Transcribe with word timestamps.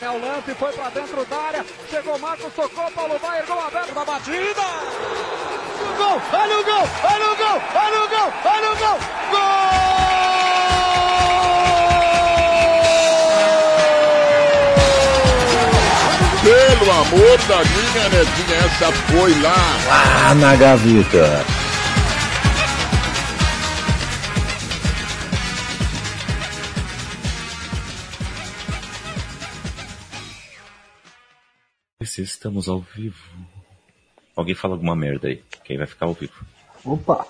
É 0.00 0.08
o 0.08 0.20
lance, 0.20 0.54
foi 0.54 0.72
pra 0.72 0.90
dentro 0.90 1.24
da 1.26 1.36
área. 1.36 1.66
Chegou 1.90 2.16
Marcos, 2.20 2.52
tocou, 2.54 2.88
Paulo 2.92 3.18
Baier, 3.18 3.44
gol 3.46 3.60
aberto 3.60 3.92
da 3.92 4.04
batida. 4.04 4.62
Gol, 5.96 6.22
olha 6.32 6.58
o 6.60 6.64
gol, 6.64 6.88
olha 7.02 7.32
o 7.32 7.36
gol, 7.36 7.62
olha 7.74 8.04
o 8.04 8.08
gol, 8.08 8.32
olha 8.44 8.70
o 8.70 8.76
gol. 8.76 8.98
Gol! 9.32 9.88
Pelo 16.44 16.92
amor 16.92 17.38
da 17.48 17.64
minha 17.64 18.08
netinha, 18.08 18.56
essa 18.66 18.92
foi 18.92 19.34
lá. 19.42 19.76
Lá 19.88 20.34
na 20.36 20.54
gaveta. 20.54 21.44
Estamos 32.22 32.68
ao 32.68 32.80
vivo. 32.80 33.22
Alguém 34.34 34.54
fala 34.54 34.74
alguma 34.74 34.94
merda 34.94 35.28
aí, 35.28 35.42
que 35.64 35.72
aí 35.72 35.78
vai 35.78 35.86
ficar 35.86 36.06
ao 36.06 36.14
vivo. 36.14 36.44
Opa! 36.84 37.26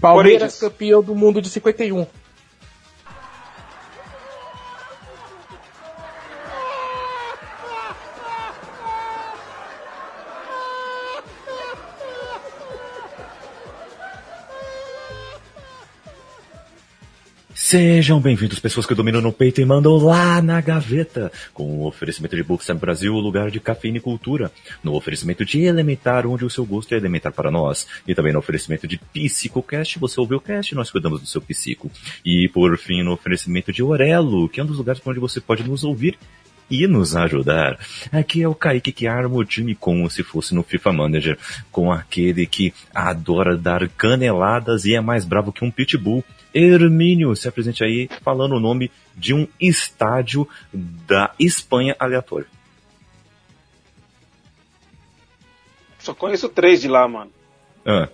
Palmeiras 0.00 0.58
campeão 0.58 1.02
do 1.02 1.14
mundo 1.14 1.40
de 1.40 1.48
51. 1.48 2.06
Sejam 17.72 18.20
bem-vindos, 18.20 18.60
pessoas 18.60 18.84
que 18.84 18.94
dominam 18.94 19.22
no 19.22 19.32
peito 19.32 19.62
e 19.62 19.64
mandam 19.64 19.96
lá 19.96 20.42
na 20.42 20.60
gaveta, 20.60 21.32
com 21.54 21.78
o 21.78 21.86
oferecimento 21.86 22.36
de 22.36 22.42
Books 22.42 22.68
Brasil, 22.78 23.14
o 23.14 23.18
lugar 23.18 23.50
de 23.50 23.58
cafeína 23.60 23.96
e 23.96 24.00
cultura, 24.00 24.52
no 24.84 24.94
oferecimento 24.94 25.42
de 25.42 25.62
Elementar, 25.62 26.26
onde 26.26 26.44
o 26.44 26.50
seu 26.50 26.66
gosto 26.66 26.92
é 26.92 26.98
elementar 26.98 27.32
para 27.32 27.50
nós, 27.50 27.86
e 28.06 28.14
também 28.14 28.30
no 28.30 28.40
oferecimento 28.40 28.86
de 28.86 28.98
PsicoCast, 28.98 29.98
você 29.98 30.20
ouviu 30.20 30.36
o 30.36 30.40
cast, 30.42 30.74
nós 30.74 30.90
cuidamos 30.90 31.22
do 31.22 31.26
seu 31.26 31.40
psico. 31.40 31.90
E 32.22 32.46
por 32.52 32.76
fim, 32.76 33.02
no 33.02 33.12
oferecimento 33.12 33.72
de 33.72 33.82
Orelo, 33.82 34.50
que 34.50 34.60
é 34.60 34.62
um 34.62 34.66
dos 34.66 34.76
lugares 34.76 35.00
onde 35.06 35.18
você 35.18 35.40
pode 35.40 35.64
nos 35.64 35.82
ouvir 35.82 36.18
e 36.70 36.86
nos 36.86 37.16
ajudar. 37.16 37.78
Aqui 38.12 38.42
é 38.42 38.48
o 38.48 38.54
Kaique 38.54 38.92
que 38.92 39.06
arma 39.06 39.36
o 39.36 39.44
time 39.46 39.74
como 39.74 40.10
se 40.10 40.22
fosse 40.22 40.54
no 40.54 40.62
FIFA 40.62 40.92
Manager, 40.92 41.38
com 41.70 41.90
aquele 41.90 42.44
que 42.44 42.74
adora 42.94 43.56
dar 43.56 43.88
caneladas 43.88 44.84
e 44.84 44.94
é 44.94 45.00
mais 45.00 45.24
bravo 45.24 45.50
que 45.50 45.64
um 45.64 45.70
pitbull. 45.70 46.22
Hermínio, 46.54 47.34
se 47.34 47.48
apresente 47.48 47.84
aí 47.84 48.08
falando 48.22 48.56
o 48.56 48.60
nome 48.60 48.90
de 49.16 49.34
um 49.34 49.46
estádio 49.60 50.48
da 50.72 51.32
Espanha 51.38 51.96
aleatório. 51.98 52.46
Só 55.98 56.14
conheço 56.14 56.48
três 56.48 56.80
de 56.80 56.88
lá, 56.88 57.06
mano. 57.06 57.30
Ah. 57.86 58.08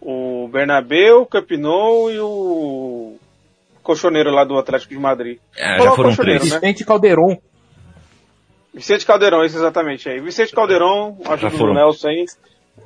O 0.00 0.48
Bernabeu, 0.48 1.22
o 1.22 1.26
Camp 1.26 1.50
Nou 1.52 2.10
e 2.10 2.20
o 2.20 3.16
colchoneiro 3.82 4.30
lá 4.30 4.44
do 4.44 4.56
Atlético 4.56 4.94
de 4.94 5.00
Madrid. 5.00 5.38
É, 5.56 5.82
já 5.82 5.92
foram 5.92 6.14
três. 6.14 6.42
Né? 6.42 6.60
Vicente 6.60 6.84
Calderon. 6.84 7.40
Vicente 8.72 9.04
Calderon, 9.04 9.44
isso 9.44 9.56
exatamente 9.56 10.08
aí. 10.08 10.20
Vicente 10.20 10.52
Calderon, 10.52 11.18
ajuda 11.26 11.50
foram... 11.50 11.72
o 11.72 11.74
Nelson 11.74 12.08
aí. 12.08 12.26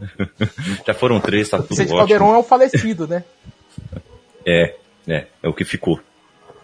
já 0.87 0.95
foram 0.95 1.21
três, 1.21 1.49
tá 1.49 1.59
tudo 1.59 1.69
Vicente 1.69 1.89
ótimo. 1.89 1.99
Calderon 1.99 2.35
é 2.35 2.39
o 2.39 2.43
falecido, 2.43 3.07
né? 3.07 3.25
É, 4.47 4.77
é, 5.09 5.27
é 5.43 5.49
o 5.49 5.53
que 5.53 5.65
ficou. 5.65 6.01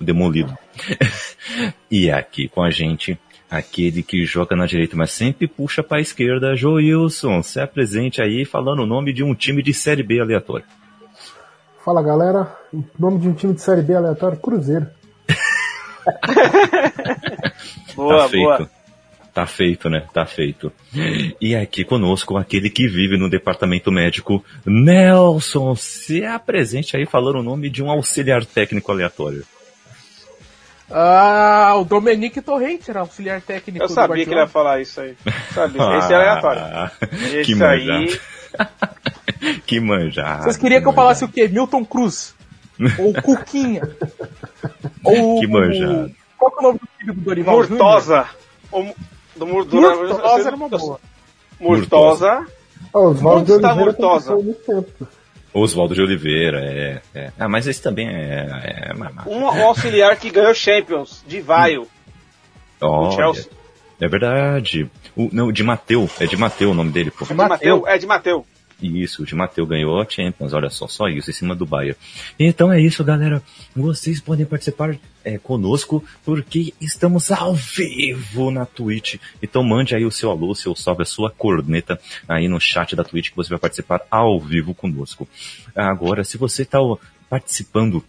Demolido. 0.01 0.57
e 1.91 2.11
aqui 2.11 2.49
com 2.49 2.63
a 2.63 2.71
gente, 2.71 3.19
aquele 3.51 4.03
que 4.03 4.25
joga 4.25 4.57
na 4.57 4.67
direita, 4.67 4.97
mas 4.97 5.13
sempre 5.13 5.47
puxa 5.47 5.83
para 5.83 5.99
a 5.99 6.01
esquerda, 6.01 6.57
Joilson, 6.57 7.43
se 7.43 7.61
apresente 7.61 8.23
aí 8.23 8.45
falando 8.45 8.83
o 8.83 8.87
nome 8.87 9.13
de 9.13 9.23
um 9.23 9.35
time 9.35 9.63
de 9.63 9.75
Série 9.75 10.03
B 10.03 10.21
aleatório. 10.21 10.65
Fala 11.85 12.03
galera, 12.03 12.57
nome 12.99 13.19
de 13.19 13.29
um 13.29 13.35
time 13.35 13.55
de 13.55 13.61
Série 13.61 13.83
B 13.83 13.95
aleatório, 13.95 14.39
Cruzeiro. 14.39 14.89
boa, 17.95 18.19
tá 18.19 18.29
feito. 18.29 18.45
boa. 18.45 18.82
Tá 19.33 19.47
feito, 19.47 19.89
né? 19.89 20.07
Tá 20.13 20.27
feito. 20.27 20.71
E 21.41 21.57
aqui 21.57 21.85
conosco 21.85 22.37
aquele 22.37 22.69
que 22.69 22.87
vive 22.87 23.17
no 23.17 23.31
departamento 23.31 23.91
médico, 23.91 24.45
Nelson. 24.67 25.75
Se 25.75 26.23
apresente 26.25 26.97
aí 26.97 27.07
falando 27.07 27.39
o 27.39 27.43
nome 27.43 27.71
de 27.71 27.83
um 27.83 27.91
auxiliar 27.91 28.45
técnico 28.45 28.93
aleatório. 28.93 29.45
Ah, 30.91 31.73
o 31.77 31.85
Dominique 31.85 32.43
Torrente 32.43 32.91
era 32.91 33.01
auxiliar 33.01 33.41
técnico. 33.41 33.83
Eu 33.83 33.89
sabia 33.89 34.25
que 34.25 34.31
ele 34.31 34.41
ia 34.41 34.47
falar 34.47 34.83
isso 34.83 35.01
aí. 35.01 35.17
Sabia. 35.55 35.99
Esse 35.99 36.13
é 36.13 36.17
aleatório. 36.17 36.63
Esse 37.11 37.45
que 37.45 37.55
manjado. 37.55 37.93
aí. 37.93 38.21
que 39.67 39.81
manjado. 39.81 40.43
Vocês 40.43 40.59
queriam 40.59 40.83
que 40.83 40.89
eu 40.89 40.93
falasse 40.93 41.25
o 41.25 41.29
quê? 41.29 41.49
Milton 41.49 41.83
Cruz. 41.87 42.35
Ou 42.99 43.15
Cuquinha. 43.15 43.83
ou. 45.03 45.41
Que 45.41 45.47
manjado. 45.47 46.13
Qual 46.37 46.53
é 46.55 46.59
o 46.59 46.63
nome 46.63 46.79
do 46.79 46.89
filho 46.99 47.15
do 47.15 47.21
Dorival? 47.23 47.57
Murtosa. 47.57 48.27
O, 48.71 48.95
do 49.37 49.47
Murtosa. 49.47 49.97
Murtosa 49.97 50.49
era 50.49 50.57
uma 50.57 50.69
boa. 50.69 51.01
Murtosa. 51.61 52.47
Oswaldo 52.93 53.45
de 53.45 53.53
está 53.53 53.69
Oliveira 53.75 53.93
Murtosa? 53.93 54.37
Oswaldo 55.55 55.95
de 55.95 56.01
Oliveira, 56.03 56.61
é, 56.61 57.03
é, 57.15 57.33
Ah, 57.39 57.49
mas 57.49 57.67
esse 57.67 57.81
também 57.83 58.09
é. 58.09 58.91
é 58.91 58.93
um, 59.27 59.43
um 59.43 59.67
auxiliar 59.67 60.17
que 60.17 60.31
ganhou 60.31 60.55
Champions, 60.55 61.23
de 61.27 61.41
Vaio. 61.41 61.87
Oh, 62.81 63.11
Chelsea. 63.13 63.51
É 64.01 64.09
verdade. 64.09 64.91
O, 65.15 65.29
não, 65.33 65.53
de 65.53 65.63
Mateu. 65.63 66.11
É 66.19 66.27
de 66.27 66.37
Mateu 66.37 66.71
o 66.71 66.75
nome 66.75 66.91
dele, 66.91 67.11
pô. 67.11 67.25
De 67.25 67.35
Mateu. 67.35 67.87
É 67.87 67.99
de 67.99 68.07
Mateu. 68.07 68.47
Isso, 68.83 69.23
o 69.23 69.27
de 69.27 69.35
Mateu 69.35 69.67
ganhou 69.67 70.01
a 70.01 70.09
Champions, 70.09 70.53
olha 70.53 70.71
só, 70.71 70.89
só 70.89 71.09
isso, 71.09 71.31
em 71.31 71.33
cima 71.35 71.55
do 71.55 71.67
Bayern. 71.67 71.97
Então 72.39 72.73
é 72.73 72.81
isso, 72.81 73.05
galera. 73.05 73.43
Vocês 73.75 74.21
podem 74.21 74.45
participar 74.45 74.99
é, 75.25 75.39
conosco, 75.39 76.05
porque 76.25 76.75
estamos 76.81 77.31
ao 77.31 77.55
vivo 77.55 78.51
na 78.51 78.67
Twitch. 78.67 79.17
Então 79.43 79.63
mande 79.63 79.95
aí 79.95 80.05
o 80.05 80.11
seu 80.11 80.31
alô, 80.31 80.51
o 80.51 80.55
seu 80.55 80.75
salve, 80.75 81.03
a 81.03 81.07
sua 81.07 81.31
corneta 81.31 82.01
aí 82.29 82.49
no 82.49 82.61
chat 82.61 82.97
da 82.97 83.05
Twitch, 83.05 83.31
que 83.31 83.37
você 83.37 83.51
vai 83.51 83.59
participar 83.59 84.03
ao 84.11 84.41
vivo 84.41 84.75
conosco. 84.75 85.29
Agora, 85.75 86.25
se 86.25 86.37
você 86.37 86.63
está 86.63 86.79
participando 87.29 88.05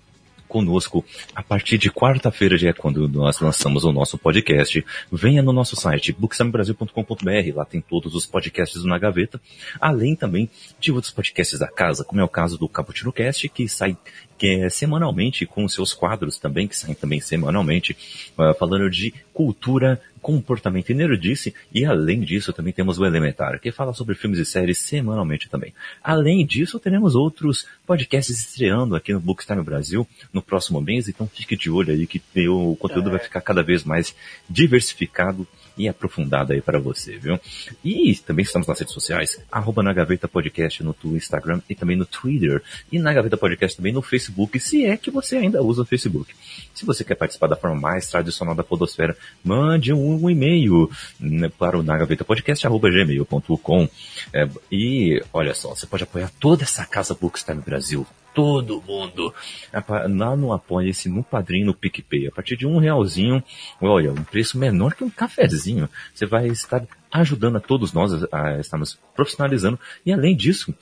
conosco 0.53 1.03
a 1.33 1.41
partir 1.41 1.79
de 1.79 1.89
quarta-feira, 1.89 2.55
já 2.55 2.69
é 2.69 2.73
quando 2.73 3.09
nós 3.09 3.39
lançamos 3.39 3.83
o 3.83 3.91
nosso 3.91 4.19
podcast. 4.19 4.85
Venha 5.11 5.41
no 5.41 5.51
nosso 5.51 5.75
site, 5.75 6.13
booksamebrasil.com.br, 6.13 7.55
lá 7.55 7.65
tem 7.65 7.81
todos 7.81 8.13
os 8.13 8.27
podcasts 8.27 8.83
na 8.83 8.99
gaveta, 8.99 9.41
além 9.81 10.15
também 10.15 10.47
de 10.79 10.91
outros 10.91 11.11
podcasts 11.11 11.57
da 11.57 11.67
casa, 11.67 12.03
como 12.03 12.21
é 12.21 12.23
o 12.23 12.29
caso 12.29 12.55
do 12.55 12.69
Caputino 12.69 13.11
Cast, 13.11 13.49
que 13.49 13.67
sai 13.67 13.97
que 14.43 14.49
é 14.49 14.69
semanalmente, 14.69 15.45
com 15.45 15.65
seus 15.69 15.93
quadros 15.93 16.37
também, 16.37 16.67
que 16.67 16.77
saem 16.77 16.93
também 16.93 17.21
semanalmente, 17.21 17.95
uh, 18.37 18.53
falando 18.59 18.89
de 18.89 19.13
cultura, 19.33 20.01
comportamento 20.21 20.89
e 20.89 20.93
nerdice, 20.93 21.55
e 21.73 21.85
além 21.85 22.19
disso 22.19 22.51
também 22.51 22.73
temos 22.73 22.99
o 22.99 23.05
Elementar, 23.05 23.57
que 23.61 23.71
fala 23.71 23.93
sobre 23.93 24.15
filmes 24.15 24.39
e 24.39 24.45
séries 24.45 24.79
semanalmente 24.79 25.47
também. 25.47 25.73
Além 26.03 26.45
disso, 26.45 26.77
teremos 26.77 27.15
outros 27.15 27.65
podcasts 27.87 28.37
estreando 28.37 28.97
aqui 28.97 29.13
no 29.13 29.21
Bookstime 29.21 29.63
Brasil 29.63 30.05
no 30.33 30.41
próximo 30.41 30.81
mês, 30.81 31.07
então 31.07 31.25
fique 31.25 31.55
de 31.55 31.71
olho 31.71 31.93
aí 31.93 32.05
que 32.05 32.21
o 32.49 32.75
conteúdo 32.75 33.07
é. 33.07 33.11
vai 33.11 33.19
ficar 33.19 33.39
cada 33.39 33.63
vez 33.63 33.85
mais 33.85 34.13
diversificado 34.49 35.47
e 35.77 35.87
aprofundado 35.87 36.53
aí 36.53 36.61
para 36.61 36.79
você, 36.79 37.17
viu? 37.17 37.39
E 37.83 38.15
também 38.15 38.43
estamos 38.43 38.67
nas 38.67 38.79
redes 38.79 38.93
sociais, 38.93 39.39
arroba 39.51 39.83
na 39.83 39.93
Gaveta 39.93 40.27
Podcast 40.27 40.83
no 40.83 40.95
Instagram 41.15 41.61
e 41.69 41.75
também 41.75 41.95
no 41.95 42.05
Twitter, 42.05 42.61
e 42.91 42.99
na 42.99 43.13
Gaveta 43.13 43.37
Podcast 43.37 43.77
também 43.77 43.93
no 43.93 44.01
Facebook, 44.01 44.59
se 44.59 44.85
é 44.85 44.97
que 44.97 45.11
você 45.11 45.37
ainda 45.37 45.61
usa 45.61 45.81
o 45.81 45.85
Facebook. 45.85 46.33
Se 46.73 46.85
você 46.85 47.03
quer 47.03 47.15
participar 47.15 47.47
da 47.47 47.55
forma 47.55 47.79
mais 47.79 48.07
tradicional 48.07 48.55
da 48.55 48.63
podosfera, 48.63 49.15
mande 49.43 49.93
um, 49.93 50.23
um 50.23 50.29
e-mail 50.29 50.89
né, 51.19 51.49
para 51.49 51.77
o 51.77 51.83
nagavetapodcast.gmail.com 51.83 53.89
é, 54.33 54.49
e 54.71 55.21
olha 55.31 55.53
só, 55.53 55.75
você 55.75 55.85
pode 55.85 56.03
apoiar 56.03 56.31
toda 56.39 56.63
essa 56.63 56.85
casa 56.85 57.13
Bookstime 57.13 57.61
Brasil, 57.61 58.07
todo 58.33 58.81
mundo. 58.81 59.33
Lá 59.71 60.35
no 60.35 60.53
Apoia-se, 60.53 61.09
no 61.09 61.23
Padrinho, 61.23 61.67
no 61.67 61.73
PicPay. 61.73 62.27
A 62.27 62.31
partir 62.31 62.57
de 62.57 62.65
um 62.65 62.77
realzinho, 62.77 63.43
olha, 63.81 64.11
um 64.11 64.23
preço 64.23 64.57
menor 64.57 64.93
que 64.93 65.03
um 65.03 65.09
cafezinho. 65.09 65.89
Você 66.13 66.25
vai 66.25 66.47
estar 66.47 66.85
ajudando 67.11 67.57
a 67.57 67.61
todos 67.61 67.93
nós 67.93 68.11
a, 68.31 68.59
estarmos 68.59 68.97
profissionalizando. 69.15 69.79
E 70.05 70.11
além 70.11 70.35
disso, 70.35 70.73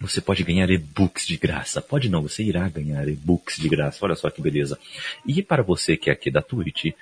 você 0.00 0.20
pode 0.20 0.44
ganhar 0.44 0.70
e-books 0.70 1.26
de 1.26 1.36
graça. 1.36 1.80
Pode 1.80 2.08
não, 2.08 2.22
você 2.22 2.42
irá 2.42 2.68
ganhar 2.68 3.08
e-books 3.08 3.56
de 3.56 3.68
graça. 3.68 3.98
Olha 4.02 4.14
só 4.14 4.30
que 4.30 4.42
beleza. 4.42 4.78
E 5.26 5.42
para 5.42 5.62
você 5.62 5.96
que 5.96 6.10
é 6.10 6.12
aqui 6.12 6.30
da 6.30 6.42
Twitch, 6.42 6.92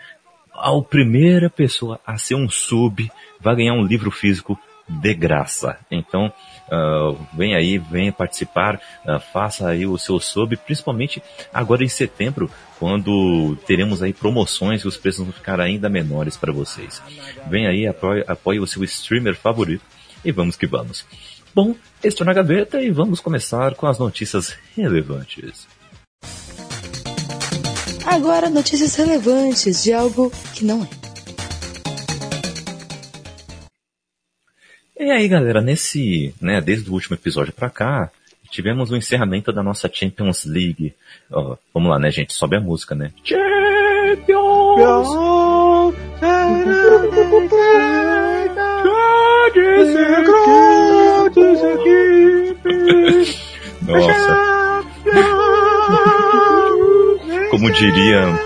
a 0.52 0.80
primeira 0.80 1.50
pessoa 1.50 2.00
a 2.06 2.16
ser 2.16 2.34
um 2.34 2.48
sub 2.48 3.10
vai 3.40 3.56
ganhar 3.56 3.74
um 3.74 3.84
livro 3.84 4.10
físico 4.10 4.58
de 4.88 5.14
graça. 5.14 5.78
Então, 5.90 6.32
uh, 6.68 7.18
vem 7.36 7.54
aí, 7.54 7.78
venha 7.78 8.12
participar, 8.12 8.76
uh, 9.04 9.18
faça 9.32 9.68
aí 9.68 9.86
o 9.86 9.98
seu 9.98 10.20
sub, 10.20 10.56
principalmente 10.56 11.22
agora 11.52 11.84
em 11.84 11.88
setembro, 11.88 12.50
quando 12.78 13.56
teremos 13.66 14.02
aí 14.02 14.12
promoções 14.12 14.82
e 14.82 14.88
os 14.88 14.96
preços 14.96 15.24
vão 15.24 15.32
ficar 15.32 15.60
ainda 15.60 15.88
menores 15.88 16.36
para 16.36 16.52
vocês. 16.52 17.02
Vem 17.48 17.66
aí, 17.66 17.86
apoie, 17.86 18.24
apoie 18.26 18.60
o 18.60 18.66
seu 18.66 18.84
streamer 18.84 19.34
favorito 19.34 19.84
e 20.24 20.30
vamos 20.30 20.56
que 20.56 20.66
vamos. 20.66 21.04
Bom, 21.54 21.74
estou 22.04 22.26
na 22.26 22.34
gaveta 22.34 22.82
e 22.82 22.90
vamos 22.90 23.20
começar 23.20 23.74
com 23.74 23.86
as 23.86 23.98
notícias 23.98 24.54
relevantes. 24.76 25.66
Agora, 28.04 28.48
notícias 28.50 28.94
relevantes 28.94 29.82
de 29.82 29.92
algo 29.92 30.30
que 30.54 30.64
não 30.64 30.82
é. 30.84 31.05
E 34.98 35.10
aí, 35.10 35.28
galera, 35.28 35.60
nesse, 35.60 36.34
né, 36.40 36.58
desde 36.60 36.88
o 36.88 36.94
último 36.94 37.16
episódio 37.16 37.52
pra 37.52 37.68
cá, 37.68 38.10
tivemos 38.50 38.90
o 38.90 38.96
encerramento 38.96 39.52
da 39.52 39.62
nossa 39.62 39.90
Champions 39.92 40.46
League. 40.46 40.94
Ó, 41.30 41.56
vamos 41.74 41.90
lá, 41.90 41.98
né, 41.98 42.10
gente? 42.10 42.32
Sobe 42.32 42.56
a 42.56 42.60
música, 42.60 42.94
né? 42.94 43.12
Champions! 43.22 44.38
Nossa. 53.82 54.84
Como 57.50 57.70
diria 57.70 58.38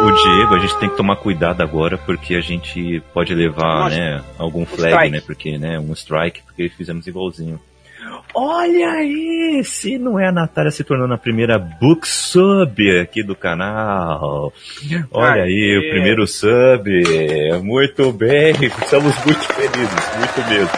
o 0.00 0.12
Diego, 0.12 0.54
a 0.54 0.58
gente 0.58 0.76
tem 0.78 0.88
que 0.88 0.96
tomar 0.96 1.16
cuidado 1.16 1.62
agora 1.62 1.98
porque 1.98 2.34
a 2.34 2.40
gente 2.40 3.02
pode 3.12 3.34
levar, 3.34 3.84
Nossa. 3.84 3.96
né, 3.96 4.22
algum 4.38 4.64
flag, 4.64 4.92
strike. 4.92 5.10
né, 5.10 5.20
porque, 5.26 5.58
né, 5.58 5.78
um 5.78 5.92
strike, 5.92 6.42
porque 6.42 6.68
fizemos 6.68 7.06
igualzinho. 7.06 7.60
Olha 8.34 8.90
aí, 8.92 9.62
se 9.64 9.98
não 9.98 10.18
é 10.18 10.28
a 10.28 10.32
Natália 10.32 10.70
se 10.70 10.84
tornando 10.84 11.14
a 11.14 11.18
primeira 11.18 11.58
book 11.58 12.06
sub 12.08 13.00
aqui 13.00 13.22
do 13.22 13.34
canal. 13.34 14.52
Olha 15.10 15.42
aí, 15.42 15.76
o 15.78 15.90
primeiro 15.90 16.26
sub. 16.26 16.88
Muito 17.62 18.12
bem, 18.12 18.52
estamos 18.82 19.14
muito 19.24 19.40
felizes, 19.52 20.16
muito 20.16 20.48
mesmo. 20.48 20.70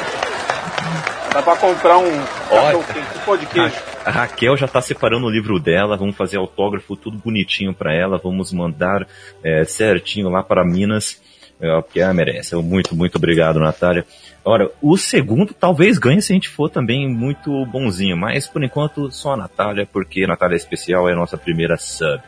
Dá 1.33 1.43
pra 1.43 1.57
comprar 1.57 1.99
um 1.99 2.25
Olha. 2.51 2.79
um 2.79 2.83
pão 3.25 3.37
de 3.37 3.47
queijo. 3.47 3.90
A 4.05 4.11
Raquel 4.11 4.57
já 4.57 4.67
tá 4.67 4.81
separando 4.81 5.27
o 5.27 5.31
livro 5.31 5.59
dela, 5.59 5.97
vamos 5.97 6.17
fazer 6.17 6.39
autógrafo 6.39 6.97
tudo 6.97 7.19
bonitinho 7.19 7.75
pra 7.75 7.95
ela, 7.95 8.19
vamos 8.19 8.53
mandar 8.53 9.07
é, 9.45 9.65
certinho 9.65 10.31
lá 10.31 10.43
para 10.43 10.65
Minas, 10.65 11.21
é, 11.61 11.81
porque 11.83 12.01
ela 12.01 12.15
merece. 12.15 12.57
Muito, 12.57 12.97
muito 12.97 13.17
obrigado, 13.17 13.61
Natália. 13.61 14.07
Ora, 14.43 14.71
o 14.81 14.97
segundo 14.97 15.53
talvez 15.53 15.99
ganhe 15.99 16.23
se 16.23 16.33
a 16.33 16.35
gente 16.35 16.49
for 16.49 16.71
também 16.71 17.07
muito 17.07 17.67
bonzinho, 17.67 18.17
mas 18.17 18.49
por 18.49 18.65
enquanto 18.65 19.11
só 19.11 19.35
a 19.35 19.37
Natália, 19.37 19.87
porque 19.87 20.25
a 20.25 20.29
Natália 20.29 20.55
é 20.55 20.57
especial, 20.57 21.09
é 21.09 21.13
a 21.13 21.17
nossa 21.17 21.37
primeira 21.37 21.77
sub. 21.77 22.23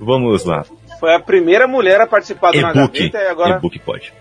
Vamos 0.00 0.44
lá. 0.44 0.64
Foi 0.98 1.14
a 1.14 1.20
primeira 1.20 1.68
mulher 1.68 2.00
a 2.00 2.08
participar 2.08 2.50
do 2.50 2.58
E-book. 2.58 2.74
Gaveta 2.74 3.18
e 3.18 3.28
agora. 3.28 3.56
E-book 3.56 3.78
pode. 3.78 4.12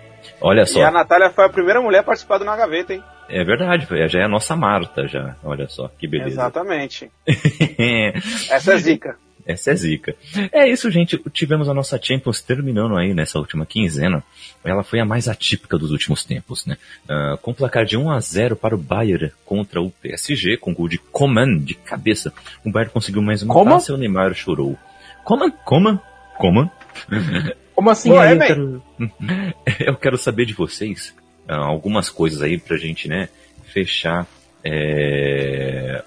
Olha 0.42 0.60
E 0.60 0.62
a 0.62 0.66
só, 0.66 0.92
Natália 0.92 1.30
foi 1.30 1.46
a 1.46 1.50
primeira 1.50 1.82
mulher 1.82 2.00
a 2.00 2.04
participar 2.04 2.38
do 2.38 2.46
Na 2.46 2.56
Gaveta, 2.56 2.94
hein? 2.94 3.04
é 3.30 3.44
verdade, 3.44 3.88
já 4.08 4.20
é 4.20 4.24
a 4.24 4.30
nossa 4.30 4.56
Marta 4.56 5.08
já. 5.08 5.36
Olha 5.44 5.68
só, 5.68 5.90
que 5.90 6.08
beleza. 6.08 6.30
Exatamente. 6.30 7.12
Essa 8.50 8.74
é 8.74 8.78
zica. 8.78 9.18
Essa 9.46 9.72
é 9.72 9.76
zica. 9.76 10.16
É 10.52 10.68
isso, 10.68 10.92
gente. 10.92 11.18
Tivemos 11.32 11.70
a 11.70 11.74
nossa 11.74 11.98
Champions 12.02 12.42
terminando 12.42 12.98
aí 12.98 13.14
nessa 13.14 13.40
última 13.40 13.66
quinzena. 13.66 14.22
Ela 14.64 14.84
foi 14.84 15.00
a 15.00 15.06
mais 15.06 15.30
atípica 15.30 15.78
dos 15.78 15.92
últimos 15.92 16.26
tempos, 16.26 16.66
né? 16.66 16.78
Ah, 17.08 17.38
com 17.42 17.54
placar 17.54 17.86
de 17.86 17.96
1 17.96 18.12
a 18.12 18.20
0 18.20 18.58
para 18.58 18.76
o 18.76 18.78
Bayern 18.78 19.32
contra 19.46 19.82
o 19.82 19.90
PSG, 19.90 20.58
com 20.58 20.74
gol 20.74 20.90
de 20.90 20.98
Coman 20.98 21.60
de 21.60 21.76
cabeça. 21.76 22.34
O 22.66 22.70
Bayern 22.70 22.92
conseguiu 22.92 23.22
mais 23.22 23.42
uma 23.42 23.64
taça 23.64 23.92
e 23.94 23.96
o 23.96 23.98
Neymar 23.98 24.34
chorou. 24.34 24.78
Coman, 25.24 25.52
Coman, 25.64 26.00
Coman. 26.38 26.70
Como 27.78 27.92
assim? 27.92 28.12
E 28.12 28.18
aí, 28.18 28.36
é, 28.36 28.48
quero, 28.48 28.84
eu 29.86 29.96
quero 29.98 30.18
saber 30.18 30.46
de 30.48 30.54
vocês 30.56 31.14
ah, 31.48 31.58
algumas 31.58 32.10
coisas 32.10 32.42
aí 32.42 32.58
pra 32.58 32.76
gente, 32.76 33.08
né, 33.08 33.30
fechar 33.66 34.26
é, 34.64 36.04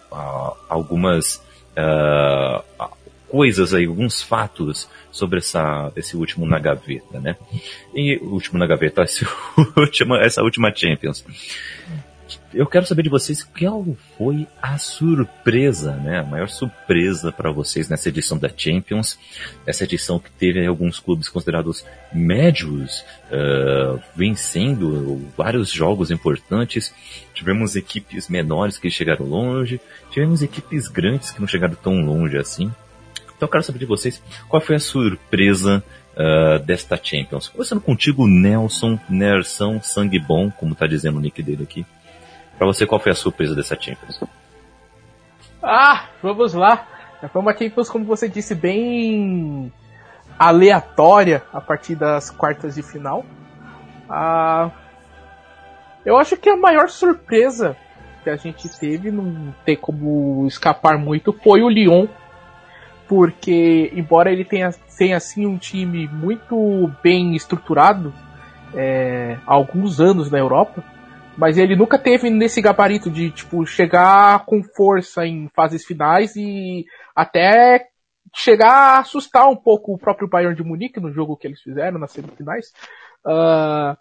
algumas 0.68 1.40
ah, 1.76 2.64
coisas 3.28 3.72
aí, 3.72 3.86
alguns 3.86 4.20
fatos 4.20 4.88
sobre 5.12 5.38
essa, 5.38 5.92
esse 5.94 6.16
último 6.16 6.44
na 6.44 6.58
gaveta, 6.58 7.20
né? 7.20 7.36
E 7.94 8.16
o 8.16 8.30
último 8.30 8.58
na 8.58 8.66
gaveta, 8.66 9.04
essa 10.20 10.42
última 10.42 10.74
Champions. 10.74 11.24
Eu 12.52 12.66
quero 12.66 12.86
saber 12.86 13.02
de 13.02 13.08
vocês 13.08 13.42
qual 13.42 13.84
foi 14.16 14.46
a 14.60 14.76
surpresa, 14.78 15.96
né? 15.96 16.20
A 16.20 16.24
maior 16.24 16.48
surpresa 16.48 17.32
para 17.32 17.50
vocês 17.50 17.88
nessa 17.88 18.08
edição 18.08 18.36
da 18.38 18.50
Champions. 18.54 19.18
Essa 19.66 19.84
edição 19.84 20.18
que 20.18 20.30
teve 20.30 20.66
alguns 20.66 20.98
clubes 20.98 21.28
considerados 21.28 21.84
médios 22.12 23.04
ah, 23.30 23.98
vencendo 24.14 25.28
vários 25.36 25.70
jogos 25.70 26.10
importantes. 26.10 26.92
Tivemos 27.34 27.76
equipes 27.76 28.28
menores 28.28 28.78
que 28.78 28.90
chegaram 28.90 29.26
longe. 29.26 29.80
Tivemos 30.10 30.42
equipes 30.42 30.88
grandes 30.88 31.30
que 31.30 31.40
não 31.40 31.48
chegaram 31.48 31.74
tão 31.74 32.00
longe 32.00 32.36
assim. 32.36 32.70
Então 33.36 33.46
eu 33.46 33.48
quero 33.48 33.64
saber 33.64 33.78
de 33.78 33.86
vocês 33.86 34.22
qual 34.48 34.60
foi 34.60 34.76
a 34.76 34.80
surpresa 34.80 35.82
ah, 36.16 36.58
desta 36.58 37.00
Champions. 37.02 37.48
Começando 37.48 37.80
contigo, 37.80 38.26
Nelson, 38.26 38.98
Nersão, 39.08 39.80
Sangue 39.82 40.18
Bom, 40.18 40.50
como 40.50 40.74
tá 40.74 40.86
dizendo 40.86 41.18
o 41.18 41.20
nick 41.20 41.42
dele 41.42 41.62
aqui. 41.62 41.86
Pra 42.60 42.66
você, 42.66 42.86
qual 42.86 43.00
foi 43.00 43.12
a 43.12 43.14
surpresa 43.14 43.54
dessa 43.54 43.74
Champions? 43.74 44.22
Ah, 45.62 46.10
vamos 46.22 46.52
lá. 46.52 46.86
Foi 47.32 47.40
uma 47.40 47.56
Champions, 47.56 47.88
como 47.88 48.04
você 48.04 48.28
disse, 48.28 48.54
bem 48.54 49.72
aleatória 50.38 51.42
a 51.54 51.60
partir 51.62 51.94
das 51.94 52.28
quartas 52.28 52.74
de 52.74 52.82
final. 52.82 53.24
Ah, 54.10 54.70
eu 56.04 56.18
acho 56.18 56.36
que 56.36 56.50
a 56.50 56.56
maior 56.56 56.90
surpresa 56.90 57.78
que 58.22 58.28
a 58.28 58.36
gente 58.36 58.68
teve, 58.78 59.10
não 59.10 59.54
tem 59.64 59.74
como 59.74 60.46
escapar 60.46 60.98
muito, 60.98 61.32
foi 61.32 61.62
o 61.62 61.68
Lyon. 61.70 62.08
Porque, 63.08 63.90
embora 63.94 64.30
ele 64.30 64.44
tenha, 64.44 64.70
tenha 64.98 65.16
assim 65.16 65.46
um 65.46 65.56
time 65.56 66.06
muito 66.08 66.92
bem 67.02 67.34
estruturado 67.34 68.12
é, 68.74 69.38
há 69.46 69.54
alguns 69.54 69.98
anos 69.98 70.30
na 70.30 70.36
Europa, 70.36 70.84
mas 71.36 71.56
ele 71.56 71.76
nunca 71.76 71.98
teve 71.98 72.28
nesse 72.30 72.60
gabarito 72.60 73.10
de 73.10 73.30
tipo 73.30 73.64
chegar 73.66 74.44
com 74.44 74.62
força 74.62 75.26
em 75.26 75.48
fases 75.54 75.84
finais 75.84 76.36
e 76.36 76.84
até 77.14 77.86
chegar 78.34 78.72
a 78.72 78.98
assustar 79.00 79.48
um 79.48 79.56
pouco 79.56 79.92
o 79.92 79.98
próprio 79.98 80.28
Bayern 80.28 80.54
de 80.54 80.62
Munique 80.62 81.00
no 81.00 81.12
jogo 81.12 81.36
que 81.36 81.46
eles 81.46 81.60
fizeram 81.60 81.98
nas 81.98 82.12
semifinais. 82.12 82.72
Ah, 83.26 83.96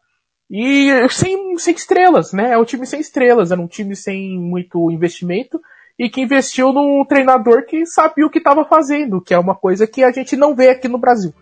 e 0.49 1.07
sem, 1.09 1.57
sem 1.57 1.75
estrelas, 1.75 2.33
né? 2.33 2.53
É 2.53 2.57
um 2.57 2.65
time 2.65 2.85
sem 2.85 2.99
estrelas, 2.99 3.51
era 3.51 3.61
um 3.61 3.67
time 3.67 3.95
sem 3.95 4.39
muito 4.39 4.89
investimento 4.89 5.61
e 5.97 6.09
que 6.09 6.21
investiu 6.21 6.71
num 6.71 7.03
treinador 7.05 7.65
que 7.65 7.85
sabia 7.85 8.25
o 8.25 8.29
que 8.29 8.39
estava 8.39 8.65
fazendo, 8.65 9.21
que 9.21 9.33
é 9.33 9.39
uma 9.39 9.53
coisa 9.53 9.85
que 9.85 10.03
a 10.03 10.11
gente 10.11 10.35
não 10.35 10.55
vê 10.55 10.69
aqui 10.69 10.87
no 10.87 10.97
Brasil. 10.97 11.33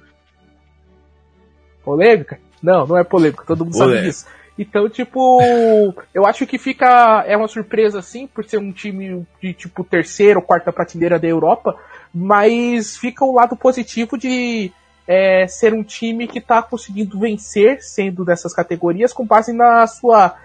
Polêmica? 1.84 2.39
Não, 2.62 2.86
não 2.88 2.98
é 2.98 3.03
polêmica, 3.03 3.46
todo 3.46 3.63
mundo 3.63 3.75
sabe 3.75 3.91
Polêmica. 3.91 4.10
disso. 4.10 4.25
Então, 4.57 4.89
tipo, 4.89 5.39
eu 6.13 6.25
acho 6.25 6.47
que 6.47 6.57
fica. 6.57 7.23
É 7.27 7.37
uma 7.37 7.47
surpresa, 7.47 8.01
sim, 8.01 8.25
por 8.25 8.43
ser 8.43 8.57
um 8.57 8.71
time 8.71 9.25
de 9.41 9.53
tipo 9.53 9.83
terceira 9.83 10.39
ou 10.39 10.45
quarta 10.45 10.73
prateleira 10.73 11.19
da 11.19 11.27
Europa, 11.27 11.77
mas 12.13 12.97
fica 12.97 13.23
o 13.23 13.35
lado 13.35 13.55
positivo 13.55 14.17
de 14.17 14.71
é, 15.07 15.47
ser 15.47 15.73
um 15.73 15.83
time 15.83 16.27
que 16.27 16.39
está 16.39 16.61
conseguindo 16.63 17.19
vencer, 17.19 17.81
sendo 17.81 18.25
dessas 18.25 18.53
categorias, 18.53 19.13
com 19.13 19.25
base 19.25 19.53
na 19.53 19.85
sua 19.85 20.35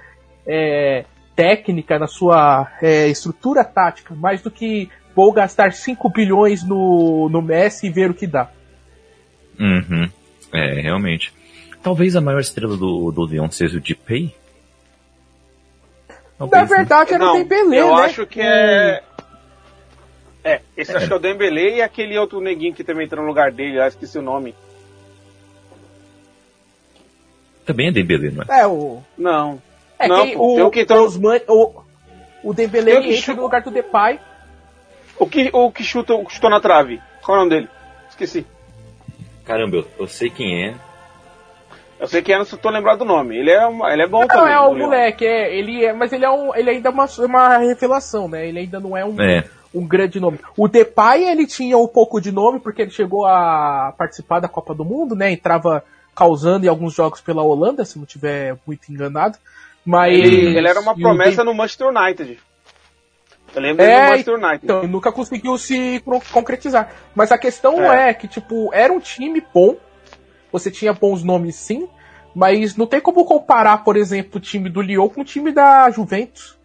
é, 0.47 1.07
técnica, 1.35 1.99
na 1.99 2.07
sua 2.07 2.71
é, 2.83 3.09
estrutura 3.09 3.65
tática, 3.65 4.15
mais 4.15 4.43
do 4.43 4.51
que 4.51 4.91
vou 5.17 5.33
gastar 5.33 5.73
5 5.73 6.09
bilhões 6.11 6.63
no, 6.63 7.29
no 7.31 7.41
Messi 7.41 7.87
e 7.87 7.91
ver 7.91 8.11
o 8.11 8.15
que 8.15 8.27
dá. 8.27 8.51
Uhum. 9.59 10.09
É, 10.53 10.81
realmente. 10.81 11.33
Talvez 11.83 12.15
a 12.15 12.21
maior 12.21 12.41
estrela 12.41 12.77
do, 12.77 13.11
do 13.11 13.27
Lyon 13.27 13.51
seja 13.51 13.79
o 13.79 13.81
Depay? 13.81 14.35
Na 16.39 16.47
né? 16.47 16.65
verdade, 16.65 17.15
era 17.15 17.25
o 17.25 17.33
Dembélé, 17.35 17.81
eu 17.81 17.95
né? 17.97 18.03
acho 18.05 18.27
que 18.27 18.41
é... 18.41 19.03
É, 20.45 20.61
esse 20.77 20.95
acho 20.97 21.07
que 21.07 21.13
é 21.13 21.17
o 21.17 21.21
Dembele 21.21 21.77
e 21.77 21.83
aquele 21.83 22.19
outro 22.19 22.41
neguinho 22.41 22.75
que 22.75 22.83
também 22.83 23.07
entra 23.07 23.21
no 23.21 23.27
lugar 23.29 23.53
dele, 23.53 23.79
eu 23.79 23.85
esqueci 23.87 24.19
o 24.19 24.23
nome. 24.23 24.55
Também 27.65 27.89
é 27.89 27.93
Dembélé, 27.93 28.31
não 28.31 28.43
é? 28.43 28.61
É, 28.61 28.67
o. 28.67 29.03
Não. 29.17 29.63
É 29.99 30.09
Não, 30.09 30.27
que 30.27 30.35
pô, 30.35 30.53
o, 30.53 30.55
tem 30.57 30.65
o 30.65 30.71
que 30.73 30.81
entrou- 30.81 31.05
Osman- 31.05 31.43
o, 31.47 31.83
o 32.43 32.51
o 32.51 32.55
que 32.55 32.63
entra 32.63 33.13
chuta- 33.15 33.35
no 33.37 33.43
lugar 33.43 33.63
do 33.63 33.71
Depay. 33.71 34.19
O 35.17 35.27
que, 35.29 35.49
o 35.53 35.71
que 35.71 35.85
chuta, 35.85 36.13
o 36.15 36.25
que 36.27 36.35
chutou 36.35 36.51
na 36.51 36.61
trave? 36.61 37.01
Qual 37.25 37.37
é 37.37 37.41
o 37.41 37.45
nome 37.45 37.55
dele? 37.55 37.69
Esqueci. 38.11 38.45
Caramba, 39.45 39.77
eu, 39.77 39.87
eu 40.01 40.09
sei 40.09 40.29
quem 40.29 40.67
é. 40.71 40.75
Eu 42.03 42.09
sei 42.09 42.21
que 42.21 42.33
é, 42.33 42.37
não 42.39 42.45
tô 42.45 42.69
lembrado 42.69 42.99
do 42.99 43.05
nome. 43.05 43.37
Ele 43.39 43.51
é, 43.51 43.65
uma, 43.65 43.93
ele 43.93 44.03
é 44.03 44.09
bom 44.09 44.23
não, 44.23 44.27
também. 44.27 44.53
é 44.53 44.59
o 44.59 44.75
moleque, 44.75 45.25
é, 45.25 45.57
ele 45.57 45.85
é, 45.85 45.93
mas 45.93 46.13
ele 46.13 46.25
é 46.25 46.31
um, 46.31 46.53
ele 46.55 46.69
ainda 46.69 46.89
é 46.89 46.93
uma, 46.93 47.07
uma 47.21 47.59
revelação, 47.59 48.27
né? 48.29 48.45
Ele 48.49 48.59
ainda 48.59 48.81
não 48.81 48.97
é 48.97 49.05
um, 49.05 49.21
É. 49.23 49.45
um 49.73 49.87
grande 49.87 50.19
nome. 50.19 50.41
O 50.57 50.67
Depay, 50.67 51.23
ele 51.25 51.47
tinha 51.47 51.79
um 51.79 51.87
pouco 51.87 52.21
de 52.21 52.33
nome 52.33 52.59
porque 52.59 52.83
ele 52.83 52.91
chegou 52.91 53.25
a 53.25 53.95
participar 53.97 54.41
da 54.41 54.49
Copa 54.49 54.75
do 54.75 54.85
Mundo, 54.85 55.15
né? 55.15 55.31
Entrava 55.31 55.85
causando 56.13 56.67
em 56.67 56.69
alguns 56.69 56.93
jogos 56.93 57.21
pela 57.21 57.43
Holanda, 57.45 57.85
se 57.85 57.97
não 58.01 58.05
tiver 58.05 58.57
muito 58.67 58.93
enganado. 58.93 59.39
Mas 59.87 60.13
Ele, 60.13 60.57
ele 60.59 60.69
era 60.69 60.81
uma 60.81 60.95
promessa 60.97 61.45
no 61.45 61.55
Manchester 61.55 61.87
United. 61.87 62.39
Eu 63.55 63.63
lembro 63.63 63.77
dele 63.79 63.93
É, 63.93 64.03
no 64.03 64.09
Manchester 64.11 64.35
United. 64.35 64.61
Então, 64.65 64.79
ele 64.81 64.89
nunca 64.93 65.13
conseguiu 65.13 65.57
se 65.57 66.01
con- 66.05 66.21
concretizar. 66.33 66.91
Mas 67.15 67.31
a 67.31 67.39
questão 67.39 67.81
É. 67.93 68.11
é. 68.11 68.15
que, 68.15 68.27
tipo, 68.27 68.71
era 68.75 68.93
um 68.93 68.99
time 69.01 69.41
bom. 69.55 69.77
Você 70.53 70.71
tinha 70.71 70.93
bons 70.93 71.25
nomes 71.25 71.57
sim. 71.57 71.89
Mas 72.35 72.77
não 72.77 72.87
tem 72.87 73.01
como 73.01 73.25
comparar, 73.25 73.85
por 73.85 73.97
exemplo, 73.97 74.37
o 74.37 74.41
time 74.41 74.69
do 74.69 74.81
Lyon 74.81 75.09
com 75.09 75.21
o 75.21 75.25
time 75.25 75.53
da 75.53 75.91
Juventus. 75.91 76.57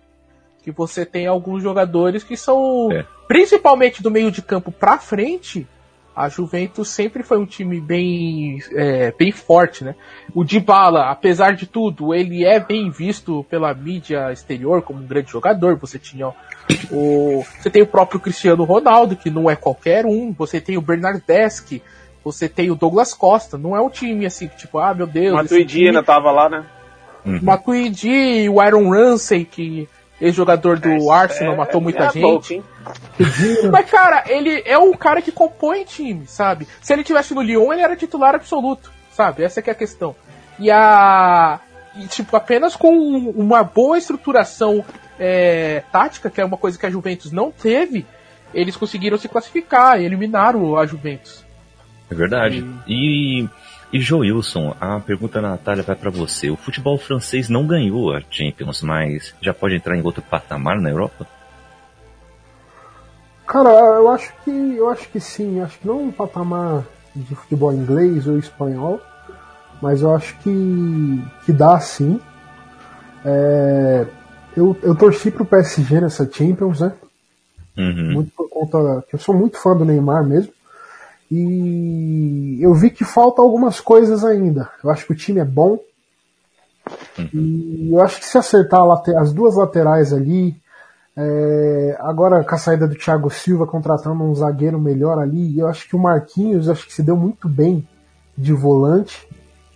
Que 0.62 0.72
você 0.72 1.06
tem 1.06 1.27
alguns 1.27 1.63
jogadores 1.63 2.24
que 2.24 2.38
são. 2.38 2.91
É. 2.91 3.06
Principalmente 3.27 4.01
do 4.01 4.12
meio 4.12 4.32
de 4.32 4.41
campo 4.41 4.72
pra 4.72 4.98
frente. 4.98 5.67
A 6.15 6.29
Juventus 6.29 6.89
sempre 6.89 7.22
foi 7.22 7.38
um 7.38 7.46
time 7.46 7.79
bem, 7.79 8.58
é, 8.72 9.12
bem 9.12 9.32
forte, 9.32 9.84
né? 9.84 9.94
O 10.34 10.44
Dybala, 10.44 11.12
apesar 11.12 11.53
de 11.56 11.67
tudo, 11.67 12.12
ele 12.12 12.44
é 12.44 12.60
bem 12.60 12.89
visto 12.89 13.46
pela 13.48 13.72
mídia 13.72 14.32
exterior 14.34 14.82
como 14.82 15.00
um 15.00 15.06
grande 15.06 15.29
jogador. 15.29 15.75
Você 15.77 16.00
tinha 16.00 16.34
o, 16.91 17.46
você 17.60 17.70
tem 17.70 17.84
o 17.84 17.88
próprio 17.88 18.20
Cristiano 18.20 18.63
Ronaldo, 18.63 19.15
que 19.15 19.29
não 19.29 19.48
é 19.48 19.56
qualquer 19.56 20.08
um. 20.08 20.34
Você 20.34 20.60
tem 20.60 20.75
o 20.75 20.82
Bernardeschi. 20.82 21.84
Você 22.31 22.50
tem 22.50 22.69
o 22.69 22.75
Douglas 22.75 23.13
Costa. 23.13 23.57
Não 23.57 23.75
é 23.75 23.81
um 23.81 23.89
time 23.89 24.25
assim, 24.25 24.48
tipo, 24.48 24.79
ah, 24.79 24.93
meu 24.93 25.07
Deus. 25.07 25.34
Matuidi 25.34 25.88
ainda 25.88 26.03
tava 26.03 26.31
lá, 26.31 26.50
né? 26.50 26.65
Uhum. 27.25 27.39
Matuidi, 27.41 28.50
o 28.50 28.60
Aaron 28.60 28.89
Ramsey, 28.89 29.46
que 29.46 29.88
ex-jogador 30.19 30.79
do 30.79 31.12
Arsenal, 31.12 31.55
matou 31.55 31.79
muita 31.79 32.05
é 32.05 32.12
gente. 32.12 32.55
hein? 32.55 32.63
Mas, 33.72 33.89
cara, 33.89 34.24
ele 34.27 34.62
é 34.65 34.77
o 34.77 34.96
cara 34.98 35.22
que 35.22 35.31
compõe 35.31 35.84
time, 35.84 36.25
sabe? 36.27 36.67
Se 36.81 36.93
ele 36.93 37.03
tivesse 37.03 37.34
no 37.34 37.41
Lyon, 37.41 37.72
ele 37.72 37.81
era 37.81 37.96
titular 37.96 38.36
absoluto, 38.36 38.91
sabe? 39.12 39.43
Essa 39.43 39.62
que 39.62 39.69
é 39.69 39.74
a 39.74 39.75
questão. 39.75 40.15
E 40.60 40.72
a. 40.72 41.60
E, 41.96 42.07
tipo, 42.07 42.36
apenas 42.36 42.75
com 42.75 42.91
uma 43.36 43.63
boa 43.63 43.98
estruturação 43.98 44.84
é, 45.19 45.84
tática, 45.91 46.29
que 46.29 46.39
é 46.39 46.46
uma 46.46 46.57
coisa 46.57 46.77
que 46.77 46.86
a 46.86 46.89
Juventus 46.89 47.31
não 47.31 47.51
teve, 47.51 48.05
eles 48.53 48.75
conseguiram 48.75 49.17
se 49.17 49.27
classificar, 49.27 50.00
eliminaram 50.00 50.77
a 50.77 50.86
Juventus. 50.86 51.46
É 52.09 52.15
verdade. 52.15 52.65
E, 52.87 53.47
e 53.91 53.99
Joilson, 53.99 54.75
a 54.79 54.99
pergunta 54.99 55.41
da 55.41 55.49
Natália 55.49 55.83
vai 55.83 55.95
pra 55.95 56.09
você. 56.09 56.49
O 56.49 56.57
futebol 56.57 56.97
francês 56.97 57.49
não 57.49 57.65
ganhou 57.65 58.13
a 58.13 58.21
Champions, 58.29 58.81
mas 58.81 59.33
já 59.41 59.53
pode 59.53 59.75
entrar 59.75 59.95
em 59.95 60.03
outro 60.03 60.21
patamar 60.21 60.79
na 60.79 60.89
Europa? 60.89 61.27
Cara, 63.45 63.69
eu 63.69 64.09
acho 64.11 64.33
que 64.43 64.51
eu 64.51 64.89
acho 64.89 65.07
que 65.09 65.19
sim, 65.21 65.61
acho 65.61 65.79
que 65.79 65.87
não 65.87 66.03
um 66.03 66.11
patamar 66.11 66.83
de 67.15 67.33
futebol 67.33 67.73
inglês 67.73 68.27
ou 68.27 68.37
espanhol, 68.37 69.01
mas 69.81 70.01
eu 70.01 70.13
acho 70.13 70.37
que, 70.39 71.23
que 71.45 71.53
dá 71.53 71.79
sim. 71.79 72.19
É, 73.23 74.05
eu, 74.55 74.75
eu 74.81 74.95
torci 74.95 75.31
pro 75.31 75.45
PSG 75.45 76.01
nessa 76.01 76.29
Champions, 76.29 76.81
né? 76.81 76.91
Uhum. 77.77 78.13
Muito 78.13 78.31
por 78.31 78.49
conta 78.49 79.03
que 79.07 79.15
eu 79.15 79.19
sou 79.19 79.35
muito 79.35 79.57
fã 79.57 79.75
do 79.75 79.85
Neymar 79.85 80.25
mesmo. 80.25 80.51
E 81.29 82.57
eu 82.62 82.74
vi 82.74 82.89
que 82.89 83.03
falta 83.03 83.41
algumas 83.41 83.79
coisas 83.79 84.24
ainda. 84.24 84.69
Eu 84.84 84.89
acho 84.89 85.05
que 85.05 85.12
o 85.13 85.15
time 85.15 85.39
é 85.39 85.46
bom. 85.46 85.79
E 87.34 87.89
eu 87.91 88.01
acho 88.01 88.19
que 88.19 88.25
se 88.25 88.38
acertar 88.38 88.81
as 89.17 89.34
duas 89.34 89.55
laterais 89.55 90.13
ali, 90.13 90.55
é, 91.15 91.98
agora 92.00 92.43
com 92.43 92.55
a 92.55 92.57
saída 92.57 92.88
do 92.88 92.96
Thiago 92.96 93.29
Silva 93.29 93.65
contratando 93.67 94.24
um 94.24 94.34
zagueiro 94.36 94.79
melhor 94.79 95.19
ali, 95.19 95.57
eu 95.60 95.67
acho 95.67 95.88
que 95.89 95.96
o 95.96 96.00
Marquinhos 96.00 96.69
acho 96.69 96.86
que 96.86 96.93
se 96.93 97.03
deu 97.03 97.17
muito 97.17 97.50
bem 97.50 97.88
de 98.38 98.53
volante. 98.53 99.27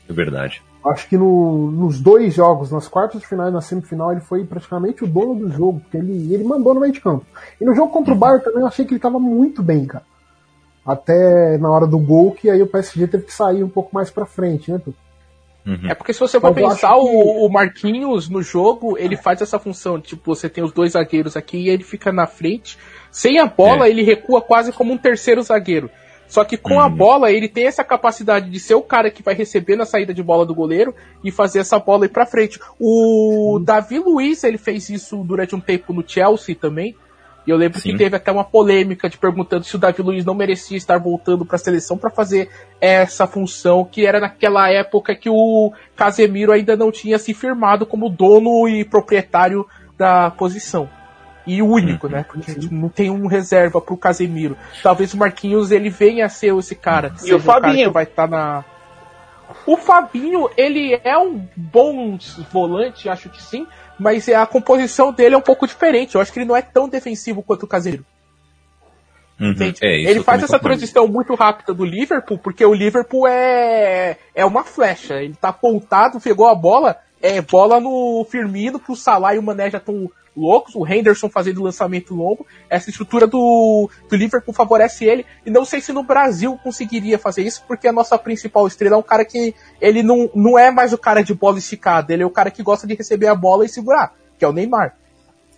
É 0.08 0.14
verdade. 0.14 0.62
Acho 0.86 1.08
que 1.08 1.18
no- 1.18 1.70
nos 1.72 2.00
dois 2.00 2.34
jogos, 2.34 2.72
nas 2.72 2.88
quartas 2.88 3.22
de 3.22 3.28
final 3.28 3.50
e 3.50 3.52
na 3.52 3.62
semifinal, 3.62 4.12
ele 4.12 4.22
foi 4.22 4.44
praticamente 4.46 5.04
o 5.04 5.08
dono 5.08 5.36
do 5.36 5.50
jogo, 5.50 5.80
porque 5.80 5.98
ele, 5.98 6.34
ele 6.34 6.44
mandou 6.44 6.74
no 6.74 6.80
meio 6.80 6.94
de 6.94 7.02
campo. 7.02 7.26
E 7.60 7.66
no 7.66 7.76
jogo 7.76 7.92
contra 7.92 8.14
o 8.14 8.18
Bayern 8.18 8.44
também 8.44 8.62
eu 8.62 8.68
achei 8.68 8.86
que 8.86 8.92
ele 8.92 8.98
estava 8.98 9.20
muito 9.20 9.62
bem, 9.62 9.86
cara. 9.86 10.04
Até 10.86 11.58
na 11.58 11.70
hora 11.70 11.86
do 11.86 12.00
gol, 12.00 12.32
que 12.32 12.50
aí 12.50 12.62
o 12.62 12.68
PSG 12.68 13.08
teve 13.08 13.24
que 13.26 13.34
sair 13.34 13.64
um 13.64 13.70
pouco 13.70 13.94
mais 13.94 14.10
pra 14.10 14.26
frente, 14.26 14.72
né? 14.72 14.80
Tutu? 14.80 14.98
Uhum. 15.64 15.90
É 15.90 15.94
porque 15.94 16.12
se 16.12 16.20
você 16.20 16.40
for 16.40 16.52
pensar, 16.56 16.88
que- 16.96 17.00
o, 17.00 17.48
Marquinhos 17.48 18.28
no 18.28 18.42
jogo, 18.42 18.98
ele 18.98 19.16
faz 19.16 19.42
essa 19.42 19.60
função. 19.60 20.02
Tipo, 20.02 20.34
você 20.36 20.50
tem 20.50 20.64
os 20.64 20.72
dois 20.72 20.94
zagueiros 20.94 21.38
aqui 21.38 21.58
e 21.58 21.70
ele 21.70 21.84
fica 21.84 22.12
na 22.12 22.26
frente. 22.26 22.80
Sem 23.12 23.38
a 23.38 23.46
bola, 23.46 23.86
É. 23.86 23.92
ele 23.92 24.02
recua 24.02 24.42
quase 24.42 24.72
como 24.72 24.92
um 24.92 24.98
terceiro 24.98 25.44
zagueiro. 25.44 25.88
Só 26.28 26.44
que 26.44 26.58
com 26.58 26.80
a 26.80 26.86
Uhum. 26.88 26.96
bola, 26.96 27.32
ele 27.32 27.48
tem 27.48 27.68
essa 27.68 27.84
capacidade 27.84 28.50
de 28.50 28.60
ser 28.60 28.74
o 28.74 28.82
cara 28.82 29.12
que 29.12 29.22
vai 29.22 29.36
receber 29.36 29.76
na 29.76 29.86
saída 29.86 30.14
de 30.14 30.24
bola 30.24 30.46
do 30.48 30.56
goleiro 30.56 30.96
e 31.24 31.30
fazer 31.30 31.60
essa 31.60 31.78
bola 31.78 32.06
ir 32.06 32.10
pra 32.10 32.26
frente. 32.26 32.58
O 32.80 33.60
Davi 33.64 34.00
Luiz, 34.00 34.44
ele 34.44 34.58
fez 34.58 34.90
isso 34.90 35.18
durante 35.24 35.54
um 35.56 35.60
tempo 35.60 35.94
no 35.94 36.04
Chelsea 36.08 36.56
também. 36.56 36.96
E 37.46 37.50
eu 37.50 37.58
lembro 37.58 37.80
Sim. 37.80 37.92
que 37.92 37.98
teve 37.98 38.16
até 38.16 38.32
uma 38.32 38.44
polêmica 38.44 39.10
de 39.10 39.18
perguntando 39.18 39.64
se 39.64 39.76
o 39.76 39.80
Davi 39.80 40.02
Luiz 40.02 40.24
não 40.24 40.36
merecia 40.36 40.78
estar 40.78 41.00
voltando 41.00 41.46
para 41.46 41.56
a 41.56 41.60
seleção 41.60 41.98
para 41.98 42.12
fazer 42.12 42.50
essa 42.80 43.26
função 43.26 43.84
que 43.84 44.06
era 44.06 44.20
naquela 44.20 44.70
época 44.70 45.16
que 45.16 45.30
o 45.30 45.74
Casemiro 45.96 46.52
ainda 46.52 46.76
não 46.76 46.92
tinha 46.92 47.18
se 47.18 47.34
firmado 47.34 47.86
como 47.86 48.10
dono 48.10 48.68
e 48.68 48.86
proprietário 48.86 49.66
da 49.98 50.30
posição. 50.32 50.88
E 51.46 51.62
o 51.62 51.68
único, 51.68 52.08
né? 52.08 52.24
Porque 52.24 52.54
não 52.72 52.90
tem 52.90 53.10
um 53.10 53.26
reserva 53.26 53.82
pro 53.82 53.98
Casemiro. 53.98 54.56
Talvez 54.84 55.14
o 55.14 55.18
Marquinhos 55.18 55.72
ele 55.72 55.90
venha 55.90 56.26
a 56.26 56.30
ser 56.30 56.56
esse 56.56 56.76
cara. 56.76 57.14
E 57.24 57.34
o 57.34 57.40
Fabinho? 57.40 57.88
que 57.88 57.94
vai 57.94 58.04
estar 58.04 58.28
na. 58.28 58.64
O 59.66 59.76
Fabinho, 59.76 60.50
ele 60.56 61.00
é 61.04 61.18
um 61.18 61.46
bom 61.56 62.18
volante, 62.52 63.10
acho 63.10 63.30
que 63.30 63.42
sim, 63.42 63.68
mas 64.02 64.28
a 64.28 64.46
composição 64.48 65.14
dele 65.14 65.36
é 65.36 65.38
um 65.38 65.44
pouco 65.44 65.68
diferente. 65.68 66.16
Eu 66.16 66.22
acho 66.22 66.34
que 66.34 66.40
ele 66.40 66.48
não 66.48 66.56
é 66.56 66.62
tão 66.62 66.90
defensivo 66.90 67.44
quanto 67.44 67.64
o 67.64 67.68
Casemiro. 67.68 68.04
Uhum. 69.40 69.74
É, 69.82 70.02
ele 70.02 70.24
faz 70.24 70.44
essa 70.44 70.58
concordo. 70.58 70.78
transição 70.78 71.08
muito 71.08 71.34
rápida 71.36 71.74
do 71.74 71.86
Liverpool, 71.86 72.38
porque 72.38 72.66
o 72.66 72.74
Liverpool 72.74 73.28
é, 73.28 74.18
é 74.34 74.46
uma 74.46 74.64
flecha. 74.64 75.16
Ele 75.22 75.36
tá 75.40 75.50
apontado, 75.50 76.20
pegou 76.20 76.48
a 76.48 76.56
bola, 76.56 76.98
é 77.22 77.42
bola 77.42 77.80
no 77.80 78.26
Firmino, 78.30 78.80
pro 78.80 78.96
Salah 78.96 79.36
e 79.36 79.40
o 79.40 79.44
Mané 79.44 79.70
já 79.70 79.78
estão 79.78 80.10
loucos, 80.36 80.76
o 80.76 80.86
Henderson 80.86 81.30
fazendo 81.30 81.64
lançamento 81.64 82.16
longo. 82.16 82.46
Essa 82.70 82.90
estrutura 82.90 83.28
do, 83.28 83.90
do 84.10 84.16
Liverpool 84.16 84.54
favorece 84.54 85.06
ele. 85.06 85.26
E 85.46 85.50
não 85.50 85.66
sei 85.66 85.82
se 85.82 85.92
no 85.92 86.04
Brasil 86.04 86.58
conseguiria 86.64 87.20
fazer 87.20 87.44
isso, 87.44 87.64
porque 87.68 87.88
a 87.88 87.94
nossa 87.94 88.18
principal 88.18 88.68
estrela 88.68 88.96
é 88.96 89.00
um 89.00 89.04
cara 89.04 89.26
que 89.26 89.54
ele 89.80 90.02
não, 90.04 90.30
não 90.34 90.58
é 90.58 90.72
mais 90.72 90.94
o 90.94 90.98
cara 90.98 91.24
de 91.24 91.34
bola 91.34 91.58
esticada, 91.58 92.14
ele 92.14 92.24
é 92.24 92.26
o 92.26 92.32
cara 92.32 92.52
que 92.52 92.64
gosta 92.64 92.88
de 92.88 92.96
receber 92.96 93.28
a 93.28 93.36
bola 93.36 93.66
e 93.66 93.70
segurar, 93.70 94.14
que 94.38 94.46
é 94.46 94.48
o 94.48 94.54
Neymar. 94.54 94.96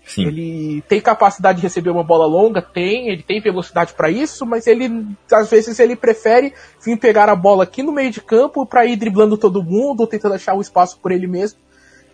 Sim. 0.06 0.28
Ele 0.28 0.84
tem 0.88 1.00
capacidade 1.00 1.58
de 1.58 1.64
receber 1.64 1.90
uma 1.90 2.04
bola 2.04 2.26
longa, 2.26 2.62
tem, 2.62 3.08
ele 3.08 3.24
tem 3.24 3.40
velocidade 3.40 3.94
para 3.94 4.10
isso, 4.10 4.46
mas 4.46 4.68
ele 4.68 5.08
às 5.32 5.50
vezes 5.50 5.80
ele 5.80 5.96
prefere 5.96 6.54
vir 6.84 6.98
pegar 6.98 7.30
a 7.30 7.36
bola 7.36 7.64
aqui 7.64 7.82
no 7.82 7.94
meio 7.94 8.12
de 8.12 8.22
campo 8.22 8.66
para 8.66 8.86
ir 8.86 8.98
driblando 8.98 9.38
todo 9.38 9.64
mundo, 9.64 10.02
ou 10.02 10.08
tentando 10.08 10.36
achar 10.36 10.56
um 10.56 10.62
espaço 10.62 11.00
por 11.00 11.12
ele 11.12 11.26
mesmo. 11.26 11.58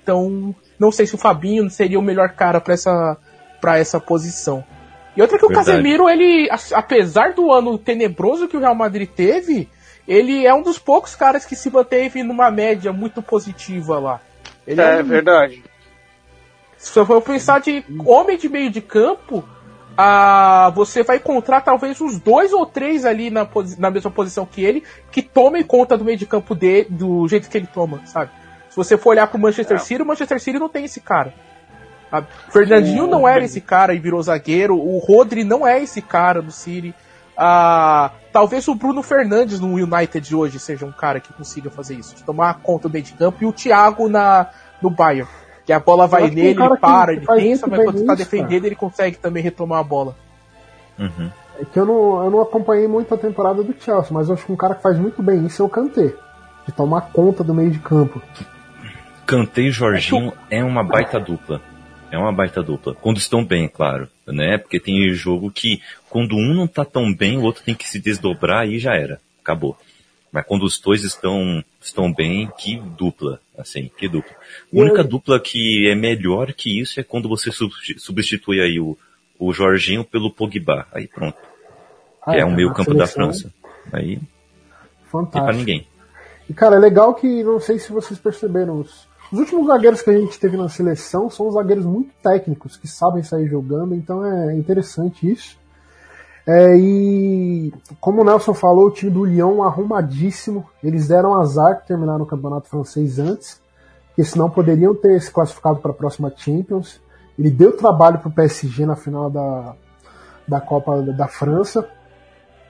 Então, 0.03 0.55
não 0.79 0.91
sei 0.91 1.05
se 1.05 1.15
o 1.15 1.17
Fabinho 1.17 1.69
seria 1.69 2.00
o 2.00 2.01
melhor 2.01 2.29
cara 2.29 2.59
para 2.62 2.74
essa 2.74 3.17
para 3.62 3.77
essa 3.77 4.00
posição. 4.00 4.63
E 5.17 5.21
outra 5.21 5.38
que 5.38 5.43
o 5.45 5.50
Verdade. 5.50 5.67
Casemiro, 5.71 6.07
ele 6.09 6.50
apesar 6.74 7.33
do 7.33 7.51
ano 7.51 7.77
tenebroso 7.77 8.48
que 8.48 8.55
o 8.55 8.59
Real 8.59 8.74
Madrid 8.75 9.09
teve, 9.09 9.67
ele 10.07 10.45
é 10.45 10.53
um 10.53 10.62
dos 10.63 10.79
poucos 10.79 11.13
caras 11.15 11.45
que 11.45 11.55
se 11.55 11.69
manteve 11.69 12.24
numa 12.24 12.50
média 12.50 12.93
muito 12.93 13.21
positiva 13.21 14.00
lá. 14.00 14.21
Ele 14.65 14.79
É 14.81 15.01
um- 15.01 15.03
verdade. 15.03 15.62
se 16.77 16.98
eu 16.98 17.05
for 17.05 17.21
pensar 17.21 17.59
de 17.59 17.83
homem 18.05 18.38
de 18.38 18.48
meio 18.48 18.69
de 18.69 18.79
campo, 18.79 19.43
ah, 19.98 20.71
você 20.74 21.03
vai 21.03 21.17
encontrar 21.17 21.59
talvez 21.62 22.00
uns 22.00 22.17
dois 22.17 22.53
ou 22.53 22.65
três 22.65 23.03
ali 23.03 23.29
na, 23.29 23.45
na 23.77 23.91
mesma 23.91 24.09
posição 24.09 24.45
que 24.45 24.63
ele, 24.63 24.83
que 25.12 25.21
tomem 25.21 25.62
conta 25.63 25.98
do 25.98 26.05
meio 26.05 26.17
de 26.17 26.25
campo 26.25 26.55
dele, 26.55 26.88
do 26.89 27.27
jeito 27.27 27.50
que 27.50 27.57
ele 27.57 27.67
toma, 27.67 28.00
sabe? 28.05 28.31
Se 28.83 28.95
você 28.95 28.98
for 28.98 29.09
olhar 29.12 29.27
pro 29.27 29.39
Manchester 29.39 29.77
É. 29.77 29.79
City, 29.79 30.01
o 30.01 30.05
Manchester 30.05 30.39
City 30.39 30.59
não 30.59 30.69
tem 30.69 30.86
esse 30.86 31.01
cara. 31.01 31.33
sabe? 32.09 32.27
Fernandinho 32.50 33.07
não 33.07 33.27
era 33.27 33.43
esse 33.43 33.62
cara 33.62 33.93
e 33.93 34.00
virou 34.00 34.21
zagueiro. 34.21 34.77
O 34.77 34.98
Rodri 35.00 35.43
não 35.43 35.67
é 35.67 35.81
esse 35.83 36.01
cara 36.01 36.41
do 36.41 36.51
City. 36.51 36.93
Ah, 37.38 38.12
talvez 38.33 38.67
o 38.67 38.75
Bruno 38.75 39.01
Fernandes 39.03 39.59
no 39.59 39.74
United 39.75 40.36
hoje 40.36 40.59
seja 40.59 40.86
um 40.86 40.91
cara 40.91 41.19
que 41.19 41.31
consiga 41.31 41.69
fazer 41.69 41.95
isso, 41.95 42.15
de 42.15 42.24
tomar 42.24 42.55
conta 42.55 42.89
do 42.89 42.93
meio 42.93 43.05
de 43.05 43.13
campo. 43.13 43.38
E 43.41 43.45
o 43.45 43.53
Thiago 43.53 44.09
na, 44.09 44.48
no 44.81 44.89
Bayern. 44.89 45.29
Que 45.65 45.71
a 45.71 45.79
bola 45.79 46.07
vai 46.07 46.24
um 46.24 46.27
nele, 46.27 46.55
cara 46.55 46.71
ele 46.71 46.79
para, 46.79 47.13
ele 47.13 47.25
pensa, 47.25 47.67
mas 47.67 47.83
quando 47.83 48.05
tá 48.05 48.13
isso, 48.13 48.24
defendendo, 48.24 48.65
ele 48.65 48.75
consegue 48.75 49.17
também 49.17 49.43
retomar 49.43 49.79
a 49.79 49.83
bola. 49.83 50.15
Uhum. 50.98 51.29
É 51.59 51.65
que 51.65 51.79
eu 51.79 51.86
não, 51.86 52.24
eu 52.24 52.31
não 52.31 52.41
acompanhei 52.41 52.88
muito 52.88 53.13
a 53.13 53.17
temporada 53.17 53.63
do 53.63 53.75
Chelsea, 53.79 54.12
mas 54.12 54.27
eu 54.29 54.33
acho 54.33 54.45
que 54.45 54.51
um 54.51 54.55
cara 54.55 54.74
que 54.75 54.81
faz 54.81 54.98
muito 54.98 55.21
bem 55.21 55.45
isso 55.45 55.62
é 55.62 55.65
o 55.65 55.69
Kanté. 55.69 56.13
de 56.65 56.71
tomar 56.74 57.12
conta 57.13 57.43
do 57.43 57.53
meio 57.53 57.69
de 57.71 57.79
campo. 57.79 58.21
Kanté 59.29 59.62
e 59.62 59.71
Jorginho 59.71 60.33
é 60.50 60.63
uma 60.63 60.83
baita 60.83 61.19
dupla. 61.19 61.62
É 62.12 62.17
uma 62.17 62.31
baita 62.31 62.63
dupla. 62.63 62.95
Quando 62.95 63.17
estão 63.17 63.45
bem, 63.45 63.67
claro. 63.67 64.09
Né? 64.25 64.57
Porque 64.57 64.79
tem 64.79 65.13
jogo 65.13 65.51
que 65.51 65.83
quando 66.09 66.36
um 66.36 66.51
não 66.55 66.65
tá 66.65 66.83
tão 66.83 67.13
bem, 67.13 67.38
o 67.38 67.43
outro 67.43 67.63
tem 67.63 67.75
que 67.75 67.88
se 67.88 68.00
desdobrar 68.00 68.67
e 68.67 68.79
já 68.79 68.95
era. 68.95 69.21
Acabou. 69.39 69.77
Mas 70.31 70.43
quando 70.48 70.63
os 70.63 70.79
dois 70.79 71.03
estão, 71.03 71.63
estão 71.79 72.12
bem, 72.12 72.50
que 72.57 72.77
dupla. 72.98 73.39
Assim, 73.55 73.91
que 73.95 74.09
dupla. 74.09 74.31
A 74.31 74.79
única 74.79 75.03
dupla 75.03 75.39
que 75.39 75.88
é 75.88 75.93
melhor 75.93 76.51
que 76.51 76.81
isso 76.81 77.00
é 77.00 77.03
quando 77.03 77.29
você 77.29 77.51
substitui 77.51 78.59
aí 78.59 78.79
o, 78.79 78.98
o 79.38 79.53
Jorginho 79.53 80.03
pelo 80.03 80.31
Pogba. 80.31 80.88
Aí 80.91 81.07
pronto. 81.07 81.38
Ah, 82.25 82.36
é 82.36 82.43
o 82.43 82.50
meio 82.50 82.74
campo 82.74 82.95
da 82.95 83.05
França. 83.05 83.53
Aí 83.93 84.19
Fantástico. 85.05 85.45
pra 85.45 85.53
ninguém. 85.53 85.88
E, 86.50 86.53
cara, 86.53 86.77
é 86.77 86.79
legal 86.79 87.13
que, 87.13 87.43
não 87.43 87.59
sei 87.59 87.77
se 87.77 87.91
vocês 87.91 88.19
perceberam, 88.19 88.79
os, 88.79 89.07
os 89.31 89.39
últimos 89.39 89.67
zagueiros 89.67 90.01
que 90.01 90.09
a 90.09 90.17
gente 90.17 90.39
teve 90.39 90.57
na 90.57 90.69
seleção 90.69 91.29
são 91.29 91.51
zagueiros 91.51 91.86
muito 91.86 92.12
técnicos, 92.21 92.77
que 92.77 92.88
sabem 92.88 93.24
sair 93.24 93.48
jogando, 93.48 93.93
então 93.93 94.25
é 94.25 94.55
interessante 94.55 95.31
isso. 95.31 95.59
É, 96.48 96.75
e, 96.75 97.71
como 98.01 98.21
o 98.21 98.25
Nelson 98.25 98.55
falou, 98.55 98.88
o 98.88 98.91
time 98.91 99.12
do 99.12 99.24
Lyon 99.24 99.62
arrumadíssimo. 99.62 100.65
Eles 100.83 101.07
deram 101.07 101.39
azar 101.39 101.79
que 101.79 101.88
terminaram 101.88 102.24
o 102.24 102.27
campeonato 102.27 102.67
francês 102.67 103.19
antes, 103.19 103.62
porque 104.07 104.24
senão 104.24 104.50
poderiam 104.50 104.95
ter 104.95 105.21
se 105.21 105.31
classificado 105.31 105.79
para 105.79 105.91
a 105.91 105.93
próxima 105.93 106.33
Champions. 106.36 107.00
Ele 107.38 107.51
deu 107.51 107.77
trabalho 107.77 108.17
para 108.17 108.29
o 108.29 108.33
PSG 108.33 108.83
na 108.83 108.95
final 108.95 109.29
da, 109.29 109.75
da 110.48 110.59
Copa 110.59 111.03
da 111.03 111.27
França. 111.27 111.88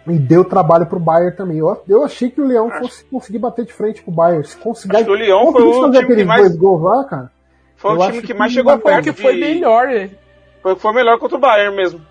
E 0.10 0.20
deu 0.20 0.44
trabalho 0.46 0.86
pro 0.86 1.00
Bayern 1.00 1.36
também. 1.36 1.58
Eu, 1.58 1.82
eu 1.88 2.04
achei 2.04 2.30
que 2.30 2.42
o 2.42 2.46
Leão 2.46 2.70
fosse 2.72 3.04
conseguir 3.06 3.40
bater 3.40 3.66
de 3.66 3.74
frente 3.74 4.02
com 4.02 4.12
o 4.12 4.14
Bayern. 4.14 4.44
Se 4.46 4.58
conseguir, 4.58 4.96
Acho 4.98 5.06
que 5.06 5.12
o 5.12 5.16
Lyon 5.16 5.52
foi 5.52 5.62
conseguisse 5.64 5.88
o 5.88 5.92
time 6.08 6.16
que 6.16 6.24
mais- 6.26 6.42
dois 6.42 6.56
gols 6.58 6.82
lá, 6.82 7.04
cara. 7.04 7.32
Foi 7.76 7.92
o 7.96 8.02
acho 8.02 8.12
time 8.14 8.24
que 8.28 8.34
mais 8.34 8.52
chegou 8.52 8.78
pra- 8.78 8.92
perto 8.94 9.04
que 9.14 9.22
foi 9.22 9.34
de- 9.36 9.40
melhor, 9.40 9.88
né? 9.88 10.10
Foi, 10.62 10.76
foi 10.76 10.94
melhor 10.94 11.18
contra 11.20 11.38
o 11.38 11.40
Bayern 11.40 11.76
mesmo. 11.76 12.02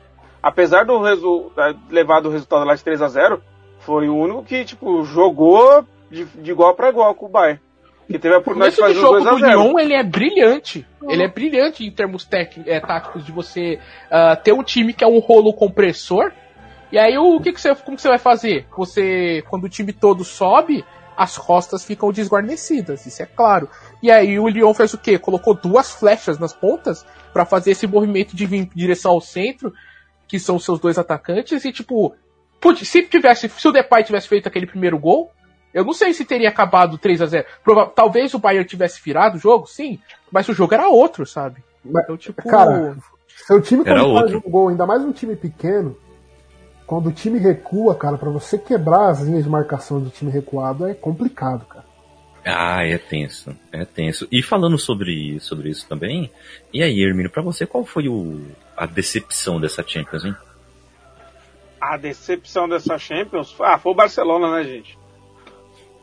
Apesar 0.43 0.85
do 0.85 1.01
resu 1.03 1.51
levar 1.91 2.21
do 2.21 2.31
resultado 2.31 2.65
lá 2.65 2.75
de 2.75 2.83
3 2.85 3.03
a 3.03 3.09
0 3.09 3.43
foi 3.81 4.09
o 4.09 4.17
único 4.17 4.45
que, 4.45 4.65
tipo, 4.65 5.05
jogou 5.05 5.85
de, 6.11 6.25
de 6.25 6.51
igual 6.51 6.75
para 6.75 6.89
igual 6.89 7.15
com 7.15 7.27
o 7.27 7.29
Bayern. 7.29 7.61
Que 8.07 8.19
teve 8.19 8.35
a 8.35 8.39
O 8.39 8.41
oportunidade 8.41 8.75
de 8.75 8.81
do 8.81 8.87
fazer 8.87 8.95
jogo 9.01 9.13
2 9.21 9.25
do 9.25 9.29
a 9.29 9.39
0 9.51 9.63
Lyon, 9.63 9.79
ele 9.79 9.93
é 9.93 10.03
brilhante. 10.03 10.87
Ele 11.07 11.23
é 11.23 11.29
brilhante 11.29 11.85
em 11.85 11.91
termos 11.91 12.25
tec- 12.25 12.63
é, 12.67 12.81
táticos 12.81 13.25
de 13.27 13.31
você 13.33 13.79
ah, 14.11 14.35
ter 14.37 14.53
um 14.55 14.63
time 14.63 14.95
que 14.95 15.05
é 15.05 15.07
um 15.07 15.19
rolo 15.19 15.53
compressor. 15.53 16.33
E 16.91 16.99
aí 16.99 17.17
o 17.19 17.41
que, 17.41 17.53
que 17.53 17.61
você, 17.61 17.75
como 17.75 17.97
que 17.97 18.03
você 18.03 18.09
vai 18.09 18.19
fazer? 18.19 18.67
Você, 18.77 19.43
quando 19.51 19.65
o 19.65 19.69
time 19.69 19.93
todo 19.93 20.25
sobe, 20.25 20.85
as 21.17 21.37
costas 21.37 21.85
ficam 21.85 22.11
desguarnecidas, 22.13 23.05
isso 23.05 23.23
é 23.23 23.27
claro. 23.27 23.69
E 24.03 24.11
aí 24.11 24.39
o 24.39 24.49
Lyon 24.49 24.73
fez 24.73 24.95
o 24.95 24.99
quê? 24.99 25.19
Colocou 25.19 25.53
duas 25.55 25.91
flechas 25.91 26.39
nas 26.39 26.53
pontas 26.55 27.05
pra 27.33 27.45
fazer 27.45 27.73
esse 27.73 27.87
movimento 27.87 28.35
de 28.35 28.47
vir 28.47 28.59
em 28.61 28.71
direção 28.75 29.13
ao 29.13 29.21
centro, 29.21 29.73
que 30.27 30.39
são 30.39 30.57
os 30.57 30.65
seus 30.65 30.79
dois 30.81 30.97
atacantes, 30.99 31.65
e 31.65 31.73
tipo, 31.73 32.15
putz, 32.61 32.87
se 32.89 33.03
tivesse, 33.03 33.49
se 33.49 33.69
o 33.69 33.73
Depay 33.73 34.05
tivesse 34.05 34.29
feito 34.29 34.47
aquele 34.47 34.67
primeiro 34.67 34.99
gol, 34.99 35.31
eu 35.75 35.85
não 35.85 35.93
sei 35.93 36.15
se 36.15 36.25
teria 36.25 36.49
acabado 36.49 36.97
3 36.97 37.21
a 37.21 37.27
0 37.27 37.47
Prova- 37.63 37.93
Talvez 37.95 38.33
o 38.33 38.39
Bayern 38.39 38.67
tivesse 38.67 39.03
virado 39.05 39.37
o 39.37 39.39
jogo, 39.39 39.67
sim, 39.67 39.99
mas 40.33 40.49
o 40.49 40.55
jogo 40.55 40.73
era 40.75 40.89
outro, 40.89 41.27
sabe? 41.27 41.63
Mas, 41.85 42.05
Então, 42.05 42.17
tipo, 42.17 42.43
Cara, 42.49 42.97
seu 43.47 43.61
time 43.61 43.85
quando 43.85 44.15
faz 44.21 44.35
um 44.35 44.41
gol, 44.51 44.69
ainda 44.69 44.87
mais 44.87 45.03
um 45.05 45.13
time 45.13 45.37
pequeno, 45.37 45.97
quando 46.89 47.09
o 47.11 47.13
time 47.13 47.39
recua, 47.39 47.95
cara, 47.95 48.17
pra 48.17 48.31
você 48.31 48.57
quebrar 48.59 49.11
as 49.11 49.21
linhas 49.21 49.45
de 49.45 49.51
marcação 49.51 50.01
do 50.01 50.09
time 50.09 50.31
recuado 50.31 50.89
é 50.89 50.95
complicado, 50.95 51.67
cara. 51.67 51.85
Ah, 52.45 52.83
é 52.83 52.97
tenso, 52.97 53.55
é 53.71 53.85
tenso. 53.85 54.27
E 54.33 54.43
falando 54.43 54.79
sobre, 54.79 55.39
sobre 55.39 55.69
isso 55.69 55.87
também, 55.87 56.31
e 56.73 56.83
aí, 56.83 56.99
Hermínio, 57.03 57.31
pra 57.31 57.43
você, 57.43 57.67
qual 57.67 57.85
foi 57.85 58.09
o, 58.09 58.41
a 58.75 58.87
decepção 58.87 59.61
dessa 59.61 59.85
Champions, 59.87 60.25
hein? 60.25 60.35
A 61.79 61.99
decepção 61.99 62.67
dessa 62.67 62.99
Champions, 62.99 63.55
ah, 63.61 63.79
foi 63.79 63.93
o 63.93 63.95
Barcelona, 63.95 64.51
né, 64.57 64.65
gente? 64.65 64.99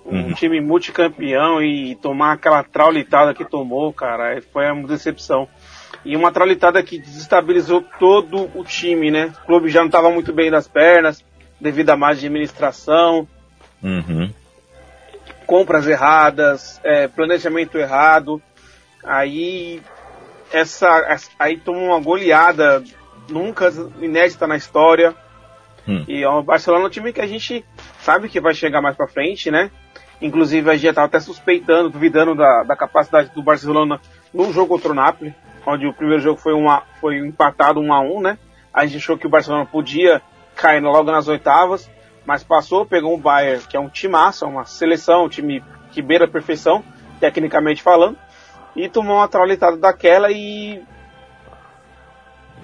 Um 0.06 0.27
Uhum. 0.27 0.34
time 0.34 0.62
multicampeão 0.62 1.63
e 1.63 1.96
tomar 1.96 2.34
aquela 2.34 2.63
traulitada 2.63 3.34
que 3.34 3.44
tomou, 3.44 3.92
cara, 3.92 4.39
foi 4.54 4.70
uma 4.72 4.88
decepção. 4.88 5.50
E 6.06 6.15
uma 6.15 6.32
traulitada 6.32 6.82
que 6.84 7.00
desestabilizou 7.00 7.84
todo 8.00 8.50
o 8.54 8.63
time, 8.63 9.10
né? 9.10 9.34
O 9.44 9.46
clube 9.48 9.70
já 9.70 9.80
não 9.80 9.88
estava 9.88 10.12
muito 10.12 10.32
bem 10.32 10.52
das 10.52 10.68
pernas, 10.68 11.26
devido 11.60 11.89
a 11.89 11.98
má 11.98 12.10
administração, 12.10 13.28
Uhum. 13.84 14.32
compras 15.46 15.88
erradas, 15.88 16.80
é, 16.84 17.08
planejamento 17.08 17.78
errado. 17.78 18.41
Aí 19.04 19.82
essa, 20.52 20.88
aí 21.39 21.58
tomou 21.58 21.89
uma 21.89 22.00
goleada 22.00 22.84
nunca 23.30 23.72
inédita 24.02 24.48
na 24.48 24.56
história. 24.56 25.13
Hum. 25.88 26.04
E 26.08 26.26
o 26.26 26.41
Barcelona 26.41 26.86
é 26.86 26.88
um 26.88 26.89
time 26.91 27.13
que 27.13 27.22
a 27.22 27.28
gente 27.28 27.63
sabe 28.00 28.30
que 28.30 28.39
vai 28.39 28.54
chegar 28.54 28.82
mais 28.82 28.96
pra 28.96 29.08
frente, 29.08 29.52
né? 29.52 29.70
Inclusive 30.22 30.70
a 30.70 30.74
gente 30.74 30.86
já 30.86 30.94
tava 30.94 31.08
até 31.08 31.20
suspeitando, 31.20 31.89
duvidando 31.89 32.34
da, 32.34 32.63
da 32.63 32.76
capacidade 32.76 33.32
do 33.36 33.44
Barcelona 33.44 34.00
no 34.34 34.52
jogo 34.52 34.70
contra 34.70 34.91
o 34.91 34.96
Napoli, 34.96 35.34
onde 35.65 35.88
o 35.88 35.93
primeiro 35.93 36.21
jogo 36.21 36.39
foi, 36.39 36.54
uma, 36.54 36.84
foi 36.99 37.17
empatado 37.17 37.80
1 37.80 37.93
a 37.93 38.01
1 38.01 38.21
né? 38.21 38.38
A 38.73 38.86
gente 38.86 38.97
achou 38.97 39.17
que 39.17 39.25
o 39.25 39.30
Barcelona 39.30 39.65
podia 39.65 40.21
cair 40.56 40.82
logo 40.82 41.12
nas 41.12 41.28
oitavas, 41.28 41.89
mas 42.25 42.43
passou, 42.43 42.86
pegou 42.86 43.15
um 43.15 43.19
Bayern, 43.19 43.65
que 43.67 43.78
é 43.78 43.80
um 43.80 43.89
timaço, 43.89 44.45
é 44.45 44.47
uma 44.47 44.65
seleção, 44.65 45.25
um 45.25 45.30
time 45.30 45.63
que 45.91 46.01
beira 46.01 46.25
a 46.25 46.30
perfeição, 46.30 46.84
tecnicamente 47.19 47.82
falando, 47.82 48.17
e 48.75 48.89
tomou 48.89 49.17
uma 49.17 49.28
traulitada 49.28 49.78
daquela 49.78 50.32
e 50.32 50.84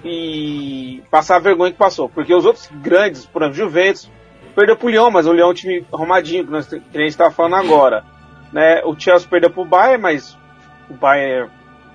e 0.04 1.02
passar 1.10 1.36
a 1.36 1.38
vergonha 1.38 1.70
que 1.70 1.78
passou, 1.78 2.08
porque 2.08 2.34
os 2.34 2.44
outros 2.44 2.68
grandes, 2.72 3.24
por 3.24 3.42
exemplo, 3.42 3.56
Juventus, 3.56 4.10
perdeu 4.54 4.76
pro 4.76 4.88
Lyon, 4.88 5.10
mas 5.10 5.26
o 5.26 5.32
Lyon 5.32 5.46
é 5.46 5.50
um 5.50 5.54
time 5.54 5.86
arrumadinho, 5.92 6.44
que, 6.44 6.50
nós, 6.50 6.66
que 6.66 6.76
a 6.76 6.98
gente 6.98 7.10
estava 7.10 7.30
falando 7.30 7.54
agora, 7.54 8.04
né? 8.52 8.82
O 8.84 8.98
Chelsea 8.98 9.28
perdeu 9.28 9.50
pro 9.50 9.64
Bayern, 9.64 10.02
mas 10.02 10.36
o 10.90 10.94
Bayern, 10.94 11.50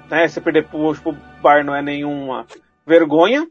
né? 0.09 0.27
Se 0.27 0.41
perder 0.41 0.67
pro, 0.67 0.93
pro 0.95 1.13
Bayern 1.41 1.65
não 1.67 1.75
é 1.75 1.81
nenhuma 1.81 2.45
vergonha. 2.85 3.47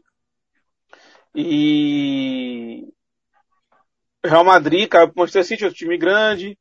E 1.35 2.87
Real 4.25 4.43
Madrid 4.43 4.87
caiu 4.87 5.07
pro 5.07 5.19
Manchester 5.21 5.45
City, 5.45 5.65
outro 5.65 5.77
time 5.77 5.97
grande. 5.97 6.57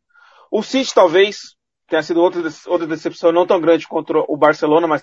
O 0.51 0.63
City 0.63 0.93
talvez 0.95 1.57
tenha 1.89 2.03
sido 2.03 2.21
outra, 2.21 2.43
outra 2.67 2.87
decepção, 2.87 3.33
não 3.33 3.47
tão 3.47 3.61
grande 3.61 3.87
contra 3.87 4.19
o 4.19 4.37
Barcelona, 4.37 4.87
mas 4.87 5.03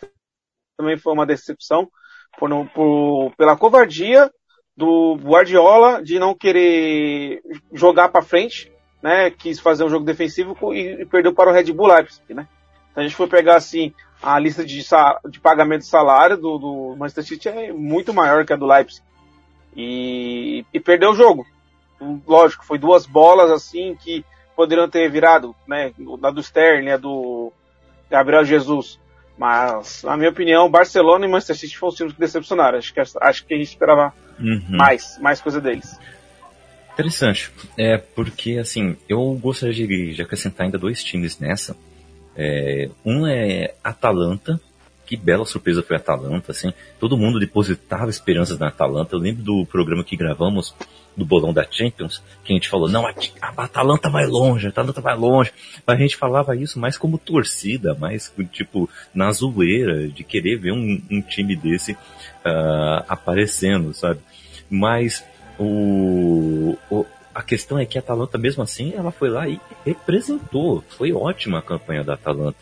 também 0.78 0.98
foi 0.98 1.14
uma 1.14 1.26
decepção 1.26 1.90
por, 2.38 2.50
por- 2.70 3.36
pela 3.36 3.58
covardia 3.58 4.32
do 4.76 5.16
Guardiola 5.16 6.04
de 6.04 6.18
não 6.18 6.36
querer 6.36 7.42
jogar 7.74 8.10
para 8.10 8.24
frente, 8.24 8.72
né? 9.02 9.30
Quis 9.32 9.60
fazer 9.60 9.84
um 9.84 9.90
jogo 9.90 10.06
defensivo 10.06 10.56
e, 10.74 11.02
e 11.02 11.06
perdeu 11.06 11.34
para 11.34 11.50
o 11.50 11.54
Red 11.54 11.72
Bull 11.72 11.88
Leipzig, 11.88 12.34
né? 12.34 12.48
Então 12.94 13.04
a 13.04 13.08
gente 13.08 13.16
foi 13.16 13.28
pegar 13.28 13.56
assim 13.56 13.94
a 14.22 14.40
lista 14.40 14.64
de, 14.64 14.82
de 15.30 15.40
pagamento 15.42 15.82
de 15.82 15.88
salário 15.88 16.38
do, 16.38 16.58
do 16.58 16.96
Manchester 16.98 17.26
City 17.26 17.50
é 17.50 17.74
muito 17.74 18.14
maior 18.14 18.46
que 18.46 18.54
a 18.54 18.56
do 18.56 18.66
Leipzig 18.66 19.04
e, 19.76 20.66
e 20.74 20.80
perdeu 20.80 21.12
o 21.12 21.16
jogo. 21.16 21.46
Lógico, 22.26 22.66
foi 22.66 22.78
duas 22.78 23.06
bolas 23.06 23.52
assim 23.52 23.96
que 23.96 24.24
poderiam 24.56 24.90
ter 24.90 25.10
virado, 25.10 25.56
né? 25.68 25.92
A 26.24 26.30
do 26.30 26.42
Sterling, 26.42 26.92
a 26.92 26.98
do 26.98 27.52
Gabriel 28.10 28.46
Jesus. 28.46 29.00
Mas, 29.38 30.04
na 30.04 30.16
minha 30.16 30.30
opinião, 30.30 30.70
Barcelona 30.70 31.26
e 31.26 31.30
Manchester 31.30 31.58
City 31.58 31.78
foram 31.78 31.90
os 31.90 31.98
times 31.98 32.14
que 32.14 32.20
decepcionaram. 32.20 32.78
Acho 32.78 32.94
que, 32.94 33.00
acho 33.00 33.46
que 33.46 33.54
a 33.54 33.58
gente 33.58 33.70
esperava 33.70 34.14
Uhum. 34.40 34.78
mais, 34.78 35.18
mais 35.20 35.42
coisa 35.42 35.60
deles. 35.62 35.98
Interessante. 36.94 37.52
É, 37.78 37.98
porque, 37.98 38.58
assim, 38.58 38.96
eu 39.10 39.34
gostaria 39.42 39.74
de, 39.74 40.14
de 40.14 40.22
acrescentar 40.22 40.66
ainda 40.66 40.78
dois 40.78 41.04
times 41.04 41.40
nessa. 41.40 41.76
É, 42.36 42.90
um 43.06 43.28
é 43.28 43.74
Atalanta. 43.84 44.60
Que 45.06 45.18
bela 45.18 45.46
surpresa 45.46 45.84
foi 45.84 45.98
a 45.98 46.00
Atalanta, 46.00 46.54
assim. 46.54 46.74
Todo 46.98 47.18
mundo 47.18 47.38
depositava 47.38 48.10
esperanças 48.10 48.58
na 48.58 48.70
Atalanta. 48.70 49.14
Eu 49.16 49.20
lembro 49.20 49.44
do 49.44 49.66
programa 49.66 50.04
que 50.04 50.16
gravamos 50.16 50.74
do 51.16 51.26
bolão 51.26 51.54
da 51.54 51.68
Champions, 51.70 52.24
que 52.44 52.54
a 52.54 52.56
gente 52.56 52.70
falou, 52.70 52.90
não, 52.90 53.06
a, 53.06 53.14
a 53.42 53.64
Atalanta 53.64 54.10
vai 54.10 54.26
longe, 54.26 54.66
a 54.66 54.70
Atalanta 54.70 55.02
vai 55.02 55.16
longe. 55.16 55.52
Mas 55.86 55.98
a 55.98 56.00
gente 56.00 56.16
falava 56.16 56.56
isso 56.56 56.80
mais 56.80 56.98
como 56.98 57.18
torcida, 57.18 57.94
mais, 57.94 58.34
tipo, 58.52 58.90
na 59.14 59.30
zoeira, 59.32 60.08
de 60.08 60.24
querer 60.24 60.58
ver 60.58 60.72
um, 60.72 61.02
um 61.12 61.22
time 61.22 61.56
desse 61.56 61.98
ah, 62.44 63.06
aparecendo, 63.08 63.94
sabe? 63.94 64.22
Mas 64.70 65.24
o, 65.60 66.78
o- 66.90 67.06
a 67.34 67.42
questão 67.42 67.78
é 67.78 67.86
que 67.86 67.98
a 67.98 68.02
Atalanta, 68.02 68.38
mesmo 68.38 68.64
assim, 68.64 68.94
ela 68.94 69.12
foi 69.12 69.30
lá 69.30 69.48
e 69.48 69.60
representou. 69.86 70.84
Foi 70.90 71.12
ótima 71.12 71.60
a 71.60 71.64
campanha 71.64 72.04
da 72.04 72.14
Atalanta. 72.14 72.60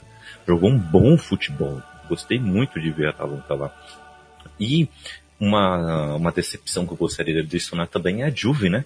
Jogou 0.48 0.70
um 0.70 0.78
bom 0.78 1.18
futebol. 1.18 1.82
Gostei 2.08 2.40
muito 2.40 2.80
de 2.80 2.92
ver 2.92 3.08
a 3.08 3.10
Atalanta 3.10 3.54
lá. 3.54 3.76
E 4.60 4.88
uma, 5.40 6.16
uma 6.16 6.32
decepção 6.32 6.86
que 6.86 6.94
eu 6.94 6.98
gostaria 6.98 7.34
de 7.34 7.42
adicionar 7.42 7.88
também 7.88 8.22
é 8.22 8.26
a 8.26 8.30
Juve, 8.30 8.70
né? 8.70 8.86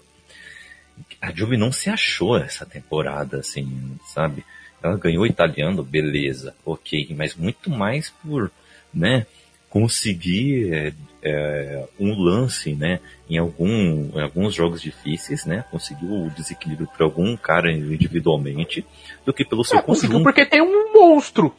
a 1.20 1.32
Juve 1.32 1.56
não 1.56 1.72
se 1.72 1.90
achou 1.90 2.36
essa 2.36 2.64
temporada, 2.64 3.38
assim, 3.38 3.98
sabe? 4.06 4.44
Ela 4.82 4.96
ganhou 4.96 5.26
italiano, 5.26 5.82
beleza, 5.82 6.54
ok, 6.64 7.14
mas 7.16 7.34
muito 7.34 7.70
mais 7.70 8.10
por, 8.10 8.50
né, 8.92 9.26
conseguir 9.70 10.72
é, 10.72 10.92
é, 11.22 11.84
um 11.98 12.14
lance, 12.18 12.74
né, 12.74 13.00
em, 13.28 13.36
algum, 13.38 14.10
em 14.14 14.20
alguns 14.22 14.54
jogos 14.54 14.80
difíceis, 14.80 15.44
né, 15.44 15.64
conseguiu 15.70 16.08
o 16.26 16.30
desequilíbrio 16.30 16.88
para 16.96 17.04
algum 17.04 17.36
cara 17.36 17.70
individualmente, 17.72 18.86
do 19.24 19.32
que 19.32 19.44
pelo 19.44 19.64
seu 19.64 19.78
É, 19.78 19.82
conseguiu 19.82 20.18
conjunto. 20.18 20.24
porque 20.24 20.46
tem 20.46 20.62
um 20.62 20.92
monstro, 20.94 21.54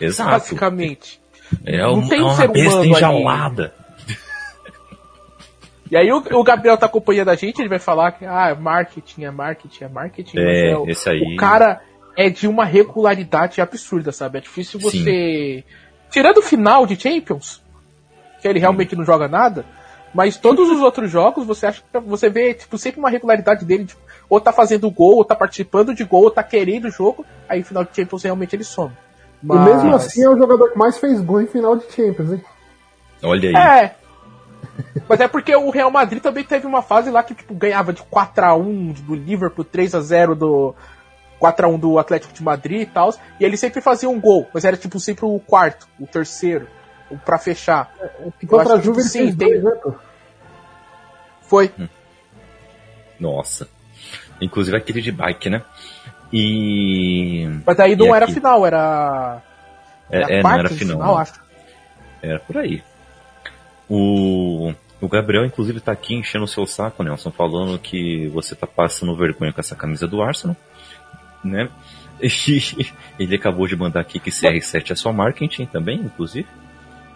Exato. 0.00 0.30
basicamente. 0.30 1.20
É, 1.64 1.78
não 1.82 1.98
um, 2.00 2.08
tem 2.08 2.18
é 2.18 2.22
um 2.22 2.26
uma 2.26 2.36
ser 2.36 2.48
besta 2.48 2.84
enjaulada. 2.86 3.74
E 5.90 5.96
aí 5.96 6.10
o, 6.10 6.16
o 6.32 6.42
Gabriel 6.42 6.76
tá 6.76 6.86
acompanhando 6.86 7.28
a 7.28 7.36
gente, 7.36 7.60
ele 7.60 7.68
vai 7.68 7.78
falar 7.78 8.10
que 8.12 8.24
ah, 8.24 8.48
é 8.48 8.54
marketing, 8.54 9.24
é 9.24 9.30
marketing, 9.30 9.84
é 9.84 9.88
marketing. 9.88 10.38
É, 10.38 10.72
mas 10.72 10.80
o- 10.80 10.88
esse 10.90 11.08
aí- 11.08 11.20
O 11.34 11.36
cara 11.36 11.80
é 12.16 12.28
de 12.28 12.48
uma 12.48 12.64
regularidade 12.64 13.60
absurda, 13.60 14.10
sabe? 14.10 14.38
É 14.38 14.40
difícil 14.40 14.80
você. 14.80 15.62
Tirando 16.16 16.38
o 16.38 16.42
final 16.42 16.86
de 16.86 16.98
Champions, 16.98 17.62
que 18.40 18.48
ele 18.48 18.58
realmente 18.58 18.96
não 18.96 19.04
joga 19.04 19.28
nada, 19.28 19.66
mas 20.14 20.38
todos 20.38 20.70
os 20.70 20.80
outros 20.80 21.10
jogos 21.10 21.46
você 21.46 21.66
acha 21.66 21.82
que 21.82 22.00
você 22.00 22.30
vê 22.30 22.54
tipo, 22.54 22.78
sempre 22.78 22.98
uma 22.98 23.10
regularidade 23.10 23.66
dele, 23.66 23.84
tipo, 23.84 24.00
ou 24.26 24.40
tá 24.40 24.50
fazendo 24.50 24.90
gol, 24.90 25.16
ou 25.16 25.24
tá 25.26 25.34
participando 25.34 25.94
de 25.94 26.04
gol, 26.04 26.22
ou 26.22 26.30
tá 26.30 26.42
querendo 26.42 26.86
o 26.86 26.90
jogo, 26.90 27.22
aí 27.46 27.62
final 27.62 27.84
de 27.84 27.94
Champions 27.94 28.22
realmente 28.22 28.56
ele 28.56 28.64
some. 28.64 28.94
E 29.42 29.58
mesmo 29.58 29.94
assim 29.94 30.22
é 30.22 30.30
o 30.30 30.38
jogador 30.38 30.70
que 30.70 30.78
mais 30.78 30.96
fez 30.96 31.20
gol 31.20 31.42
em 31.42 31.46
final 31.46 31.76
de 31.76 31.84
Champions, 31.92 32.32
hein? 32.32 32.44
Olha 33.22 33.50
aí. 33.50 33.54
É. 33.54 33.94
Mas 35.06 35.20
é 35.20 35.28
porque 35.28 35.54
o 35.54 35.68
Real 35.68 35.90
Madrid 35.90 36.22
também 36.22 36.44
teve 36.44 36.66
uma 36.66 36.80
fase 36.80 37.10
lá 37.10 37.22
que 37.22 37.34
tipo, 37.34 37.52
ganhava 37.52 37.92
de 37.92 38.02
4x1 38.02 39.02
do 39.02 39.14
Liverpool, 39.14 39.66
3x0 39.66 40.34
do. 40.34 40.74
4x1 41.40 41.78
do 41.78 41.98
Atlético 41.98 42.32
de 42.32 42.42
Madrid 42.42 42.82
e 42.82 42.86
tal. 42.86 43.12
E 43.40 43.44
ele 43.44 43.56
sempre 43.56 43.80
fazia 43.80 44.08
um 44.08 44.20
gol, 44.20 44.48
mas 44.52 44.64
era 44.64 44.76
tipo 44.76 44.98
sempre 45.00 45.24
o 45.24 45.38
quarto, 45.38 45.86
o 46.00 46.06
terceiro, 46.06 46.66
o 47.10 47.16
pra 47.18 47.38
fechar. 47.38 47.92
Que 48.40 48.46
contra 48.46 48.74
a 48.74 48.80
Juve 48.80 49.00
ele 49.00 49.08
sim, 49.08 49.34
tem- 49.36 49.60
dois, 49.60 49.64
né? 49.64 49.94
Foi. 51.42 51.72
Nossa. 53.18 53.68
Inclusive 54.40 54.76
aquele 54.76 55.00
de 55.00 55.12
bike, 55.12 55.48
né? 55.48 55.62
E. 56.32 57.46
Mas 57.64 57.78
aí 57.80 57.92
E 57.92 57.96
não 57.96 58.14
era 58.14 58.24
aqui? 58.24 58.34
final, 58.34 58.66
era. 58.66 59.42
É, 60.10 60.16
era 60.22 60.32
é, 60.32 60.36
não 60.36 60.42
quartas 60.42 60.70
era 60.72 60.78
final. 60.78 60.96
final, 60.98 61.12
não. 61.14 61.18
acho. 61.18 61.40
Era 62.22 62.40
por 62.40 62.56
aí. 62.58 62.82
O, 63.88 64.72
o 65.00 65.08
Gabriel, 65.08 65.44
inclusive, 65.44 65.80
tá 65.80 65.92
aqui 65.92 66.14
enchendo 66.14 66.44
o 66.44 66.48
seu 66.48 66.66
saco, 66.66 67.02
Nelson, 67.02 67.30
falando 67.30 67.78
que 67.78 68.26
você 68.28 68.54
tá 68.54 68.66
passando 68.66 69.16
vergonha 69.16 69.52
com 69.52 69.60
essa 69.60 69.76
camisa 69.76 70.06
do 70.08 70.20
Arsenal, 70.20 70.56
né? 71.44 71.68
E 72.22 73.22
ele 73.22 73.34
acabou 73.36 73.66
de 73.66 73.76
mandar 73.76 74.00
aqui 74.00 74.18
que 74.18 74.30
CR7 74.30 74.90
é 74.92 74.94
só 74.94 75.12
marketing 75.12 75.66
também, 75.66 75.98
inclusive. 76.00 76.48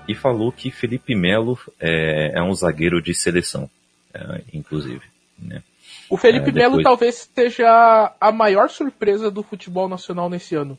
E 0.06 0.14
falou 0.14 0.52
que 0.52 0.70
Felipe 0.70 1.14
Melo 1.14 1.58
é, 1.80 2.32
é 2.34 2.42
um 2.42 2.52
zagueiro 2.54 3.00
de 3.00 3.14
seleção, 3.14 3.70
é, 4.12 4.42
inclusive. 4.52 5.00
Né? 5.38 5.62
O 6.08 6.16
Felipe 6.18 6.50
É, 6.50 6.52
Melo 6.52 6.76
depois- 6.76 6.84
talvez 6.84 7.30
seja 7.34 8.14
a 8.20 8.30
maior 8.30 8.68
surpresa 8.68 9.30
do 9.30 9.42
futebol 9.42 9.88
nacional 9.88 10.28
nesse 10.28 10.54
ano. 10.54 10.76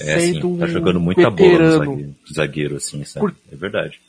É 0.00 0.14
assim, 0.14 0.32
Sendo 0.34 0.58
tá 0.58 0.66
jogando 0.66 0.98
muita 1.00 1.28
bola 1.30 1.50
no 1.52 1.58
veterano. 1.58 1.78
zagueiro, 1.84 2.14
zagueiro 2.32 2.76
assim, 2.76 3.04
sabe? 3.04 3.26
Por- 3.26 3.36
É 3.52 3.56
verdade. 3.56 4.00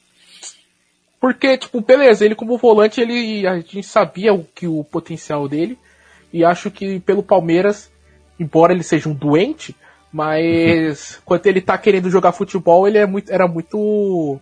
Porque, 1.19 1.57
tipo, 1.57 1.81
beleza, 1.81 2.23
ele 2.25 2.35
como 2.35 2.57
volante, 2.57 3.01
ele 3.01 3.45
a 3.47 3.55
gente 3.59 3.83
sabia 3.83 4.33
o 4.33 4.43
que 4.43 4.67
o 4.67 4.83
potencial 4.83 5.47
dele. 5.49 5.77
E 6.31 6.43
acho 6.43 6.69
que 6.69 6.99
pelo 6.99 7.23
Palmeiras, 7.23 7.91
embora 8.39 8.73
ele 8.73 8.83
seja 8.83 9.09
um 9.09 9.13
doente, 9.13 9.75
mas 10.11 11.21
quando 11.25 11.45
ele 11.47 11.61
tá 11.61 11.77
querendo 11.77 12.09
jogar 12.09 12.31
futebol, 12.31 12.87
ele 12.87 12.97
é 12.97 13.05
muito, 13.05 13.31
era 13.31 13.47
muito 13.47 14.39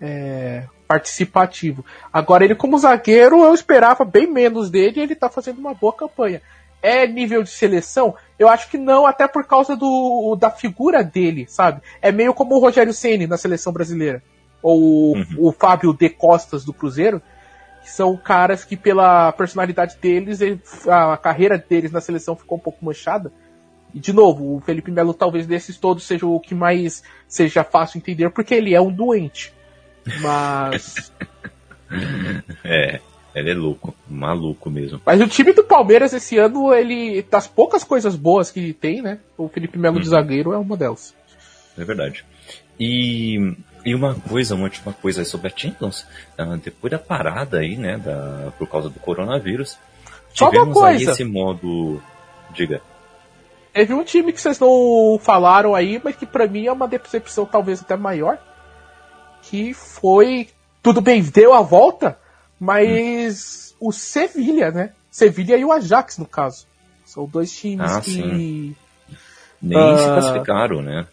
é, 0.00 0.64
participativo. 0.86 1.84
Agora, 2.12 2.44
ele 2.44 2.54
como 2.54 2.78
zagueiro, 2.78 3.42
eu 3.42 3.54
esperava 3.54 4.04
bem 4.04 4.26
menos 4.26 4.70
dele 4.70 5.00
e 5.00 5.02
ele 5.02 5.14
tá 5.14 5.28
fazendo 5.28 5.58
uma 5.58 5.74
boa 5.74 5.92
campanha. 5.92 6.42
É 6.82 7.06
nível 7.06 7.42
de 7.44 7.50
seleção? 7.50 8.14
Eu 8.38 8.48
acho 8.48 8.68
que 8.68 8.76
não, 8.76 9.06
até 9.06 9.28
por 9.28 9.44
causa 9.46 9.76
do, 9.76 10.36
da 10.38 10.50
figura 10.50 11.04
dele, 11.04 11.46
sabe? 11.48 11.80
É 12.00 12.10
meio 12.10 12.34
como 12.34 12.56
o 12.56 12.58
Rogério 12.58 12.92
Ceni 12.92 13.26
na 13.26 13.36
seleção 13.38 13.72
brasileira. 13.72 14.22
Ou 14.60 15.14
Uhum. 15.16 15.26
o 15.38 15.52
Fábio 15.52 15.92
De 15.92 16.08
Costas 16.08 16.64
do 16.64 16.72
Cruzeiro, 16.72 17.22
que 17.82 17.90
são 17.90 18.16
caras 18.16 18.64
que 18.64 18.76
pela 18.76 19.32
personalidade 19.32 19.96
deles, 20.00 20.40
ele- 20.40 20.60
a 20.88 21.16
carreira 21.16 21.58
deles 21.58 21.90
na 21.92 22.00
seleção 22.00 22.36
ficou 22.36 22.56
um 22.58 22.60
pouco 22.60 22.84
manchada. 22.84 23.32
E 23.94 24.00
de 24.00 24.12
novo, 24.12 24.56
o 24.56 24.60
Felipe 24.60 24.90
Melo 24.90 25.12
talvez 25.12 25.46
desses 25.46 25.76
todos 25.76 26.04
seja 26.04 26.24
o 26.26 26.40
que 26.40 26.54
mais 26.54 27.02
seja 27.28 27.62
fácil 27.62 27.98
entender, 27.98 28.30
porque 28.30 28.54
ele 28.54 28.74
é 28.74 28.80
um 28.80 28.90
doente. 28.92 29.52
Mas, 30.20 31.12
É, 32.64 33.00
ele 33.34 33.50
é 33.50 33.54
louco, 33.54 33.94
maluco 34.08 34.70
mesmo. 34.70 35.00
mas 35.04 35.20
o 35.20 35.28
time 35.28 35.52
do 35.52 35.62
Palmeiras 35.64 36.12
esse 36.14 36.38
ano, 36.38 36.72
ele 36.72 37.22
das 37.30 37.46
poucas 37.46 37.84
coisas 37.84 38.16
boas 38.16 38.50
que 38.50 38.72
tem, 38.72 39.02
né? 39.02 39.18
O 39.36 39.48
Felipe 39.48 39.78
Melo 39.78 40.00
de 40.00 40.08
zagueiro 40.08 40.52
é 40.52 40.58
uma 40.58 40.76
delas. 40.76 41.14
É 41.76 41.84
verdade. 41.84 42.24
E, 42.84 43.56
e 43.84 43.94
uma 43.94 44.14
coisa, 44.14 44.54
uma 44.54 44.64
última 44.64 44.92
coisa 44.92 45.24
sobre 45.24 45.48
a 45.48 45.52
Champions, 45.56 46.06
ah, 46.36 46.56
depois 46.56 46.90
da 46.90 46.98
parada 46.98 47.58
aí, 47.58 47.76
né, 47.76 47.96
da, 47.98 48.52
por 48.58 48.66
causa 48.68 48.88
do 48.88 48.98
coronavírus, 48.98 49.78
Só 50.34 50.50
tivemos 50.50 50.76
aí 50.82 51.02
esse 51.04 51.24
modo, 51.24 52.02
diga, 52.50 52.80
Teve 53.72 53.94
um 53.94 54.04
time 54.04 54.32
que 54.32 54.40
vocês 54.40 54.58
não 54.58 55.18
falaram 55.22 55.74
aí, 55.74 55.98
mas 56.04 56.14
que 56.16 56.26
pra 56.26 56.46
mim 56.46 56.66
é 56.66 56.72
uma 56.72 56.86
decepção 56.86 57.46
talvez 57.46 57.80
até 57.80 57.96
maior. 57.96 58.38
Que 59.42 59.72
foi. 59.72 60.48
Tudo 60.82 61.00
bem, 61.00 61.22
deu 61.22 61.54
a 61.54 61.62
volta, 61.62 62.18
mas 62.60 63.74
o 63.80 63.90
Sevilha, 63.90 64.70
né? 64.70 64.92
Sevilha 65.10 65.56
e 65.56 65.64
o 65.64 65.72
Ajax, 65.72 66.18
no 66.18 66.26
caso. 66.26 66.66
São 67.06 67.24
dois 67.26 67.50
times 67.50 67.90
Ah, 67.90 68.00
que. 68.02 68.10
sim. 68.10 68.76
nem 69.62 69.96
se 69.96 70.04
Ah. 70.04 70.18
classificaram, 70.18 70.82
né? 70.82 71.06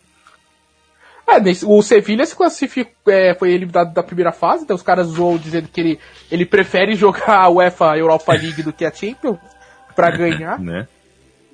É, 1.32 1.42
o 1.66 1.82
Sevilha 1.82 2.26
se 2.26 2.36
classificou, 2.36 2.94
é, 3.14 3.34
foi 3.36 3.52
eliminado 3.52 3.94
da 3.94 4.02
primeira 4.04 4.32
fase, 4.32 4.64
então 4.64 4.76
os 4.76 4.82
caras 4.82 5.08
zoam 5.08 5.38
dizendo 5.38 5.68
que 5.68 5.80
ele, 5.80 6.00
ele 6.32 6.46
prefere 6.46 6.96
jogar 6.96 7.44
a 7.44 7.50
UEFA 7.50 7.98
Europa 7.98 8.34
League 8.34 8.64
do 8.64 8.74
que 8.74 8.86
a 8.86 8.92
Champions 8.92 9.38
pra 9.96 10.10
ganhar. 10.16 10.60
né? 10.60 10.88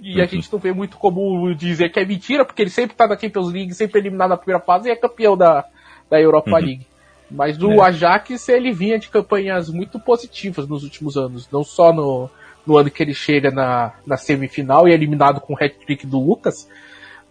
E 0.01 0.21
a 0.21 0.25
gente 0.25 0.51
não 0.51 0.59
vê 0.59 0.71
muito 0.71 0.97
como 0.97 1.53
dizer 1.55 1.89
que 1.89 1.99
é 1.99 2.05
mentira, 2.05 2.45
porque 2.45 2.61
ele 2.61 2.69
sempre 2.69 2.95
tá 2.95 3.07
na 3.07 3.17
Champions 3.17 3.51
League, 3.51 3.73
sempre 3.73 3.99
eliminado 3.99 4.29
na 4.29 4.37
primeira 4.37 4.63
fase 4.63 4.87
e 4.87 4.91
é 4.91 4.95
campeão 4.95 5.35
da, 5.35 5.65
da 6.09 6.19
Europa 6.21 6.51
Uhum. 6.51 6.57
League. 6.57 6.87
Mas 7.31 7.59
o 7.61 7.71
É. 7.71 7.87
Ajax, 7.87 8.47
ele 8.49 8.71
vinha 8.71 8.99
de 8.99 9.09
campanhas 9.09 9.69
muito 9.69 9.99
positivas 9.99 10.67
nos 10.67 10.83
últimos 10.83 11.17
anos. 11.17 11.49
Não 11.51 11.63
só 11.63 11.91
no, 11.91 12.29
no 12.67 12.77
ano 12.77 12.91
que 12.91 13.01
ele 13.01 13.15
chega 13.15 13.49
na, 13.49 13.93
na 14.05 14.15
semifinal 14.15 14.87
e 14.87 14.91
é 14.91 14.93
eliminado 14.93 15.41
com 15.41 15.53
o 15.53 15.57
hat-trick 15.57 16.05
do 16.05 16.19
Lucas, 16.19 16.69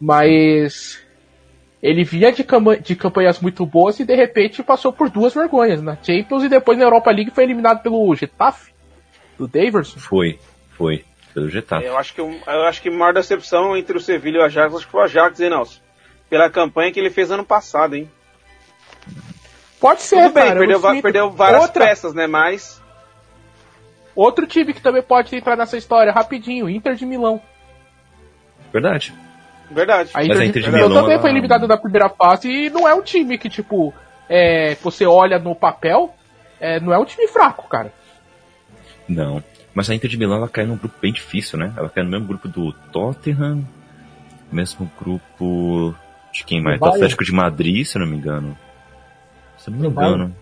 mas 0.00 1.00
ele 1.84 2.02
vinha 2.02 2.32
de, 2.32 2.42
de 2.82 2.96
campanhas 2.96 3.38
muito 3.40 3.66
boas 3.66 4.00
e 4.00 4.06
de 4.06 4.14
repente 4.16 4.62
passou 4.62 4.90
por 4.90 5.10
duas 5.10 5.34
vergonhas. 5.34 5.82
Na 5.82 5.98
Champions 6.02 6.42
e 6.44 6.48
depois 6.48 6.78
na 6.78 6.84
Europa 6.84 7.10
League 7.10 7.30
foi 7.30 7.44
eliminado 7.44 7.82
pelo 7.82 8.14
Getafe, 8.16 8.72
do 9.36 9.46
Daverson. 9.46 9.98
Foi, 10.00 10.38
foi, 10.70 11.04
pelo 11.34 11.50
Getafe. 11.50 11.84
Eu 11.84 11.98
acho 11.98 12.14
que 12.14 12.22
eu 12.22 12.64
acho 12.64 12.80
que 12.80 12.88
a 12.88 12.92
maior 12.92 13.12
decepção 13.12 13.76
entre 13.76 13.98
o 13.98 14.00
Sevilha 14.00 14.38
e 14.38 14.40
o 14.40 14.44
Ajax 14.44 14.74
acho 14.74 14.86
que 14.86 14.92
foi 14.92 15.02
o 15.02 15.04
Ajax, 15.04 15.38
hein, 15.40 15.50
Nelson? 15.50 15.78
Pela 16.30 16.48
campanha 16.48 16.90
que 16.90 16.98
ele 16.98 17.10
fez 17.10 17.30
ano 17.30 17.44
passado, 17.44 17.96
hein? 17.96 18.10
Pode 19.78 20.00
ser, 20.00 20.22
Tudo 20.22 20.32
bem, 20.32 20.44
cara, 20.44 20.64
eu 20.64 20.80
perdeu, 20.80 21.02
perdeu 21.02 21.30
várias 21.32 21.64
Outra- 21.64 21.84
peças, 21.84 22.14
né? 22.14 22.26
Mas 22.26 22.82
Outro 24.16 24.46
time 24.46 24.72
que 24.72 24.80
também 24.80 25.02
pode 25.02 25.36
entrar 25.36 25.54
nessa 25.54 25.76
história, 25.76 26.10
rapidinho, 26.12 26.70
Inter 26.70 26.94
de 26.94 27.04
Milão. 27.04 27.42
Verdade. 28.72 29.12
Verdade. 29.70 30.10
A 30.14 30.18
Mas 30.18 30.26
Inter, 30.28 30.40
a 30.40 30.44
Inter 30.46 30.62
de 30.62 30.68
de 30.68 30.74
Milão 30.74 30.88
Milão, 30.88 31.02
também 31.02 31.14
ela- 31.14 31.22
foi 31.22 31.30
eliminado 31.30 31.66
na 31.68 31.76
primeira 31.76 32.08
fase 32.08 32.48
e 32.48 32.70
não 32.70 32.86
é 32.88 32.94
um 32.94 33.02
time 33.02 33.36
que, 33.38 33.48
tipo, 33.48 33.92
é, 34.28 34.74
você 34.76 35.04
olha 35.06 35.38
no 35.38 35.54
papel, 35.54 36.14
é, 36.60 36.78
não 36.80 36.92
é 36.92 36.98
um 36.98 37.04
time 37.04 37.26
fraco, 37.28 37.68
cara. 37.68 37.92
Não. 39.08 39.42
Mas 39.74 39.90
a 39.90 39.94
Inter 39.94 40.08
de 40.08 40.16
Milão 40.18 40.36
ela 40.36 40.48
cai 40.48 40.64
num 40.64 40.76
grupo 40.76 40.94
bem 41.00 41.12
difícil, 41.12 41.58
né? 41.58 41.72
Ela 41.76 41.88
cai 41.88 42.04
no 42.04 42.10
mesmo 42.10 42.26
grupo 42.26 42.48
do 42.48 42.72
Tottenham, 42.92 43.64
mesmo 44.52 44.90
grupo 45.00 45.94
de 46.32 46.44
quem 46.44 46.62
mais? 46.62 46.78
Do. 46.78 46.86
Atlético 46.86 47.24
de 47.24 47.32
Madrid, 47.32 47.84
se 47.84 47.96
eu 47.98 48.00
não 48.00 48.06
me 48.08 48.16
engano. 48.16 48.56
Se 49.58 49.68
eu 49.70 49.74
não 49.74 49.80
me 49.80 49.88
engano. 49.88 50.34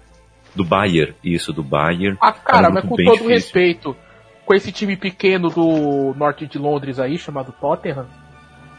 Do 0.54 0.64
Bayern, 0.64 1.14
isso, 1.24 1.50
do 1.50 1.62
Bayern. 1.62 2.18
Ah, 2.20 2.30
cara, 2.30 2.66
É 2.66 2.70
um 2.70 2.74
mas 2.74 2.82
com 2.84 2.90
todo 2.96 3.04
difícil. 3.06 3.28
respeito, 3.28 3.96
com 4.44 4.54
esse 4.54 4.70
time 4.70 4.96
pequeno 4.98 5.48
do 5.48 6.12
norte 6.14 6.46
de 6.46 6.58
Londres 6.58 6.98
aí, 6.98 7.16
chamado 7.16 7.52
Tottenham, 7.58 8.06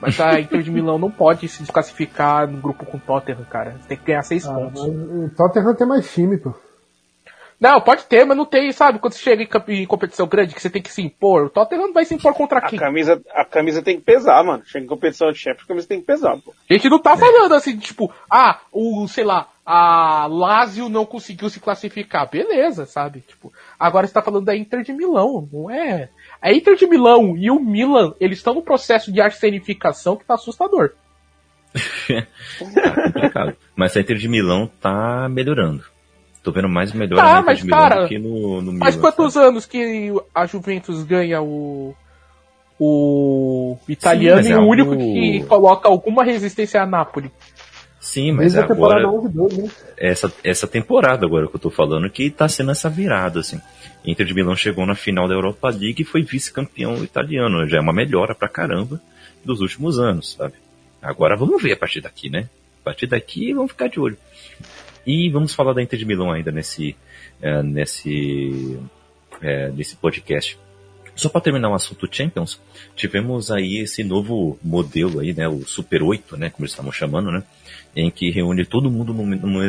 mas 0.06 0.20
a 0.20 0.40
Inter 0.40 0.62
de 0.62 0.70
Milão 0.72 1.00
não 1.00 1.10
pode 1.10 1.48
se 1.48 1.62
desclassificar 1.62 2.48
no 2.48 2.60
grupo 2.60 2.86
com 2.86 3.00
Tottenham, 3.00 3.44
cara. 3.46 3.76
Tem 3.88 3.98
que 3.98 4.06
ganhar 4.06 4.24
seis 4.24 4.46
Ah, 4.48 4.54
pontos. 4.54 4.82
o 4.84 5.30
Tottenham 5.36 5.76
tem 5.76 5.88
mais 5.88 6.12
time, 6.14 6.38
pô. 6.38 6.54
Não, 7.60 7.80
pode 7.80 8.04
ter, 8.06 8.26
mas 8.26 8.36
não 8.36 8.46
tem, 8.46 8.74
sabe? 8.74 9.00
Quando 9.00 9.14
você 9.14 9.20
chega 9.20 9.42
em, 9.70 9.86
competição 9.86 10.28
grande, 10.28 10.54
que 10.54 10.62
você 10.62 10.70
tem 10.70 10.82
que 10.82 10.92
se 10.92 11.02
impor, 11.02 11.46
o 11.46 11.50
Tottenham 11.50 11.88
não 11.88 11.94
vai 11.94 12.04
se 12.04 12.14
impor 12.14 12.34
contra 12.34 12.60
A 12.60 12.62
quem? 12.68 12.78
camisa, 12.78 13.22
a 13.34 13.46
camisa 13.46 13.82
tem 13.82 13.96
que 13.96 14.04
pesar, 14.04 14.44
mano. 14.44 14.64
Chega 14.66 14.84
em 14.84 14.88
competição 14.90 15.32
de 15.32 15.38
Champions, 15.38 15.64
a 15.64 15.68
camisa 15.68 15.88
tem 15.88 16.02
que 16.02 16.06
pesar, 16.06 16.36
pô. 16.44 16.54
A 16.70 16.74
gente 16.74 16.90
não 16.90 17.00
tá 17.00 17.16
falando 17.16 17.54
assim, 17.56 17.78
tipo, 17.78 18.12
ah, 18.30 18.60
o, 18.70 19.08
sei 19.08 19.24
lá, 19.24 19.48
a 19.66 20.28
Lazio 20.30 20.90
não 20.90 21.06
conseguiu 21.06 21.50
se 21.50 21.62
classificar. 21.62 22.30
Beleza, 22.30 22.86
sabe? 22.86 23.22
Tipo, 23.22 23.54
agora 23.80 24.06
você 24.06 24.14
tá 24.14 24.22
falando 24.22 24.44
da 24.44 24.58
Inter 24.58 24.84
de 24.84 24.92
Milão, 24.92 25.48
não 25.50 25.70
é? 25.72 26.10
A 26.44 26.52
Inter 26.54 26.76
de 26.76 26.86
Milão 26.86 27.38
e 27.38 27.50
o 27.50 27.60
Milan, 27.60 28.14
eles 28.20 28.38
estão 28.40 28.54
no 28.54 28.62
processo 28.62 29.12
de 29.12 29.22
arsenificação 29.22 30.16
que 30.18 30.26
tá 30.26 30.34
assustador. 30.34 30.92
Tá 32.08 32.92
complicado. 33.14 33.56
Mas 33.76 33.96
a 33.96 34.02
Inter 34.02 34.18
de 34.18 34.28
Milão 34.28 34.70
tá 34.82 35.28
melhorando. 35.30 35.84
Tô 36.44 36.52
vendo 36.52 36.68
mais 36.68 36.92
melhora 36.92 37.22
Tá, 37.22 37.34
na 37.36 37.40
Inter 37.40 37.46
mas, 37.46 37.58
de 37.60 37.66
Milão 37.66 37.80
cara, 37.80 38.02
do 38.02 38.08
que 38.10 38.20
no, 38.20 38.62
no 38.62 38.72
Milan. 38.74 38.80
Faz 38.80 38.96
quantos 38.98 39.34
sabe? 39.34 39.46
anos 39.48 39.66
que 39.66 40.12
a 40.36 40.46
Juventus 40.46 41.04
ganha 41.04 41.42
o. 41.42 41.96
O 42.80 43.78
italiano 43.88 44.38
mas 44.38 44.48
e 44.48 44.52
é 44.52 44.56
o 44.56 44.60
algo- 44.60 44.72
único 44.72 44.98
que 44.98 45.44
coloca 45.48 45.88
alguma 45.88 46.24
resistência 46.24 46.82
a 46.82 46.86
Napoli. 46.86 47.32
Sim, 48.04 48.34
mas 48.34 48.52
Desde 48.52 48.60
a 48.60 48.68
temporada 48.68 49.08
agora, 49.08 49.18
11 49.18 49.34
12, 49.34 49.62
né? 49.62 49.70
essa, 49.96 50.34
essa 50.44 50.68
temporada 50.68 51.26
agora 51.26 51.48
que 51.48 51.56
eu 51.56 51.60
tô 51.60 51.70
falando, 51.70 52.10
que 52.10 52.30
tá 52.30 52.50
sendo 52.50 52.72
essa 52.72 52.90
virada, 52.90 53.40
assim. 53.40 53.62
Inter 54.04 54.26
de 54.26 54.34
Milão 54.34 54.58
chegou 54.58 54.86
na 54.86 54.94
final 54.94 55.26
da 55.26 55.34
Europa 55.34 55.70
League 55.70 56.02
e 56.02 56.06
foi 56.06 56.22
vice-campeão 56.22 57.02
italiano. 57.02 57.66
Já 57.66 57.78
é 57.78 57.80
uma 57.80 57.94
melhora 57.94 58.36
pra 58.36 58.50
caramba 58.50 59.02
dos 59.46 59.62
últimos 59.62 60.00
anos, 60.00 60.34
sabe? 60.34 60.56
Agora 61.02 61.38
vamos 61.38 61.64
ver 61.64 61.72
a 61.72 61.78
partir 61.78 62.02
daqui, 62.02 62.30
né? 62.30 62.50
A 62.82 62.84
partir 62.84 63.08
daqui 63.08 63.54
vamos 63.54 63.72
ficar 63.72 63.88
de 63.88 64.02
olho. 64.02 64.18
E 65.08 65.30
vamos 65.30 65.56
falar 65.56 65.72
da 65.72 65.82
Inter 65.82 65.98
de 65.98 66.06
Milão 66.06 66.30
ainda 66.30 66.52
nesse, 66.52 66.98
eh, 67.42 67.64
nesse, 67.64 68.80
eh, 69.42 69.72
nesse 69.74 69.96
podcast. 69.96 70.60
Só 71.16 71.30
para 71.30 71.40
terminar 71.40 71.70
o 71.70 71.74
assunto 71.74 72.10
Champions, 72.12 72.60
tivemos 72.98 73.50
aí 73.50 73.78
esse 73.78 74.04
novo 74.04 74.60
modelo 74.62 75.20
aí, 75.20 75.34
né, 75.34 75.48
o 75.48 75.64
Super 75.66 76.02
8, 76.04 76.36
né, 76.36 76.50
como 76.50 76.66
eles 76.66 76.72
estavam 76.72 76.92
chamando, 76.92 77.32
né, 77.32 77.44
em 77.96 78.10
que 78.10 78.32
reúne 78.32 78.66
todo 78.66 78.90
mundo 78.90 79.14
num- 79.14 79.26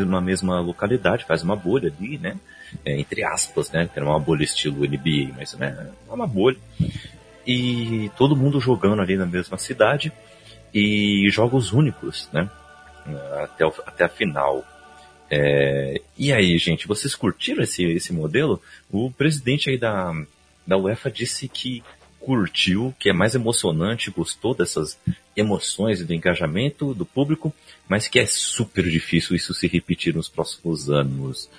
numa 0.06 0.20
mesma 0.20 0.60
localidade, 0.60 1.24
faz 1.24 1.42
uma 1.42 1.54
bolha 1.56 1.92
ali, 1.98 2.18
né, 2.18 2.36
é, 2.84 2.98
entre 2.98 3.22
aspas, 3.24 3.70
né, 3.70 3.88
que 3.92 3.98
era 3.98 4.08
uma 4.08 4.18
bolha 4.18 4.42
estilo 4.44 4.84
NBA, 4.84 5.32
mas 5.36 5.54
né, 5.54 5.90
é 6.08 6.12
uma 6.12 6.26
bolha. 6.26 6.56
E 7.46 8.10
todo 8.16 8.34
mundo 8.36 8.58
jogando 8.60 9.02
ali 9.02 9.16
na 9.16 9.26
mesma 9.26 9.58
cidade 9.58 10.10
e 10.72 11.28
jogos 11.30 11.72
únicos, 11.72 12.28
né, 12.32 12.48
até, 13.42 13.66
o- 13.66 13.74
até 13.86 14.04
a 14.04 14.08
final. 14.08 14.64
É, 15.30 16.00
e 16.18 16.32
aí, 16.32 16.56
gente, 16.58 16.86
vocês 16.86 17.14
curtiram 17.14 17.62
esse, 17.62 17.84
esse 17.84 18.12
modelo? 18.12 18.60
O 18.90 19.10
presidente 19.10 19.68
aí 19.70 19.78
da, 19.78 20.12
da 20.66 20.76
UEFA 20.78 21.10
disse 21.10 21.48
que 21.48 21.82
curtiu, 22.24 22.94
que 22.98 23.10
é 23.10 23.12
mais 23.12 23.34
emocionante, 23.34 24.10
gostou 24.10 24.54
dessas 24.54 24.98
emoções 25.36 26.00
e 26.00 26.04
do 26.04 26.14
engajamento 26.14 26.94
do 26.94 27.04
público, 27.04 27.52
mas 27.88 28.08
que 28.08 28.18
é 28.18 28.26
super 28.26 28.84
difícil 28.84 29.36
isso 29.36 29.52
se 29.52 29.66
repetir 29.68 30.14
nos 30.14 30.28
próximos 30.28 30.88
anos. 30.90 31.50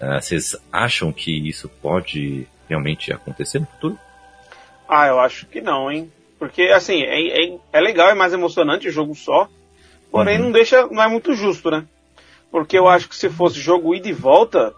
Ah, 0.00 0.20
vocês 0.20 0.56
acham 0.72 1.12
que 1.12 1.30
isso 1.48 1.68
pode 1.68 2.46
realmente 2.68 3.12
acontecer 3.12 3.60
no 3.60 3.66
futuro? 3.66 3.98
Ah, 4.88 5.06
eu 5.06 5.20
acho 5.20 5.46
que 5.46 5.60
não, 5.60 5.90
hein? 5.90 6.10
Porque, 6.38 6.62
assim, 6.62 7.02
é, 7.02 7.44
é, 7.46 7.58
é 7.72 7.80
legal, 7.80 8.08
é 8.08 8.14
mais 8.14 8.32
emocionante 8.32 8.88
o 8.88 8.92
jogo 8.92 9.14
só. 9.14 9.48
Porém, 10.10 10.38
Uhum. 10.38 10.44
não 10.44 10.52
deixa, 10.52 10.86
não 10.86 11.02
é 11.02 11.08
muito 11.08 11.34
justo, 11.34 11.70
né? 11.70 11.84
Porque 12.50 12.78
eu 12.78 12.88
acho 12.88 13.08
que 13.08 13.16
se 13.16 13.28
fosse 13.28 13.60
jogo 13.60 13.94
ida 13.94 14.08
e 14.08 14.12
volta, 14.12 14.72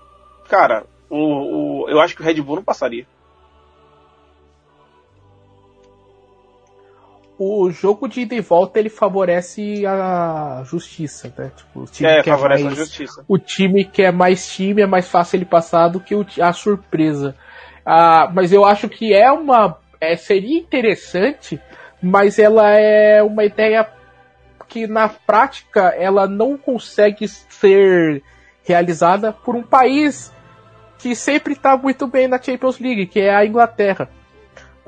cara, 0.48 0.84
o, 1.08 1.84
o, 1.84 1.88
eu 1.88 2.00
acho 2.00 2.16
que 2.16 2.22
o 2.22 2.24
Red 2.24 2.40
Bull 2.42 2.56
não 2.56 2.64
passaria. 2.64 3.06
O 7.42 7.70
jogo 7.70 8.06
de 8.06 8.20
ida 8.20 8.34
e 8.34 8.40
volta 8.42 8.78
ele 8.78 8.90
favorece 8.90 9.86
a 9.86 10.62
justiça, 10.66 11.32
né? 11.38 11.50
Tipo, 11.56 11.80
o 11.80 11.86
time 11.86 12.10
É, 12.10 12.22
que 12.22 12.28
é 12.28 12.32
favorece 12.34 12.64
mais, 12.64 12.78
a 12.78 12.82
justiça. 12.84 13.24
o 13.26 13.38
time 13.38 13.82
que 13.82 14.02
é 14.02 14.12
mais 14.12 14.46
time 14.54 14.82
é 14.82 14.86
mais 14.86 15.08
fácil 15.08 15.38
ele 15.38 15.46
passar 15.46 15.88
do 15.88 15.98
que 16.00 16.14
o 16.14 16.26
a 16.38 16.52
surpresa. 16.52 17.34
Ah, 17.84 18.30
mas 18.30 18.52
eu 18.52 18.62
acho 18.62 18.90
que 18.90 19.14
é 19.14 19.32
uma. 19.32 19.78
é, 19.98 20.16
seria 20.16 20.58
interessante, 20.58 21.58
mas 22.02 22.38
ela 22.38 22.68
é 22.72 23.22
uma 23.22 23.42
ideia 23.42 23.88
que 24.68 24.86
na 24.86 25.08
prática 25.08 25.94
ela 25.98 26.26
não 26.28 26.58
consegue 26.58 27.26
ser 27.26 28.22
realizada 28.64 29.32
por 29.32 29.56
um 29.56 29.62
país 29.62 30.30
que 30.98 31.14
sempre 31.16 31.54
está 31.54 31.74
muito 31.74 32.06
bem 32.06 32.28
na 32.28 32.40
Champions 32.40 32.78
League, 32.78 33.06
que 33.06 33.18
é 33.20 33.34
a 33.34 33.46
Inglaterra. 33.46 34.10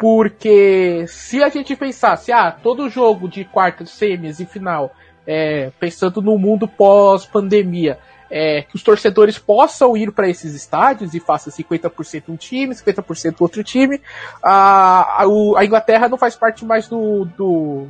Porque 0.02 1.04
se 1.06 1.44
a 1.44 1.48
gente 1.48 1.76
pensasse, 1.76 2.32
ah, 2.32 2.50
todo 2.50 2.90
jogo 2.90 3.28
de 3.28 3.44
quartas, 3.44 3.90
semis 3.90 4.40
e 4.40 4.44
final, 4.44 4.92
é, 5.24 5.70
pensando 5.78 6.20
no 6.20 6.36
mundo 6.36 6.66
pós-pandemia, 6.66 8.00
é, 8.28 8.62
que 8.62 8.74
os 8.74 8.82
torcedores 8.82 9.38
possam 9.38 9.96
ir 9.96 10.10
para 10.10 10.28
esses 10.28 10.54
estádios 10.54 11.14
e 11.14 11.20
faça 11.20 11.50
50% 11.52 12.24
um 12.30 12.34
time, 12.36 12.74
50% 12.74 13.36
outro 13.38 13.62
time, 13.62 14.00
a, 14.42 15.22
a, 15.22 15.24
a 15.58 15.64
Inglaterra 15.64 16.08
não 16.08 16.18
faz 16.18 16.34
parte 16.34 16.64
mais 16.64 16.88
do, 16.88 17.24
do- 17.24 17.86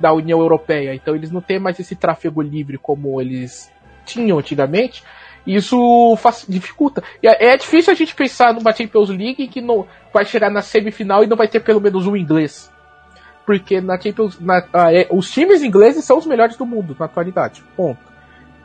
da 0.00 0.12
União 0.12 0.40
Europeia, 0.40 0.92
então 0.92 1.14
eles 1.14 1.30
não 1.30 1.40
têm 1.40 1.60
mais 1.60 1.78
esse 1.78 1.94
tráfego 1.94 2.42
livre 2.42 2.78
como 2.78 3.20
eles 3.20 3.70
tinham 4.04 4.40
antigamente. 4.40 5.04
Isso 5.46 6.16
faz- 6.16 6.46
dificulta. 6.48 7.02
E 7.22 7.28
é, 7.28 7.52
é 7.52 7.56
difícil 7.56 7.92
a 7.92 7.96
gente 7.96 8.14
pensar 8.14 8.54
numa 8.54 8.72
Champions 8.72 9.10
League 9.10 9.46
que 9.48 9.60
não 9.60 9.86
vai 10.12 10.24
chegar 10.24 10.50
na 10.50 10.62
semifinal 10.62 11.22
e 11.22 11.26
não 11.26 11.36
vai 11.36 11.48
ter 11.48 11.60
pelo 11.60 11.80
menos 11.80 12.06
um 12.06 12.16
inglês. 12.16 12.72
Porque 13.44 13.80
na 13.80 14.00
Champions, 14.00 14.40
na- 14.40 14.66
ah, 14.72 14.92
é, 14.94 15.06
os 15.10 15.30
times 15.30 15.62
ingleses 15.62 16.04
são 16.04 16.16
os 16.16 16.24
melhores 16.26 16.56
do 16.56 16.64
mundo 16.64 16.96
na 16.98 17.04
atualidade. 17.04 17.62
Ponto. 17.76 18.00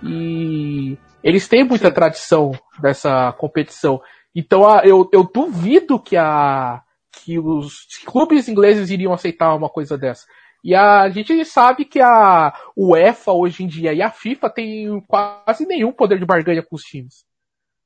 E 0.01 0.97
eles 1.23 1.47
têm 1.47 1.63
muita 1.65 1.91
tradição 1.91 2.51
dessa 2.81 3.33
competição. 3.33 4.01
Então 4.33 4.65
ah, 4.67 4.81
eu, 4.85 5.09
eu 5.11 5.23
duvido 5.23 5.99
que 5.99 6.15
a 6.15 6.81
que 7.11 7.37
os 7.37 7.85
clubes 8.05 8.47
ingleses 8.47 8.89
iriam 8.89 9.11
aceitar 9.11 9.53
uma 9.53 9.67
coisa 9.67 9.97
dessa. 9.97 10.25
E 10.63 10.75
a 10.75 11.07
gente 11.09 11.45
sabe 11.45 11.85
que 11.85 11.99
a 12.01 12.53
UEFA 12.75 13.31
hoje 13.31 13.63
em 13.63 13.67
dia 13.67 13.93
e 13.93 14.01
a 14.01 14.11
FIFA 14.11 14.49
tem 14.49 14.99
quase 15.07 15.65
nenhum 15.65 15.91
poder 15.91 16.19
de 16.19 16.25
barganha 16.25 16.61
com 16.61 16.75
os 16.75 16.81
times. 16.83 17.25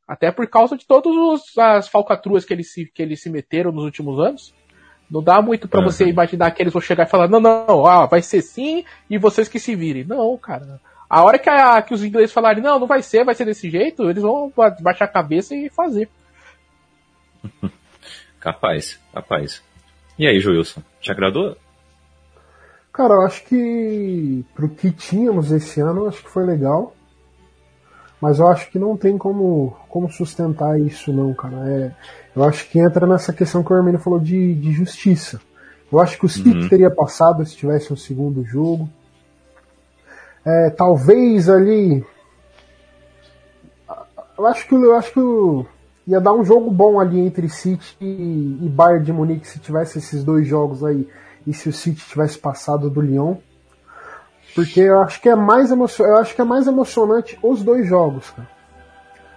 Até 0.08 0.32
por 0.32 0.48
causa 0.48 0.76
de 0.78 0.86
todas 0.86 1.42
as 1.58 1.88
falcatruas 1.88 2.44
que 2.44 2.54
eles 2.54 2.74
se, 2.74 2.86
que 2.92 3.02
eles 3.02 3.22
se 3.22 3.30
meteram 3.30 3.72
nos 3.72 3.84
últimos 3.86 4.20
anos. 4.20 4.54
Não 5.10 5.22
dá 5.22 5.42
muito 5.42 5.68
pra 5.68 5.80
Uhum. 5.82 5.86
você 5.86 6.06
imaginar 6.08 6.52
que 6.52 6.62
eles 6.64 6.74
vão 6.74 6.82
chegar 6.82 7.04
e 7.06 7.10
falar, 7.10 7.28
não, 7.30 7.40
não, 7.40 7.86
ah, 7.86 8.06
vai 8.08 8.22
ser 8.22 8.42
sim 8.42 8.84
e 9.10 9.18
vocês 9.18 9.48
que 9.48 9.60
se 9.60 9.76
virem. 9.76 10.04
Não, 10.04 10.36
cara. 10.38 10.82
A 11.08 11.22
hora 11.24 11.38
que, 11.38 11.50
a- 11.50 11.82
que 11.82 11.94
os 11.94 12.04
ingleses 12.04 12.34
falarem, 12.34 12.64
não, 12.64 12.80
não 12.80 12.88
vai 12.88 13.04
ser, 13.04 13.24
vai 13.24 13.36
ser 13.36 13.46
desse 13.46 13.70
jeito, 13.70 14.10
eles 14.10 14.24
vão 14.24 14.52
ba- 14.56 14.76
baixar 14.82 15.06
a 15.06 15.10
cabeça 15.10 15.56
e 15.56 15.70
fazer. 15.70 16.10
Capaz, 18.40 19.00
capaz. 19.14 19.64
E 20.20 20.28
aí, 20.28 20.40
Joilson, 20.40 20.82
te 21.00 21.12
agradou? 21.12 21.56
Cara, 22.94 23.16
eu 23.16 23.22
acho 23.24 23.44
que 23.46 24.46
pro 24.54 24.70
que 24.70 24.92
tínhamos 24.92 25.52
esse 25.52 25.82
ano, 25.82 26.02
eu 26.02 26.08
acho 26.10 26.24
que 26.24 26.30
foi 26.30 26.46
legal. 26.46 26.94
Mas 28.22 28.40
eu 28.40 28.48
acho 28.48 28.70
que 28.72 28.80
não 28.80 28.96
tem 28.96 29.18
como, 29.18 29.76
como 29.90 30.10
sustentar 30.10 30.80
isso 30.80 31.12
não, 31.12 31.34
cara. 31.34 31.58
É, 31.68 31.92
eu 32.36 32.44
acho 32.44 32.70
que 32.70 32.80
entra 32.80 33.06
nessa 33.06 33.34
questão 33.34 33.64
que 33.64 33.74
o 33.74 33.76
Hermínio 33.76 34.00
falou 34.00 34.20
de, 34.20 34.54
de 34.56 34.72
justiça. 34.72 35.42
Eu 35.92 36.00
acho 36.00 36.18
que 36.18 36.26
o 36.26 36.30
City 36.30 36.50
Uhum. 36.50 36.70
teria 36.70 36.90
passado 36.90 37.46
se 37.46 37.56
tivesse 37.56 37.92
um 37.92 37.98
segundo 37.98 38.44
jogo. 38.46 38.88
É, 40.46 40.70
talvez 40.70 41.50
ali. 41.50 42.06
Eu 44.38 44.48
acho 44.48 44.68
que 44.68 44.76
eu 44.76 44.96
acho 44.96 45.14
que 45.14 46.10
ia 46.12 46.22
dar 46.22 46.34
um 46.34 46.44
jogo 46.46 46.72
bom 46.72 47.00
ali 47.00 47.20
entre 47.20 47.50
City 47.50 47.98
e, 48.00 48.58
e 48.62 48.70
Bayern 48.70 49.04
de 49.04 49.12
Munique 49.14 49.48
se 49.48 49.60
tivesse 49.60 49.98
esses 49.98 50.24
dois 50.24 50.48
jogos 50.48 50.84
aí 50.84 51.08
e 51.46 51.54
se 51.54 51.70
o 51.70 51.74
City 51.74 52.06
tivesse 52.08 52.38
passado 52.38 52.90
do 52.90 53.02
Lyon. 53.02 53.36
Porque 54.56 54.82
eu 54.82 55.02
acho 55.02 55.20
que 55.22 55.30
é 55.30 55.36
mais 55.36 55.72
emocio... 55.72 56.06
eu 56.06 56.18
acho 56.18 56.36
que 56.36 56.42
é 56.42 56.46
mais 56.46 56.68
emocionante 56.68 57.38
os 57.42 57.64
dois 57.64 57.88
jogos, 57.88 58.30
cara. 58.30 58.48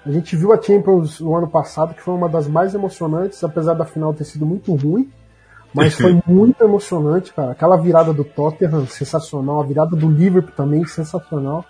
A 0.04 0.10
gente 0.10 0.36
viu 0.36 0.52
a 0.52 0.62
Champions 0.62 1.18
no 1.18 1.34
ano 1.34 1.48
passado, 1.48 1.94
que 1.94 2.00
foi 2.00 2.14
uma 2.14 2.28
das 2.28 2.46
mais 2.46 2.74
emocionantes, 2.74 3.42
apesar 3.42 3.74
da 3.74 3.84
final 3.84 4.14
ter 4.14 4.24
sido 4.24 4.46
muito 4.46 4.72
ruim. 4.74 5.10
Mas 5.74 5.94
foi 5.94 6.22
muito 6.26 6.62
emocionante, 6.62 7.34
cara. 7.34 7.52
Aquela 7.52 7.76
virada 7.76 8.12
do 8.12 8.22
Tottenham, 8.22 8.86
sensacional. 8.86 9.60
A 9.60 9.64
virada 9.64 9.96
do 9.96 10.08
Liverpool 10.08 10.52
também, 10.54 10.86
sensacional. 10.86 11.64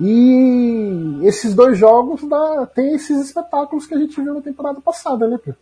E 0.00 1.20
esses 1.22 1.54
dois 1.54 1.78
jogos 1.78 2.26
dá, 2.28 2.66
tem 2.66 2.94
esses 2.94 3.20
espetáculos 3.20 3.86
que 3.86 3.94
a 3.94 3.98
gente 3.98 4.20
viu 4.20 4.34
na 4.34 4.40
temporada 4.40 4.80
passada, 4.80 5.28
né, 5.28 5.38
cara? 5.38 5.56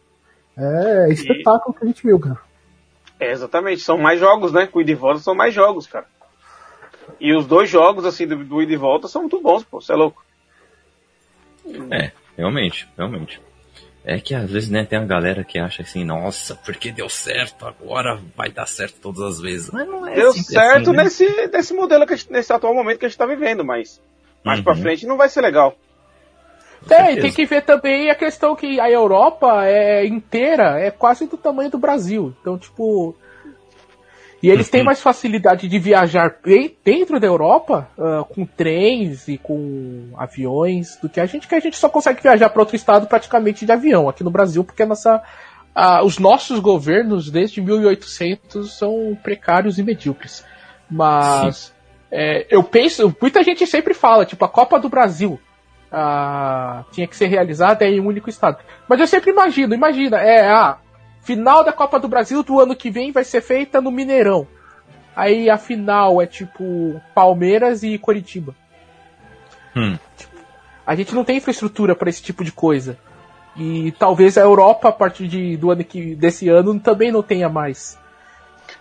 É 0.57 1.11
espetáculo 1.11 1.75
que 1.75 1.85
a 1.85 1.87
gente 1.87 2.03
viu, 2.03 2.19
cara. 2.19 2.39
É, 3.19 3.31
exatamente. 3.31 3.81
São 3.83 3.97
mais 3.99 4.21
jogos, 4.21 4.53
né? 4.53 4.67
Com 4.67 4.81
ida 4.81 4.91
e 4.91 4.95
volta 4.95 5.21
são 5.21 5.35
mais 5.35 5.55
jogos, 5.55 5.87
cara. 5.87 6.07
E 7.21 7.35
os 7.35 7.47
dois 7.47 7.71
jogos, 7.71 8.05
assim, 8.05 8.27
do, 8.27 8.37
do 8.45 8.63
ida 8.63 8.73
e 8.73 8.77
volta 8.77 9.09
são 9.09 9.23
muito 9.23 9.41
bons, 9.41 9.65
pô. 9.65 9.81
Você 9.81 9.93
é 9.93 9.97
louco. 9.97 10.25
É, 11.91 12.13
realmente, 12.37 12.89
realmente. 12.97 13.41
É 14.05 14.21
que 14.21 14.35
às 14.35 14.49
vezes, 14.49 14.71
né, 14.71 14.85
tem 14.85 14.99
uma 15.01 15.07
galera 15.07 15.43
que 15.43 15.59
acha 15.59 15.83
assim, 15.83 16.05
nossa, 16.05 16.55
porque 16.55 16.93
deu 16.93 17.09
certo, 17.09 17.67
agora 17.67 18.21
vai 18.37 18.51
dar 18.51 18.67
certo 18.69 19.01
todas 19.01 19.21
as 19.23 19.41
vezes. 19.41 19.71
Mas 19.73 19.89
não 19.89 20.07
é 20.07 20.15
Deu 20.15 20.31
sempre 20.33 20.53
certo 20.55 20.91
assim, 20.91 20.97
né? 20.97 21.03
nesse, 21.05 21.47
nesse 21.49 21.75
modelo, 21.75 22.07
que 22.07 22.17
gente- 22.17 22.31
nesse 22.31 22.53
atual 22.53 22.73
momento 22.73 22.99
que 23.01 23.07
a 23.07 23.09
gente 23.09 23.19
tá 23.19 23.27
vivendo, 23.27 23.65
mas 23.65 24.01
mais 24.45 24.61
pra 24.61 24.75
Uhum. 24.75 24.81
frente 24.83 25.07
não 25.07 25.17
vai 25.17 25.29
ser 25.29 25.41
legal. 25.41 25.77
Tem, 26.87 27.21
tem 27.21 27.33
que 27.33 27.45
ver 27.45 27.63
também 27.63 28.11
a 28.11 28.15
questão 28.15 28.55
que 28.55 28.79
a 28.79 28.89
Europa 28.89 29.67
é 29.67 30.07
inteira, 30.07 30.79
é 30.79 30.91
quase 30.91 31.27
do 31.27 31.37
tamanho 31.37 31.71
do 31.71 31.79
Brasil. 31.79 32.35
Então, 32.41 32.57
tipo. 32.57 33.15
E 34.43 34.51
eles 34.51 34.69
têm 34.69 34.85
mais 34.85 35.01
facilidade 35.01 35.67
de 35.67 35.79
viajar 35.79 36.37
dentro 36.85 37.19
da 37.19 37.27
Europa, 37.27 37.89
ah, 37.99 38.25
com 38.29 38.45
trens 38.45 39.27
e 39.27 39.39
com 39.39 40.11
aviões, 40.17 40.97
do 41.01 41.09
que 41.09 41.19
a 41.19 41.27
gente, 41.27 41.49
que 41.49 41.55
a 41.55 41.61
gente 41.61 41.77
só 41.77 41.89
consegue 41.89 42.23
viajar 42.23 42.51
para 42.51 42.63
outro 42.63 42.77
estado 42.77 43.07
praticamente 43.07 43.67
de 43.67 43.73
avião 43.73 44.09
aqui 44.09 44.23
no 44.23 44.31
Brasil, 44.31 44.63
porque 44.63 44.85
nossa, 44.85 45.23
ah, 45.75 46.05
os 46.05 46.19
nossos 46.19 46.61
governos 46.61 47.31
desde 47.31 47.61
1800 47.61 48.79
são 48.79 49.19
precários 49.21 49.79
e 49.79 49.83
medíocres. 49.83 50.45
Mas 50.89 51.75
é, 52.11 52.47
eu 52.49 52.63
penso, 52.63 53.13
muita 53.21 53.43
gente 53.43 53.67
sempre 53.67 53.95
fala, 53.95 54.25
tipo, 54.25 54.45
a 54.45 54.49
Copa 54.49 54.79
do 54.79 54.89
Brasil 54.89 55.41
ah, 55.99 56.85
tinha 56.93 57.07
que 57.07 57.17
ser 57.17 57.27
realizada 57.27 57.87
em 57.87 57.99
um 58.01 58.07
único 58.07 58.29
estado. 58.29 58.59
Mas 58.87 59.01
eu 59.01 59.07
sempre 59.07 59.31
imagino, 59.31 59.75
imagina, 59.75 60.19
é 60.19 60.47
a 60.47 60.77
final 61.23 61.65
da 61.65 61.73
Copa 61.73 61.99
do 61.99 62.07
Brasil 62.07 62.43
do 62.43 62.61
ano 62.61 62.77
que 62.77 62.91
vem 62.91 63.11
vai 63.13 63.25
ser 63.25 63.41
feita 63.41 63.81
no 63.81 63.91
Mineirão. 63.91 64.47
Aí 65.17 65.49
a 65.49 65.57
final 65.57 66.21
é 66.21 66.27
tipo 66.27 67.01
Palmeiras 67.15 67.83
e 67.83 67.97
Coritiba. 67.97 68.55
Hum. 69.75 69.97
A 70.87 70.95
gente 70.95 71.15
não 71.15 71.25
tem 71.25 71.39
infraestrutura 71.39 71.97
para 71.97 72.11
esse 72.11 72.23
tipo 72.23 72.45
de 72.45 72.53
coisa. 72.53 72.99
E 73.57 73.91
talvez 73.93 74.37
a 74.37 74.43
Europa, 74.43 74.91
a 74.91 74.93
partir 74.93 75.27
de, 75.27 75.57
do 75.57 75.71
ano 75.71 75.83
que, 75.83 76.15
desse 76.15 76.49
ano, 76.51 76.79
também 76.79 77.11
não 77.11 77.23
tenha 77.23 77.49
mais. 77.49 77.99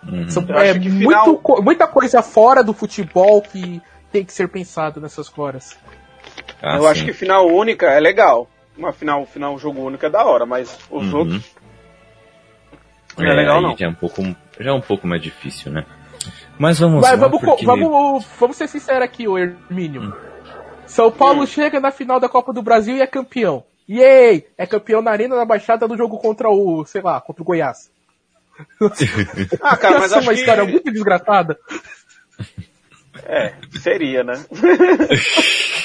Uhum. 0.06 0.28
São, 0.28 0.44
é 0.50 0.74
muito 0.74 0.98
final- 0.98 1.36
co- 1.38 1.62
muita 1.62 1.86
coisa 1.86 2.20
fora 2.20 2.62
do 2.62 2.74
futebol 2.74 3.40
que 3.40 3.80
tem 4.12 4.22
que 4.24 4.32
ser 4.34 4.48
pensado 4.48 5.00
nessas 5.00 5.32
horas. 5.38 5.76
Ah, 6.62 6.76
eu 6.76 6.82
sim. 6.82 6.88
acho 6.88 7.04
que 7.04 7.12
final 7.12 7.46
única 7.48 7.86
é 7.86 8.00
legal. 8.00 8.48
Uma 8.76 8.92
final, 8.92 9.24
final 9.26 9.58
jogo 9.58 9.82
único 9.82 10.04
é 10.04 10.10
da 10.10 10.24
hora, 10.24 10.44
mas 10.44 10.78
os 10.90 11.12
Uhum. 11.12 11.18
outros 11.18 11.56
não 13.16 13.24
é, 13.30 13.34
legal 13.34 13.56
aí 13.56 13.62
não. 13.62 13.76
Já 13.76 13.86
é 13.86 13.88
um 13.88 13.94
pouco, 13.94 14.22
já 14.60 14.70
é 14.70 14.72
um 14.74 14.80
pouco 14.80 15.06
mais 15.06 15.22
difícil, 15.22 15.72
né? 15.72 15.86
Mas 16.58 16.78
vamos 16.78 17.00
Vai, 17.00 17.12
lá, 17.12 17.16
vamos, 17.16 17.40
porque... 17.40 17.64
vamos, 17.64 18.24
vamos 18.38 18.56
ser 18.56 18.68
sinceros 18.68 19.02
aqui, 19.02 19.26
ô 19.28 19.38
Hermínio. 19.38 20.14
São 20.86 21.10
Paulo 21.10 21.46
chega 21.46 21.80
na 21.80 21.90
final 21.90 22.20
da 22.20 22.28
Copa 22.28 22.52
do 22.52 22.62
Brasil 22.62 22.96
e 22.96 23.00
é 23.02 23.06
campeão. 23.06 23.64
Yay! 23.88 24.46
É 24.58 24.66
campeão 24.66 25.00
na 25.00 25.10
Arena 25.10 25.36
da 25.36 25.44
Baixada 25.44 25.86
no 25.88 25.96
jogo 25.96 26.18
contra 26.18 26.48
o, 26.50 26.84
sei 26.84 27.00
lá, 27.02 27.20
contra 27.20 27.42
o 27.42 27.46
Goiás. 27.46 27.90
Ah, 29.60 29.76
cara, 29.76 29.98
mas 29.98 30.04
Essa 30.06 30.16
é 30.16 30.18
acho 30.18 30.26
uma 30.28 30.32
história 30.34 30.64
que 30.64 30.72
muito 30.72 30.90
desgraçada. 30.90 31.58
é, 33.26 33.52
seria, 33.80 34.24
né? 34.24 34.34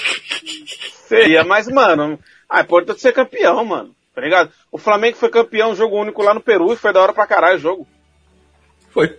seria, 1.07 1.43
mas 1.43 1.67
mano, 1.67 2.19
ah, 2.49 2.59
é 2.59 2.63
importante 2.63 3.01
ser 3.01 3.13
campeão, 3.13 3.63
mano. 3.65 3.95
Tá 4.13 4.21
ligado? 4.21 4.51
O 4.71 4.77
Flamengo 4.77 5.15
foi 5.17 5.29
campeão 5.29 5.73
jogo 5.75 5.97
único 5.99 6.21
lá 6.21 6.33
no 6.33 6.41
Peru 6.41 6.73
e 6.73 6.77
foi 6.77 6.91
da 6.91 7.01
hora 7.01 7.13
pra 7.13 7.25
caralho 7.27 7.55
o 7.57 7.61
jogo. 7.61 7.87
Foi. 8.89 9.17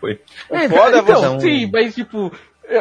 Foi. 0.00 0.20
O 0.48 0.68
foda 0.68 0.96
é 0.96 1.00
então, 1.00 1.38
você 1.38 1.40
sim, 1.40 1.70
mas 1.72 1.94
tipo. 1.94 2.32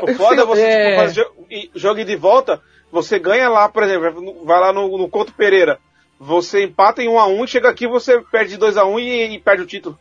O 0.04 0.14
foda 0.16 0.42
é 0.42 0.46
você 0.46 0.62
é, 0.62 0.86
tipo, 0.90 1.02
fazer 1.02 1.14
jo- 1.24 1.46
e- 1.52 1.72
jogo 1.76 2.04
de 2.04 2.16
volta, 2.16 2.62
você 2.92 3.20
ganha 3.20 3.48
lá, 3.50 3.68
por 3.70 3.84
exemplo, 3.84 4.44
vai 4.46 4.60
lá 4.60 4.74
no, 4.74 4.98
no 4.98 5.10
Couto 5.10 5.34
Pereira, 5.34 5.80
você 6.20 6.64
empata 6.64 7.02
em 7.04 7.10
1 7.10 7.20
a 7.20 7.28
1 7.28 7.44
e 7.44 7.48
chega 7.48 7.70
aqui 7.70 7.88
você 7.88 8.20
perde 8.32 8.52
de 8.52 8.58
2 8.58 8.78
a 8.78 8.86
1 8.86 9.00
e, 9.00 9.36
e 9.36 9.40
perde 9.40 9.64
o 9.64 9.68
título. 9.68 10.00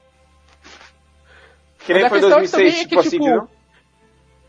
Que 1.84 1.92
nem 1.92 2.02
Mas 2.02 2.06
a 2.06 2.10
foi 2.10 2.20
questão 2.20 2.38
2006, 2.38 2.50
também 2.50 2.80
é 2.80 2.82
que, 2.84 2.88
tipo 2.88 3.00
assim, 3.00 3.10
tipo, 3.10 3.24
entendeu? 3.24 3.48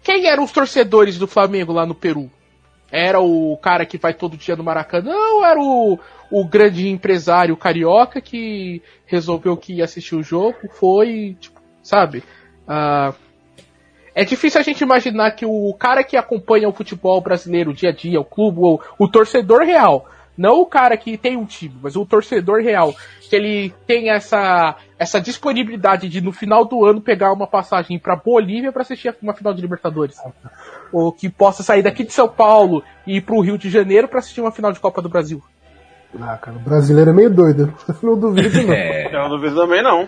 Quem 0.10 0.26
eram 0.26 0.44
os 0.44 0.52
torcedores 0.52 1.20
do 1.20 1.28
Flamengo 1.28 1.72
lá 1.72 1.86
no 1.86 1.94
Peru? 1.94 2.32
Era 2.92 3.20
o 3.20 3.56
cara 3.58 3.86
que 3.86 3.96
vai 3.96 4.12
todo 4.12 4.36
dia 4.36 4.56
no 4.56 4.64
Maracanã 4.64 5.14
ou 5.14 5.46
era 5.46 5.60
o, 5.62 6.00
o 6.32 6.48
grande 6.48 6.90
empresário 6.90 7.56
carioca 7.56 8.20
que 8.20 8.82
resolveu 9.06 9.56
que 9.56 9.74
ia 9.74 9.84
assistir 9.84 10.16
o 10.16 10.24
jogo? 10.24 10.58
Foi, 10.72 11.38
tipo, 11.40 11.62
sabe? 11.84 12.24
Ah, 12.68 13.14
é 14.16 14.26
difícil 14.26 14.60
a 14.60 14.64
gente 14.64 14.82
imaginar 14.82 15.30
que 15.36 15.46
o 15.46 15.72
cara 15.76 16.04
que 16.04 16.18
acompanha 16.18 16.68
o 16.68 16.74
futebol 16.74 17.22
brasileiro 17.22 17.72
dia 17.72 17.90
a 17.90 17.94
dia, 17.94 18.20
o 18.20 18.26
clube, 18.26 18.82
o 18.98 19.08
torcedor 19.08 19.62
real, 19.62 20.10
não 20.40 20.62
o 20.62 20.66
cara 20.66 20.96
que 20.96 21.18
tem 21.18 21.36
um 21.36 21.44
time, 21.44 21.76
mas 21.84 21.98
o 21.98 22.06
torcedor 22.06 22.62
real, 22.62 22.96
que 23.30 23.36
ele 23.36 23.74
tem 23.86 24.10
essa, 24.10 24.78
essa 24.98 25.20
disponibilidade 25.20 26.08
de 26.08 26.22
no 26.22 26.32
final 26.32 26.64
do 26.64 26.86
ano 26.86 27.02
pegar 27.02 27.34
uma 27.34 27.46
passagem 27.46 28.00
pra 28.00 28.16
Bolívia 28.16 28.72
pra 28.72 28.84
assistir 28.84 29.14
uma 29.22 29.34
final 29.34 29.54
de 29.54 29.62
Libertadores. 29.62 30.16
Ou 30.94 31.12
que 31.12 31.28
possa 31.30 31.62
sair 31.62 31.84
daqui 31.84 32.06
de 32.06 32.14
São 32.14 32.30
Paulo 32.30 32.82
e 33.06 33.18
ir 33.18 33.22
pro 33.22 33.42
Rio 33.42 33.58
de 33.58 33.70
Janeiro 33.70 34.08
pra 34.08 34.20
assistir 34.20 34.40
uma 34.40 34.52
final 34.52 34.72
de 34.72 34.80
Copa 34.80 35.02
do 35.02 35.10
Brasil. 35.10 35.44
Ah, 36.22 36.38
cara, 36.38 36.56
o 36.56 36.62
brasileiro 36.62 37.10
é 37.10 37.14
meio 37.14 37.30
doido. 37.30 37.74
Não 38.02 38.18
duvido, 38.18 38.64
não. 38.64 38.74
É, 38.74 39.14
Eu 39.14 39.20
não 39.20 39.30
duvido 39.30 39.56
também 39.58 39.84
não. 39.84 40.08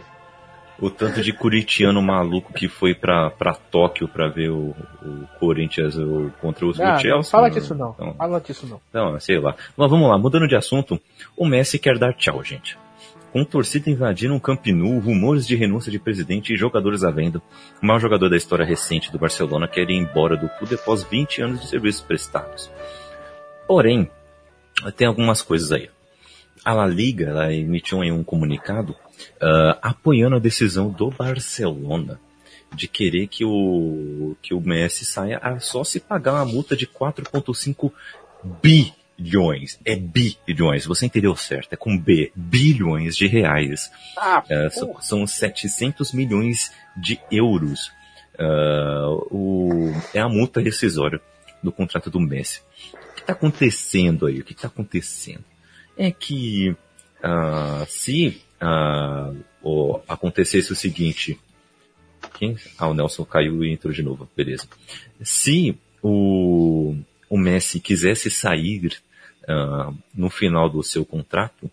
O 0.81 0.89
tanto 0.89 1.21
de 1.21 1.31
curitiano 1.31 2.01
maluco 2.01 2.51
que 2.53 2.67
foi 2.67 2.93
pra, 2.95 3.29
pra 3.29 3.53
Tóquio 3.53 4.07
pra 4.07 4.27
ver 4.27 4.49
o, 4.49 4.75
o 5.03 5.27
Corinthians 5.39 5.95
o- 5.95 6.31
contra 6.41 6.65
os 6.65 6.79
Ah, 6.79 6.83
o 6.83 6.87
não 6.93 6.99
Chelsea. 6.99 7.31
fala 7.31 7.47
né? 7.49 7.53
disso 7.53 7.75
não. 7.75 7.91
Então, 7.91 8.13
Fala 8.15 8.41
disso 8.41 8.65
não. 8.67 8.81
Não, 8.91 9.19
sei 9.19 9.39
lá. 9.39 9.55
Mas 9.77 9.89
vamos 9.89 10.09
lá, 10.09 10.17
mudando 10.17 10.47
de 10.47 10.55
assunto, 10.55 10.99
o 11.37 11.45
Messi 11.45 11.77
quer 11.79 11.97
dar 11.99 12.13
tchau, 12.13 12.43
gente. 12.43 12.77
Com 13.31 13.45
torcida 13.45 13.89
invadindo 13.89 14.33
um 14.33 14.39
Camp 14.39 14.65
Nou, 14.67 14.99
rumores 14.99 15.47
de 15.47 15.55
renúncia 15.55 15.89
de 15.89 15.97
presidente 15.99 16.51
e 16.53 16.57
jogadores 16.57 17.03
à 17.03 17.11
venda, 17.11 17.41
o 17.81 17.85
maior 17.85 17.99
jogador 17.99 18.27
da 18.29 18.35
história 18.35 18.65
recente 18.65 19.09
do 19.09 19.17
Barcelona 19.19 19.69
quer 19.69 19.89
ir 19.89 19.95
embora 19.95 20.35
do 20.35 20.49
clube 20.49 20.75
após 20.75 21.03
20 21.03 21.41
anos 21.43 21.61
de 21.61 21.67
serviços 21.67 22.01
prestados. 22.01 22.69
Porém, 23.67 24.09
tem 24.97 25.07
algumas 25.07 25.41
coisas 25.41 25.71
aí. 25.71 25.89
A 26.63 26.73
La 26.73 26.85
Liga 26.85 27.29
ela 27.29 27.53
emitiu 27.53 28.03
em 28.03 28.11
um 28.11 28.23
comunicado 28.23 28.95
ah, 29.39 29.77
apoiando 29.81 30.35
a 30.35 30.39
decisão 30.39 30.89
do 30.89 31.09
Barcelona 31.09 32.19
de 32.73 32.87
querer 32.87 33.27
que 33.27 33.43
o, 33.43 34.35
que 34.41 34.53
o 34.53 34.61
Messi 34.61 35.03
saia 35.05 35.39
só 35.59 35.83
se 35.83 35.99
pagar 35.99 36.33
uma 36.33 36.45
multa 36.45 36.75
de 36.75 36.87
4,5 36.87 37.91
bilhões. 38.61 39.79
É 39.83 39.95
bilhões, 39.95 40.85
você 40.85 41.05
entendeu 41.05 41.35
certo, 41.35 41.73
é 41.73 41.75
com 41.75 41.97
B. 41.97 42.31
Bilhões 42.35 43.15
de 43.15 43.27
reais. 43.27 43.91
Ah, 44.17 44.43
É, 44.49 44.69
são, 44.69 45.01
são 45.01 45.27
700 45.27 46.13
milhões 46.13 46.71
de 46.95 47.19
euros. 47.29 47.91
Ah, 48.39 49.07
o, 49.29 49.91
é 50.13 50.19
a 50.19 50.29
multa 50.29 50.61
rescisória 50.61 51.19
do 51.61 51.71
contrato 51.71 52.09
do 52.09 52.19
Messi. 52.19 52.61
O 52.93 53.15
que 53.15 53.21
está 53.21 53.33
acontecendo 53.33 54.25
aí? 54.25 54.39
O 54.39 54.45
que 54.45 54.53
está 54.53 54.67
acontecendo? 54.67 55.43
É 56.03 56.09
que 56.09 56.75
ah, 57.21 57.85
se 57.87 58.41
o- 59.61 59.99
acontecesse 60.07 60.73
o 60.73 60.75
seguinte. 60.75 61.39
Quem? 62.39 62.57
Ah, 62.75 62.87
o 62.87 62.93
Nelson 62.95 63.23
caiu 63.23 63.63
e 63.63 63.71
entrou 63.71 63.93
de 63.93 64.01
novo. 64.01 64.27
Beleza. 64.35 64.67
Se 65.21 65.77
o, 66.01 66.95
o 67.29 67.37
Messi 67.37 67.79
quisesse 67.79 68.31
sair 68.31 68.99
ah, 69.47 69.93
no 70.11 70.31
final 70.31 70.67
do 70.67 70.81
seu 70.81 71.05
contrato, 71.05 71.69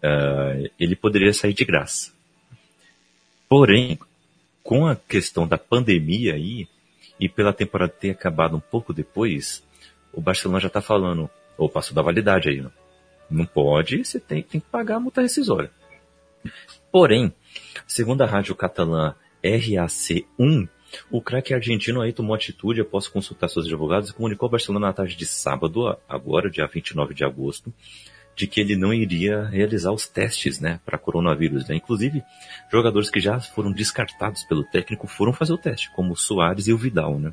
ah, 0.00 0.54
ele 0.78 0.94
poderia 0.94 1.32
sair 1.32 1.52
de 1.52 1.64
graça. 1.64 2.12
Porém, 3.48 3.98
com 4.62 4.86
a 4.86 4.94
questão 4.94 5.44
da 5.44 5.58
pandemia 5.58 6.34
aí, 6.34 6.68
e 7.18 7.28
pela 7.28 7.52
temporada 7.52 7.92
ter 7.92 8.10
acabado 8.10 8.56
um 8.56 8.60
pouco 8.60 8.92
depois, 8.94 9.60
o 10.12 10.20
Barcelona 10.20 10.60
já 10.60 10.68
está 10.68 10.80
falando, 10.80 11.28
ou 11.58 11.68
passou 11.68 11.96
da 11.96 12.02
validade 12.02 12.48
aí, 12.48 12.60
né? 12.60 12.70
Não 13.30 13.44
pode, 13.44 14.04
você 14.04 14.20
tem, 14.20 14.42
tem 14.42 14.60
que 14.60 14.66
pagar 14.68 14.96
a 14.96 15.00
multa 15.00 15.22
rescisória. 15.22 15.70
Porém, 16.90 17.32
segundo 17.86 18.22
a 18.22 18.26
rádio 18.26 18.54
catalã 18.54 19.14
RAC1, 19.42 20.68
o 21.10 21.20
craque 21.20 21.52
argentino 21.52 22.00
aí 22.00 22.12
tomou 22.12 22.34
atitude 22.34 22.80
após 22.80 23.08
consultar 23.08 23.48
seus 23.48 23.66
advogados 23.66 24.10
e 24.10 24.14
comunicou 24.14 24.46
ao 24.46 24.50
Barcelona 24.50 24.86
na 24.86 24.92
tarde 24.92 25.16
de 25.16 25.26
sábado, 25.26 25.96
agora, 26.08 26.50
dia 26.50 26.66
29 26.66 27.14
de 27.14 27.24
agosto, 27.24 27.72
de 28.34 28.46
que 28.46 28.60
ele 28.60 28.76
não 28.76 28.92
iria 28.92 29.44
realizar 29.46 29.92
os 29.92 30.06
testes, 30.06 30.60
né, 30.60 30.78
para 30.84 30.98
coronavírus, 30.98 31.66
né? 31.68 31.76
Inclusive, 31.76 32.22
jogadores 32.70 33.08
que 33.08 33.18
já 33.18 33.40
foram 33.40 33.72
descartados 33.72 34.44
pelo 34.44 34.62
técnico 34.62 35.06
foram 35.06 35.32
fazer 35.32 35.54
o 35.54 35.58
teste, 35.58 35.90
como 35.92 36.12
o 36.12 36.16
Soares 36.16 36.68
e 36.68 36.72
o 36.72 36.78
Vidal, 36.78 37.18
né? 37.18 37.32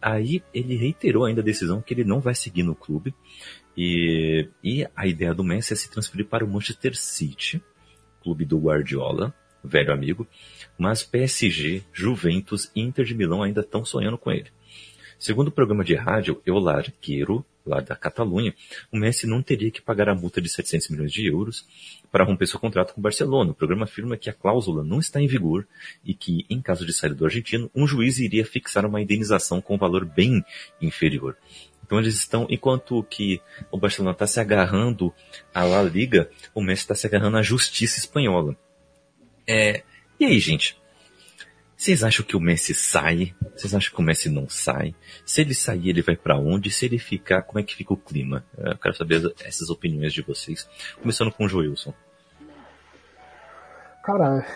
Aí 0.00 0.42
ele 0.52 0.76
reiterou 0.76 1.24
ainda 1.24 1.40
a 1.40 1.44
decisão 1.44 1.80
que 1.80 1.94
ele 1.94 2.04
não 2.04 2.20
vai 2.20 2.34
seguir 2.34 2.62
no 2.62 2.74
clube 2.74 3.14
e, 3.76 4.48
e 4.62 4.86
a 4.94 5.06
ideia 5.06 5.34
do 5.34 5.44
Messi 5.44 5.72
é 5.72 5.76
se 5.76 5.90
transferir 5.90 6.26
para 6.26 6.44
o 6.44 6.48
Manchester 6.48 6.96
City, 6.96 7.62
clube 8.22 8.44
do 8.44 8.58
Guardiola, 8.58 9.34
velho 9.62 9.92
amigo, 9.92 10.26
mas 10.78 11.02
PSG, 11.02 11.82
Juventus 11.92 12.70
e 12.74 12.80
Inter 12.80 13.04
de 13.04 13.14
Milão 13.14 13.42
ainda 13.42 13.60
estão 13.60 13.84
sonhando 13.84 14.18
com 14.18 14.30
ele. 14.30 14.50
Segundo 15.18 15.48
o 15.48 15.52
programa 15.52 15.84
de 15.84 15.94
rádio 15.94 16.42
Eu 16.44 16.58
Largueiro, 16.58 17.44
lá 17.64 17.80
da 17.80 17.96
Catalunha, 17.96 18.54
o 18.92 18.96
Messi 18.98 19.26
não 19.26 19.42
teria 19.42 19.70
que 19.70 19.80
pagar 19.80 20.08
a 20.08 20.14
multa 20.14 20.40
de 20.40 20.48
700 20.48 20.90
milhões 20.90 21.12
de 21.12 21.26
euros 21.26 21.66
para 22.10 22.24
romper 22.24 22.46
seu 22.46 22.60
contrato 22.60 22.92
com 22.92 23.00
o 23.00 23.02
Barcelona. 23.02 23.52
O 23.52 23.54
programa 23.54 23.84
afirma 23.84 24.16
que 24.16 24.28
a 24.28 24.34
cláusula 24.34 24.84
não 24.84 24.98
está 24.98 25.20
em 25.20 25.26
vigor 25.26 25.66
e 26.04 26.14
que, 26.14 26.44
em 26.50 26.60
caso 26.60 26.84
de 26.84 26.92
saída 26.92 27.14
do 27.14 27.24
argentino, 27.24 27.70
um 27.74 27.86
juiz 27.86 28.18
iria 28.18 28.44
fixar 28.44 28.84
uma 28.84 29.00
indenização 29.00 29.60
com 29.60 29.76
um 29.76 29.78
valor 29.78 30.04
bem 30.04 30.44
inferior. 30.80 31.36
Então 31.84 31.98
eles 31.98 32.14
estão, 32.14 32.46
enquanto 32.48 33.02
que 33.04 33.40
o 33.70 33.78
Barcelona 33.78 34.12
está 34.12 34.26
se 34.26 34.40
agarrando 34.40 35.12
à 35.54 35.62
La 35.64 35.82
Liga, 35.82 36.30
o 36.54 36.62
Messi 36.62 36.82
está 36.82 36.94
se 36.94 37.06
agarrando 37.06 37.36
à 37.36 37.42
justiça 37.42 37.98
espanhola. 37.98 38.56
É, 39.46 39.82
e 40.18 40.24
aí, 40.24 40.38
gente? 40.38 40.80
Vocês 41.76 42.02
acham 42.02 42.24
que 42.24 42.36
o 42.36 42.40
Messi 42.40 42.72
sai? 42.72 43.34
Vocês 43.54 43.74
acham 43.74 43.92
que 43.94 44.00
o 44.00 44.04
Messi 44.04 44.30
não 44.30 44.48
sai? 44.48 44.94
Se 45.26 45.42
ele 45.42 45.54
sair, 45.54 45.90
ele 45.90 46.00
vai 46.00 46.16
para 46.16 46.38
onde? 46.38 46.70
Se 46.70 46.86
ele 46.86 46.98
ficar, 46.98 47.42
como 47.42 47.58
é 47.58 47.62
que 47.62 47.74
fica 47.74 47.92
o 47.92 47.96
clima? 47.96 48.44
Eu 48.56 48.78
quero 48.78 48.96
saber 48.96 49.34
essas 49.44 49.68
opiniões 49.68 50.14
de 50.14 50.22
vocês. 50.22 50.66
Começando 51.02 51.30
com 51.30 51.44
o 51.44 51.48
Joilson. 51.48 51.92
Cara, 54.02 54.46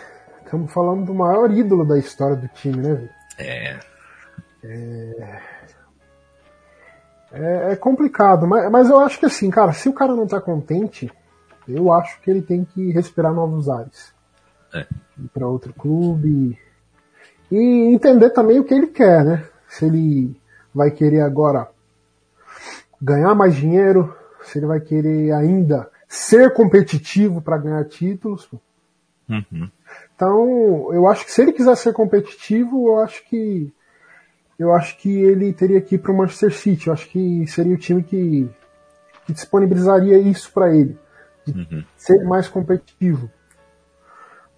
estamos 0.43 0.73
falando 0.73 1.05
do 1.05 1.13
maior 1.13 1.51
ídolo 1.51 1.85
da 1.85 1.99
história 1.99 2.35
do 2.35 2.47
time, 2.47 2.77
né, 2.77 2.93
velho? 2.95 3.09
É. 3.37 3.79
É, 7.31 7.73
é 7.73 7.75
complicado, 7.75 8.47
mas, 8.47 8.71
mas 8.71 8.89
eu 8.89 8.99
acho 8.99 9.19
que 9.19 9.25
assim, 9.25 9.49
cara, 9.49 9.71
se 9.71 9.87
o 9.87 9.93
cara 9.93 10.15
não 10.15 10.25
tá 10.25 10.41
contente, 10.41 11.11
eu 11.67 11.91
acho 11.93 12.19
que 12.21 12.29
ele 12.29 12.41
tem 12.41 12.65
que 12.65 12.91
respirar 12.91 13.33
novos 13.33 13.69
ares. 13.69 14.13
É. 14.73 14.87
Ir 15.17 15.27
pra 15.33 15.47
outro 15.47 15.73
clube. 15.73 16.57
E 17.51 17.57
entender 17.93 18.31
também 18.31 18.59
o 18.59 18.63
que 18.63 18.73
ele 18.73 18.87
quer, 18.87 19.23
né? 19.23 19.45
Se 19.67 19.85
ele 19.85 20.39
vai 20.73 20.91
querer 20.91 21.21
agora 21.21 21.69
ganhar 23.01 23.33
mais 23.35 23.55
dinheiro, 23.55 24.15
se 24.43 24.57
ele 24.59 24.65
vai 24.65 24.79
querer 24.79 25.31
ainda 25.31 25.89
ser 26.07 26.53
competitivo 26.53 27.41
para 27.41 27.57
ganhar 27.57 27.85
títulos. 27.85 28.49
Uhum. 29.29 29.69
Então, 30.15 30.93
eu 30.93 31.07
acho 31.07 31.25
que 31.25 31.31
se 31.31 31.41
ele 31.41 31.53
quiser 31.53 31.75
ser 31.75 31.93
competitivo, 31.93 32.89
eu 32.89 32.99
acho 32.99 33.23
que 33.27 33.71
eu 34.59 34.73
acho 34.73 34.97
que 34.97 35.09
ele 35.09 35.53
teria 35.53 35.79
que 35.79 35.95
ir 35.95 35.99
para 35.99 36.11
o 36.11 36.17
Manchester 36.17 36.53
City. 36.53 36.87
Eu 36.87 36.93
acho 36.93 37.09
que 37.09 37.47
seria 37.47 37.73
o 37.73 37.77
time 37.77 38.03
que, 38.03 38.49
que 39.25 39.31
disponibilizaria 39.33 40.17
isso 40.17 40.51
para 40.51 40.75
ele, 40.75 40.97
Uhum. 41.47 41.83
ser 41.97 42.23
mais 42.25 42.47
competitivo. 42.47 43.29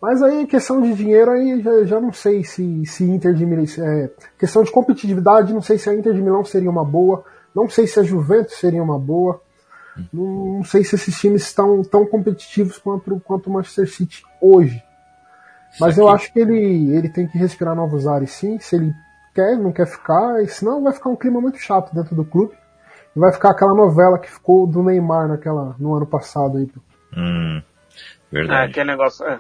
Mas 0.01 0.21
aí 0.23 0.47
questão 0.47 0.81
de 0.81 0.95
dinheiro 0.95 1.29
aí 1.31 1.61
já, 1.61 1.83
já 1.85 1.99
não 2.01 2.11
sei 2.11 2.43
se 2.43 2.83
se 2.87 3.03
Inter 3.03 3.35
de 3.35 3.45
Milão, 3.45 3.63
é, 3.77 4.09
questão 4.37 4.63
de 4.63 4.71
competitividade, 4.71 5.53
não 5.53 5.61
sei 5.61 5.77
se 5.77 5.89
a 5.89 5.93
Inter 5.93 6.13
de 6.13 6.21
Milão 6.21 6.43
seria 6.43 6.71
uma 6.71 6.83
boa, 6.83 7.23
não 7.55 7.69
sei 7.69 7.85
se 7.85 7.99
a 7.99 8.03
Juventus 8.03 8.55
seria 8.55 8.81
uma 8.81 8.97
boa. 8.97 9.39
Não, 10.11 10.55
não 10.57 10.63
sei 10.63 10.83
se 10.83 10.95
esses 10.95 11.19
times 11.19 11.43
estão 11.43 11.83
tão 11.83 12.05
competitivos 12.05 12.77
quanto 12.77 13.19
quanto 13.19 13.47
o 13.47 13.53
Manchester 13.53 13.87
City 13.89 14.23
hoje. 14.41 14.81
Mas 15.79 15.97
eu 15.97 16.07
acho 16.07 16.33
que 16.33 16.39
ele, 16.39 16.93
ele 16.95 17.07
tem 17.09 17.27
que 17.27 17.37
respirar 17.37 17.75
novos 17.75 18.07
ares 18.07 18.31
sim, 18.31 18.57
se 18.59 18.75
ele 18.75 18.93
quer, 19.33 19.57
não 19.57 19.71
quer 19.71 19.87
ficar, 19.87 20.41
e 20.43 20.47
senão 20.47 20.83
vai 20.83 20.93
ficar 20.93 21.09
um 21.09 21.15
clima 21.15 21.39
muito 21.41 21.57
chato 21.59 21.93
dentro 21.93 22.15
do 22.15 22.25
clube. 22.25 22.53
E 23.15 23.19
vai 23.19 23.31
ficar 23.33 23.51
aquela 23.51 23.73
novela 23.73 24.17
que 24.19 24.31
ficou 24.31 24.65
do 24.65 24.81
Neymar 24.83 25.27
naquela, 25.27 25.75
no 25.79 25.93
ano 25.95 26.05
passado 26.05 26.57
aí. 26.57 26.67
Hum, 27.17 27.57
É, 27.59 27.63
verdade. 28.31 28.71
aquele 28.71 28.91
negócio. 28.91 29.25
é. 29.25 29.39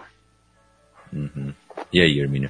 Uhum. 1.13 1.53
E 1.91 2.01
aí, 2.01 2.19
Hermínio? 2.19 2.49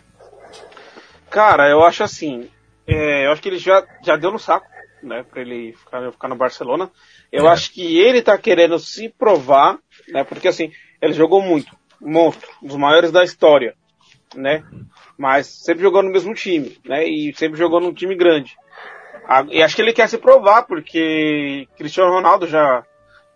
Cara, 1.30 1.70
eu 1.70 1.84
acho 1.84 2.04
assim. 2.04 2.50
é, 2.88 3.26
eu 3.26 3.32
acho 3.32 3.42
que 3.42 3.50
ele 3.50 3.58
já, 3.58 3.86
já 4.04 4.18
deu 4.18 4.32
no 4.32 4.40
saco, 4.40 4.66
né? 5.04 5.24
Pra 5.24 5.42
ele 5.42 5.74
ficar, 5.74 6.12
ficar 6.12 6.28
no 6.28 6.36
Barcelona. 6.36 6.90
Eu 7.32 7.48
É. 7.48 7.52
acho 7.52 7.72
que 7.74 7.98
ele 8.00 8.22
tá 8.22 8.38
querendo 8.38 8.78
se 8.80 9.08
provar, 9.10 9.78
né? 10.10 10.24
Porque 10.24 10.48
assim, 10.48 10.72
ele 11.02 11.14
jogou 11.14 11.42
muito. 11.42 11.72
Monstro. 12.02 12.50
Um 12.64 12.68
dos 12.68 12.76
maiores 12.78 13.12
da 13.12 13.24
história, 13.24 13.76
né? 14.36 14.64
Mas 15.18 15.48
sempre 15.48 15.84
jogou 15.84 16.02
no 16.02 16.12
mesmo 16.12 16.34
time, 16.34 16.78
né? 16.86 17.06
E 17.06 17.34
sempre 17.36 17.58
jogou 17.58 17.80
num 17.80 17.94
time 17.94 18.16
grande. 18.16 18.56
E 19.50 19.62
acho 19.62 19.76
que 19.76 19.82
ele 19.82 19.94
quer 19.94 20.08
se 20.10 20.18
provar, 20.18 20.64
porque 20.64 21.68
Cristiano 21.78 22.12
Ronaldo 22.12 22.48
já, 22.48 22.84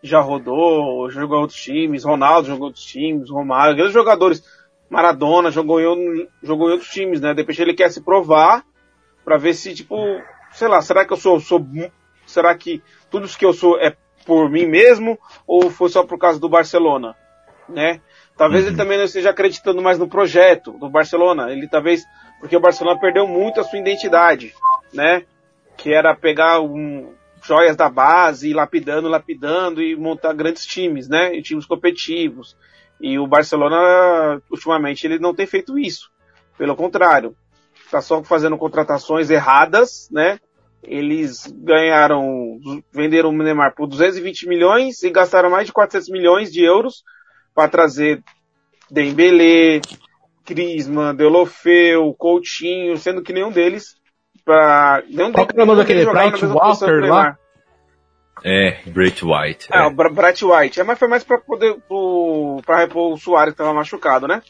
já 0.01 0.19
rodou, 0.19 1.09
jogou 1.09 1.39
outros 1.39 1.61
times, 1.61 2.03
Ronaldo 2.03 2.47
jogou 2.47 2.67
outros 2.67 2.85
times, 2.85 3.29
Romário, 3.29 3.75
grandes 3.75 3.93
jogadores. 3.93 4.43
Maradona 4.89 5.51
jogou 5.51 5.79
em, 5.79 6.27
jogou 6.43 6.69
em 6.69 6.73
outros 6.73 6.89
times, 6.89 7.21
né? 7.21 7.33
De 7.33 7.41
repente 7.41 7.61
ele 7.61 7.73
quer 7.73 7.89
se 7.91 8.01
provar 8.01 8.63
pra 9.23 9.37
ver 9.37 9.53
se, 9.53 9.73
tipo, 9.73 9.95
sei 10.51 10.67
lá, 10.67 10.81
será 10.81 11.05
que 11.05 11.13
eu 11.13 11.17
sou, 11.17 11.39
sou 11.39 11.65
será 12.25 12.55
que 12.55 12.83
tudo 13.09 13.25
isso 13.25 13.37
que 13.37 13.45
eu 13.45 13.53
sou 13.53 13.79
é 13.79 13.95
por 14.25 14.49
mim 14.49 14.65
mesmo 14.65 15.17
ou 15.47 15.69
foi 15.69 15.89
só 15.89 16.03
por 16.03 16.17
causa 16.17 16.39
do 16.39 16.49
Barcelona, 16.49 17.15
né? 17.69 18.01
Talvez 18.37 18.67
ele 18.67 18.75
também 18.75 18.97
não 18.97 19.05
esteja 19.05 19.29
acreditando 19.29 19.81
mais 19.81 19.97
no 19.97 20.09
projeto 20.09 20.71
do 20.73 20.89
Barcelona. 20.89 21.51
Ele 21.51 21.67
talvez, 21.67 22.03
porque 22.39 22.55
o 22.55 22.59
Barcelona 22.59 22.99
perdeu 22.99 23.27
muito 23.27 23.61
a 23.61 23.63
sua 23.63 23.79
identidade, 23.79 24.53
né? 24.93 25.23
Que 25.77 25.93
era 25.93 26.13
pegar 26.13 26.59
um, 26.59 27.13
joias 27.41 27.77
da 27.77 27.89
base, 27.89 28.49
ir 28.49 28.53
lapidando, 28.53 29.07
lapidando 29.07 29.81
e 29.81 29.95
montar 29.95 30.33
grandes 30.33 30.65
times, 30.65 31.07
né? 31.07 31.33
E 31.33 31.41
times 31.41 31.65
competitivos. 31.65 32.57
E 32.99 33.17
o 33.17 33.27
Barcelona, 33.27 34.41
ultimamente, 34.51 35.07
ele 35.07 35.19
não 35.19 35.33
tem 35.33 35.45
feito 35.45 35.79
isso. 35.79 36.09
Pelo 36.57 36.75
contrário, 36.75 37.35
está 37.85 38.01
só 38.01 38.21
fazendo 38.23 38.57
contratações 38.57 39.29
erradas, 39.29 40.09
né? 40.11 40.39
Eles 40.83 41.51
ganharam, 41.57 42.59
venderam 42.91 43.29
o 43.29 43.31
Neymar 43.31 43.73
por 43.75 43.87
220 43.87 44.47
milhões 44.47 45.03
e 45.03 45.09
gastaram 45.09 45.49
mais 45.49 45.67
de 45.67 45.73
400 45.73 46.09
milhões 46.09 46.51
de 46.51 46.63
euros 46.63 47.03
para 47.55 47.69
trazer 47.69 48.21
Dembélé, 48.91 49.81
Griezmann, 50.45 51.15
Deulofeu, 51.15 52.13
Coutinho, 52.13 52.97
sendo 52.97 53.23
que 53.23 53.33
nenhum 53.33 53.51
deles 53.51 53.95
para 54.43 55.01
nenhum 55.09 55.31
Qual 55.31 55.47
que 55.47 55.59
é 55.59 55.63
o 55.63 55.65
nome 55.65 55.79
daquele 55.79 56.05
Bright 56.05 56.45
Walker 56.45 57.07
lá? 57.07 57.37
É, 58.43 58.77
Great 58.87 59.23
White. 59.25 59.69
É, 59.71 59.79
é. 59.79 59.85
o 59.87 59.91
Bright 59.91 60.45
White. 60.45 60.79
É, 60.79 60.83
mas 60.83 60.99
foi 60.99 61.07
mais 61.07 61.23
pra 61.23 61.39
poder, 61.39 61.75
pro, 61.87 62.61
pra 62.65 62.77
repor 62.79 63.13
o 63.13 63.17
Soares 63.17 63.53
que 63.53 63.57
tava 63.57 63.73
machucado, 63.73 64.27
né? 64.27 64.41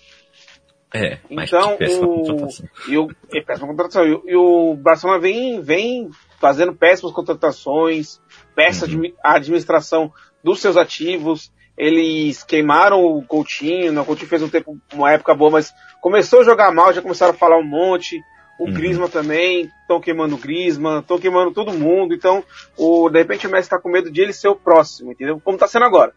É, 0.93 1.19
mas 1.29 1.49
Então, 1.49 1.71
que 1.73 1.77
péssima 1.77 2.07
o, 2.07 2.23
contratação. 2.23 2.65
e 2.87 2.97
o, 2.97 3.07
é 3.33 3.41
péssima 3.41 3.67
contratação. 3.67 4.05
E, 4.05 4.13
o- 4.13 4.23
e 4.25 4.35
o 4.35 4.75
Barcelona 4.75 5.19
vem, 5.19 5.61
vem 5.61 6.09
fazendo 6.39 6.73
péssimas 6.73 7.13
contratações, 7.13 8.19
péssima 8.55 8.87
Uhum. 8.87 8.93
admi- 8.93 9.15
administração 9.23 10.11
dos 10.43 10.59
seus 10.61 10.75
ativos. 10.77 11.51
Eles 11.77 12.43
queimaram 12.43 13.03
o 13.03 13.23
Coutinho, 13.25 13.91
né? 13.91 14.01
o 14.01 14.05
Coutinho 14.05 14.29
fez 14.29 14.41
um 14.41 14.49
tempo, 14.49 14.77
uma 14.93 15.11
época 15.11 15.35
boa, 15.35 15.51
mas 15.51 15.73
começou 16.01 16.41
a 16.41 16.43
jogar 16.43 16.71
mal, 16.73 16.93
já 16.93 17.01
começaram 17.01 17.33
a 17.33 17.37
falar 17.37 17.57
um 17.57 17.63
monte. 17.67 18.21
O 18.57 18.65
Uhum. 18.67 18.73
Griezmann 18.73 19.09
também, 19.09 19.69
estão 19.81 19.99
queimando 19.99 20.35
o 20.35 20.37
Griezmann, 20.37 20.99
estão 21.01 21.19
queimando 21.19 21.51
todo 21.53 21.73
mundo. 21.73 22.13
Então, 22.13 22.41
o, 22.77 23.09
de 23.09 23.17
repente 23.19 23.45
o 23.45 23.49
Messi 23.51 23.69
tá 23.69 23.77
com 23.77 23.89
medo 23.89 24.09
de 24.09 24.21
ele 24.21 24.31
ser 24.31 24.47
o 24.47 24.55
próximo, 24.55 25.11
entendeu? 25.11 25.41
Como 25.43 25.57
tá 25.57 25.67
sendo 25.67 25.83
agora. 25.83 26.13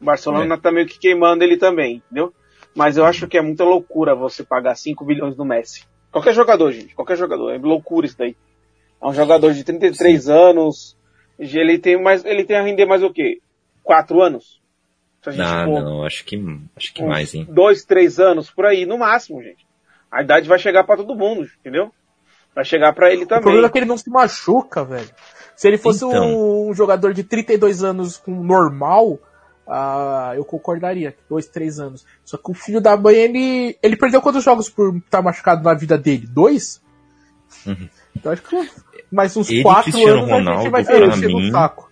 O 0.00 0.04
Barcelona 0.04 0.56
É. 0.56 0.58
tá 0.58 0.72
meio 0.72 0.88
que 0.88 0.98
queimando 0.98 1.44
ele 1.44 1.56
também, 1.56 1.96
entendeu? 2.04 2.32
Mas 2.74 2.96
eu 2.96 3.04
acho 3.04 3.28
que 3.28 3.38
é 3.38 3.42
muita 3.42 3.62
loucura 3.62 4.14
você 4.16 4.42
pagar 4.42 4.74
5 4.74 5.04
bilhões 5.04 5.36
no 5.36 5.44
Messi. 5.44 5.84
Qualquer 6.10 6.34
jogador, 6.34 6.72
gente, 6.72 6.94
qualquer 6.96 7.16
jogador. 7.16 7.50
É 7.52 7.58
loucura 7.58 8.06
isso 8.06 8.18
daí. 8.18 8.34
É 9.00 9.06
um 9.06 9.14
jogador 9.14 9.52
de 9.54 9.62
33 9.62 10.28
anos. 10.28 10.96
Ele 11.38 11.78
tem 11.78 12.00
mais, 12.02 12.24
ele 12.24 12.42
tem 12.44 12.56
a 12.56 12.62
render 12.62 12.86
mais 12.86 13.02
o 13.04 13.10
quê? 13.12 13.38
4 13.84 14.20
anos? 14.20 14.60
Se 15.22 15.40
Ah, 15.40 15.64
for 15.64 15.82
não, 15.82 16.04
acho 16.04 16.24
que, 16.24 16.36
acho 16.76 16.92
que 16.94 17.02
mais, 17.04 17.32
hein? 17.34 17.46
dois, 17.48 17.84
três 17.84 18.18
anos 18.18 18.50
por 18.50 18.66
aí, 18.66 18.84
no 18.84 18.98
máximo, 18.98 19.42
gente. 19.42 19.64
A 20.10 20.22
idade 20.22 20.48
vai 20.48 20.58
chegar 20.58 20.84
pra 20.84 20.96
todo 20.96 21.14
mundo, 21.14 21.48
entendeu? 21.60 21.92
Vai 22.54 22.64
chegar 22.64 22.92
pra 22.92 23.10
ele 23.12 23.22
O 23.24 23.26
também. 23.26 23.42
problema 23.44 23.66
é 23.66 23.70
que 23.70 23.78
ele 23.78 23.86
não 23.86 23.96
se 23.96 24.10
machuca, 24.10 24.84
velho. 24.84 25.08
Se 25.56 25.68
ele 25.68 25.78
fosse 25.78 26.04
Então. 26.04 26.24
um, 26.26 26.70
um 26.70 26.74
jogador 26.74 27.14
de 27.14 27.22
32 27.22 27.82
anos 27.84 28.16
com 28.18 28.32
normal, 28.42 29.18
ah, 29.66 30.32
eu 30.34 30.44
concordaria. 30.44 31.14
Dois, 31.30 31.46
três 31.46 31.78
anos. 31.78 32.04
Só 32.24 32.36
que 32.36 32.50
o 32.50 32.54
filho 32.54 32.80
da 32.80 32.96
mãe, 32.96 33.14
ele, 33.14 33.78
ele 33.82 33.96
perdeu 33.96 34.20
quantos 34.20 34.42
jogos 34.44 34.68
por 34.68 34.96
estar 34.96 35.22
machucado 35.22 35.62
na 35.62 35.72
vida 35.72 35.96
dele? 35.96 36.26
Dois? 36.26 36.82
Uhum. 37.66 37.88
Então 38.16 38.32
acho 38.32 38.42
que 38.42 38.70
mais 39.10 39.36
uns 39.36 39.48
Ele 39.50 39.62
quatro 39.62 39.92
Cristiano 39.92 40.18
anos 40.24 40.30
a 40.32 40.36
gente 40.36 40.46
Ronaldo, 40.48 40.70
vai 40.70 40.82
ver 40.82 41.06
no 41.08 41.16
mim, 41.16 41.50
saco. 41.52 41.91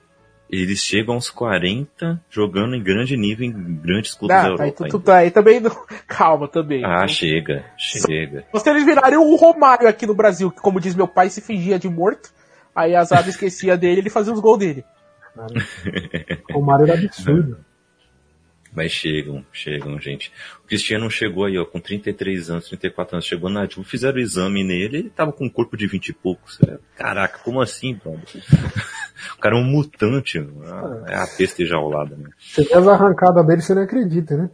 Eles 0.52 0.80
chegam 0.80 1.14
aos 1.14 1.30
40 1.30 2.20
jogando 2.28 2.74
em 2.74 2.82
grande 2.82 3.16
nível 3.16 3.46
em 3.46 3.52
grandes 3.52 4.14
clubes 4.14 4.36
da 4.36 4.40
Ah, 4.40 4.42
tá, 4.42 4.48
Europa. 4.48 4.64
aí, 4.64 4.90
tu, 4.90 4.98
tu, 4.98 5.10
aí 5.12 5.30
também 5.30 5.60
não... 5.60 5.70
Calma 6.08 6.48
também. 6.48 6.84
Ah, 6.84 7.06
chega, 7.06 7.64
chega. 7.78 8.44
Se 8.54 8.68
eles 8.68 8.84
virariam 8.84 9.22
o 9.24 9.36
Romário 9.36 9.88
aqui 9.88 10.06
no 10.06 10.14
Brasil, 10.14 10.50
que 10.50 10.60
como 10.60 10.80
diz 10.80 10.94
meu 10.94 11.06
pai, 11.06 11.30
se 11.30 11.40
fingia 11.40 11.78
de 11.78 11.88
morto, 11.88 12.30
aí 12.74 12.96
a 12.96 13.04
Zada 13.04 13.28
esquecia 13.28 13.76
dele 13.76 13.96
e 13.96 14.00
ele 14.00 14.10
fazia 14.10 14.32
os 14.32 14.40
gols 14.40 14.58
dele. 14.58 14.84
O 16.54 16.60
Mário 16.60 16.84
era 16.90 16.94
absurdo. 16.94 17.58
Mas 18.72 18.92
chegam, 18.92 19.44
chegam, 19.52 19.98
gente. 19.98 20.32
O 20.64 20.68
Cristiano 20.68 21.10
chegou 21.10 21.44
aí, 21.44 21.58
ó, 21.58 21.64
com 21.64 21.80
33 21.80 22.50
anos, 22.50 22.68
34 22.68 23.16
anos, 23.16 23.26
chegou 23.26 23.50
na 23.50 23.66
tipo, 23.66 23.82
fizeram 23.82 24.16
o 24.16 24.20
exame 24.20 24.62
nele, 24.62 24.98
ele 24.98 25.10
tava 25.10 25.32
com 25.32 25.44
um 25.44 25.50
corpo 25.50 25.76
de 25.76 25.86
20 25.86 26.08
e 26.08 26.12
poucos. 26.12 26.60
Caraca, 26.96 27.40
como 27.40 27.60
assim, 27.60 27.94
brother? 27.94 28.22
o 29.36 29.40
cara 29.40 29.56
é 29.56 29.58
um 29.58 29.64
mutante, 29.64 30.38
é 30.38 31.14
a 31.14 31.26
besta 31.36 31.62
enjaulada, 31.62 32.16
né? 32.16 32.30
Você 32.38 32.62
vê 32.62 32.74
as 32.74 32.86
arrancadas 32.86 33.44
dele, 33.46 33.60
você 33.60 33.74
não 33.74 33.82
acredita, 33.82 34.36
né? 34.36 34.50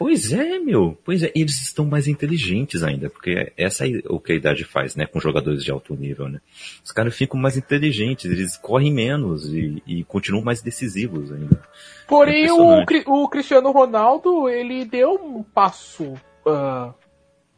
Pois 0.00 0.32
é, 0.32 0.58
meu. 0.58 0.96
Pois 1.04 1.22
é, 1.22 1.30
eles 1.34 1.60
estão 1.60 1.84
mais 1.84 2.08
inteligentes 2.08 2.82
ainda, 2.82 3.10
porque 3.10 3.52
essa 3.54 3.86
é 3.86 4.00
o 4.08 4.18
que 4.18 4.32
a 4.32 4.34
idade 4.34 4.64
faz, 4.64 4.96
né, 4.96 5.04
com 5.04 5.20
jogadores 5.20 5.62
de 5.62 5.70
alto 5.70 5.94
nível, 5.94 6.26
né? 6.26 6.40
Os 6.82 6.90
caras 6.90 7.14
ficam 7.14 7.38
mais 7.38 7.54
inteligentes, 7.58 8.24
eles 8.24 8.56
correm 8.56 8.90
menos 8.90 9.52
e, 9.52 9.82
e 9.86 10.02
continuam 10.04 10.42
mais 10.42 10.62
decisivos 10.62 11.30
ainda. 11.30 11.62
Porém, 12.08 12.46
é 12.46 12.50
o, 12.50 12.82
o, 13.08 13.28
Cristiano 13.28 13.70
Ronaldo, 13.72 14.48
ele 14.48 14.86
deu 14.86 15.16
um 15.22 15.42
passo 15.42 16.14
uh, 16.46 16.94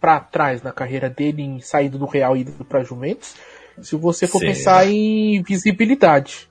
para 0.01 0.19
trás 0.19 0.63
na 0.63 0.73
carreira 0.73 1.09
dele 1.09 1.43
em 1.43 1.61
saída 1.61 1.97
do 1.97 2.07
Real 2.07 2.37
e 2.37 2.41
indo 2.41 2.65
para 2.65 2.83
Juventus. 2.83 3.37
Se 3.81 3.95
você 3.95 4.27
for 4.27 4.41
pensar 4.41 4.85
em 4.89 5.41
visibilidade. 5.45 6.49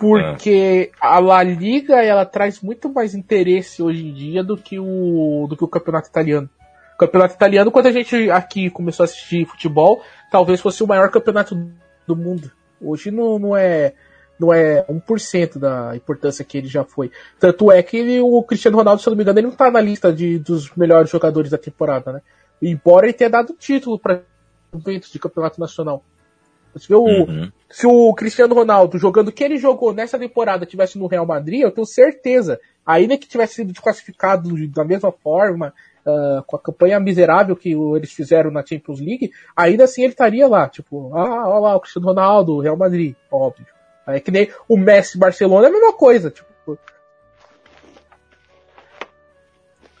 Porque 0.00 0.90
a 0.98 1.18
La 1.18 1.42
Liga 1.42 2.02
ela 2.02 2.24
traz 2.24 2.62
muito 2.62 2.88
mais 2.88 3.14
interesse 3.14 3.82
hoje 3.82 4.08
em 4.08 4.14
dia 4.14 4.42
do 4.42 4.56
que 4.56 4.78
o 4.78 5.46
do 5.46 5.54
que 5.54 5.62
o 5.62 5.68
campeonato 5.68 6.08
italiano. 6.08 6.48
O 6.94 6.98
campeonato 6.98 7.34
italiano, 7.34 7.70
quando 7.70 7.86
a 7.86 7.92
gente 7.92 8.30
aqui 8.30 8.70
começou 8.70 9.04
a 9.04 9.06
assistir 9.06 9.44
futebol, 9.44 10.02
talvez 10.30 10.58
fosse 10.58 10.82
o 10.82 10.86
maior 10.86 11.10
campeonato 11.10 11.54
do 12.06 12.16
mundo. 12.16 12.50
Hoje 12.80 13.10
não, 13.10 13.38
não 13.38 13.54
é 13.54 13.92
não 14.38 14.54
é 14.54 14.82
1% 14.88 15.58
da 15.58 15.94
importância 15.94 16.42
que 16.46 16.56
ele 16.56 16.66
já 16.66 16.82
foi. 16.82 17.12
Tanto 17.38 17.70
é 17.70 17.82
que 17.82 17.98
ele, 17.98 18.20
o 18.20 18.42
Cristiano 18.42 18.78
Ronaldo, 18.78 19.02
se 19.02 19.06
eu 19.06 19.10
não 19.10 19.18
me 19.18 19.22
engano, 19.22 19.38
ele 19.38 19.48
não 19.48 19.54
tá 19.54 19.70
na 19.70 19.82
lista 19.82 20.10
de, 20.10 20.38
dos 20.38 20.74
melhores 20.74 21.10
jogadores 21.10 21.50
da 21.50 21.58
temporada, 21.58 22.10
né? 22.10 22.22
Embora 22.62 23.04
ele 23.04 23.12
tenha 23.12 23.28
dado 23.28 23.52
título 23.52 23.98
para 23.98 24.22
Juventus 24.72 25.12
de 25.12 25.18
campeonato 25.18 25.60
nacional. 25.60 26.02
Se 26.76 26.94
o, 26.94 27.02
uhum. 27.02 27.50
se 27.68 27.86
o 27.86 28.14
Cristiano 28.14 28.54
Ronaldo 28.54 28.98
jogando 28.98 29.28
o 29.28 29.32
que 29.32 29.42
ele 29.42 29.58
jogou 29.58 29.92
nessa 29.92 30.18
temporada 30.18 30.64
tivesse 30.64 30.98
no 30.98 31.06
Real 31.06 31.26
Madrid, 31.26 31.60
eu 31.60 31.70
tenho 31.70 31.86
certeza, 31.86 32.60
ainda 32.86 33.18
que 33.18 33.26
tivesse 33.26 33.54
sido 33.54 33.72
desclassificado 33.72 34.50
da 34.68 34.84
mesma 34.84 35.10
forma, 35.10 35.74
uh, 36.06 36.42
com 36.44 36.56
a 36.56 36.60
campanha 36.60 37.00
miserável 37.00 37.56
que 37.56 37.72
eles 37.72 38.12
fizeram 38.12 38.50
na 38.50 38.64
Champions 38.64 39.00
League, 39.00 39.32
ainda 39.56 39.84
assim 39.84 40.02
ele 40.02 40.12
estaria 40.12 40.46
lá, 40.46 40.68
tipo, 40.68 41.14
ah, 41.14 41.48
olha 41.48 41.60
lá, 41.60 41.76
o 41.76 41.80
Cristiano 41.80 42.06
Ronaldo, 42.06 42.60
Real 42.60 42.76
Madrid, 42.76 43.14
óbvio. 43.30 43.66
É 44.06 44.18
que 44.18 44.30
nem 44.30 44.48
o 44.68 44.76
Messi 44.76 45.18
Barcelona 45.18 45.66
é 45.66 45.70
a 45.70 45.72
mesma 45.72 45.92
coisa, 45.92 46.30
tipo. 46.30 46.50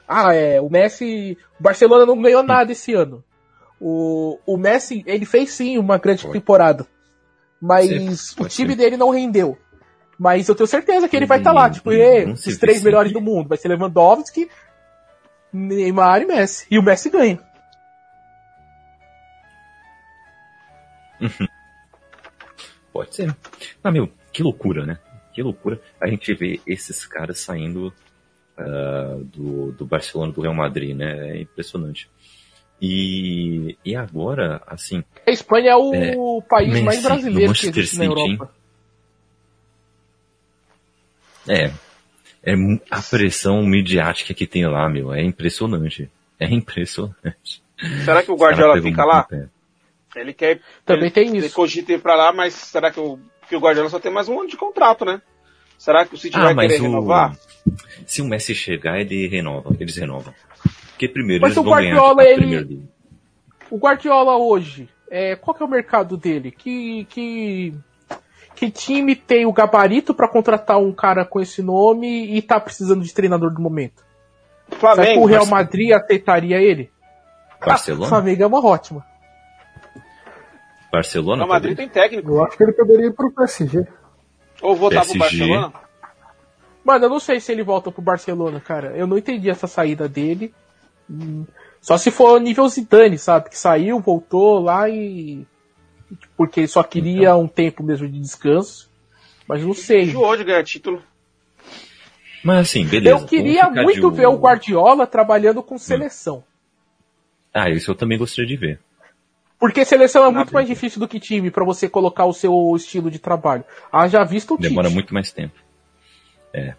Ah, 0.06 0.34
é, 0.34 0.60
o 0.60 0.68
Messi, 0.68 1.38
o 1.58 1.62
Barcelona 1.62 2.04
não 2.04 2.20
ganhou 2.20 2.42
nada 2.42 2.72
esse 2.72 2.92
ano. 2.92 3.22
O, 3.80 4.38
o 4.44 4.56
Messi, 4.58 5.02
ele 5.06 5.24
fez 5.24 5.52
sim 5.52 5.78
uma 5.78 5.96
grande 5.96 6.22
Foi. 6.22 6.32
temporada. 6.32 6.86
Mas 7.60 8.36
o 8.38 8.48
time 8.48 8.70
ser. 8.70 8.76
dele 8.76 8.96
não 8.96 9.10
rendeu. 9.10 9.58
Mas 10.18 10.48
eu 10.48 10.54
tenho 10.54 10.66
certeza 10.66 11.08
que 11.08 11.16
ele 11.16 11.24
vai 11.26 11.38
estar 11.38 11.50
tá 11.50 11.58
lá, 11.58 11.70
tipo, 11.70 11.90
e, 11.92 12.24
os 12.26 12.58
três 12.58 12.82
melhores 12.82 13.10
do 13.10 13.22
mundo. 13.22 13.48
Vai 13.48 13.56
ser 13.56 13.68
Lewandowski, 13.68 14.50
Neymar 15.50 16.20
e 16.22 16.26
Messi. 16.26 16.66
E 16.70 16.78
o 16.78 16.82
Messi 16.82 17.08
ganha. 17.08 17.38
Pode 22.92 23.14
ser. 23.14 23.34
Ah, 23.82 23.90
meu, 23.90 24.10
que 24.32 24.42
loucura, 24.42 24.84
né? 24.84 24.98
Que 25.32 25.42
loucura 25.42 25.80
a 26.00 26.06
gente 26.08 26.34
vê 26.34 26.60
esses 26.66 27.06
caras 27.06 27.40
saindo 27.40 27.92
uh, 28.58 29.24
do, 29.24 29.72
do 29.72 29.86
Barcelona, 29.86 30.32
do 30.32 30.40
Real 30.40 30.54
Madrid, 30.54 30.96
né? 30.96 31.30
É 31.30 31.40
impressionante. 31.40 32.10
E, 32.80 33.76
e 33.84 33.94
agora, 33.94 34.62
assim. 34.66 35.04
A 35.26 35.30
Espanha 35.30 35.72
é 35.72 35.76
o 35.76 35.92
é, 35.94 36.16
país 36.48 36.72
Messi, 36.72 36.84
mais 36.84 37.02
brasileiro 37.02 37.52
que 37.52 37.68
existe 37.68 37.98
na 37.98 38.06
Europa. 38.06 38.50
É, 41.46 41.70
é 42.42 42.54
a 42.90 43.02
pressão 43.02 43.62
midiática 43.62 44.32
que 44.32 44.46
tem 44.46 44.66
lá, 44.66 44.88
meu, 44.88 45.12
é 45.12 45.22
impressionante. 45.22 46.10
É 46.38 46.46
impressionante. 46.46 47.62
Será 48.04 48.22
que 48.22 48.30
o 48.30 48.36
Guardiola 48.36 48.80
fica 48.80 49.04
lá? 49.04 49.26
Ele 50.16 50.32
quer. 50.32 50.60
Também 50.84 51.04
ele, 51.04 51.10
tem 51.10 51.28
ele 51.28 51.46
isso. 51.46 51.54
cogita 51.54 51.92
ir 51.92 52.00
pra 52.00 52.14
lá, 52.14 52.32
mas 52.32 52.54
será 52.54 52.90
que 52.90 52.98
o, 52.98 53.18
que 53.48 53.54
o 53.54 53.60
Guardiola 53.60 53.90
só 53.90 54.00
tem 54.00 54.10
mais 54.10 54.28
um 54.28 54.40
ano 54.40 54.48
de 54.48 54.56
contrato, 54.56 55.04
né? 55.04 55.20
Será 55.78 56.04
que 56.04 56.14
o 56.14 56.18
City 56.18 56.36
ah, 56.36 56.52
vai 56.52 56.66
querer 56.66 56.80
o... 56.80 56.84
renovar? 56.84 57.36
Se 58.06 58.20
o 58.20 58.24
Messi 58.24 58.54
chegar, 58.54 59.00
ele 59.00 59.28
renova, 59.28 59.74
eles 59.78 59.96
renovam. 59.96 60.34
Porque 61.00 61.08
primeiro 61.08 61.40
Mas 61.40 61.56
eles 61.56 61.64
vão 61.64 61.72
Guardiola, 61.72 62.22
ganhar 62.22 62.28
a 62.28 62.42
ele... 62.42 62.82
O 63.70 63.78
Guardiola 63.78 64.36
hoje, 64.36 64.86
é, 65.10 65.34
qual 65.34 65.54
que 65.54 65.62
é 65.62 65.66
o 65.66 65.68
mercado 65.68 66.14
dele? 66.14 66.50
Que, 66.50 67.06
que, 67.06 67.74
que 68.54 68.70
time 68.70 69.16
tem 69.16 69.46
o 69.46 69.52
gabarito 69.52 70.12
para 70.12 70.28
contratar 70.28 70.76
um 70.78 70.92
cara 70.92 71.24
com 71.24 71.40
esse 71.40 71.62
nome 71.62 72.36
e 72.36 72.42
tá 72.42 72.60
precisando 72.60 73.02
de 73.02 73.14
treinador 73.14 73.50
do 73.50 73.62
momento? 73.62 74.04
Flamengo. 74.72 75.02
Será 75.02 75.14
que 75.14 75.18
o 75.20 75.24
Real 75.24 75.46
Madrid 75.46 75.92
aceitaria 75.92 76.60
ele? 76.60 76.90
Barcelona? 77.64 78.04
Ah, 78.04 78.08
Flamengo 78.08 78.42
é 78.42 78.46
uma 78.46 78.66
ótima. 78.66 79.06
Barcelona? 80.92 81.46
O 81.46 81.48
Madrid 81.48 81.76
tem 81.78 81.88
técnico. 81.88 82.30
Eu 82.32 82.44
acho 82.44 82.58
que 82.58 82.62
ele 82.62 82.72
poderia 82.72 83.06
ir 83.06 83.14
pro 83.14 83.32
PSG. 83.32 83.86
Ou 84.60 84.76
voltar 84.76 85.00
PSG. 85.00 85.18
pro 85.18 85.28
Barcelona? 85.28 85.72
Mano, 86.84 87.04
eu 87.06 87.08
não 87.08 87.20
sei 87.20 87.40
se 87.40 87.52
ele 87.52 87.62
volta 87.62 87.90
pro 87.90 88.02
Barcelona, 88.02 88.60
cara. 88.60 88.88
Eu 88.96 89.06
não 89.06 89.16
entendi 89.16 89.48
essa 89.48 89.66
saída 89.66 90.06
dele. 90.06 90.52
Só 91.80 91.96
se 91.96 92.10
for 92.10 92.40
nível 92.40 92.68
Zidane, 92.68 93.18
sabe? 93.18 93.50
Que 93.50 93.58
saiu, 93.58 94.00
voltou 94.00 94.60
lá 94.60 94.88
e. 94.88 95.46
Porque 96.36 96.60
ele 96.60 96.68
só 96.68 96.82
queria 96.82 97.30
então. 97.30 97.42
um 97.42 97.48
tempo 97.48 97.82
mesmo 97.82 98.08
de 98.08 98.18
descanso. 98.18 98.90
Mas 99.46 99.64
não 99.64 99.74
sei. 99.74 100.02
Enjoou 100.02 100.36
de 100.36 100.44
ganhar 100.44 100.62
título. 100.62 101.02
Mas 102.44 102.58
assim, 102.68 102.84
beleza. 102.86 103.16
Eu 103.16 103.26
queria 103.26 103.68
muito 103.70 104.10
ver 104.10 104.26
o 104.26 104.36
Guardiola 104.36 105.06
trabalhando 105.06 105.62
com 105.62 105.78
seleção. 105.78 106.38
Hum. 106.38 106.42
Ah, 107.52 107.68
isso 107.68 107.90
eu 107.90 107.94
também 107.94 108.18
gostaria 108.18 108.46
de 108.46 108.56
ver. 108.56 108.80
Porque 109.58 109.84
seleção 109.84 110.24
é 110.24 110.30
muito 110.30 110.54
mais 110.54 110.66
difícil 110.66 110.98
do 110.98 111.06
que 111.06 111.20
time 111.20 111.50
para 111.50 111.64
você 111.64 111.86
colocar 111.88 112.24
o 112.24 112.32
seu 112.32 112.74
estilo 112.74 113.10
de 113.10 113.18
trabalho. 113.18 113.62
Ah, 113.92 114.08
já 114.08 114.24
visto 114.24 114.54
o 114.54 114.58
Demora 114.58 114.88
muito 114.88 115.12
mais 115.12 115.30
tempo. 115.32 115.54
É, 116.54 116.74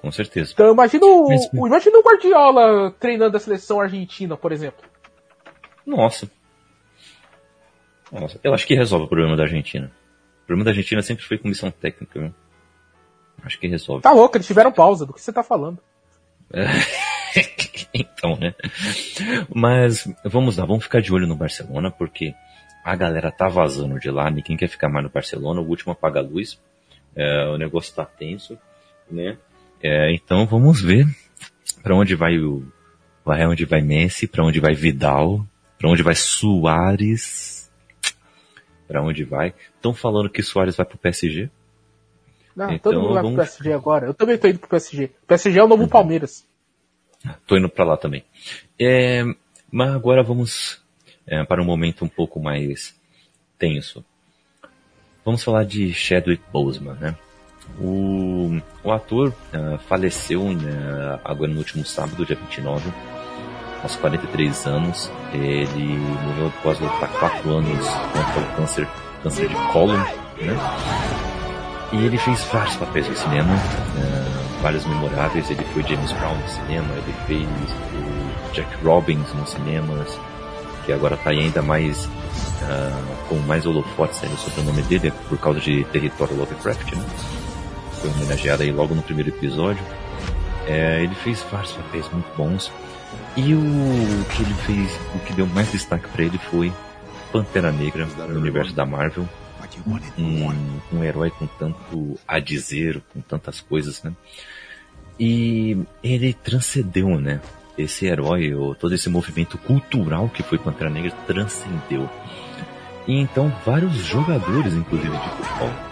com 0.00 0.10
certeza. 0.10 0.52
Então 0.54 0.72
imagina 0.72 1.04
o, 1.04 1.28
Mas... 1.28 1.52
imagina 1.52 1.98
o 1.98 2.02
Guardiola 2.02 2.90
treinando 2.98 3.36
a 3.36 3.40
seleção 3.40 3.78
argentina, 3.80 4.34
por 4.34 4.50
exemplo. 4.50 4.82
Nossa. 5.86 6.30
Nossa, 8.10 8.40
eu 8.42 8.54
acho 8.54 8.66
que 8.66 8.74
resolve 8.74 9.04
o 9.04 9.08
problema 9.08 9.36
da 9.36 9.42
Argentina. 9.42 9.92
O 10.42 10.46
problema 10.46 10.64
da 10.64 10.70
Argentina 10.70 11.02
sempre 11.02 11.22
foi 11.24 11.36
comissão 11.36 11.70
técnica, 11.70 12.18
viu? 12.18 12.34
Acho 13.42 13.58
que 13.60 13.68
resolve. 13.68 14.02
Tá 14.02 14.12
louco, 14.12 14.36
eles 14.36 14.46
tiveram 14.46 14.72
pausa. 14.72 15.04
Do 15.04 15.12
que 15.12 15.20
você 15.20 15.32
tá 15.32 15.42
falando? 15.42 15.78
É. 16.50 16.64
então, 17.92 18.36
né? 18.36 18.54
Mas 19.54 20.08
vamos 20.24 20.56
lá, 20.56 20.64
vamos 20.64 20.84
ficar 20.84 21.02
de 21.02 21.12
olho 21.12 21.26
no 21.26 21.36
Barcelona, 21.36 21.90
porque 21.90 22.34
a 22.82 22.96
galera 22.96 23.30
tá 23.30 23.48
vazando 23.48 24.00
de 24.00 24.10
lá, 24.10 24.30
ninguém 24.30 24.56
quer 24.56 24.68
ficar 24.68 24.88
mais 24.88 25.04
no 25.04 25.10
Barcelona, 25.10 25.60
o 25.60 25.68
último 25.68 25.92
apaga 25.92 26.20
a 26.20 26.22
luz, 26.22 26.58
é, 27.14 27.46
o 27.48 27.58
negócio 27.58 27.94
tá 27.94 28.04
tenso, 28.04 28.58
né? 29.10 29.36
É, 29.82 30.12
então 30.12 30.46
vamos 30.46 30.82
ver 30.82 31.06
para 31.82 31.94
onde 31.94 32.14
vai 32.14 32.38
o 32.38 32.64
para 33.24 33.48
onde 33.48 33.64
vai 33.64 33.80
Messi, 33.80 34.26
para 34.26 34.44
onde 34.44 34.60
vai 34.60 34.74
Vidal, 34.74 35.46
para 35.78 35.88
onde 35.88 36.02
vai 36.02 36.14
Soares, 36.14 37.70
para 38.88 39.02
onde 39.02 39.24
vai. 39.24 39.54
Estão 39.76 39.94
falando 39.94 40.30
que 40.30 40.42
Soares 40.42 40.76
vai 40.76 40.86
pro 40.86 40.98
PSG. 40.98 41.50
Não, 42.56 42.72
então, 42.72 42.92
todo 42.92 43.00
mundo 43.00 43.14
vai 43.14 43.22
vamos... 43.22 43.36
pro 43.36 43.44
PSG 43.44 43.72
agora. 43.72 44.06
Eu 44.06 44.14
também 44.14 44.36
tô 44.36 44.48
indo 44.48 44.58
pro 44.58 44.68
PSG. 44.68 45.10
O 45.22 45.26
PSG 45.26 45.58
é 45.58 45.64
o 45.64 45.68
novo 45.68 45.84
uhum. 45.84 45.88
Palmeiras. 45.88 46.46
Tô 47.46 47.56
indo 47.56 47.68
para 47.68 47.84
lá 47.84 47.96
também. 47.96 48.24
É, 48.78 49.22
mas 49.70 49.94
agora 49.94 50.22
vamos 50.22 50.82
é, 51.26 51.44
para 51.44 51.62
um 51.62 51.66
momento 51.66 52.04
um 52.04 52.08
pouco 52.08 52.40
mais 52.40 52.98
tenso. 53.58 54.04
Vamos 55.24 55.44
falar 55.44 55.64
de 55.64 55.92
Chadwick 55.92 56.42
Boseman, 56.50 56.94
né? 56.94 57.16
O, 57.78 58.60
o 58.82 58.92
ator 58.92 59.28
uh, 59.28 59.78
faleceu 59.88 60.42
né, 60.52 61.18
agora 61.24 61.50
no 61.50 61.58
último 61.58 61.84
sábado, 61.84 62.24
dia 62.26 62.36
29, 62.36 62.90
aos 63.82 63.96
43 63.96 64.66
anos. 64.66 65.10
Ele 65.32 65.98
morreu 65.98 66.48
após 66.48 66.78
lutar 66.80 67.08
4 67.08 67.50
anos 67.50 67.88
contra 67.88 68.42
o 68.42 68.56
câncer, 68.56 68.88
câncer 69.22 69.48
de 69.48 69.54
cólon, 69.72 69.98
né? 70.40 70.56
E 71.92 72.04
ele 72.04 72.18
fez 72.18 72.44
vários 72.52 72.76
papéis 72.76 73.08
no 73.08 73.16
cinema, 73.16 73.52
uh, 73.52 74.62
vários 74.62 74.86
memoráveis. 74.86 75.50
Ele 75.50 75.64
foi 75.72 75.82
James 75.82 76.12
Brown 76.12 76.36
no 76.36 76.48
cinema, 76.48 76.94
ele 76.94 77.14
fez 77.26 77.48
o 77.48 78.52
Jack 78.52 78.84
Robbins 78.84 79.32
nos 79.34 79.50
cinemas, 79.50 80.18
que 80.84 80.92
agora 80.92 81.14
está 81.14 81.30
ainda 81.30 81.62
mais 81.62 82.04
uh, 82.04 83.26
com 83.28 83.36
mais 83.46 83.66
holofotes 83.66 84.18
sobre 84.38 84.60
o 84.60 84.64
nome 84.64 84.82
dele 84.82 85.12
por 85.28 85.38
causa 85.38 85.60
de 85.60 85.84
Território 85.84 86.36
Lovecraft, 86.36 86.92
né? 86.94 87.04
Foi 88.00 88.10
homenageada 88.10 88.62
aí 88.62 88.72
logo 88.72 88.94
no 88.94 89.02
primeiro 89.02 89.30
episódio. 89.30 89.82
É, 90.66 91.02
ele 91.02 91.14
fez 91.14 91.44
vários 91.50 91.72
papéis 91.72 92.10
muito 92.10 92.34
bons. 92.36 92.72
E 93.36 93.54
o 93.54 94.24
que 94.34 94.42
ele 94.42 94.54
fez, 94.66 94.98
o 95.14 95.18
que 95.20 95.32
deu 95.32 95.46
mais 95.46 95.70
destaque 95.70 96.08
para 96.08 96.24
ele 96.24 96.38
foi 96.38 96.72
Pantera 97.32 97.70
Negra 97.70 98.06
no 98.28 98.38
universo 98.38 98.72
da 98.72 98.84
Marvel. 98.86 99.28
Um, 100.18 100.50
um 100.92 101.04
herói 101.04 101.30
com 101.30 101.46
tanto 101.46 102.18
a 102.26 102.40
dizer, 102.40 103.00
com 103.12 103.20
tantas 103.20 103.60
coisas, 103.60 104.02
né? 104.02 104.12
E 105.18 105.78
ele 106.02 106.34
transcendeu, 106.34 107.20
né? 107.20 107.40
Esse 107.78 108.06
herói, 108.06 108.52
ou 108.52 108.74
todo 108.74 108.94
esse 108.94 109.08
movimento 109.08 109.56
cultural 109.58 110.28
que 110.28 110.42
foi 110.42 110.58
Pantera 110.58 110.90
Negra, 110.90 111.12
transcendeu. 111.26 112.10
E 113.06 113.14
então 113.20 113.52
vários 113.64 113.94
jogadores, 113.94 114.74
inclusive 114.74 115.16
de 115.16 115.28
futebol, 115.30 115.89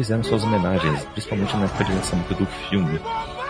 fizeram 0.00 0.22
suas 0.22 0.42
homenagens, 0.44 1.04
principalmente 1.12 1.54
na 1.56 1.64
época 1.64 1.84
de 1.84 1.92
lançamento 1.92 2.34
do 2.34 2.46
filme. 2.46 2.98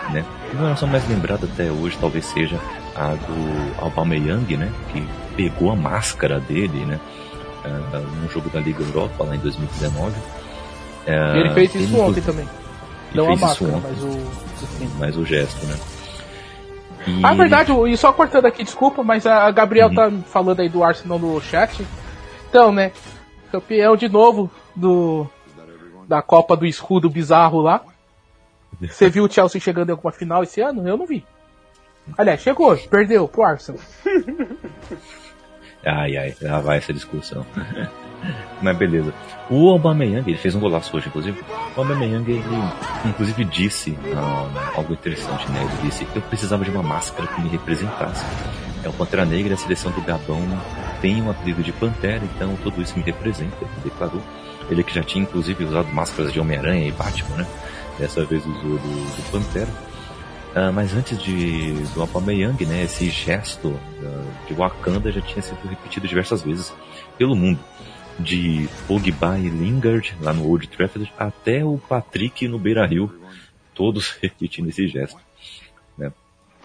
Né? 0.09 0.25
E 0.51 0.55
uma 0.57 0.69
nossa 0.69 0.85
mais 0.85 1.07
lembrada 1.07 1.47
até 1.51 1.71
hoje 1.71 1.97
talvez 1.99 2.25
seja 2.25 2.59
a 2.95 3.13
do 3.13 3.81
Aubameyang, 3.81 4.57
né? 4.57 4.69
Que 4.91 5.07
pegou 5.37 5.71
a 5.71 5.75
máscara 5.75 6.39
dele, 6.41 6.85
né? 6.85 6.99
Uh, 7.63 8.21
no 8.21 8.29
jogo 8.29 8.49
da 8.49 8.59
Liga 8.59 8.83
Europa 8.83 9.23
lá 9.23 9.35
em 9.35 9.39
2019. 9.39 10.11
Uh, 10.11 11.37
ele 11.37 11.53
fez 11.53 11.75
isso 11.75 11.93
ele, 11.93 12.01
ontem 12.01 12.21
também. 12.21 12.47
Não 13.13 13.31
a 13.31 13.35
máscara, 13.37 13.77
mas 13.81 14.03
o, 14.03 14.97
mas 14.99 15.17
o 15.17 15.25
gesto, 15.25 15.65
né? 15.65 15.75
E... 17.07 17.21
Ah, 17.23 17.33
verdade, 17.33 17.71
e 17.87 17.97
só 17.97 18.11
cortando 18.11 18.45
aqui, 18.45 18.63
desculpa, 18.63 19.03
mas 19.03 19.25
a 19.25 19.49
Gabriel 19.51 19.87
uhum. 19.87 19.95
tá 19.95 20.11
falando 20.27 20.59
aí 20.59 20.69
do 20.69 20.83
Arsenal 20.83 21.17
no 21.17 21.39
chat. 21.41 21.85
Então, 22.49 22.71
né? 22.71 22.91
Campeão 23.51 23.95
de 23.95 24.09
novo 24.09 24.51
do 24.75 25.27
da 26.11 26.21
Copa 26.21 26.57
do 26.57 26.65
Escudo 26.65 27.09
bizarro 27.09 27.61
lá. 27.61 27.81
Você 28.81 29.09
viu 29.09 29.23
o 29.23 29.31
Chelsea 29.31 29.61
chegando 29.61 29.89
em 29.89 29.91
alguma 29.93 30.11
final 30.11 30.43
esse 30.43 30.59
ano? 30.59 30.85
Eu 30.85 30.97
não 30.97 31.05
vi. 31.05 31.25
Aliás, 32.17 32.41
chegou, 32.41 32.75
perdeu 32.75 33.27
pro 33.29 33.43
Arsenal. 33.43 33.81
Ai, 35.83 36.15
ai, 36.15 36.35
já 36.39 36.59
vai 36.59 36.77
essa 36.77 36.93
discussão. 36.93 37.43
Mas 38.61 38.77
beleza. 38.77 39.11
O 39.49 39.67
Aubameyang, 39.69 40.29
ele 40.29 40.37
fez 40.37 40.53
um 40.53 40.59
golaço 40.59 40.95
hoje, 40.95 41.07
inclusive. 41.07 41.43
O 41.75 41.79
Aubameyang, 41.79 42.31
ele 42.31 42.43
inclusive 43.03 43.43
disse 43.45 43.97
ah, 44.15 44.73
algo 44.75 44.93
interessante, 44.93 45.51
né? 45.51 45.59
Ele 45.59 45.89
disse 45.89 46.05
que 46.05 46.17
eu 46.17 46.21
precisava 46.21 46.63
de 46.63 46.69
uma 46.69 46.83
máscara 46.83 47.27
que 47.27 47.41
me 47.41 47.49
representasse. 47.49 48.23
É 48.83 48.89
o 48.89 48.93
Pantera 48.93 49.25
Negra, 49.25 49.55
a 49.55 49.57
seleção 49.57 49.91
do 49.91 50.01
Gabão 50.01 50.39
tem 51.01 51.19
um 51.19 51.31
apelido 51.31 51.63
de 51.63 51.71
Pantera, 51.71 52.21
então 52.23 52.55
tudo 52.57 52.79
isso 52.79 52.95
me 52.95 53.03
representa, 53.03 53.55
ele 53.59 53.71
declarou. 53.83 54.21
Ele 54.71 54.83
que 54.83 54.95
já 54.95 55.03
tinha 55.03 55.23
inclusive 55.23 55.65
usado 55.65 55.93
máscaras 55.93 56.31
de 56.31 56.39
Homem-Aranha 56.39 56.87
e 56.87 56.91
Batman, 56.91 57.37
né? 57.37 57.47
Dessa 57.99 58.25
vez 58.25 58.43
usou 58.45 58.79
do, 58.79 58.79
do 58.79 59.31
Pantera. 59.31 59.69
Uh, 60.51 60.71
mas 60.73 60.93
antes 60.93 61.17
de, 61.17 61.73
do 61.93 62.01
Aubameyang, 62.01 62.65
né, 62.65 62.83
esse 62.83 63.09
gesto 63.09 63.69
uh, 63.69 64.47
de 64.47 64.53
Wakanda 64.53 65.09
já 65.09 65.21
tinha 65.21 65.41
sido 65.41 65.65
repetido 65.65 66.07
diversas 66.07 66.41
vezes 66.41 66.73
pelo 67.17 67.35
mundo. 67.35 67.59
De 68.19 68.67
Pogba 68.87 69.39
e 69.39 69.47
Lingard 69.47 70.15
lá 70.19 70.33
no 70.33 70.45
Old 70.45 70.67
Trafford 70.67 71.11
até 71.17 71.63
o 71.63 71.77
Patrick 71.77 72.47
no 72.47 72.59
Beira 72.59 72.85
Rio, 72.85 73.13
todos 73.73 74.11
repetindo 74.21 74.69
esse 74.69 74.87
gesto. 74.87 75.19
Né? 75.97 76.11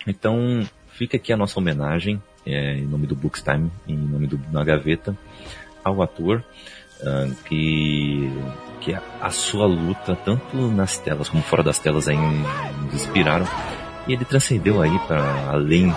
Então 0.06 0.68
fica 0.88 1.16
aqui 1.16 1.32
a 1.32 1.36
nossa 1.36 1.58
homenagem 1.58 2.20
é, 2.44 2.74
em 2.76 2.86
nome 2.86 3.06
do 3.06 3.14
Bookstime, 3.14 3.70
em 3.86 3.96
nome 3.96 4.26
do 4.26 4.40
Na 4.50 4.64
Gaveta, 4.64 5.16
ao 5.84 6.02
ator 6.02 6.44
que 7.44 8.30
que 8.80 8.96
a, 9.20 9.30
sua 9.30 9.66
luta, 9.66 10.16
tanto 10.24 10.56
nas 10.68 10.96
telas 10.98 11.28
como 11.28 11.42
fora 11.42 11.62
das 11.62 11.78
telas, 11.78 12.06
aí 12.06 12.16
inspiraram. 12.92 13.46
E 14.06 14.12
ele 14.12 14.24
transcendeu 14.24 14.80
aí 14.80 14.96
para 15.00 15.50
além 15.50 15.92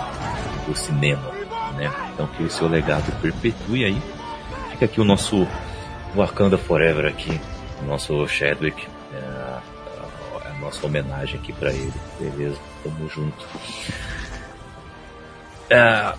do 0.66 0.76
cinema, 0.76 1.30
né? 1.76 1.88
Então 2.12 2.26
que 2.26 2.42
o 2.42 2.50
seu 2.50 2.66
legado 2.66 3.12
perpetue 3.20 3.84
aí. 3.84 4.02
Fica 4.72 4.86
aqui 4.86 5.00
o 5.00 5.04
nosso 5.04 5.46
Wakanda 6.16 6.58
Forever 6.58 7.06
aqui, 7.06 7.40
o 7.80 7.86
nosso 7.86 8.26
Chadwick, 8.26 8.88
é 9.12 9.18
a, 9.18 9.62
a 10.46 10.54
nossa 10.60 10.84
homenagem 10.84 11.38
aqui 11.38 11.52
para 11.52 11.72
ele, 11.72 11.92
beleza? 12.18 12.58
Tamo 12.82 13.08
junto. 13.08 13.46
É, 15.68 16.12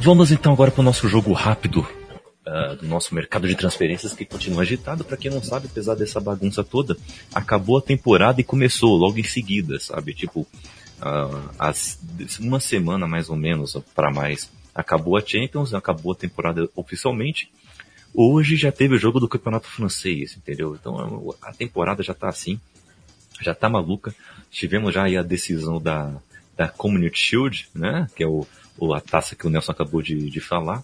vamos 0.00 0.30
então 0.30 0.52
agora 0.52 0.70
para 0.70 0.82
o 0.82 0.84
nosso 0.84 1.08
jogo 1.08 1.32
rápido 1.32 1.86
uh, 2.50 2.76
do 2.76 2.86
nosso 2.86 3.14
mercado 3.14 3.46
de 3.46 3.54
transferências 3.54 4.12
que 4.12 4.24
continua 4.24 4.62
agitado. 4.62 5.04
Para 5.04 5.16
quem 5.16 5.30
não 5.30 5.42
sabe, 5.42 5.68
apesar 5.70 5.94
dessa 5.94 6.20
bagunça 6.20 6.64
toda, 6.64 6.96
acabou 7.32 7.78
a 7.78 7.82
temporada 7.82 8.40
e 8.40 8.44
começou 8.44 8.96
logo 8.96 9.18
em 9.18 9.24
seguida, 9.24 9.78
sabe? 9.78 10.12
Tipo, 10.12 10.40
uh, 10.40 11.50
as, 11.58 11.98
uma 12.40 12.58
semana 12.58 13.06
mais 13.06 13.30
ou 13.30 13.36
menos 13.36 13.76
para 13.94 14.10
mais, 14.10 14.50
acabou 14.74 15.16
a 15.16 15.24
Champions, 15.24 15.72
acabou 15.72 16.12
a 16.12 16.16
temporada 16.16 16.68
oficialmente. 16.74 17.50
Hoje 18.12 18.56
já 18.56 18.72
teve 18.72 18.96
o 18.96 18.98
jogo 18.98 19.20
do 19.20 19.28
campeonato 19.28 19.68
francês, 19.68 20.36
entendeu? 20.36 20.76
Então 20.78 21.32
a 21.40 21.52
temporada 21.52 22.02
já 22.02 22.12
tá 22.12 22.28
assim, 22.28 22.60
já 23.40 23.54
tá 23.54 23.68
maluca. 23.68 24.12
Tivemos 24.50 24.92
já 24.92 25.04
aí 25.04 25.16
a 25.16 25.22
decisão 25.22 25.80
da, 25.80 26.16
da 26.56 26.66
Community 26.66 27.16
Shield, 27.16 27.68
né? 27.72 28.08
Que 28.16 28.24
é 28.24 28.26
o, 28.26 28.44
o 28.76 28.92
a 28.92 29.00
taça 29.00 29.36
que 29.36 29.46
o 29.46 29.50
Nelson 29.50 29.70
acabou 29.70 30.02
de, 30.02 30.28
de 30.28 30.40
falar 30.40 30.82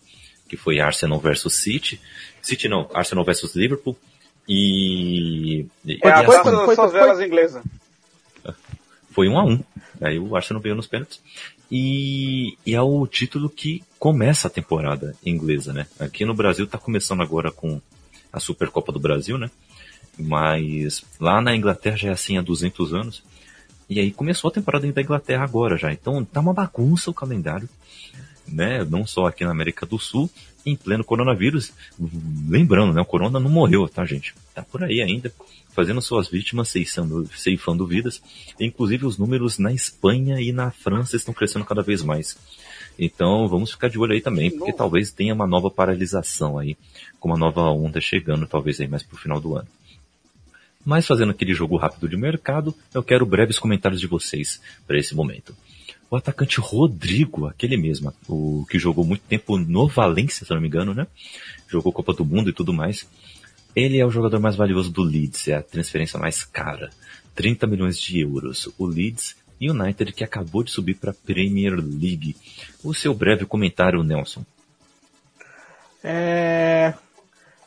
que 0.48 0.56
foi 0.56 0.80
Arsenal 0.80 1.18
versus 1.18 1.54
City. 1.54 2.00
City 2.42 2.68
não, 2.68 2.88
Arsenal 2.94 3.24
versus 3.24 3.54
Liverpool. 3.54 3.96
E. 4.48 5.66
É, 5.86 6.08
a 6.08 6.24
coisa 6.24 6.42
das 6.44 6.74
suas 6.74 6.92
velas 6.92 7.20
inglesas. 7.20 7.62
Foi 9.10 9.28
um 9.28 9.38
a 9.38 9.44
um. 9.44 9.62
Aí 10.00 10.18
o 10.18 10.36
Arsenal 10.36 10.62
veio 10.62 10.74
nos 10.74 10.86
pênaltis. 10.86 11.20
E, 11.70 12.56
e 12.64 12.74
é 12.74 12.80
o 12.80 13.06
título 13.06 13.50
que 13.50 13.82
começa 13.98 14.46
a 14.46 14.50
temporada 14.50 15.16
inglesa, 15.24 15.72
né? 15.72 15.86
Aqui 15.98 16.24
no 16.24 16.34
Brasil 16.34 16.66
tá 16.66 16.78
começando 16.78 17.22
agora 17.22 17.50
com 17.50 17.80
a 18.32 18.38
Supercopa 18.38 18.92
do 18.92 19.00
Brasil, 19.00 19.36
né? 19.36 19.50
Mas 20.18 21.04
lá 21.20 21.40
na 21.40 21.56
Inglaterra 21.56 21.96
já 21.96 22.08
é 22.10 22.12
assim 22.12 22.38
há 22.38 22.42
200 22.42 22.94
anos. 22.94 23.22
E 23.88 23.98
aí 24.00 24.10
começou 24.10 24.48
a 24.48 24.52
temporada 24.52 24.90
da 24.90 25.02
Inglaterra 25.02 25.44
agora 25.44 25.76
já. 25.76 25.92
Então 25.92 26.24
tá 26.24 26.40
uma 26.40 26.54
bagunça 26.54 27.10
o 27.10 27.14
calendário 27.14 27.68
né, 28.48 28.84
não 28.84 29.06
só 29.06 29.26
aqui 29.26 29.44
na 29.44 29.50
América 29.50 29.86
do 29.86 29.98
Sul, 29.98 30.30
em 30.64 30.74
pleno 30.74 31.04
coronavírus. 31.04 31.72
Lembrando, 32.48 32.92
né, 32.92 33.00
o 33.00 33.04
corona 33.04 33.38
não 33.38 33.48
morreu, 33.48 33.88
tá, 33.88 34.04
gente? 34.04 34.34
Tá 34.54 34.62
por 34.62 34.82
aí 34.82 35.00
ainda, 35.00 35.32
fazendo 35.70 36.02
suas 36.02 36.28
vítimas, 36.28 36.68
ceifando, 36.68 37.28
ceifando 37.36 37.86
vidas. 37.86 38.20
Inclusive 38.58 39.06
os 39.06 39.16
números 39.16 39.58
na 39.58 39.72
Espanha 39.72 40.40
e 40.40 40.52
na 40.52 40.70
França 40.70 41.16
estão 41.16 41.32
crescendo 41.32 41.64
cada 41.64 41.82
vez 41.82 42.02
mais. 42.02 42.36
Então 42.98 43.46
vamos 43.46 43.70
ficar 43.70 43.88
de 43.88 43.98
olho 43.98 44.12
aí 44.12 44.20
também, 44.20 44.50
porque 44.50 44.72
talvez 44.72 45.12
tenha 45.12 45.34
uma 45.34 45.46
nova 45.46 45.70
paralisação 45.70 46.58
aí, 46.58 46.76
com 47.20 47.28
uma 47.28 47.38
nova 47.38 47.62
onda 47.70 48.00
chegando, 48.00 48.46
talvez 48.46 48.80
aí 48.80 48.88
mais 48.88 49.02
pro 49.02 49.16
final 49.16 49.40
do 49.40 49.54
ano. 49.54 49.68
Mas 50.84 51.06
fazendo 51.06 51.30
aquele 51.30 51.52
jogo 51.52 51.76
rápido 51.76 52.08
de 52.08 52.16
mercado, 52.16 52.74
eu 52.94 53.02
quero 53.02 53.26
breves 53.26 53.58
comentários 53.58 54.00
de 54.00 54.06
vocês 54.06 54.60
para 54.86 54.98
esse 54.98 55.14
momento 55.14 55.54
o 56.10 56.16
atacante 56.16 56.60
Rodrigo, 56.60 57.46
aquele 57.46 57.76
mesmo, 57.76 58.12
o 58.28 58.64
que 58.70 58.78
jogou 58.78 59.04
muito 59.04 59.22
tempo 59.22 59.58
no 59.58 59.88
Valência, 59.88 60.46
se 60.46 60.52
não 60.52 60.60
me 60.60 60.68
engano, 60.68 60.94
né? 60.94 61.06
Jogou 61.68 61.92
Copa 61.92 62.12
do 62.12 62.24
Mundo 62.24 62.50
e 62.50 62.52
tudo 62.52 62.72
mais. 62.72 63.08
Ele 63.74 63.98
é 63.98 64.06
o 64.06 64.10
jogador 64.10 64.40
mais 64.40 64.56
valioso 64.56 64.90
do 64.90 65.02
Leeds, 65.02 65.48
é 65.48 65.56
a 65.56 65.62
transferência 65.62 66.18
mais 66.18 66.44
cara, 66.44 66.90
30 67.34 67.66
milhões 67.66 67.98
de 67.98 68.20
euros. 68.20 68.68
O 68.78 68.86
Leeds 68.86 69.36
United 69.60 70.12
que 70.12 70.24
acabou 70.24 70.62
de 70.62 70.70
subir 70.70 70.94
para 70.94 71.10
a 71.10 71.14
Premier 71.14 71.74
League. 71.74 72.36
O 72.84 72.94
seu 72.94 73.12
breve 73.12 73.44
comentário, 73.44 74.02
Nelson. 74.02 74.44
É 76.02 76.94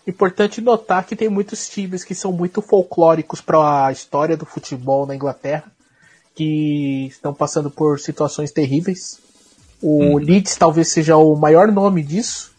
importante 0.08 0.62
notar 0.62 1.06
que 1.06 1.16
tem 1.16 1.30
muitos 1.30 1.70
times 1.70 2.04
que 2.04 2.16
são 2.16 2.32
muito 2.32 2.62
folclóricos 2.62 3.42
para 3.42 3.88
a 3.88 3.92
história 3.92 4.38
do 4.38 4.46
futebol 4.46 5.06
na 5.06 5.16
Inglaterra 5.16 5.70
que 6.40 7.08
estão 7.08 7.34
passando 7.34 7.70
por 7.70 8.00
situações 8.00 8.50
terríveis. 8.50 9.20
O 9.82 10.16
hum. 10.16 10.18
Leeds 10.18 10.56
talvez 10.56 10.88
seja 10.88 11.18
o 11.18 11.36
maior 11.36 11.70
nome 11.70 12.02
disso. 12.02 12.54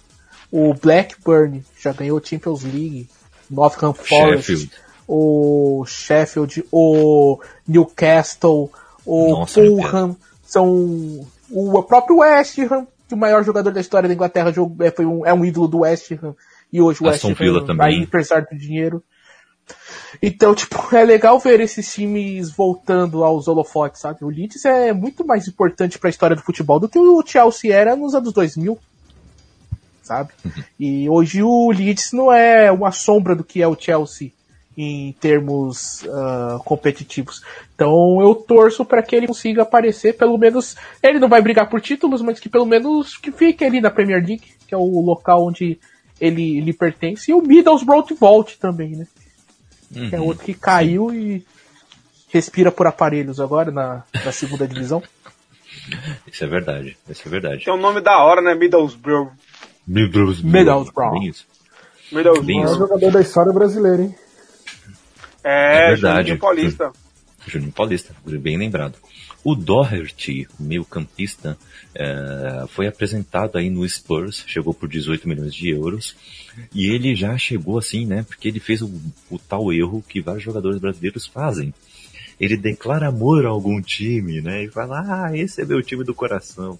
O 0.52 0.74
Blackburn 0.74 1.64
já 1.80 1.90
ganhou 1.90 2.22
Champions 2.22 2.62
League. 2.62 3.08
Nottingham 3.50 3.94
Forest. 3.94 4.42
Sheffield. 4.42 4.72
O 5.08 5.84
Sheffield. 5.86 6.64
O 6.70 7.40
Newcastle. 7.66 8.70
O 9.06 9.30
Nossa, 9.30 9.54
Fulham. 9.54 10.14
São 10.44 11.26
o 11.50 11.82
próprio 11.82 12.18
West 12.18 12.58
Ham, 12.58 12.86
que 13.08 13.14
o 13.14 13.16
maior 13.16 13.42
jogador 13.42 13.72
da 13.72 13.80
história 13.80 14.08
da 14.08 14.14
Inglaterra 14.14 14.52
é, 14.80 14.90
foi 14.90 15.06
um, 15.06 15.24
é 15.24 15.32
um 15.32 15.42
ídolo 15.42 15.66
do 15.66 15.78
West 15.78 16.12
Ham. 16.12 16.34
E 16.70 16.82
hoje 16.82 17.02
o 17.02 17.06
West 17.06 17.24
Ham 17.24 17.76
vai 17.76 17.94
emprestar 17.94 18.46
dinheiro. 18.52 19.02
Então, 20.22 20.54
tipo, 20.54 20.76
é 20.94 21.04
legal 21.04 21.38
ver 21.38 21.60
esses 21.60 21.92
times 21.92 22.50
voltando 22.50 23.24
aos 23.24 23.48
holofotes, 23.48 24.00
sabe? 24.00 24.24
O 24.24 24.28
Leeds 24.28 24.64
é 24.64 24.92
muito 24.92 25.26
mais 25.26 25.46
importante 25.46 25.98
para 25.98 26.08
a 26.08 26.10
história 26.10 26.36
do 26.36 26.42
futebol 26.42 26.80
do 26.80 26.88
que 26.88 26.98
o 26.98 27.22
Chelsea 27.24 27.74
era 27.74 27.96
nos 27.96 28.14
anos 28.14 28.32
2000, 28.32 28.78
sabe? 30.02 30.32
Uhum. 30.44 30.62
E 30.78 31.08
hoje 31.08 31.42
o 31.42 31.70
Leeds 31.70 32.12
não 32.12 32.32
é 32.32 32.70
uma 32.70 32.92
sombra 32.92 33.34
do 33.34 33.44
que 33.44 33.62
é 33.62 33.68
o 33.68 33.76
Chelsea 33.78 34.32
em 34.76 35.12
termos 35.20 36.02
uh, 36.04 36.62
competitivos. 36.64 37.42
Então 37.74 38.20
eu 38.20 38.34
torço 38.34 38.84
para 38.84 39.02
que 39.02 39.14
ele 39.14 39.26
consiga 39.26 39.62
aparecer, 39.62 40.16
pelo 40.16 40.38
menos 40.38 40.76
ele 41.02 41.18
não 41.18 41.28
vai 41.28 41.42
brigar 41.42 41.68
por 41.68 41.80
títulos, 41.80 42.22
mas 42.22 42.40
que 42.40 42.48
pelo 42.48 42.66
menos 42.66 43.16
que 43.16 43.30
fique 43.30 43.64
ali 43.64 43.80
na 43.80 43.90
Premier 43.90 44.24
League, 44.24 44.52
que 44.66 44.74
é 44.74 44.78
o 44.78 45.00
local 45.00 45.46
onde 45.46 45.78
ele, 46.20 46.58
ele 46.58 46.72
pertence, 46.72 47.30
e 47.30 47.34
o 47.34 47.42
Middlesbrough 47.42 48.14
volte 48.18 48.58
também, 48.58 48.90
né? 48.90 49.06
Uhum. 49.94 50.08
Que 50.10 50.16
é 50.16 50.20
outro 50.20 50.44
que 50.44 50.54
caiu 50.54 51.12
e 51.12 51.44
respira 52.28 52.70
por 52.70 52.86
aparelhos 52.86 53.40
agora 53.40 53.70
na, 53.70 54.02
na 54.24 54.32
segunda 54.32 54.66
divisão. 54.66 55.02
Isso 56.30 56.44
é 56.44 56.46
verdade, 56.46 56.96
isso 57.08 57.22
é 57.26 57.30
verdade. 57.30 57.64
Tem 57.64 57.74
um 57.74 57.76
nome 57.80 58.00
da 58.00 58.18
hora, 58.22 58.40
né? 58.40 58.54
Middlesbrough. 58.54 59.30
Middlesbrough. 59.86 60.52
Middlesbrough. 60.52 61.12
Bem 61.12 61.26
isso. 61.28 61.46
Middlesbrough. 62.12 62.46
Bem 62.46 62.62
É 62.62 62.66
o 62.66 62.70
isso. 62.70 62.78
jogador 62.78 63.10
da 63.10 63.20
história 63.20 63.52
brasileira, 63.52 64.02
hein? 64.02 64.14
É, 65.42 65.86
É 65.86 65.88
verdade. 65.90 66.36
Paulista. 66.36 66.92
Juninho 67.46 67.72
Paulista, 67.72 68.14
bem 68.24 68.56
lembrado. 68.56 68.98
O 69.42 69.54
Doherty, 69.54 70.46
meio 70.58 70.84
campista, 70.84 71.56
eh, 71.94 72.64
foi 72.68 72.86
apresentado 72.86 73.56
aí 73.56 73.70
no 73.70 73.88
Spurs, 73.88 74.44
chegou 74.46 74.74
por 74.74 74.88
18 74.88 75.26
milhões 75.26 75.54
de 75.54 75.70
euros, 75.70 76.14
e 76.74 76.86
ele 76.86 77.14
já 77.14 77.36
chegou 77.38 77.78
assim, 77.78 78.04
né, 78.04 78.22
porque 78.22 78.48
ele 78.48 78.60
fez 78.60 78.82
o, 78.82 78.90
o 79.30 79.38
tal 79.38 79.72
erro 79.72 80.04
que 80.06 80.20
vários 80.20 80.44
jogadores 80.44 80.78
brasileiros 80.78 81.26
fazem. 81.26 81.72
Ele 82.38 82.56
declara 82.56 83.08
amor 83.08 83.46
a 83.46 83.48
algum 83.48 83.80
time, 83.80 84.42
né, 84.42 84.64
e 84.64 84.68
fala, 84.68 85.00
ah, 85.00 85.36
esse 85.36 85.62
é 85.62 85.64
meu 85.64 85.82
time 85.82 86.04
do 86.04 86.14
coração. 86.14 86.78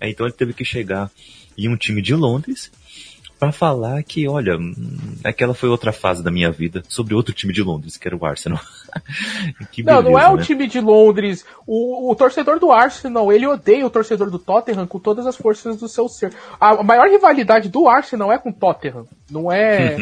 Então 0.00 0.26
ele 0.26 0.34
teve 0.34 0.54
que 0.54 0.64
chegar 0.64 1.10
em 1.58 1.68
um 1.68 1.76
time 1.76 2.00
de 2.00 2.14
Londres, 2.14 2.70
para 3.38 3.52
falar 3.52 4.02
que, 4.02 4.28
olha, 4.28 4.56
hum, 4.56 4.74
aquela 5.22 5.54
foi 5.54 5.68
outra 5.68 5.92
fase 5.92 6.24
da 6.24 6.30
minha 6.30 6.50
vida, 6.50 6.82
sobre 6.88 7.14
outro 7.14 7.32
time 7.32 7.52
de 7.52 7.62
Londres, 7.62 7.96
que 7.96 8.08
era 8.08 8.16
o 8.16 8.26
Arsenal. 8.26 8.60
Que 9.70 9.82
Não, 9.82 10.00
não 10.00 10.18
é 10.18 10.22
beleza, 10.22 10.32
o 10.32 10.36
né? 10.36 10.42
time 10.42 10.66
de 10.66 10.80
Londres. 10.80 11.44
O, 11.66 12.10
o 12.10 12.16
torcedor 12.16 12.58
do 12.58 12.72
Arsenal, 12.72 13.32
ele 13.32 13.46
odeia 13.46 13.86
o 13.86 13.90
torcedor 13.90 14.30
do 14.30 14.38
Tottenham 14.38 14.86
com 14.86 14.98
todas 14.98 15.26
as 15.26 15.36
forças 15.36 15.76
do 15.76 15.88
seu 15.88 16.08
ser. 16.08 16.32
A, 16.58 16.82
maior 16.82 17.08
rivalidade 17.08 17.68
do 17.68 17.86
Arsenal 17.86 18.32
é 18.32 18.38
com 18.38 18.48
o 18.48 18.52
Tottenham. 18.52 19.06
Não 19.30 19.52
é. 19.52 19.96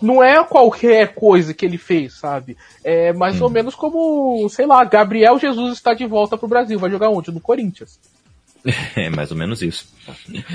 não 0.00 0.22
é 0.22 0.42
qualquer 0.44 1.14
coisa 1.14 1.52
que 1.52 1.66
ele 1.66 1.76
fez, 1.76 2.14
sabe? 2.14 2.56
É 2.82 3.12
mais 3.12 3.40
ou 3.40 3.50
menos 3.50 3.74
como, 3.74 4.48
sei 4.48 4.66
lá, 4.66 4.84
Gabriel 4.84 5.38
Jesus 5.38 5.72
está 5.72 5.92
de 5.92 6.06
volta 6.06 6.38
pro 6.38 6.48
Brasil. 6.48 6.78
Vai 6.78 6.90
jogar 6.90 7.10
onde? 7.10 7.32
No 7.32 7.40
Corinthians. 7.40 7.98
É 8.96 9.10
mais 9.10 9.30
ou 9.30 9.36
menos 9.36 9.60
isso. 9.62 9.86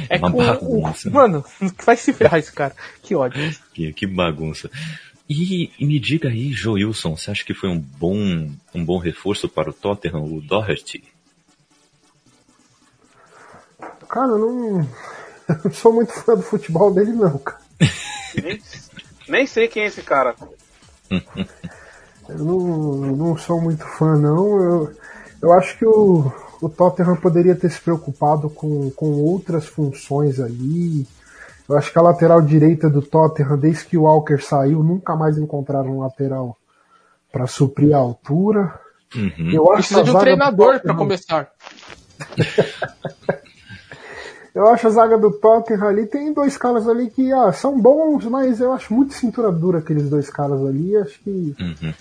É 0.10 0.18
uma 0.18 0.32
com 0.32 0.42
o- 0.42 0.46
bagunça. 0.46 1.10
Mano, 1.12 1.46
vai 1.86 1.96
se 1.96 2.12
ferrar 2.12 2.40
esse 2.40 2.52
cara. 2.52 2.76
Que 3.04 3.16
ódio. 3.16 3.56
Que, 3.74 3.94
que 3.94 4.08
bagunça. 4.08 4.70
E, 5.30 5.72
e 5.78 5.86
me 5.86 6.00
diga 6.00 6.28
aí, 6.30 6.52
Joilson, 6.52 7.16
você 7.16 7.30
acha 7.30 7.46
que 7.46 7.54
foi 7.54 7.70
um 7.70 7.78
bom, 7.78 8.50
um 8.74 8.84
bom 8.84 8.98
reforço 8.98 9.48
para 9.48 9.70
o 9.70 9.74
Tottenham, 9.74 10.24
o 10.26 10.42
Doherty? 10.42 11.04
Cara, 14.10 14.32
eu 14.32 14.40
não, 14.40 14.80
eu 15.48 15.62
não 15.66 15.72
sou 15.72 15.94
muito 15.94 16.12
fã 16.14 16.36
do 16.36 16.42
futebol 16.42 16.92
dele, 16.94 17.12
não, 17.12 17.38
cara. 17.38 17.62
Nem, 18.44 18.62
nem 19.28 19.46
sei 19.46 19.68
quem 19.68 19.84
é 19.84 19.88
esse 19.88 20.02
cara. 20.02 20.36
Eu 22.28 22.38
não, 22.40 22.58
não 23.16 23.38
sou 23.38 23.62
muito 23.62 23.84
fã, 23.86 24.16
não. 24.18 24.62
Eu, 24.64 24.98
eu 25.42 25.54
acho 25.54 25.78
que 25.78 25.86
o, 25.86 26.32
o 26.62 26.70
Tottenham 26.70 27.16
poderia 27.16 27.56
ter 27.56 27.70
se 27.70 27.80
preocupado 27.80 28.50
com, 28.50 28.90
com 28.92 29.12
outras 29.24 29.66
funções 29.66 30.40
ali. 30.40 31.08
Eu 31.68 31.78
acho 31.78 31.92
que 31.92 32.00
a 32.00 32.02
lateral 32.02 32.42
direita 32.42 32.90
do 32.90 33.02
Tottenham, 33.02 33.58
desde 33.58 33.86
que 33.86 33.98
o 33.98 34.04
Walker 34.04 34.42
saiu, 34.42 34.84
nunca 34.84 35.16
mais 35.16 35.38
encontraram 35.38 35.98
um 35.98 36.02
lateral 36.02 36.58
para 37.32 37.48
suprir 37.48 37.94
a 37.94 38.00
altura. 38.00 38.74
Uhum. 39.16 39.52
Eu 39.52 39.72
acho 39.72 39.90
Precisa 39.90 40.02
a 40.02 40.04
de 40.04 40.12
um 40.12 40.20
treinador 40.20 40.80
para 40.82 40.96
começar. 40.96 41.52
Eu 44.54 44.68
acho 44.68 44.88
a 44.88 44.90
zaga 44.90 45.18
do 45.18 45.32
Tottenham 45.32 45.88
ali, 45.88 46.06
tem 46.06 46.34
dois 46.34 46.58
caras 46.58 46.88
ali 46.88 47.10
que 47.10 47.32
ah, 47.32 47.54
são 47.54 47.80
bons, 47.80 48.26
mas 48.26 48.60
eu 48.60 48.74
acho 48.74 48.94
muito 48.94 49.14
cintura 49.14 49.52
dura 49.52 49.80
aqueles 49.80 50.10
dois 50.10 50.30
caras 50.30 50.66
ali. 50.66 50.98
Acho 50.98 51.20
que. 51.22 51.56
Uhum. 51.60 51.94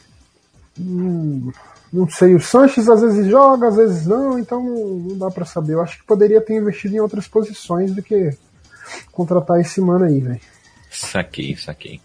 hum, 0.81 1.53
não 1.93 2.09
sei, 2.09 2.35
o 2.35 2.41
Sanches 2.41 2.89
às 2.89 3.01
vezes 3.01 3.27
joga, 3.29 3.69
às 3.69 3.77
vezes 3.77 4.07
não, 4.07 4.39
então 4.39 4.63
não, 4.63 5.17
dá 5.17 5.31
pra 5.31 5.45
saber. 5.45 5.75
Eu 5.75 5.83
acho 5.83 5.99
que 5.99 6.05
poderia 6.05 6.41
ter 6.41 6.57
investido 6.57 6.95
em 6.95 7.01
outras 7.01 7.27
posições 7.27 7.95
do 7.95 8.03
que 8.03 8.37
contratar 9.11 9.61
esse 9.61 9.81
mano 9.81 10.05
aí, 10.05 10.21
velho. 10.21 10.41
Saquei, 10.91 11.57
saquei. 11.57 12.01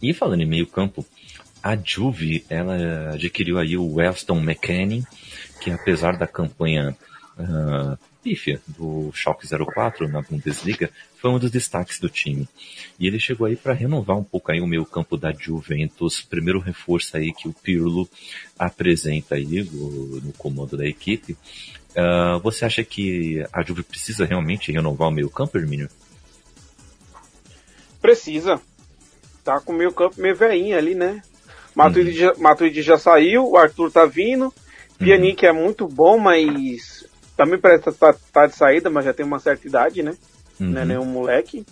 E 0.00 0.12
falando 0.12 0.42
em 0.42 0.48
meio 0.48 0.66
campo, 0.66 1.04
a 1.62 1.76
Juve, 1.76 2.44
ela 2.50 3.14
adquiriu 3.14 3.58
aí 3.58 3.76
o 3.76 3.94
Weston 3.94 4.38
McKennie, 4.40 5.04
que 5.60 5.70
apesar 5.70 6.16
da 6.16 6.26
campanha 6.26 6.94
ah, 7.38 7.96
pífia 8.24 8.58
do 8.66 9.12
Schalke 9.12 9.46
04 9.46 10.08
na 10.08 10.22
Bundesliga, 10.22 10.90
foi 11.18 11.30
um 11.30 11.38
dos 11.38 11.50
destaques 11.50 12.00
do 12.00 12.08
time. 12.08 12.48
E 12.98 13.06
ele 13.06 13.20
chegou 13.20 13.46
aí 13.46 13.54
para 13.54 13.74
renovar 13.74 14.16
um 14.16 14.24
pouco 14.24 14.50
aí 14.50 14.62
o 14.62 14.66
meio 14.66 14.86
campo 14.86 15.18
da 15.18 15.30
Juventus, 15.30 16.22
primeiro 16.22 16.58
reforço 16.58 17.18
aí 17.18 17.34
que 17.34 17.46
o 17.46 17.52
Pirlo 17.52 18.08
apresenta 18.58 19.34
aí 19.34 19.62
no, 19.70 20.20
no 20.22 20.32
comando 20.32 20.74
da 20.74 20.86
equipe. 20.86 21.36
Ah, 21.94 22.40
você 22.42 22.64
acha 22.64 22.82
que 22.82 23.44
a 23.52 23.62
Juve 23.62 23.82
precisa 23.82 24.24
realmente 24.24 24.72
renovar 24.72 25.08
o 25.08 25.12
meio 25.12 25.28
campo, 25.28 25.58
Hermínio? 25.58 25.90
Precisa. 28.00 28.58
Tá 29.44 29.60
com 29.60 29.72
o 29.72 29.76
meio 29.76 29.92
campo 29.92 30.18
meio 30.18 30.34
veinho 30.34 30.78
ali, 30.78 30.94
né? 30.94 31.22
Matuidi, 31.74 32.12
já, 32.12 32.34
Matuidi 32.38 32.80
já 32.80 32.96
saiu, 32.96 33.50
o 33.50 33.56
Arthur 33.58 33.90
tá 33.90 34.06
vindo. 34.06 34.52
Pjanic 34.98 35.44
é 35.44 35.52
muito 35.52 35.86
bom, 35.88 36.18
mas 36.18 37.03
também 37.36 37.58
parece 37.58 37.88
estar 37.88 38.12
tá, 38.12 38.18
tá 38.32 38.46
de 38.46 38.54
saída, 38.54 38.90
mas 38.90 39.04
já 39.04 39.12
tem 39.12 39.24
uma 39.26 39.38
certa 39.38 39.66
idade, 39.66 40.02
né? 40.02 40.16
Uhum. 40.60 40.70
Não 40.70 40.80
é 40.80 40.84
nenhum 40.84 41.04
moleque. 41.04 41.64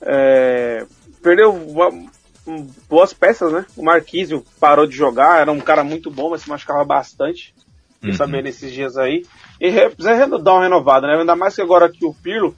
É, 0.00 0.86
perdeu 1.22 1.52
bo- 1.52 2.10
boas 2.88 3.12
peças, 3.12 3.52
né? 3.52 3.66
O 3.76 3.82
Marquísio 3.84 4.44
parou 4.60 4.86
de 4.86 4.96
jogar, 4.96 5.40
era 5.40 5.50
um 5.50 5.60
cara 5.60 5.82
muito 5.82 6.10
bom, 6.10 6.30
mas 6.30 6.42
se 6.42 6.48
machucava 6.48 6.84
bastante. 6.84 7.54
Uhum. 8.04 8.12
sabendo 8.14 8.46
esses 8.46 8.70
dias 8.72 8.96
aí. 8.96 9.24
E 9.60 9.68
re- 9.68 9.88
precisa 9.90 10.26
dar 10.38 10.52
uma 10.52 10.62
renovada, 10.62 11.06
né? 11.06 11.16
Ainda 11.16 11.34
mais 11.34 11.54
que 11.56 11.62
agora 11.62 11.88
que 11.90 12.04
o 12.04 12.14
Pirlo, 12.14 12.54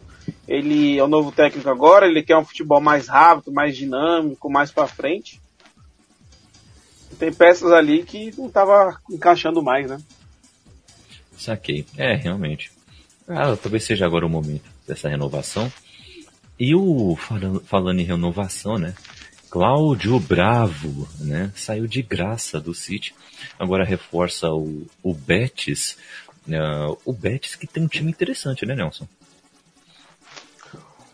ele 0.46 0.98
é 0.98 1.02
o 1.02 1.08
novo 1.08 1.32
técnico 1.32 1.70
agora, 1.70 2.06
ele 2.06 2.22
quer 2.22 2.36
um 2.36 2.44
futebol 2.44 2.80
mais 2.80 3.08
rápido, 3.08 3.52
mais 3.52 3.76
dinâmico, 3.76 4.50
mais 4.50 4.70
pra 4.70 4.86
frente. 4.86 5.40
Tem 7.18 7.32
peças 7.32 7.72
ali 7.72 8.02
que 8.02 8.34
não 8.36 8.50
tava 8.50 8.98
encaixando 9.10 9.62
mais, 9.62 9.88
né? 9.88 9.98
Saquei. 11.38 11.86
É, 11.96 12.14
realmente. 12.14 12.70
Ah, 13.26 13.56
talvez 13.56 13.84
seja 13.84 14.04
agora 14.04 14.26
o 14.26 14.28
momento 14.28 14.68
dessa 14.86 15.08
renovação. 15.08 15.72
E 16.58 16.74
o 16.74 17.14
falando, 17.16 17.60
falando 17.60 18.00
em 18.00 18.04
renovação, 18.04 18.76
né? 18.76 18.94
Cláudio 19.50 20.18
Bravo, 20.18 21.08
né? 21.20 21.52
Saiu 21.54 21.86
de 21.86 22.02
graça 22.02 22.60
do 22.60 22.74
City. 22.74 23.14
Agora 23.58 23.84
reforça 23.84 24.50
o, 24.50 24.86
o 25.02 25.14
Betis. 25.14 25.96
né, 26.46 26.58
o 27.04 27.12
Betis 27.12 27.54
que 27.54 27.66
tem 27.66 27.84
um 27.84 27.88
time 27.88 28.10
interessante, 28.10 28.66
né, 28.66 28.74
Nelson? 28.74 29.06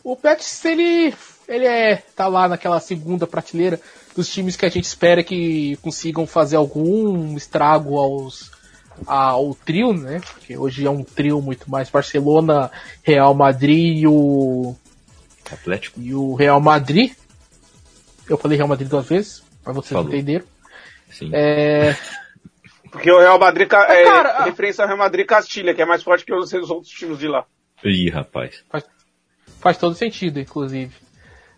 O 0.03 0.17
Betis, 0.17 0.65
ele, 0.65 1.15
ele 1.47 1.67
é, 1.67 1.97
tá 2.17 2.27
lá 2.27 2.49
naquela 2.49 2.81
segunda 2.81 3.27
prateleira 3.27 3.81
dos 4.17 4.33
times 4.33 4.57
que 4.57 4.67
a 4.67 4.69
gente 4.69 4.85
espera 4.85 5.23
que 5.23 5.77
consigam 5.77 6.27
fazer 6.27 6.57
algum 6.57 7.37
estrago 7.37 7.99
aos, 7.99 8.51
ao 9.07 9.55
trio, 9.55 9.93
né? 9.93 10.21
Porque 10.33 10.57
hoje 10.57 10.87
é 10.87 10.91
um 10.91 11.03
trio 11.05 11.41
muito 11.43 11.71
mais 11.71 11.89
Barcelona, 11.91 12.71
Real 13.03 13.35
Madrid 13.35 13.99
e 14.03 14.07
o, 14.07 14.75
Atlético. 15.51 16.01
e 16.01 16.15
o 16.15 16.35
Real 16.35 16.61
Madrid. 16.61 17.13
Eu 18.29 18.39
falei 18.39 18.57
Real 18.57 18.69
Madrid 18.69 18.89
duas 18.89 19.07
vezes, 19.07 19.43
pra 19.63 19.73
vocês 19.73 19.93
Falou. 19.93 20.09
entenderam. 20.09 20.45
Sim. 21.11 21.31
É, 21.33 21.97
Porque 22.91 23.11
o 23.11 23.19
Real 23.19 23.39
Madrid 23.39 23.67
ca- 23.69 23.87
é, 23.93 24.05
cara, 24.05 24.29
a- 24.39 24.45
referência 24.45 24.83
ao 24.83 24.89
Real 24.89 24.99
Madrid 24.99 25.27
Castilha, 25.27 25.75
que 25.75 25.83
é 25.83 25.85
mais 25.87 26.03
forte 26.03 26.25
que 26.25 26.33
os 26.33 26.53
os 26.53 26.71
outros 26.71 26.93
times 26.93 27.19
de 27.19 27.27
lá. 27.29 27.45
Ih, 27.85 28.09
rapaz. 28.11 28.63
Faz 29.61 29.77
todo 29.77 29.95
sentido, 29.95 30.39
inclusive. 30.41 30.93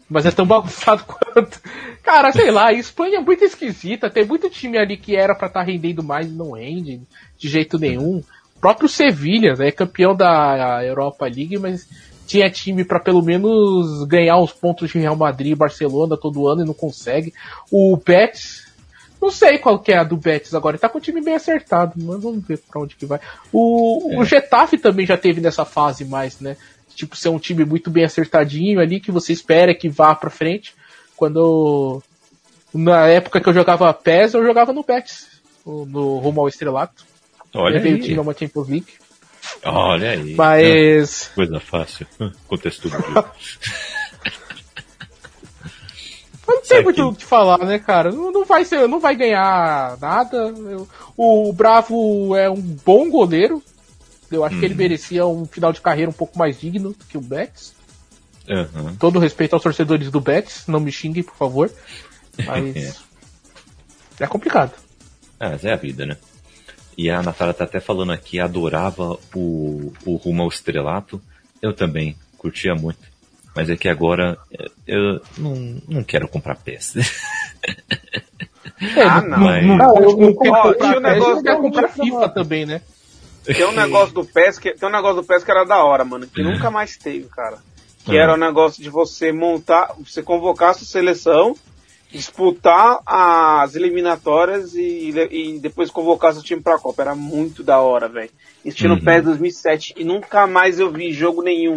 Mas 0.09 0.25
é 0.25 0.31
tão 0.31 0.47
bagunçado 0.47 1.05
quanto. 1.07 1.61
Cara, 2.03 2.31
sei 2.33 2.51
lá, 2.51 2.69
a 2.69 2.73
Espanha 2.73 3.19
é 3.19 3.21
muito 3.21 3.45
esquisita. 3.45 4.11
Tem 4.11 4.25
muito 4.25 4.49
time 4.49 4.79
ali 4.79 4.97
que 4.97 5.17
era 5.17 5.35
pra 5.35 5.49
estar 5.49 5.63
rendendo 5.63 6.03
mais 6.03 6.27
e 6.27 6.31
não 6.31 6.53
rende 6.53 7.01
de 7.37 7.49
jeito 7.49 7.79
nenhum. 7.79 8.23
O 8.57 8.61
próprio 8.61 8.89
Sevilha 8.89 9.55
é 9.59 9.71
campeão 9.71 10.15
da 10.15 10.85
Europa 10.85 11.27
League, 11.27 11.59
mas 11.59 11.87
tinha 12.27 12.51
time 12.51 12.85
pra 12.85 12.99
pelo 12.99 13.23
menos 13.23 14.05
ganhar 14.05 14.39
os 14.39 14.53
pontos 14.53 14.91
de 14.91 14.99
Real 14.99 15.17
Madrid 15.17 15.53
e 15.53 15.57
Barcelona 15.57 16.17
todo 16.17 16.49
ano 16.49 16.63
e 16.63 16.67
não 16.67 16.75
consegue. 16.75 17.33
O 17.71 17.97
Betis, 17.97 18.67
não 19.21 19.31
sei 19.31 19.59
qual 19.59 19.79
que 19.79 19.93
é 19.93 19.99
a 19.99 20.05
do 20.05 20.17
Betis 20.17 20.55
agora. 20.55 20.75
Ele 20.75 20.81
tá 20.81 20.89
com 20.89 20.99
o 20.99 21.01
time 21.01 21.21
bem 21.21 21.35
acertado, 21.35 21.95
mas 21.97 22.23
vamos 22.23 22.45
ver 22.45 22.59
pra 22.59 22.81
onde 22.81 22.97
que 22.97 23.07
vai. 23.07 23.21
O, 23.53 24.21
o 24.21 24.25
Getafe 24.25 24.77
também 24.79 25.07
já 25.07 25.17
teve 25.17 25.41
nessa 25.41 25.65
fase 25.65 26.05
mais, 26.05 26.41
né? 26.41 26.57
Tipo, 26.97 27.17
ser 27.17 27.29
um 27.29 27.39
time 27.39 27.65
muito 27.65 27.91
bem 27.91 28.05
acertadinho 28.05 28.81
ali, 28.81 28.99
que 28.99 29.13
você 29.13 29.33
espera 29.33 29.75
que 29.75 29.89
vá 29.89 30.15
pra 30.15 30.31
frente. 30.31 30.75
Quando 31.15 32.03
Na 32.73 33.07
época 33.07 33.41
que 33.41 33.49
eu 33.49 33.55
jogava 33.55 33.93
PES, 33.93 34.35
eu 34.35 34.45
jogava 34.45 34.73
no 34.73 34.83
Betis, 34.83 35.29
no, 35.65 36.19
rumo 36.19 36.41
ao 36.41 36.49
estrelato. 36.49 37.05
Olha 37.55 37.75
Levei 37.75 37.93
o 37.93 37.97
aí. 37.97 38.03
time 38.03 38.19
a 38.19 38.23
uma 38.23 38.35
Champions 38.35 38.69
League. 38.69 38.93
Olha 39.65 40.11
aí. 40.11 40.35
Mas. 40.35 41.31
Coisa 41.35 41.61
fácil. 41.61 42.07
Contexto 42.49 42.89
do 42.89 42.99
Mas 42.99 43.25
não 46.49 46.63
tem 46.63 46.83
muito 46.83 47.09
o 47.09 47.15
que 47.15 47.25
falar, 47.25 47.59
né, 47.59 47.79
cara? 47.79 48.11
Não, 48.11 48.33
não 48.33 48.45
vai 48.45 48.65
ser, 48.65 48.89
não 48.89 49.01
vai 49.01 49.15
ganhar 49.15 49.97
nada. 50.01 50.53
O 51.17 51.53
Bravo 51.53 52.35
é 52.37 52.51
um 52.51 52.61
bom 52.61 53.09
goleiro. 53.11 53.63
Eu 54.31 54.45
acho 54.45 54.59
que 54.59 54.65
ele 54.65 54.75
merecia 54.75 55.27
um 55.27 55.45
final 55.45 55.73
de 55.73 55.81
carreira 55.81 56.11
um 56.11 56.15
pouco 56.15 56.39
mais 56.39 56.59
digno 56.61 56.91
do 56.93 57.05
que 57.05 57.17
o 57.17 57.21
Betis. 57.21 57.75
Aham. 58.49 58.97
Todo 58.99 59.19
respeito 59.19 59.55
aos 59.55 59.63
torcedores 59.63 60.11
do 60.11 60.21
Betis, 60.21 60.65
não 60.67 60.81
me 60.81 60.91
xinguem, 60.93 61.23
por 61.23 61.35
favor. 61.37 61.71
Mas. 62.47 63.03
é 64.21 64.27
complicado. 64.27 64.73
Ah, 65.39 65.51
mas 65.51 65.65
é 65.65 65.73
a 65.73 65.77
vida, 65.77 66.07
né? 66.07 66.17
E 66.97 67.11
a 67.11 67.23
Natália 67.23 67.53
tá 67.55 67.65
até 67.65 67.79
falando 67.81 68.13
aqui, 68.13 68.41
adorava 68.41 69.19
o, 69.35 69.93
o 70.05 70.17
Rumo 70.17 70.43
ao 70.43 70.49
Estrelato. 70.49 71.21
Eu 71.61 71.73
também, 71.75 72.17
curtia 72.39 72.75
muito. 72.75 73.01
Mas 73.55 73.69
é 73.71 73.77
que 73.77 73.89
agora 73.89 74.39
eh, 74.53 74.71
eu 74.87 75.21
não, 75.39 75.81
não 75.89 76.05
quero 76.05 76.29
comprar 76.29 76.57
peça. 76.57 77.01
É, 78.81 79.03
Ah, 79.03 79.21
não, 79.23 79.29
não. 79.31 79.39
Mas- 79.47 79.67
não, 79.67 79.77
Não, 79.77 79.95
não, 79.95 80.03
eu- 80.03 80.17
não 80.17 80.29
eu- 80.29 80.37
quer 80.37 80.51
ó, 80.51 80.63
comprar 80.75 80.99
um 81.37 81.43
que 81.43 81.49
eu 81.49 81.59
comprar 81.63 81.89
FIFA 81.89 82.29
também, 82.29 82.67
né? 82.67 82.83
Tem 83.47 83.65
um 83.67 83.73
negócio 83.73 84.15
do 84.15 84.25
PES 84.25 84.59
que, 84.59 84.73
tem 84.75 84.89
um 84.89 84.93
negócio 84.93 85.23
do 85.23 85.25
PES 85.27 85.45
que 85.45 85.51
era 85.51 85.65
da 85.65 85.83
hora, 85.85 86.05
mano, 86.05 86.27
que 86.27 86.43
nunca 86.43 86.71
mais 86.71 86.97
teve, 86.97 87.29
cara. 87.29 87.59
Que 88.05 88.13
Hum. 88.13 88.21
era 88.21 88.35
o 88.35 88.37
negócio 88.37 88.83
de 88.83 88.91
você 88.91 89.33
montar, 89.33 89.95
você 89.99 90.23
convocar 90.23 90.71
a 90.71 90.75
sua 90.75 90.87
seleção, 90.87 91.55
disputar 92.11 93.01
as 93.05 93.75
eliminatórias 93.75 94.75
e, 94.75 95.13
e 95.31 95.59
depois 95.59 95.91
convocar 95.91 96.33
seu 96.33 96.43
time 96.43 96.61
pra 96.63 96.79
Copa. 96.79 97.03
Era 97.03 97.15
muito 97.15 97.63
da 97.63 97.81
hora, 97.81 98.09
velho. 98.09 98.31
Isso 98.65 98.77
tinha 98.79 98.91
Uhum. 98.91 98.97
no 98.97 99.05
PES 99.05 99.25
2007 99.25 99.95
e 99.97 100.05
nunca 100.05 100.47
mais 100.47 100.79
eu 100.81 100.91
vi 100.91 101.13
jogo 101.13 101.43
nenhum. 101.43 101.77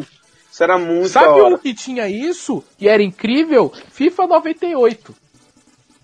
Isso 0.51 0.63
era 0.63 0.77
muito 0.77 1.03
da 1.03 1.09
Sabe 1.21 1.39
hora. 1.41 1.55
um 1.55 1.57
que 1.57 1.73
tinha 1.73 2.07
isso 2.07 2.63
e 2.79 2.87
era 2.87 3.03
incrível? 3.03 3.71
FIFA 3.91 4.27
98. 4.27 5.15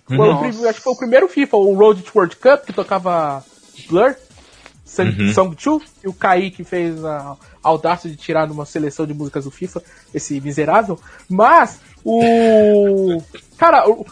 Foi 0.08 0.18
o 0.30 0.40
acho 0.70 0.78
que 0.78 0.84
foi 0.84 0.94
o 0.94 0.98
primeiro 0.98 1.28
FIFA, 1.28 1.58
o 1.58 1.74
Road 1.74 2.04
to 2.04 2.12
World 2.16 2.36
Cup, 2.36 2.64
que 2.66 2.74
tocava 2.74 3.44
Blur, 3.90 4.16
Song, 4.86 5.10
Uhum. 5.20 5.34
2, 5.80 5.84
e 6.04 6.08
o 6.08 6.14
Kaique 6.14 6.64
fez 6.64 7.04
a 7.04 7.36
audácia 7.64 8.10
de 8.10 8.16
tirar 8.16 8.48
numa 8.48 8.66
seleção 8.66 9.06
de 9.06 9.14
músicas 9.14 9.44
do 9.46 9.52
FIFA, 9.52 9.82
esse 10.14 10.40
miserável. 10.40 11.00
Mas, 11.28 11.80
o. 12.04 13.22
Cara, 13.58 13.90
o 13.90 14.06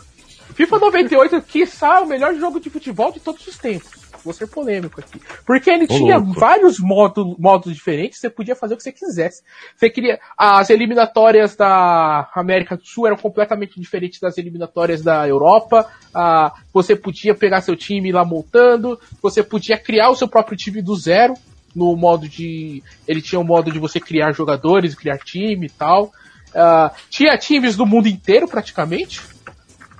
FIFA 0.55 0.79
98, 0.79 1.41
quiçá, 1.43 2.01
o 2.01 2.07
melhor 2.07 2.33
jogo 2.35 2.59
de 2.59 2.69
futebol 2.69 3.11
de 3.11 3.19
todos 3.19 3.45
os 3.45 3.57
tempos. 3.57 4.02
Vou 4.23 4.33
ser 4.33 4.47
polêmico 4.47 4.99
aqui. 4.99 5.19
Porque 5.45 5.69
ele 5.69 5.83
Ô, 5.85 5.87
tinha 5.87 6.17
louco. 6.17 6.39
vários 6.39 6.79
modos, 6.79 7.35
modos 7.37 7.73
diferentes, 7.73 8.19
você 8.19 8.29
podia 8.29 8.55
fazer 8.55 8.73
o 8.73 8.77
que 8.77 8.83
você 8.83 8.91
quisesse. 8.91 9.43
Você 9.75 9.89
queria. 9.89 10.19
As 10.37 10.69
eliminatórias 10.69 11.55
da 11.55 12.29
América 12.33 12.77
do 12.77 12.85
Sul 12.85 13.07
eram 13.07 13.17
completamente 13.17 13.79
diferentes 13.79 14.19
das 14.19 14.37
eliminatórias 14.37 15.01
da 15.01 15.27
Europa. 15.27 15.87
Ah, 16.13 16.53
você 16.73 16.95
podia 16.95 17.35
pegar 17.35 17.61
seu 17.61 17.75
time 17.75 18.11
lá 18.11 18.23
montando. 18.23 18.99
Você 19.21 19.43
podia 19.43 19.77
criar 19.77 20.09
o 20.09 20.15
seu 20.15 20.27
próprio 20.27 20.57
time 20.57 20.81
do 20.81 20.95
zero. 20.95 21.33
No 21.75 21.95
modo 21.97 22.29
de. 22.29 22.83
Ele 23.07 23.21
tinha 23.21 23.39
um 23.39 23.43
modo 23.43 23.71
de 23.71 23.79
você 23.79 23.99
criar 23.99 24.31
jogadores, 24.31 24.95
criar 24.95 25.17
time 25.17 25.65
e 25.65 25.69
tal. 25.69 26.11
Ah, 26.55 26.91
tinha 27.09 27.37
times 27.37 27.75
do 27.75 27.85
mundo 27.85 28.07
inteiro 28.07 28.47
praticamente. 28.47 29.21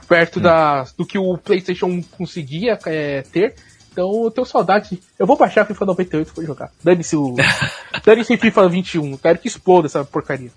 Perto 0.08 0.40
da, 0.40 0.84
do 0.98 1.06
que 1.06 1.18
o 1.18 1.38
PlayStation 1.38 1.88
1 1.88 2.04
conseguia 2.04 2.78
é, 2.86 3.22
ter. 3.24 3.56
Então 3.94 4.24
eu 4.26 4.32
tenho 4.32 4.46
saudade. 4.46 5.00
Eu 5.18 5.26
vou 5.28 5.38
baixar 5.38 5.62
a 5.62 5.66
FIFA 5.66 5.86
98 5.86 6.28
e 6.32 6.36
vou 6.36 6.46
jogar. 6.46 6.72
Dane-se 6.84 7.16
o. 7.16 7.36
Dane-se 8.04 8.36
FIFA 8.36 8.68
21. 8.68 9.18
Quero 9.18 9.38
que 9.40 9.48
exploda 9.48 9.86
essa 9.88 10.04
porcaria. 10.04 10.52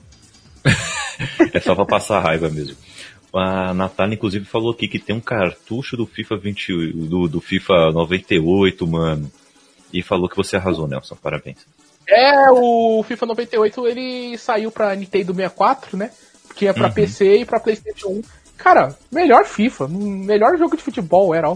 É 1.54 1.60
só 1.60 1.74
pra 1.74 1.86
passar 1.86 2.20
raiva 2.20 2.50
mesmo. 2.50 2.76
A 3.34 3.72
Natália, 3.72 4.14
inclusive, 4.14 4.44
falou 4.44 4.70
aqui 4.72 4.86
que 4.86 4.98
tem 4.98 5.16
um 5.16 5.20
cartucho 5.20 5.96
do 5.96 6.06
FIFA 6.06 6.36
20, 6.36 6.92
do, 6.92 7.26
do 7.26 7.40
FIFA 7.40 7.90
98, 7.92 8.86
mano. 8.86 9.30
E 9.92 10.02
falou 10.02 10.28
que 10.28 10.36
você 10.36 10.56
arrasou, 10.56 10.86
Nelson. 10.86 11.16
Parabéns. 11.16 11.58
É, 12.06 12.50
o 12.50 13.02
FIFA 13.02 13.26
98 13.26 13.86
ele 13.86 14.36
saiu 14.36 14.70
pra 14.70 14.94
Nintendo 14.94 15.32
64, 15.34 15.96
né? 15.96 16.10
Tinha 16.54 16.74
pra 16.74 16.88
Uhum. 16.88 16.92
PC 16.92 17.38
e 17.38 17.44
pra 17.46 17.60
PlayStation 17.60 18.08
1. 18.08 18.22
Cara, 18.58 18.94
melhor 19.10 19.46
FIFA, 19.46 19.88
melhor 19.88 20.58
jogo 20.58 20.76
de 20.76 20.82
futebol 20.82 21.34
era. 21.34 21.48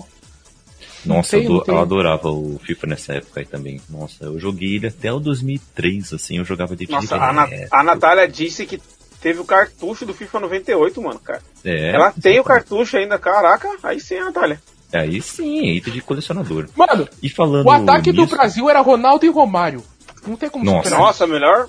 Nossa, 1.05 1.30
tem, 1.36 1.44
eu, 1.44 1.51
não 1.51 1.57
ado- 1.59 1.64
tem. 1.66 1.74
eu 1.74 1.80
adorava 1.80 2.28
o 2.30 2.61
FIFA 2.62 2.86
nessa 2.88 3.14
época 3.14 3.40
aí 3.40 3.46
também. 3.46 3.80
Nossa, 3.88 4.24
eu 4.24 4.38
joguei 4.38 4.76
ele 4.76 4.86
até 4.88 5.12
o 5.12 5.18
2003, 5.20 6.12
assim, 6.12 6.38
eu 6.38 6.44
jogava 6.44 6.76
de 6.76 6.90
Nossa, 6.90 7.16
a, 7.16 7.32
Na- 7.32 7.48
a 7.70 7.82
Natália 7.82 8.28
disse 8.28 8.66
que 8.66 8.80
teve 9.20 9.40
o 9.40 9.44
cartucho 9.44 10.05
do 10.07 10.12
FIFA 10.14 10.40
98, 10.40 11.01
mano, 11.03 11.18
cara. 11.18 11.42
É, 11.64 11.90
Ela 11.94 12.12
tem 12.12 12.38
o 12.40 12.44
cartucho 12.44 12.96
ainda, 12.96 13.18
caraca. 13.18 13.68
Aí 13.82 13.98
sim, 14.01 14.18
Natália. 14.20 14.61
Aí 14.92 15.22
sim, 15.22 15.66
item 15.76 15.92
de 15.94 16.01
colecionador. 16.01 16.68
Mano, 16.76 17.09
E 17.22 17.28
falando 17.28 17.66
o 17.66 17.70
ataque 17.70 18.11
do 18.12 18.22
nisso, 18.22 18.34
Brasil 18.36 18.68
era 18.68 18.80
Ronaldo 18.80 19.24
e 19.24 19.28
Romário. 19.30 19.82
Não 20.26 20.36
tem 20.36 20.51
como 20.51 20.64
Nossa. 20.64 20.82
superar. 20.88 21.01
Nossa, 21.01 21.26
melhor. 21.26 21.68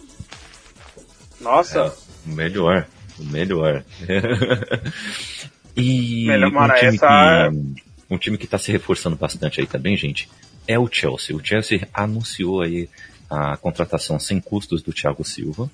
Nossa. 1.39 1.95
O 2.25 2.29
melhor, 2.29 2.85
o 3.19 3.23
melhor. 3.25 3.83
e 5.75 6.25
Melhor, 6.27 6.51
mano, 6.51 6.73
time, 6.75 6.95
essa- 6.95 7.49
que, 7.51 7.81
um 8.15 8.17
time 8.17 8.37
que 8.37 8.47
tá 8.47 8.57
se 8.57 8.71
reforçando 8.71 9.15
bastante 9.15 9.61
aí 9.61 9.67
também, 9.67 9.95
gente, 9.95 10.29
é 10.67 10.77
o 10.77 10.89
Chelsea. 10.91 11.35
O 11.35 11.43
Chelsea 11.43 11.87
anunciou 11.93 12.61
aí 12.61 12.89
a 13.29 13.55
contratação 13.55 14.19
sem 14.19 14.39
custos 14.39 14.81
do 14.81 14.91
Thiago 14.91 15.23
Silva, 15.23 15.71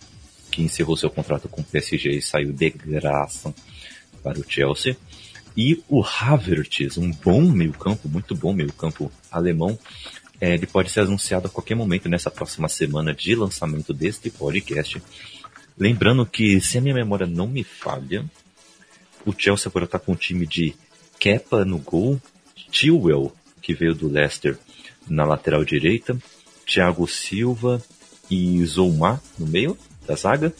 que 0.51 0.61
encerrou 0.61 0.95
seu 0.95 1.09
contrato 1.09 1.49
com 1.49 1.61
o 1.61 1.63
PSG 1.63 2.11
e 2.11 2.21
saiu 2.21 2.53
de 2.53 2.69
graça 2.69 3.53
para 4.23 4.39
o 4.39 4.45
Chelsea. 4.47 4.95
E 5.55 5.83
o 5.89 6.03
Havertz, 6.03 6.97
um 6.97 7.11
bom 7.11 7.41
meio-campo, 7.41 8.07
muito 8.07 8.35
bom 8.35 8.53
meio-campo 8.53 9.11
alemão, 9.31 9.77
é, 10.39 10.53
ele 10.53 10.67
pode 10.67 10.91
ser 10.91 10.99
anunciado 11.01 11.47
a 11.47 11.49
qualquer 11.49 11.73
momento 11.73 12.07
nessa 12.07 12.29
próxima 12.29 12.69
semana 12.69 13.13
de 13.13 13.33
lançamento 13.33 13.91
deste 13.91 14.29
podcast. 14.29 15.01
Lembrando 15.75 16.25
que, 16.27 16.61
se 16.61 16.77
a 16.77 16.81
minha 16.81 16.93
memória 16.93 17.25
não 17.25 17.47
me 17.47 17.63
falha, 17.63 18.23
o 19.25 19.33
Chelsea 19.35 19.67
agora 19.67 19.85
está 19.85 19.97
com 19.97 20.11
um 20.11 20.15
time 20.15 20.45
de 20.45 20.75
Kepa 21.20 21.65
no 21.65 21.78
gol, 21.78 22.22
Chilwell, 22.72 23.32
que 23.61 23.74
veio 23.74 23.93
do 23.93 24.07
Leicester, 24.07 24.57
na 25.07 25.26
lateral 25.26 25.63
direita, 25.63 26.18
Thiago 26.65 27.07
Silva 27.07 27.82
e 28.30 28.63
Zouma 28.65 29.22
no 29.38 29.47
meio 29.47 29.78
da 30.05 30.15
zaga. 30.15 30.53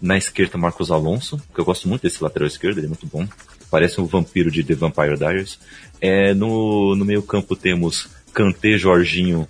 Na 0.00 0.16
esquerda, 0.16 0.56
Marcos 0.56 0.90
Alonso, 0.90 1.42
que 1.52 1.60
eu 1.60 1.64
gosto 1.64 1.88
muito 1.88 2.02
desse 2.02 2.22
lateral 2.22 2.46
esquerdo, 2.46 2.78
ele 2.78 2.86
é 2.86 2.88
muito 2.88 3.06
bom. 3.06 3.26
Parece 3.70 4.00
um 4.00 4.06
vampiro 4.06 4.50
de 4.50 4.62
The 4.62 4.74
Vampire 4.74 5.16
Diaries. 5.16 5.58
É, 6.00 6.32
no, 6.32 6.94
no 6.94 7.04
meio 7.04 7.22
campo 7.22 7.56
temos 7.56 8.08
Kanté, 8.32 8.78
Jorginho 8.78 9.48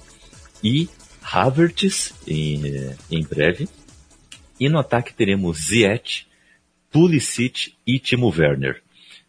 e 0.63 0.89
Havertz 1.23 2.15
em, 2.27 2.95
em 3.11 3.23
breve. 3.23 3.69
E 4.59 4.69
no 4.69 4.79
ataque 4.79 5.15
teremos 5.15 5.67
Ziyech, 5.67 6.27
Pulisic 6.91 7.75
e 7.87 7.99
Timo 7.99 8.33
Werner. 8.37 8.83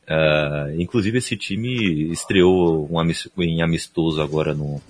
Ah, 0.09 0.69
inclusive 0.75 1.19
esse 1.19 1.37
time 1.37 2.11
estreou 2.11 2.89
um 2.91 3.43
em 3.43 3.61
amistoso 3.61 4.21
agora 4.21 4.55
no, 4.55 4.81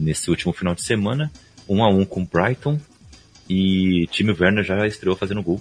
nesse 0.00 0.30
último 0.30 0.52
final 0.52 0.74
de 0.74 0.82
semana, 0.82 1.30
um 1.68 1.84
a 1.84 1.88
um 1.88 2.04
com 2.04 2.22
o 2.22 2.26
Brighton 2.26 2.80
e 3.48 4.06
Timo 4.10 4.34
Werner 4.38 4.64
já 4.64 4.86
estreou 4.86 5.14
fazendo 5.14 5.42
gol. 5.42 5.60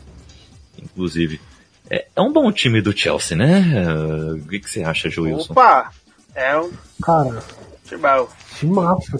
Inclusive, 0.81 1.41
é, 1.89 2.07
é 2.15 2.21
um 2.21 2.31
bom 2.31 2.51
time 2.51 2.81
do 2.81 2.97
Chelsea, 2.97 3.35
né? 3.35 3.85
Ah, 3.85 4.35
o 4.35 4.47
que, 4.47 4.59
que 4.59 4.69
você 4.69 4.83
acha, 4.83 5.09
Joilson? 5.09 5.51
Opa! 5.51 5.91
É 6.33 6.57
um 6.57 6.71
Cara, 7.01 7.43
que 7.87 7.95
massa. 8.65 9.19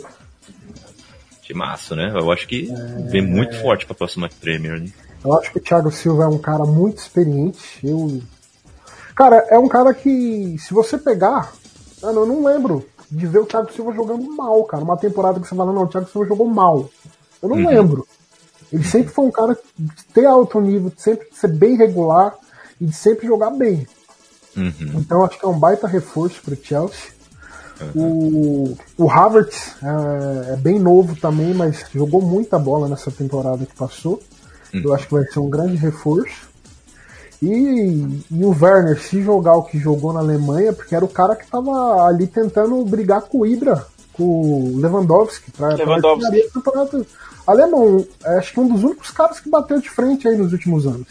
Timaço, 1.41 1.95
né? 1.95 2.11
Eu 2.13 2.31
acho 2.31 2.47
que 2.47 2.67
vem 3.09 3.21
muito 3.21 3.55
forte 3.61 3.85
para 3.85 3.93
a 3.93 3.97
próxima 3.97 4.29
Premier, 4.41 4.81
né? 4.81 4.89
Eu 5.23 5.37
acho 5.37 5.51
que 5.51 5.59
o 5.59 5.61
Thiago 5.61 5.91
Silva 5.91 6.23
é 6.23 6.27
um 6.27 6.39
cara 6.39 6.65
muito 6.65 6.97
experiente. 6.97 7.79
Eu... 7.83 8.21
Cara, 9.15 9.45
é 9.49 9.57
um 9.57 9.67
cara 9.67 9.93
que, 9.93 10.57
se 10.59 10.73
você 10.73 10.97
pegar. 10.97 11.53
Mano, 12.01 12.21
eu 12.21 12.25
não 12.25 12.43
lembro 12.43 12.85
de 13.09 13.25
ver 13.25 13.39
o 13.39 13.45
Thiago 13.45 13.71
Silva 13.71 13.93
jogando 13.93 14.29
mal, 14.35 14.63
cara. 14.65 14.83
Uma 14.83 14.97
temporada 14.97 15.39
que 15.39 15.47
você 15.47 15.55
fala, 15.55 15.71
não, 15.71 15.83
o 15.83 15.87
Thiago 15.87 16.09
Silva 16.09 16.27
jogou 16.27 16.47
mal. 16.47 16.89
Eu 17.41 17.49
não 17.49 17.57
Uhum. 17.57 17.67
lembro. 17.67 18.07
Ele 18.73 18.83
sempre 18.83 19.13
foi 19.13 19.25
um 19.25 19.31
cara 19.31 19.57
de 19.77 20.05
ter 20.13 20.25
alto 20.25 20.59
nível, 20.59 20.89
de 20.89 21.01
sempre 21.01 21.27
ser 21.33 21.47
bem 21.47 21.77
regular 21.77 22.35
e 22.81 22.85
de 22.85 22.93
sempre 22.93 23.25
jogar 23.27 23.51
bem. 23.51 23.87
Uhum. 24.57 24.73
Então 24.95 25.23
acho 25.23 25.39
que 25.39 25.45
é 25.45 25.47
um 25.47 25.57
baita 25.59 25.87
reforço 25.87 26.41
para 26.41 26.53
o 26.53 26.57
Chelsea. 26.61 27.15
O, 27.93 28.77
o 28.97 29.09
Havertz 29.11 29.75
é, 29.83 30.53
é 30.53 30.55
bem 30.55 30.79
novo 30.79 31.15
também, 31.15 31.53
mas 31.53 31.85
jogou 31.93 32.21
muita 32.21 32.57
bola 32.57 32.87
nessa 32.87 33.11
temporada 33.11 33.65
que 33.65 33.75
passou. 33.75 34.21
Eu 34.73 34.93
acho 34.93 35.07
que 35.07 35.13
vai 35.13 35.23
ser 35.25 35.39
um 35.39 35.49
grande 35.49 35.75
reforço. 35.77 36.49
E, 37.41 38.23
e 38.31 38.43
o 38.43 38.49
Werner, 38.49 39.01
se 39.01 39.21
jogar 39.21 39.55
o 39.55 39.63
que 39.63 39.77
jogou 39.77 40.13
na 40.13 40.19
Alemanha, 40.19 40.73
porque 40.73 40.95
era 40.95 41.03
o 41.03 41.09
cara 41.09 41.35
que 41.35 41.47
tava 41.47 42.05
ali 42.07 42.27
tentando 42.27 42.83
brigar 42.85 43.21
com 43.23 43.39
o 43.39 43.45
Ibra, 43.45 43.85
com 44.13 44.23
o 44.23 44.77
Lewandowski, 44.79 45.51
pra, 45.51 45.69
Lewandowski. 45.69 46.29
pra 46.29 46.39
do 46.39 46.51
campeonato 46.51 47.07
alemão. 47.45 48.05
É, 48.23 48.37
Acho 48.37 48.53
que 48.53 48.59
um 48.59 48.67
dos 48.67 48.83
únicos 48.83 49.11
caras 49.11 49.39
que 49.39 49.49
bateu 49.49 49.79
de 49.79 49.89
frente 49.89 50.27
aí 50.27 50.37
nos 50.37 50.51
últimos 50.51 50.87
anos. 50.87 51.07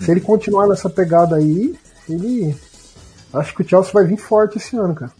Se 0.00 0.10
ele 0.10 0.20
continuar 0.20 0.66
nessa 0.66 0.90
pegada 0.90 1.36
aí, 1.36 1.74
ele. 2.08 2.54
Acho 3.32 3.54
que 3.54 3.62
o 3.62 3.68
Chelsea 3.68 3.92
vai 3.92 4.04
vir 4.04 4.16
forte 4.16 4.58
esse 4.58 4.76
ano, 4.76 4.94
cara. 4.94 5.12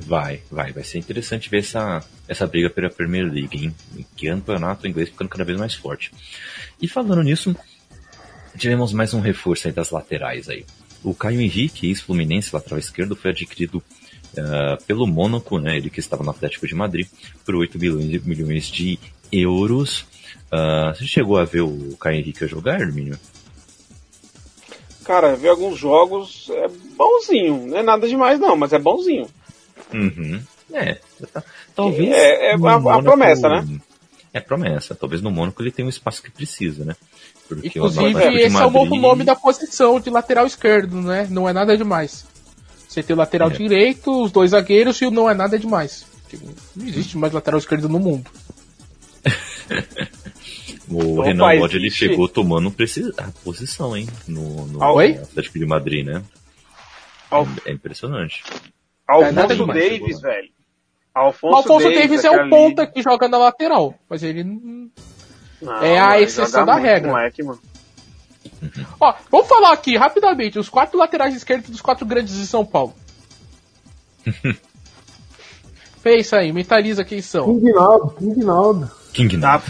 Vai, 0.00 0.42
vai, 0.50 0.72
vai 0.72 0.82
ser 0.82 0.98
interessante 0.98 1.48
ver 1.48 1.60
essa, 1.60 2.02
essa 2.26 2.46
briga 2.46 2.68
pela 2.68 2.90
Premier 2.90 3.24
League, 3.24 3.56
hein? 3.56 3.74
Que 4.16 4.28
campeonato 4.28 4.86
inglês 4.86 5.08
ficando 5.10 5.28
cada 5.28 5.44
vez 5.44 5.58
mais 5.58 5.74
forte. 5.74 6.12
E 6.80 6.88
falando 6.88 7.22
nisso, 7.22 7.54
tivemos 8.56 8.92
mais 8.92 9.14
um 9.14 9.20
reforço 9.20 9.66
aí 9.68 9.72
das 9.72 9.90
laterais 9.90 10.48
aí. 10.48 10.64
O 11.02 11.14
Caio 11.14 11.40
Henrique, 11.40 11.88
ex-fluminense, 11.88 12.54
lateral 12.54 12.78
esquerdo, 12.78 13.16
foi 13.16 13.30
adquirido 13.32 13.82
ah, 14.38 14.78
pelo 14.86 15.06
Mônaco, 15.06 15.58
né? 15.58 15.76
Ele 15.76 15.90
que 15.90 16.00
estava 16.00 16.22
no 16.22 16.30
Atlético 16.30 16.66
de 16.66 16.74
Madrid, 16.74 17.06
por 17.44 17.54
8 17.56 17.78
milhões, 17.78 18.24
milhões 18.24 18.66
de 18.66 18.98
euros. 19.30 20.06
Ah, 20.50 20.92
você 20.96 21.04
chegou 21.04 21.38
a 21.38 21.44
ver 21.44 21.62
o 21.62 21.96
Caio 21.98 22.18
Henrique 22.20 22.46
jogar, 22.46 22.80
Hermínio? 22.80 23.18
Cara, 25.04 25.34
ver 25.34 25.48
alguns 25.48 25.76
jogos 25.78 26.46
é 26.50 26.68
bonzinho. 26.96 27.66
Não 27.66 27.78
é 27.78 27.82
nada 27.82 28.06
demais, 28.06 28.38
não, 28.38 28.56
mas 28.56 28.72
é 28.72 28.78
bonzinho. 28.78 29.26
Uhum. 29.92 30.40
É, 30.72 30.98
tá- 31.32 31.42
talvez. 31.74 32.08
É- 32.10 32.52
é 32.52 32.54
a- 32.54 32.74
a 32.76 33.02
promessa, 33.02 33.48
né? 33.48 33.66
É 34.32 34.40
promessa. 34.40 34.94
Talvez 34.94 35.20
no 35.20 35.30
Mônaco 35.30 35.60
ele 35.60 35.72
tenha 35.72 35.84
o 35.86 35.90
espaço 35.90 36.22
que 36.22 36.30
precisa, 36.30 36.84
né? 36.84 36.94
Inclusive, 37.50 38.34
esse 38.40 38.56
é 38.56 38.60
o 38.60 38.70
novo 38.70 38.84
Madrid- 38.84 39.00
nome 39.02 39.24
da 39.24 39.34
posição 39.36 40.00
de 40.00 40.08
lateral 40.10 40.46
esquerdo, 40.46 41.00
né? 41.02 41.26
Não 41.30 41.48
é 41.48 41.52
nada 41.52 41.76
demais. 41.76 42.24
Você 42.88 43.02
tem 43.02 43.14
o 43.14 43.18
lateral 43.18 43.50
É. 43.50 43.54
direito, 43.54 44.22
os 44.22 44.30
dois 44.32 44.50
zagueiros 44.50 45.00
e 45.00 45.06
o 45.06 45.10
não 45.10 45.28
é 45.28 45.34
nada 45.34 45.58
demais. 45.58 46.06
Não 46.76 46.86
existe 46.86 47.16
mais 47.18 47.32
lateral 47.32 47.58
esquerdo 47.58 47.88
no 47.88 47.98
mundo. 47.98 48.30
O 50.90 51.14
Opa, 51.20 51.24
Renan 51.24 51.52
Lodge 51.60 51.76
ele 51.76 51.90
chegou 51.90 52.28
tomando 52.28 52.68
a 53.16 53.30
posição, 53.44 53.96
hein? 53.96 54.06
No, 54.28 54.66
no 54.66 54.82
Ah? 54.82 55.00
Atlético 55.22 55.58
de 55.58 55.64
Madrid, 55.64 56.04
né? 56.04 56.22
Al- 57.30 57.46
É 57.64 57.72
impressionante. 57.72 58.42
É 59.08 59.32
nada 59.32 59.54
Alfonso 59.54 59.56
demais, 59.56 59.90
Davis, 60.00 60.20
velho. 60.20 60.48
Alfonso, 61.14 61.54
O 61.54 61.56
Alfonso 61.58 61.90
Davis, 61.90 62.24
é 62.24 62.28
aquele 62.28 62.46
o 62.46 62.50
ponta 62.50 62.86
que 62.86 63.02
joga 63.02 63.26
na 63.28 63.38
lateral, 63.38 63.94
mas 64.08 64.22
ele 64.22 64.44
não- 65.62 65.72
Não, 65.72 65.82
é 65.82 65.98
a 65.98 66.20
exceção 66.20 66.64
da 66.66 66.76
regra. 66.76 67.10
moleque, 67.12 67.42
mano. 67.42 67.60
Ó, 69.00 69.14
vamos 69.30 69.48
falar 69.48 69.72
aqui 69.72 69.96
rapidamente 69.96 70.58
os 70.58 70.68
quatro 70.68 70.98
laterais 70.98 71.34
esquerdos 71.34 71.70
dos 71.70 71.80
quatro 71.80 72.04
grandes 72.06 72.34
de 72.34 72.46
São 72.46 72.64
Paulo. 72.64 72.94
Pensa 76.02 76.38
aí, 76.38 76.52
mentaliza 76.52 77.04
quem 77.04 77.22
são. 77.22 77.44
King 77.46 77.72
Naldo, 77.72 78.10
King 78.18 78.44
Naldo. 78.44 78.90
King 79.12 79.36
Naldo. 79.36 79.64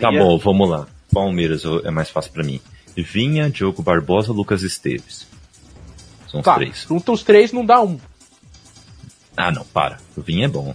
Tá 0.00 0.10
bom, 0.10 0.38
vamos 0.38 0.68
lá. 0.68 0.86
Palmeiras 1.12 1.62
é 1.84 1.90
mais 1.90 2.10
fácil 2.10 2.32
pra 2.32 2.44
mim. 2.44 2.60
Vinha, 2.96 3.48
Diogo 3.48 3.82
Barbosa, 3.82 4.32
Lucas 4.32 4.62
Esteves. 4.62 5.26
São 6.30 6.40
os 6.40 6.44
Tá, 6.44 6.56
três. 6.56 6.84
junta 6.86 7.12
os 7.12 7.22
três 7.22 7.52
não 7.52 7.64
dá 7.64 7.80
um. 7.80 7.98
Ah, 9.36 9.50
não, 9.50 9.64
para. 9.64 9.98
O 10.16 10.20
Vinha 10.20 10.44
é 10.46 10.48
bom. 10.48 10.74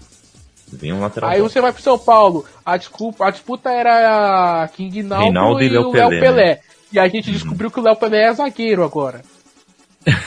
É 0.82 0.94
um 0.94 1.02
lateral 1.02 1.30
Aí 1.30 1.42
bom. 1.42 1.50
você 1.50 1.62
vai 1.62 1.72
pro 1.72 1.82
São 1.82 1.98
Paulo, 1.98 2.46
a, 2.66 2.78
desculpa, 2.78 3.28
a 3.28 3.32
disputa 3.32 3.70
era 3.70 4.70
King 4.74 5.04
Naldo, 5.04 5.26
Reinaldo 5.26 5.62
e 5.62 5.66
e, 5.66 5.70
Léo 5.70 5.90
o 5.90 5.94
Léo 5.94 6.10
Pelé, 6.10 6.22
Pelé. 6.22 6.60
E 6.92 7.00
a 7.00 7.08
gente 7.08 7.32
descobriu 7.32 7.72
que 7.72 7.80
o 7.80 7.84
Léo 7.84 7.96
Pelé 7.96 8.24
é 8.24 8.34
zagueiro 8.34 8.84
agora. 8.84 9.22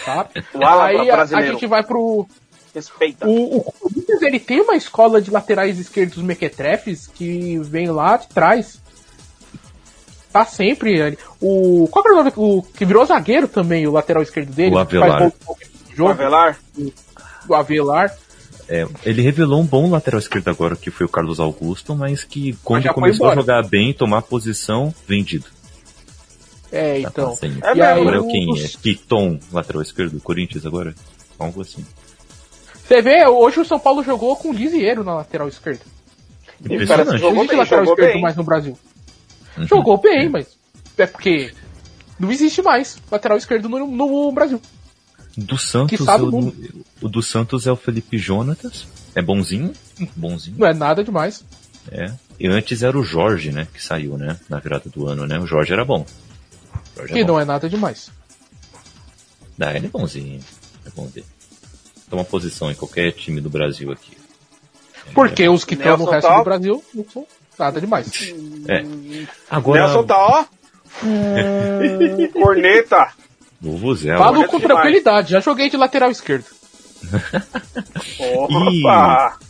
Tá? 0.04 0.26
Aí 0.82 1.10
a, 1.10 1.22
a 1.22 1.42
gente 1.42 1.66
vai 1.66 1.82
pro. 1.82 2.26
Respeita. 2.74 3.26
O, 3.26 3.58
o 3.58 3.62
Corinthians 3.62 4.20
ele 4.20 4.38
tem 4.38 4.60
uma 4.60 4.76
escola 4.76 5.20
de 5.20 5.30
laterais 5.30 5.78
esquerdos 5.78 6.18
mequetrefes 6.22 7.06
que 7.06 7.58
vem 7.58 7.88
lá 7.88 8.16
de 8.18 8.28
trás. 8.28 8.80
Tá 10.30 10.44
sempre 10.44 11.00
ali. 11.00 11.18
O. 11.40 11.88
Qual 11.90 12.02
que 12.02 12.10
é 12.10 12.12
o 12.12 12.16
nome? 12.16 12.32
O 12.36 12.62
que 12.62 12.84
virou 12.84 13.06
zagueiro 13.06 13.48
também, 13.48 13.86
o 13.86 13.92
lateral 13.92 14.22
esquerdo 14.22 14.52
dele? 14.52 14.76
O 14.76 14.84
que 14.84 14.98
faz 14.98 15.12
Avelar. 15.12 15.20
gol 15.20 15.56
no 15.96 16.04
O 16.04 16.08
Avelar. 16.08 16.58
o 17.48 17.54
Avelar. 17.54 18.16
É, 18.68 18.86
ele 19.04 19.22
revelou 19.22 19.60
um 19.60 19.64
bom 19.66 19.88
lateral 19.90 20.18
esquerdo 20.18 20.48
agora, 20.48 20.74
que 20.74 20.90
foi 20.90 21.06
o 21.06 21.08
Carlos 21.08 21.38
Augusto, 21.38 21.94
mas 21.94 22.24
que 22.24 22.56
quando 22.64 22.82
foi 22.82 22.92
começou 22.94 23.28
a 23.30 23.34
jogar 23.34 23.62
bem, 23.66 23.92
tomar 23.92 24.22
posição, 24.22 24.92
vendido. 25.06 25.46
É, 26.72 26.94
Tá 27.02 27.08
então. 27.08 27.30
passando. 27.30 27.64
É 27.64 27.76
E 27.76 27.82
aí, 27.82 28.00
Agora 28.00 28.16
é 28.16 28.20
o- 28.20 28.26
quem? 28.26 28.48
É 28.60 28.68
Piton, 28.82 29.38
lateral 29.52 29.82
esquerdo 29.82 30.12
do 30.14 30.20
Corinthians 30.20 30.66
agora? 30.66 30.94
Algo 31.38 31.60
assim. 31.62 31.84
Você 32.86 33.00
vê, 33.02 33.26
hoje 33.26 33.60
o 33.60 33.64
São 33.64 33.78
Paulo 33.78 34.02
jogou 34.02 34.34
com 34.36 34.50
o 34.50 34.52
Lisieiro 34.52 35.04
na 35.04 35.14
lateral 35.14 35.48
esquerda. 35.48 35.82
Impressionante. 36.64 37.18
Jogou 37.18 37.30
existe 37.36 37.48
bem, 37.50 37.58
lateral 37.58 37.84
jogou 37.84 37.94
esquerdo 37.94 38.12
bem. 38.14 38.22
mais 38.22 38.36
no 38.36 38.44
Brasil. 38.44 38.78
Uhum. 39.58 39.66
Jogou 39.66 39.98
bem, 39.98 40.28
mas 40.28 40.56
é 40.98 41.06
porque 41.06 41.52
não 42.18 42.30
existe 42.32 42.62
mais 42.62 42.96
lateral 43.10 43.38
esquerdo 43.38 43.68
no, 43.68 43.86
no 43.86 44.32
Brasil. 44.32 44.60
Do 45.36 45.58
Santos, 45.58 46.00
eu 46.00 46.06
o 46.28 46.30
não- 46.30 46.52
o 47.02 47.08
do 47.08 47.22
Santos 47.22 47.66
é 47.66 47.72
o 47.72 47.76
Felipe 47.76 48.16
Jonatas. 48.16 48.86
É 49.14 49.20
bonzinho? 49.20 49.72
Bonzinho. 50.16 50.56
Não 50.58 50.66
é 50.66 50.72
nada 50.72 51.04
demais. 51.04 51.44
É. 51.90 52.12
E 52.40 52.48
antes 52.48 52.82
era 52.82 52.98
o 52.98 53.02
Jorge, 53.02 53.52
né? 53.52 53.66
Que 53.72 53.82
saiu, 53.82 54.16
né? 54.16 54.38
Na 54.48 54.58
virada 54.58 54.88
do 54.88 55.06
ano, 55.06 55.26
né? 55.26 55.38
O 55.38 55.46
Jorge 55.46 55.72
era 55.72 55.84
bom. 55.84 56.06
Jorge 56.96 57.12
Que 57.12 57.18
é 57.20 57.22
bom. 57.24 57.34
não 57.34 57.40
é 57.40 57.44
nada 57.44 57.68
demais. 57.68 58.10
Ah, 59.60 59.74
ele 59.74 59.86
é 59.86 59.90
bonzinho. 59.90 60.40
É 60.86 60.90
bom 60.94 61.06
dele. 61.06 61.26
Toma 62.10 62.24
posição 62.24 62.70
em 62.70 62.74
qualquer 62.74 63.12
time 63.12 63.40
do 63.40 63.50
Brasil 63.50 63.90
aqui. 63.92 64.16
Porque 65.14 65.48
os 65.48 65.64
que 65.64 65.74
estão 65.74 65.96
no 65.96 66.04
resto 66.10 66.28
Tal. 66.28 66.38
do 66.38 66.44
Brasil 66.44 66.84
não 66.94 67.04
são 67.10 67.26
nada 67.58 67.80
demais. 67.80 68.32
É. 68.68 68.84
Agora, 69.50 69.84
Nelson 69.86 70.04
tá, 70.04 70.16
ó. 70.18 70.44
Corneta. 72.32 73.08
O 73.62 73.76
Vuzel. 73.76 74.18
Falo 74.18 74.38
olha 74.38 74.48
com 74.48 74.58
demais. 74.58 74.74
tranquilidade, 74.74 75.30
já 75.32 75.40
joguei 75.40 75.70
de 75.70 75.76
lateral 75.76 76.10
esquerdo. 76.10 76.46
Opa. 78.18 79.38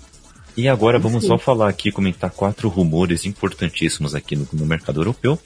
E 0.57 0.70
agora 0.70 0.98
vamos 0.98 1.26
só 1.26 1.36
falar 1.36 1.68
aqui, 1.68 1.92
comentar 1.92 2.30
quatro 2.30 2.70
rumores 2.70 3.26
importantíssimos 3.26 4.14
aqui 4.14 4.34
no, 4.34 4.48
no 4.54 4.64
mercado 4.64 5.00
europeu. 5.00 5.38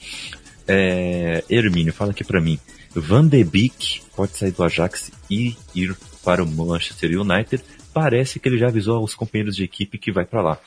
É, 0.65 1.43
Hermínio, 1.49 1.91
fala 1.91 2.11
aqui 2.11 2.23
pra 2.23 2.39
mim. 2.39 2.57
Van 2.95 3.27
de 3.27 3.43
Beek 3.43 4.01
pode 4.15 4.37
sair 4.37 4.51
do 4.51 4.63
Ajax 4.63 5.11
e 5.29 5.57
ir 5.75 5.93
para 6.23 6.41
o 6.41 6.47
Manchester 6.47 7.19
United. 7.19 7.61
Parece 7.93 8.39
que 8.39 8.47
ele 8.47 8.57
já 8.57 8.67
avisou 8.67 8.97
aos 8.97 9.13
companheiros 9.13 9.55
de 9.55 9.65
equipe 9.65 9.97
que 9.97 10.13
vai 10.13 10.23
pra 10.23 10.41
lá. 10.41 10.57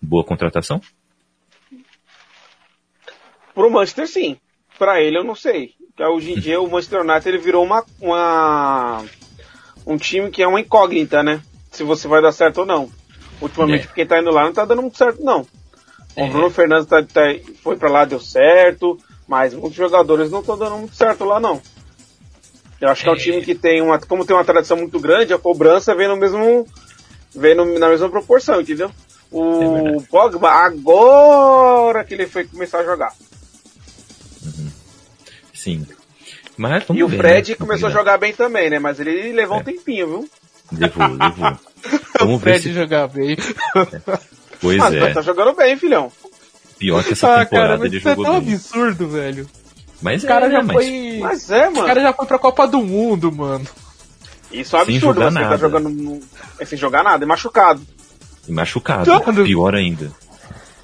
Boa 0.00 0.24
contratação? 0.24 0.80
Pro 3.54 3.70
Manchester, 3.70 4.08
sim. 4.08 4.36
Pra 4.78 5.00
ele, 5.00 5.18
eu 5.18 5.24
não 5.24 5.34
sei. 5.34 5.70
Porque 5.88 6.04
hoje 6.04 6.32
em 6.32 6.40
dia, 6.40 6.60
o 6.60 6.70
Manchester 6.70 7.00
United 7.02 7.28
ele 7.28 7.38
virou 7.38 7.64
uma, 7.64 7.84
uma- 8.00 9.04
um 9.86 9.96
time 9.96 10.30
que 10.30 10.42
é 10.42 10.46
uma 10.46 10.60
incógnita, 10.60 11.22
né? 11.22 11.40
Se 11.70 11.82
você 11.84 12.08
vai 12.08 12.20
dar 12.22 12.32
certo 12.32 12.58
ou 12.58 12.66
não. 12.66 12.90
Ultimamente, 13.40 13.88
É. 13.88 13.94
quem 13.94 14.06
tá 14.06 14.18
indo 14.20 14.30
lá 14.30 14.44
não 14.44 14.52
tá 14.52 14.64
dando 14.64 14.82
muito 14.82 14.96
certo, 14.98 15.22
não. 15.22 15.46
É. 16.16 16.24
O 16.24 16.28
Bruno 16.30 16.50
Fernandes 16.50 16.86
tá- 16.86 17.02
tá- 17.02 17.34
foi 17.62 17.76
pra 17.76 17.90
lá, 17.90 18.04
deu 18.04 18.20
certo. 18.20 18.98
Mas 19.26 19.54
muitos 19.54 19.74
jogadores 19.74 20.30
não 20.30 20.40
estão 20.40 20.58
dando 20.58 20.76
muito 20.78 20.94
certo 20.94 21.24
lá, 21.24 21.38
não. 21.40 21.60
Eu 22.80 22.88
acho 22.88 23.02
que 23.04 23.08
é 23.08 23.12
um 23.12 23.16
time 23.16 23.40
que 23.42 23.54
tem 23.54 23.80
uma. 23.80 23.98
Como 23.98 24.24
tem 24.26 24.34
uma 24.36 24.44
tradição 24.44 24.76
muito 24.76 24.98
grande, 24.98 25.32
a 25.32 25.38
cobrança 25.38 25.94
vem 25.94 26.08
no 26.08 26.16
mesmo. 26.16 26.66
vem 27.34 27.54
no- 27.54 27.78
na 27.78 27.88
mesma 27.88 28.10
proporção, 28.10 28.60
entendeu? 28.60 28.88
É 28.88 28.92
O 29.30 29.82
verdade. 29.84 30.06
Pogba, 30.10 30.50
agora 30.50 32.04
que 32.04 32.12
ele 32.12 32.26
foi 32.26 32.44
começar 32.44 32.80
a 32.80 32.84
jogar. 32.84 33.14
Sim. 35.62 35.86
Mas 36.56 36.84
E 36.92 37.02
o 37.02 37.08
ver, 37.08 37.16
Fred 37.18 37.50
né? 37.52 37.56
começou 37.58 37.88
a 37.88 37.92
jogar 37.92 38.18
bem 38.18 38.32
também, 38.32 38.68
né? 38.70 38.78
Mas 38.78 38.98
ele 39.00 39.32
levou 39.32 39.58
um 39.58 39.62
tempinho, 39.64 40.06
viu? 40.08 40.28
Levou, 40.72 41.06
levou. 41.06 41.58
Vamos 42.18 42.40
ver 42.42 42.50
Fred 42.50 42.62
se... 42.62 42.72
jogar 42.72 43.08
bem. 43.08 43.36
Pois 44.60 44.76
Mas 44.78 44.94
é. 44.94 45.12
tá 45.12 45.20
jogando 45.22 45.54
bem, 45.54 45.76
filhão. 45.76 46.10
Pior 46.78 47.02
que 47.04 47.12
essa 47.12 47.26
Ah, 47.28 47.30
cara, 47.30 47.46
temporada 47.46 47.76
mas 47.78 47.86
ele 47.86 47.96
isso 47.98 48.08
é 48.08 48.10
jogou 48.10 48.24
tão 48.24 48.40
bem. 48.40 48.54
absurdo, 48.54 49.08
velho. 49.08 49.48
Mas 50.00 50.24
O 50.24 50.26
cara 50.26 50.46
é, 50.46 50.50
já 50.50 50.62
mas 50.62 50.72
foi. 50.76 51.18
Mas 51.20 51.50
é, 51.50 51.68
O 51.68 51.72
mano. 51.74 51.86
cara 51.86 52.00
já 52.00 52.12
foi 52.12 52.26
pra 52.26 52.38
Copa 52.38 52.66
do 52.66 52.82
Mundo, 52.82 53.30
mano. 53.32 53.64
Isso 54.50 54.76
é 54.76 54.82
um 54.82 54.84
Sem 54.84 54.96
absurdo 54.96 55.14
jogar 55.20 55.30
você 55.30 55.38
tá 55.38 55.44
nada. 55.44 55.58
jogando 55.58 55.88
no... 55.88 56.20
é 56.58 56.64
sem 56.64 56.78
jogar 56.78 57.02
nada, 57.02 57.24
é 57.24 57.26
machucado. 57.26 57.80
e 58.48 58.52
machucado. 58.52 59.04
Todo. 59.04 59.44
Pior 59.44 59.74
ainda. 59.74 60.12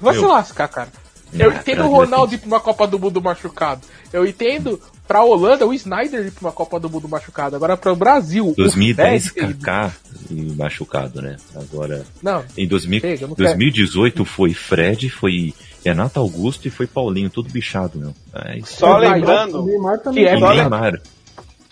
Vai 0.01 0.15
se 0.15 0.21
lascar, 0.21 0.67
cara. 0.69 0.89
Eu 1.33 1.51
entendo 1.51 1.77
cara, 1.77 1.87
o 1.89 1.91
Ronaldo 1.91 2.27
defesa. 2.31 2.35
ir 2.35 2.39
pra 2.39 2.47
uma 2.57 2.59
Copa 2.59 2.87
do 2.87 2.97
Mundo 2.99 3.21
machucado. 3.21 3.81
Eu 4.11 4.25
entendo 4.25 4.81
pra 5.07 5.23
Holanda 5.23 5.65
o 5.67 5.73
Snyder 5.73 6.25
ir 6.27 6.31
pra 6.31 6.47
uma 6.47 6.51
Copa 6.51 6.79
do 6.79 6.89
Mundo 6.89 7.07
machucado. 7.09 7.55
Agora 7.55 7.77
Brasil. 7.95 8.49
o 8.49 8.55
2010 8.55 9.27
Fred- 9.29 9.53
Kaká 9.55 9.91
e 10.29 10.53
machucado, 10.55 11.21
né? 11.21 11.37
Agora, 11.55 12.05
Não, 12.21 12.43
em 12.57 12.67
2000, 12.67 12.99
Chega, 13.01 13.27
não 13.27 13.35
quero. 13.35 13.47
2018 13.49 14.25
foi 14.25 14.53
Fred, 14.53 15.09
foi 15.09 15.53
Renato 15.85 16.19
Augusto 16.19 16.67
e 16.67 16.71
foi 16.71 16.87
Paulinho, 16.87 17.29
tudo 17.29 17.49
bichado, 17.49 17.97
meu. 17.99 18.13
É. 18.33 18.59
Só 18.65 18.93
Mas- 18.99 19.11
lembrando, 19.11 19.61
O 19.61 19.65
Neymar 19.65 19.99
também. 19.99 20.23
Que 20.25 20.29
é 20.29 20.39
só 20.39 20.53
Neymar. 20.53 21.01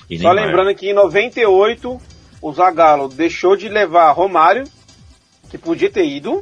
E 0.10 0.18
Só 0.20 0.34
Neymar. 0.34 0.45
lembrando 0.45 0.76
que 0.76 0.89
em 0.89 0.93
98 0.93 1.99
o 2.41 2.53
Zagallo 2.53 3.08
deixou 3.10 3.55
de 3.58 3.68
levar 3.68 4.12
Romário, 4.12 4.64
que 5.49 5.58
podia 5.58 5.89
ter 5.89 6.05
ido, 6.05 6.41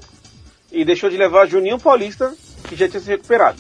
e 0.72 0.84
deixou 0.86 1.10
de 1.10 1.18
levar 1.18 1.48
Juninho 1.48 1.80
Paulista, 1.80 2.34
que 2.68 2.76
já 2.76 2.88
tinha 2.90 3.00
se 3.02 3.08
recuperado. 3.10 3.60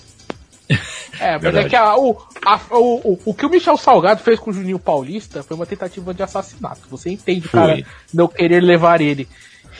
É, 1.17 1.31
mas 1.35 1.43
Verdade. 1.43 1.67
é 1.67 1.69
que 1.69 1.75
a- 1.77 1.95
o, 1.97 2.17
a- 2.45 2.59
o, 2.71 3.11
o, 3.13 3.19
o 3.27 3.33
que 3.33 3.45
o 3.45 3.49
Michel 3.49 3.77
Salgado 3.77 4.21
fez 4.21 4.37
com 4.37 4.49
o 4.49 4.53
Juninho 4.53 4.77
Paulista 4.77 5.41
foi 5.43 5.55
uma 5.55 5.65
tentativa 5.65 6.13
de 6.13 6.21
assassinato. 6.21 6.81
Você 6.89 7.09
entende 7.09 7.45
o 7.47 7.49
Foi. 7.49 7.59
cara 7.61 7.83
não 8.13 8.27
querer 8.27 8.59
levar 8.61 8.99
ele. 8.99 9.25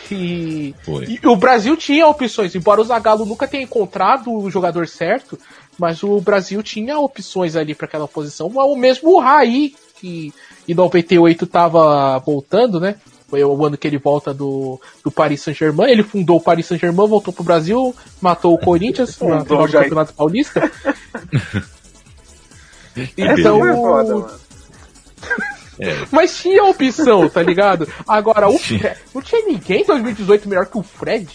E, 0.09 0.73
Foi. 0.85 1.05
e 1.21 1.27
o 1.27 1.35
Brasil 1.35 1.75
tinha 1.75 2.07
opções, 2.07 2.55
embora 2.55 2.79
o 2.79 2.85
Zagallo 2.85 3.25
nunca 3.25 3.49
tenha 3.49 3.63
encontrado 3.63 4.31
o 4.31 4.49
jogador 4.49 4.87
certo, 4.87 5.37
mas 5.77 6.03
o 6.03 6.21
Brasil 6.21 6.63
tinha 6.63 6.97
opções 6.99 7.57
ali 7.57 7.75
para 7.75 7.85
aquela 7.85 8.07
posição. 8.07 8.47
O 8.47 8.75
mesmo 8.77 9.09
o 9.13 9.19
Raí, 9.19 9.75
que 9.99 10.33
em 10.65 10.73
98 10.73 11.45
tava 11.47 12.17
voltando, 12.19 12.79
né? 12.79 12.95
Foi 13.27 13.43
o 13.43 13.65
ano 13.65 13.77
que 13.77 13.87
ele 13.87 13.97
volta 13.97 14.33
do, 14.33 14.79
do 15.03 15.09
Paris 15.11 15.41
Saint-Germain. 15.41 15.91
Ele 15.91 16.03
fundou 16.03 16.37
o 16.37 16.41
Paris 16.41 16.67
Saint-Germain, 16.67 17.07
voltou 17.07 17.33
pro 17.33 17.43
Brasil, 17.43 17.95
matou 18.21 18.53
o 18.53 18.57
Corinthians 18.59 19.09
na 19.19 19.43
final 19.43 19.65
do. 19.67 19.71
Campeonato 19.71 20.13
Paulista. 20.13 20.71
beleza. 21.33 21.65
então, 23.17 23.65
É 23.67 23.73
foda. 23.73 24.39
É, 25.77 26.05
mas 26.11 26.37
tinha 26.37 26.63
opção, 26.63 27.27
tá 27.29 27.41
ligado? 27.43 27.87
Agora, 28.07 28.47
o 28.47 28.57
Tinha. 28.57 28.79
Fre- 28.79 28.97
não 29.13 29.21
tinha 29.21 29.45
ninguém 29.45 29.81
em 29.81 29.85
2018 29.85 30.47
melhor 30.47 30.65
que 30.67 30.77
o 30.77 30.83
Fred. 30.83 31.27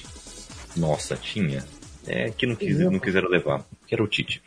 Nossa, 0.77 1.17
tinha. 1.17 1.63
É 2.07 2.31
que 2.31 2.47
não, 2.47 2.57
quis, 2.57 2.79
não 2.79 2.99
quiseram 2.99 3.29
levar, 3.29 3.63
que 3.87 3.95
era 3.95 4.03
o 4.03 4.07
Tite. 4.09 4.43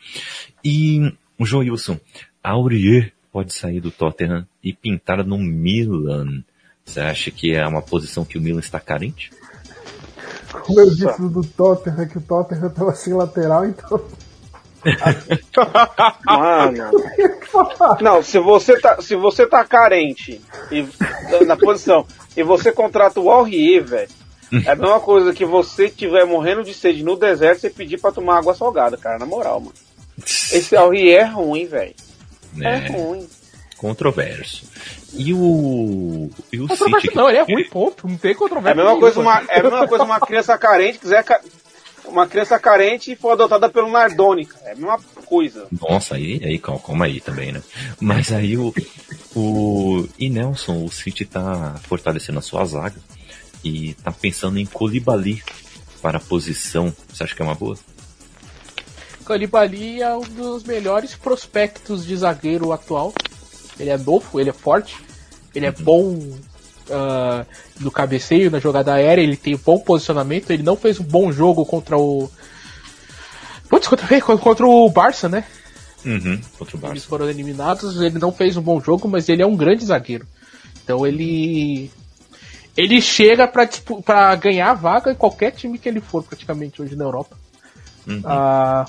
E 0.64 1.12
o 1.38 1.46
Joilson, 1.46 1.98
a 2.42 2.50
Aurier 2.50 3.12
pode 3.32 3.54
sair 3.54 3.80
do 3.80 3.90
Tottenham 3.92 4.44
e 4.62 4.72
pintar 4.72 5.24
no 5.24 5.38
Milan. 5.38 6.42
Você 6.84 7.00
acha 7.00 7.30
que 7.30 7.54
é 7.54 7.66
uma 7.66 7.82
posição 7.82 8.24
que 8.24 8.38
o 8.38 8.40
Milan 8.40 8.60
está 8.60 8.78
carente? 8.78 9.32
Como 10.52 10.80
eu 10.80 10.90
disse 10.90 11.20
do 11.22 11.42
Tottenham, 11.42 12.02
é 12.02 12.06
que 12.06 12.18
o 12.18 12.20
Tottenham 12.20 12.70
tava 12.70 12.94
sem 12.94 13.12
lateral, 13.12 13.66
então. 13.66 14.00
Mano. 16.26 16.90
Não, 18.00 18.22
se 18.22 18.38
você 18.38 18.78
tá, 18.78 19.00
se 19.00 19.16
você 19.16 19.46
tá 19.46 19.64
carente 19.64 20.40
e, 20.70 20.86
na 21.44 21.56
posição 21.56 22.06
e 22.36 22.42
você 22.42 22.70
contrata 22.70 23.18
o 23.18 23.30
Aurier, 23.30 23.82
velho, 23.84 24.10
é 24.64 24.70
a 24.70 24.76
mesma 24.76 25.00
coisa 25.00 25.32
que 25.32 25.44
você 25.44 25.88
tiver 25.88 26.24
morrendo 26.24 26.62
de 26.62 26.74
sede 26.74 27.02
no 27.02 27.16
deserto 27.16 27.66
e 27.66 27.70
pedir 27.70 28.00
pra 28.00 28.12
tomar 28.12 28.38
água 28.38 28.54
salgada, 28.54 28.96
cara, 28.96 29.18
na 29.18 29.26
moral, 29.26 29.60
mano. 29.60 29.74
Esse 30.18 30.76
Aurier 30.76 31.22
é 31.22 31.24
ruim, 31.24 31.66
velho. 31.66 31.94
É 32.56 32.58
né? 32.60 32.88
ruim. 32.88 33.26
Controverso. 33.88 34.64
E 35.12 35.34
o. 35.34 36.30
E 36.50 36.58
o 36.58 36.66
City. 36.74 37.14
Não, 37.14 37.28
ele 37.28 37.36
é 37.36 37.42
ruim, 37.42 37.68
ponto. 37.68 38.08
Não 38.08 38.16
tem 38.16 38.30
É 38.30 38.34
controvérsia. 38.34 38.80
a 38.80 38.84
mesma 38.84 38.98
coisa 38.98 39.20
uma, 39.20 39.42
é 39.46 39.60
a 39.60 39.62
mesma 39.62 39.86
coisa 39.86 40.04
uma 40.04 40.18
criança 40.20 40.56
carente 40.56 40.98
quiser 40.98 41.22
ca- 41.22 41.40
uma 42.06 42.26
criança 42.26 42.58
carente 42.58 43.12
e 43.12 43.16
for 43.16 43.32
adotada 43.32 43.68
pelo 43.68 43.90
Nardoni, 43.90 44.46
cara. 44.46 44.68
É 44.68 44.72
a 44.72 44.74
mesma 44.74 44.98
coisa. 45.26 45.66
Nossa, 45.86 46.14
aí, 46.14 46.40
aí 46.42 46.58
calma, 46.58 46.80
calma 46.80 47.04
aí 47.04 47.20
também, 47.20 47.52
né? 47.52 47.62
Mas 48.00 48.32
aí 48.32 48.56
o, 48.56 48.72
o. 49.36 50.08
E 50.18 50.30
Nelson, 50.30 50.82
o 50.82 50.90
City 50.90 51.26
tá 51.26 51.76
fortalecendo 51.86 52.38
a 52.38 52.42
sua 52.42 52.64
zaga 52.64 52.96
e 53.62 53.92
tá 54.02 54.10
pensando 54.10 54.58
em 54.58 54.64
Colibali 54.64 55.42
para 56.00 56.16
a 56.16 56.20
posição. 56.22 56.90
Você 57.12 57.22
acha 57.22 57.34
que 57.34 57.42
é 57.42 57.44
uma 57.44 57.54
boa? 57.54 57.76
Calibali 59.26 60.02
é 60.02 60.14
um 60.14 60.20
dos 60.22 60.64
melhores 60.64 61.14
prospectos 61.14 62.04
de 62.06 62.16
zagueiro 62.16 62.72
atual. 62.72 63.12
Ele 63.78 63.90
é 63.90 63.98
novo, 63.98 64.38
ele 64.40 64.50
é 64.50 64.52
forte, 64.52 64.96
ele 65.54 65.66
é 65.66 65.70
bom 65.72 66.18
ah, 66.90 67.44
no 67.80 67.90
cabeceio, 67.90 68.50
na 68.50 68.58
jogada 68.60 68.92
aérea, 68.94 69.22
ele 69.22 69.36
tem 69.36 69.56
bom 69.56 69.78
posicionamento, 69.78 70.50
ele 70.50 70.62
não 70.62 70.76
fez 70.76 71.00
um 71.00 71.04
bom 71.04 71.32
jogo 71.32 71.64
contra 71.66 71.96
o. 71.98 72.30
Putz, 73.68 73.88
contra, 73.88 74.20
contra 74.38 74.66
o 74.66 74.88
Barça, 74.90 75.28
né? 75.28 75.44
Uhum, 76.04 76.38
contra 76.58 76.76
o 76.76 76.78
Eles 76.78 76.88
Barça. 76.90 77.06
foram 77.08 77.28
eliminados, 77.30 78.00
ele 78.00 78.18
não 78.18 78.30
fez 78.30 78.56
um 78.56 78.62
bom 78.62 78.80
jogo, 78.80 79.08
mas 79.08 79.28
ele 79.28 79.42
é 79.42 79.46
um 79.46 79.56
grande 79.56 79.84
zagueiro. 79.84 80.26
Então 80.82 81.06
ele. 81.06 81.90
Ele 82.76 83.00
chega 83.00 83.46
pra, 83.46 83.64
dispu- 83.64 84.02
pra 84.02 84.34
ganhar 84.34 84.70
a 84.72 84.74
vaga 84.74 85.12
em 85.12 85.14
qualquer 85.14 85.52
time 85.52 85.78
que 85.78 85.88
ele 85.88 86.00
for, 86.00 86.24
praticamente, 86.24 86.82
hoje 86.82 86.96
na 86.96 87.04
Europa. 87.04 87.36
Uhum. 88.06 88.20
Ah, 88.24 88.86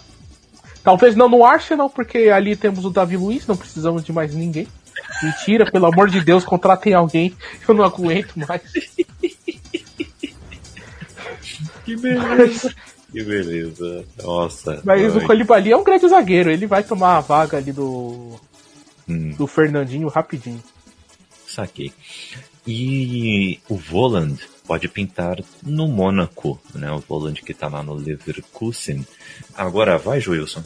talvez 0.86 1.16
não 1.16 1.28
no 1.28 1.44
Arsenal, 1.44 1.90
porque 1.90 2.30
ali 2.30 2.56
temos 2.56 2.86
o 2.86 2.90
Davi 2.90 3.18
Luiz, 3.18 3.46
não 3.46 3.58
precisamos 3.58 4.04
de 4.06 4.14
mais 4.14 4.34
ninguém. 4.34 4.68
Mentira, 5.22 5.70
pelo 5.70 5.88
amor 5.88 6.10
de 6.10 6.22
Deus, 6.24 6.46
contratem 6.46 6.94
alguém, 6.94 7.36
eu 7.68 7.74
não 7.74 7.84
aguento 7.84 8.34
mais. 8.38 8.62
Que 11.84 11.96
beleza. 11.96 12.74
Que 13.12 13.24
beleza. 13.24 14.06
Nossa. 14.24 14.82
Mas 14.84 15.16
o. 15.16 15.22
Colibali 15.22 15.72
é 15.72 15.78
um 15.78 15.84
grande 15.84 16.08
zagueiro, 16.08 16.50
ele 16.50 16.66
vai 16.68 16.84
tomar 16.84 17.18
a 17.18 17.22
vaga 17.22 17.58
ali 17.58 17.72
do, 17.72 18.40
Hum, 19.08 19.32
do 19.38 19.48
Fernandinho 19.48 20.08
rapidinho. 20.08 20.62
saquei. 21.48 21.94
E 22.68 23.60
o 23.70 23.76
Voland 23.76 24.40
pode 24.66 24.88
pintar 24.88 25.38
no 25.64 25.88
Mônaco, 25.88 26.60
né? 26.74 26.92
O 26.92 27.00
Voland 27.00 27.42
que 27.42 27.54
tá 27.54 27.68
lá 27.68 27.84
no 27.84 27.94
Leverkusen. 27.94 29.06
Agora 29.56 29.98
vai, 29.98 30.20
Joilson. 30.20 30.64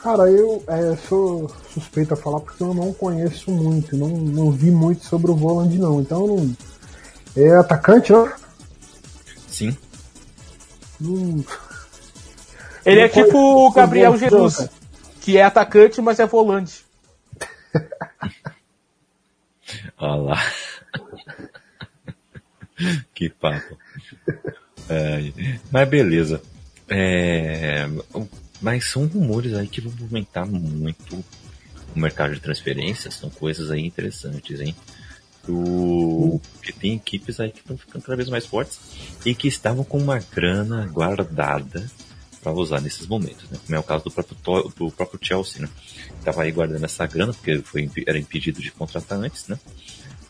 Cara, 0.00 0.30
eu 0.30 0.64
é, 0.66 0.96
sou 1.08 1.50
suspeito 1.72 2.14
a 2.14 2.16
falar 2.16 2.40
porque 2.40 2.62
eu 2.62 2.72
não 2.72 2.92
conheço 2.92 3.50
muito, 3.50 3.96
não, 3.96 4.08
não 4.08 4.50
vi 4.50 4.70
muito 4.70 5.04
sobre 5.04 5.30
o 5.30 5.36
Voland 5.36 5.76
não. 5.78 6.00
Então 6.00 6.26
não. 6.26 6.56
É 7.36 7.54
atacante, 7.56 8.12
né? 8.12 8.32
Sim. 9.48 9.76
Não, 10.98 11.44
Ele 12.84 13.00
é 13.00 13.06
Não 13.06 13.14
foi- 13.14 13.24
tipo 13.24 13.38
o 13.38 13.70
Gabriel 13.72 14.16
Jesus, 14.16 14.56
cara. 14.56 14.70
que 15.20 15.36
é 15.38 15.42
atacante, 15.42 16.00
mas 16.00 16.18
é 16.18 16.26
volante. 16.26 16.84
Olha 19.98 20.14
lá. 20.22 20.42
que 23.14 23.28
papo. 23.28 23.76
Ai, 24.88 25.32
mas 25.70 25.88
beleza. 25.88 26.42
É, 26.88 27.86
mas 28.60 28.90
são 28.90 29.06
rumores 29.06 29.54
aí 29.54 29.68
que 29.68 29.80
vão 29.80 29.92
movimentar 29.92 30.46
muito 30.46 31.24
o 31.94 31.98
mercado 31.98 32.34
de 32.34 32.40
transferências. 32.40 33.14
São 33.14 33.30
coisas 33.30 33.70
aí 33.70 33.84
interessantes, 33.84 34.60
hein? 34.60 34.74
O, 35.48 36.40
que 36.62 36.72
tem 36.72 36.94
equipes 36.96 37.40
aí 37.40 37.50
que 37.50 37.60
estão 37.60 37.76
ficando 37.76 38.02
cada 38.02 38.16
vez 38.16 38.28
mais 38.28 38.44
fortes 38.44 38.78
e 39.24 39.34
que 39.34 39.48
estavam 39.48 39.82
com 39.82 39.98
uma 39.98 40.18
grana 40.18 40.86
guardada 40.86 41.90
para 42.42 42.52
usar 42.52 42.80
nesses 42.80 43.06
momentos, 43.06 43.48
né? 43.50 43.58
Como 43.64 43.76
é 43.76 43.78
o 43.78 43.82
caso 43.82 44.04
do 44.04 44.10
próprio, 44.10 44.36
do 44.76 44.90
próprio 44.90 45.20
Chelsea, 45.22 45.62
né? 45.62 45.68
Tava 46.24 46.42
aí 46.42 46.52
guardando 46.52 46.84
essa 46.84 47.06
grana 47.06 47.32
porque 47.32 47.58
foi, 47.62 47.90
era 48.06 48.18
impedido 48.18 48.60
de 48.60 48.70
contratar 48.70 49.18
antes, 49.18 49.48
né? 49.48 49.58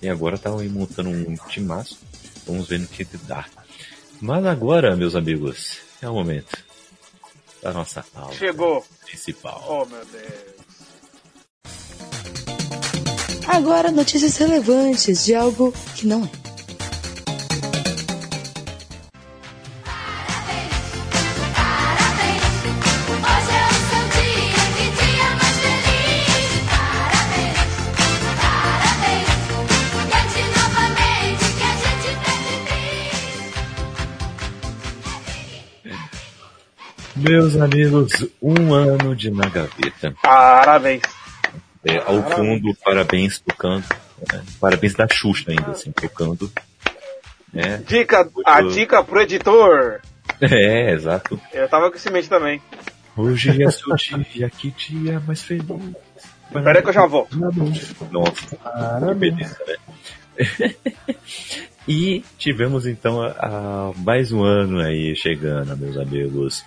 E 0.03 0.09
agora 0.09 0.36
estavam 0.36 0.61
aí 0.61 0.68
montando 0.68 1.11
um 1.11 1.34
timaço. 1.48 1.98
Vamos 2.47 2.68
ver 2.68 2.80
no 2.80 2.86
que 2.86 3.05
dá. 3.26 3.47
Mas 4.20 4.45
agora, 4.45 4.97
meus 4.97 5.14
amigos, 5.14 5.78
é 6.03 6.09
o 6.09 6.14
momento 6.14 6.59
da 7.62 7.72
nossa 7.72 8.05
aula 8.14 8.32
Chegou. 8.32 8.84
principal. 9.05 9.64
Oh, 9.68 9.84
meu 9.86 10.05
Deus. 10.07 10.61
Agora 13.47 13.91
notícias 13.91 14.36
relevantes 14.36 15.24
de 15.24 15.34
algo 15.34 15.72
que 15.96 16.07
não 16.07 16.25
é. 16.25 16.50
Meus 37.21 37.57
amigos, 37.57 38.26
um 38.41 38.72
ano 38.75 39.14
de 39.14 39.30
na 39.30 39.49
gaveta. 39.49 40.14
Parabéns. 40.22 41.03
É, 41.84 41.97
ao 41.99 42.22
fundo, 42.30 42.75
parabéns 42.84 43.38
tocando. 43.41 43.84
né? 44.33 44.42
Parabéns 44.61 44.95
da 44.95 45.07
Xuxa 45.11 45.51
ainda, 45.51 45.71
assim, 45.71 45.91
tocando. 45.92 46.51
É, 47.55 47.79
Dica, 47.79 48.29
a 48.47 48.63
dica 48.63 49.03
pro 49.03 49.21
editor. 49.21 50.01
é, 50.41 50.92
exato. 50.92 51.41
Eu 51.53 51.68
tava 51.68 51.91
com 51.91 51.97
esse 51.97 52.11
mente 52.11 52.29
também. 52.29 52.61
Hoje 53.17 53.63
é 53.63 53.71
seu 53.71 53.95
dia, 53.97 54.49
que 54.51 54.71
dia 54.71 55.21
mais 55.26 55.42
feliz. 55.42 55.64
Pera 56.53 56.79
aí 56.79 56.83
que 56.83 56.88
eu 56.88 56.92
já 56.92 57.07
volto. 57.07 57.37
Nossa, 57.38 58.57
que 58.57 59.14
beleza, 59.14 59.59
né? 59.67 59.76
e 61.87 62.25
tivemos 62.38 62.87
então 62.87 63.21
a, 63.21 63.29
a- 63.29 63.92
mais 63.97 64.33
um 64.33 64.42
ano 64.42 64.80
aí 64.80 65.14
chegando, 65.17 65.76
meus 65.76 65.97
amigos. 65.97 66.64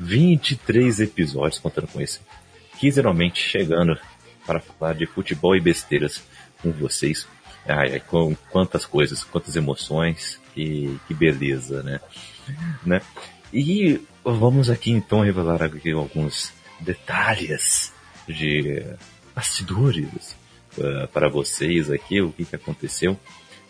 23 0.00 1.00
episódios 1.00 1.60
contando 1.60 1.88
com 1.88 2.00
esse. 2.00 2.20
Quinzenalmente 2.78 3.40
chegando 3.42 3.98
para 4.46 4.60
falar 4.60 4.94
de 4.94 5.06
futebol 5.06 5.54
e 5.54 5.60
besteiras 5.60 6.22
com 6.62 6.72
vocês. 6.72 7.26
Ai, 7.68 7.92
ai, 7.92 8.00
com 8.00 8.34
quantas 8.50 8.86
coisas, 8.86 9.22
quantas 9.22 9.54
emoções, 9.54 10.40
que, 10.54 10.98
que 11.06 11.14
beleza, 11.14 11.82
né? 11.82 12.00
né? 12.84 13.02
E 13.52 14.00
vamos 14.24 14.70
aqui 14.70 14.90
então 14.90 15.20
revelar 15.20 15.62
aqui 15.62 15.92
alguns 15.92 16.52
detalhes 16.80 17.92
de 18.26 18.82
bastidores 19.34 20.36
uh, 20.78 21.06
para 21.12 21.28
vocês 21.28 21.90
aqui, 21.90 22.20
o 22.20 22.32
que, 22.32 22.44
que 22.44 22.56
aconteceu 22.56 23.18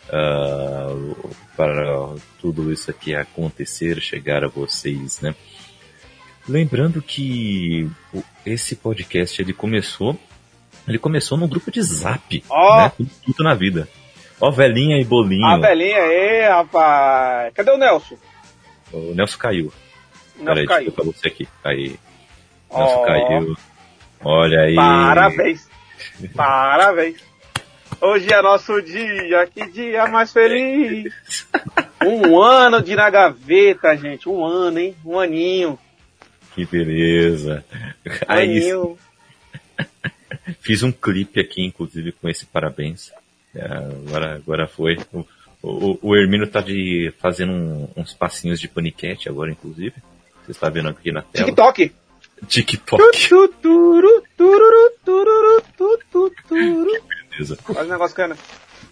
uh, 0.07 1.35
para 1.55 2.15
tudo 2.39 2.71
isso 2.71 2.89
aqui 2.89 3.13
acontecer, 3.13 3.99
chegar 4.01 4.43
a 4.43 4.47
vocês, 4.47 5.19
né? 5.21 5.35
Lembrando 6.47 7.01
que 7.01 7.89
esse 8.45 8.75
podcast 8.75 9.41
ele 9.41 9.53
começou, 9.53 10.17
ele 10.87 10.97
começou 10.97 11.37
no 11.37 11.47
grupo 11.47 11.71
de 11.71 11.81
Zap, 11.81 12.43
Ó. 12.49 12.77
né? 12.83 12.91
Tudo, 12.97 13.09
tudo 13.25 13.43
na 13.43 13.53
vida. 13.53 13.87
Ó, 14.39 14.49
velhinha 14.49 14.97
e 14.99 15.03
bolinho. 15.03 15.45
A 15.45 15.57
velhinha 15.57 15.97
aí, 16.01 16.47
rapaz. 16.49 17.53
Cadê 17.53 17.71
o 17.71 17.77
Nelson? 17.77 18.17
O 18.91 19.13
Nelson 19.13 19.37
caiu. 19.37 19.71
O 20.39 20.43
Peraí, 20.43 20.55
Nelson 20.65 20.67
caiu. 20.67 20.85
deixa 20.91 21.01
eu 21.01 21.13
você 21.13 21.27
aqui. 21.27 21.47
Aí. 21.63 21.99
Nelson 22.73 22.95
Ó. 22.97 23.05
caiu. 23.05 23.57
Olha 24.23 24.61
aí. 24.61 24.75
Parabéns. 24.75 25.69
Parabéns. 26.35 27.21
Hoje 28.01 28.33
é 28.33 28.41
nosso 28.41 28.81
dia, 28.81 29.45
que 29.45 29.67
dia 29.69 30.07
mais 30.07 30.31
feliz. 30.33 31.13
Um 32.03 32.41
ano 32.41 32.81
de 32.81 32.95
na 32.95 33.11
gaveta, 33.11 33.95
gente. 33.95 34.27
Um 34.27 34.43
ano, 34.43 34.79
hein? 34.79 34.95
Um 35.05 35.19
aninho. 35.19 35.77
Que 36.55 36.65
beleza. 36.65 37.63
Aí, 38.27 38.57
aninho. 38.57 38.97
fiz 40.59 40.83
um 40.83 40.91
clipe 40.91 41.39
aqui, 41.39 41.63
inclusive, 41.63 42.11
com 42.11 42.27
esse 42.29 42.45
parabéns. 42.45 43.11
É, 43.55 43.65
agora, 43.65 44.35
agora 44.35 44.67
foi. 44.67 44.97
O, 45.13 45.25
o, 45.63 45.99
o 46.01 46.15
Hermínio 46.15 46.47
tá 46.47 46.61
de, 46.61 47.13
fazendo 47.19 47.51
um- 47.53 47.89
uns 47.97 48.13
passinhos 48.13 48.59
de 48.59 48.67
paniquete 48.67 49.29
agora, 49.29 49.51
inclusive. 49.51 49.93
Você 50.45 50.51
está 50.51 50.69
vendo 50.69 50.89
aqui 50.89 51.11
na 51.11 51.21
tela. 51.21 51.45
TikTok. 51.45 51.91
TikTok. 52.47 53.29
Turu. 53.61 54.23
Beleza. 57.29 57.55
Faz 57.57 57.87
um 57.87 57.91
negócio, 57.91 58.15
cara. 58.15 58.37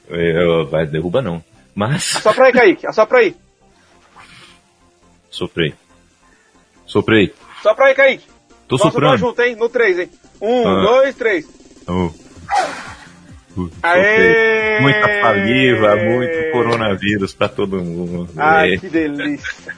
É, 0.09 0.63
vai, 0.65 0.85
derruba 0.87 1.21
não. 1.21 1.43
Mas, 1.75 2.15
Assopra 2.15 2.45
aí, 2.45 2.53
Kaique. 2.53 2.87
Assopra 2.87 3.19
aí. 3.19 3.35
soprei. 5.29 5.73
Soprei. 6.85 7.33
Sopra 7.61 7.85
aí, 7.85 7.95
Kaique. 7.95 8.23
Tô 8.67 8.77
Vamos 8.77 8.93
soprar 8.93 9.11
soprando. 9.11 9.17
junto, 9.17 9.41
hein? 9.41 9.55
No 9.55 9.69
3, 9.69 9.99
hein? 9.99 10.09
Um, 10.41 10.67
Ah. 10.67 10.81
dois, 10.83 11.15
três. 11.15 11.45
Oh. 11.87 12.09
Uh, 13.57 13.69
Aê! 13.83 14.03
soprei. 14.03 14.81
Muita 14.81 15.21
saliva, 15.21 15.95
muito 15.97 16.51
coronavírus 16.51 17.33
pra 17.33 17.49
todo 17.49 17.81
mundo. 17.81 18.29
Ai, 18.37 18.73
É. 18.73 18.77
que 18.77 18.87
delícia. 18.89 19.73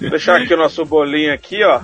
Vou 0.00 0.10
deixar 0.10 0.40
aqui 0.42 0.52
o 0.52 0.56
nosso 0.58 0.84
bolinho 0.84 1.32
aqui, 1.32 1.62
ó. 1.64 1.80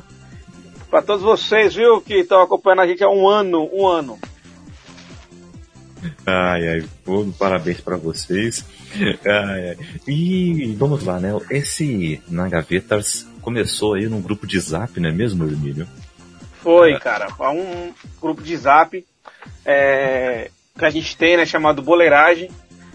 Pra 0.91 1.01
todos 1.01 1.23
vocês, 1.23 1.75
viu, 1.75 2.01
que 2.03 2.15
estão 2.17 2.43
acompanhando 2.43 2.81
a 2.83 2.87
gente 2.87 3.03
há 3.03 3.09
um 3.09 3.27
ano, 3.27 3.71
um 3.73 3.87
ano. 3.87 4.19
Ai, 6.27 6.69
ai, 6.69 6.85
pô, 7.05 7.25
parabéns 7.39 7.81
pra 7.81 7.97
vocês. 7.97 8.65
Ai, 9.25 9.69
ai. 9.71 9.77
E 10.07 10.75
vamos 10.79 11.05
lá, 11.05 11.21
né? 11.21 11.31
Esse 11.51 12.21
Na 12.29 12.49
Gavetas 12.49 13.27
começou 13.41 13.95
aí 13.95 14.09
num 14.09 14.21
grupo 14.21 14.47
de 14.47 14.59
zap, 14.59 14.99
não 14.99 15.09
é 15.09 15.13
mesmo, 15.13 15.45
Hermínio? 15.45 15.87
Foi, 16.63 16.99
cara. 16.99 17.29
Um 17.51 17.93
grupo 18.21 18.43
de 18.43 18.57
zap 18.57 19.05
é, 19.65 20.51
que 20.79 20.85
a 20.85 20.91
gente 20.91 21.17
tem, 21.17 21.37
né, 21.37 21.45
chamado 21.45 21.83
Boleiragem. 21.83 22.51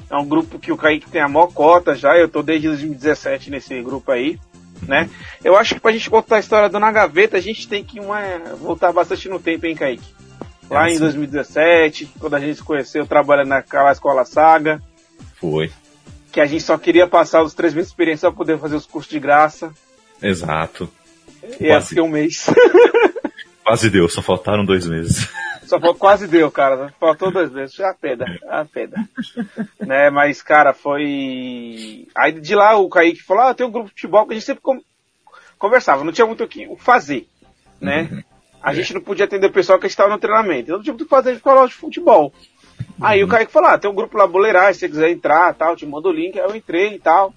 É 0.09 0.15
um 0.15 0.25
grupo 0.25 0.57
que 0.57 0.71
o 0.71 0.77
Kaique 0.77 1.09
tem 1.09 1.21
a 1.21 1.27
maior 1.27 1.47
cota 1.47 1.93
já. 1.93 2.17
Eu 2.17 2.29
tô 2.29 2.41
desde 2.41 2.67
2017 2.67 3.49
nesse 3.49 3.81
grupo 3.81 4.09
aí, 4.09 4.39
né? 4.83 5.09
Eu 5.43 5.57
acho 5.57 5.75
que 5.75 5.81
pra 5.81 5.91
gente 5.91 6.09
contar 6.09 6.37
a 6.37 6.39
história 6.39 6.69
do 6.69 6.79
Na 6.79 6.91
Gaveta, 6.91 7.35
a 7.35 7.41
gente 7.41 7.67
tem 7.67 7.83
que 7.83 7.99
uma, 7.99 8.21
voltar 8.57 8.93
bastante 8.93 9.27
no 9.27 9.39
tempo, 9.39 9.65
hein, 9.65 9.75
Kaique? 9.75 10.15
Lá 10.69 10.87
É, 10.87 10.91
em 10.91 10.93
sim. 10.95 10.99
2017, 10.99 12.11
quando 12.19 12.35
a 12.35 12.39
gente 12.39 12.55
se 12.57 12.63
conheceu, 12.63 13.05
trabalhando 13.07 13.49
naquela 13.49 13.91
escola 13.91 14.25
Saga, 14.25 14.81
Foi. 15.39 15.71
que 16.31 16.41
a 16.41 16.45
gente 16.45 16.63
só 16.63 16.77
queria 16.77 17.07
passar 17.07 17.41
os 17.41 17.53
três 17.53 17.73
meses 17.73 17.89
de 17.89 17.93
experiência 17.93 18.29
pra 18.29 18.37
poder 18.37 18.59
fazer 18.59 18.75
os 18.75 18.85
cursos 18.85 19.11
de 19.11 19.19
graça. 19.19 19.73
Exato. 20.21 20.89
E 21.59 21.67
Quase. 21.67 21.87
fiquei 21.89 22.03
um 22.03 22.09
mês. 22.09 22.45
Quase 23.63 23.89
deu, 23.89 24.07
só 24.07 24.21
faltaram 24.21 24.63
dois 24.65 24.87
meses. 24.87 25.27
Só 25.65 25.77
foi, 25.81 25.93
quase 25.95 26.25
deu, 26.27 26.49
cara. 26.49 26.93
Faltou 26.97 27.29
dois 27.29 27.51
meses. 27.51 27.75
Já 27.75 27.93
pedra, 27.93 28.25
a 28.49 28.63
pedra. 28.63 29.01
né, 29.81 30.09
mas, 30.09 30.41
cara, 30.41 30.73
foi. 30.73 32.07
Aí 32.15 32.31
de 32.39 32.55
lá 32.55 32.77
o 32.77 32.87
Kaique 32.87 33.21
falou: 33.21 33.43
Ah, 33.43 33.53
tem 33.53 33.65
um 33.67 33.71
grupo 33.71 33.87
de 33.89 33.93
futebol 33.95 34.25
que 34.25 34.31
a 34.31 34.35
gente 34.35 34.45
sempre 34.45 34.61
con- 34.63 34.79
conversava, 35.59 36.05
não 36.05 36.13
tinha 36.13 36.25
muito 36.25 36.45
o 36.45 36.47
que 36.47 36.65
fazer. 36.77 37.27
Né? 37.81 38.23
A 38.67 38.73
gente 38.73 38.93
não 38.93 38.99
podia 38.99 39.23
atender 39.23 39.47
o 39.47 39.53
pessoal 39.53 39.79
que 39.79 39.87
estava 39.87 40.09
no 40.09 40.19
treinamento. 40.19 40.63
Então 40.63 40.75
não 40.75 40.83
tinha 40.83 40.91
muito 40.91 41.03
o 41.03 41.05
que 41.05 41.09
fazer 41.09 41.33
de 41.33 41.39
falar 41.39 41.67
de 41.67 41.73
futebol. 41.73 42.33
Aí 43.01 43.23
o 43.23 43.27
Kaique 43.27 43.49
falou: 43.49 43.69
Ah, 43.69 43.77
tem 43.77 43.89
um 43.89 43.95
grupo 43.95 44.17
lá 44.17 44.27
boleiragem, 44.27 44.73
se 44.73 44.79
você 44.81 44.89
quiser 44.89 45.09
entrar 45.09 45.53
tal, 45.53 45.73
te 45.73 45.85
manda 45.85 46.09
o 46.09 46.11
link. 46.11 46.37
Aí 46.37 46.45
eu 46.45 46.53
entrei 46.53 46.95
e 46.95 46.99
tal. 46.99 47.33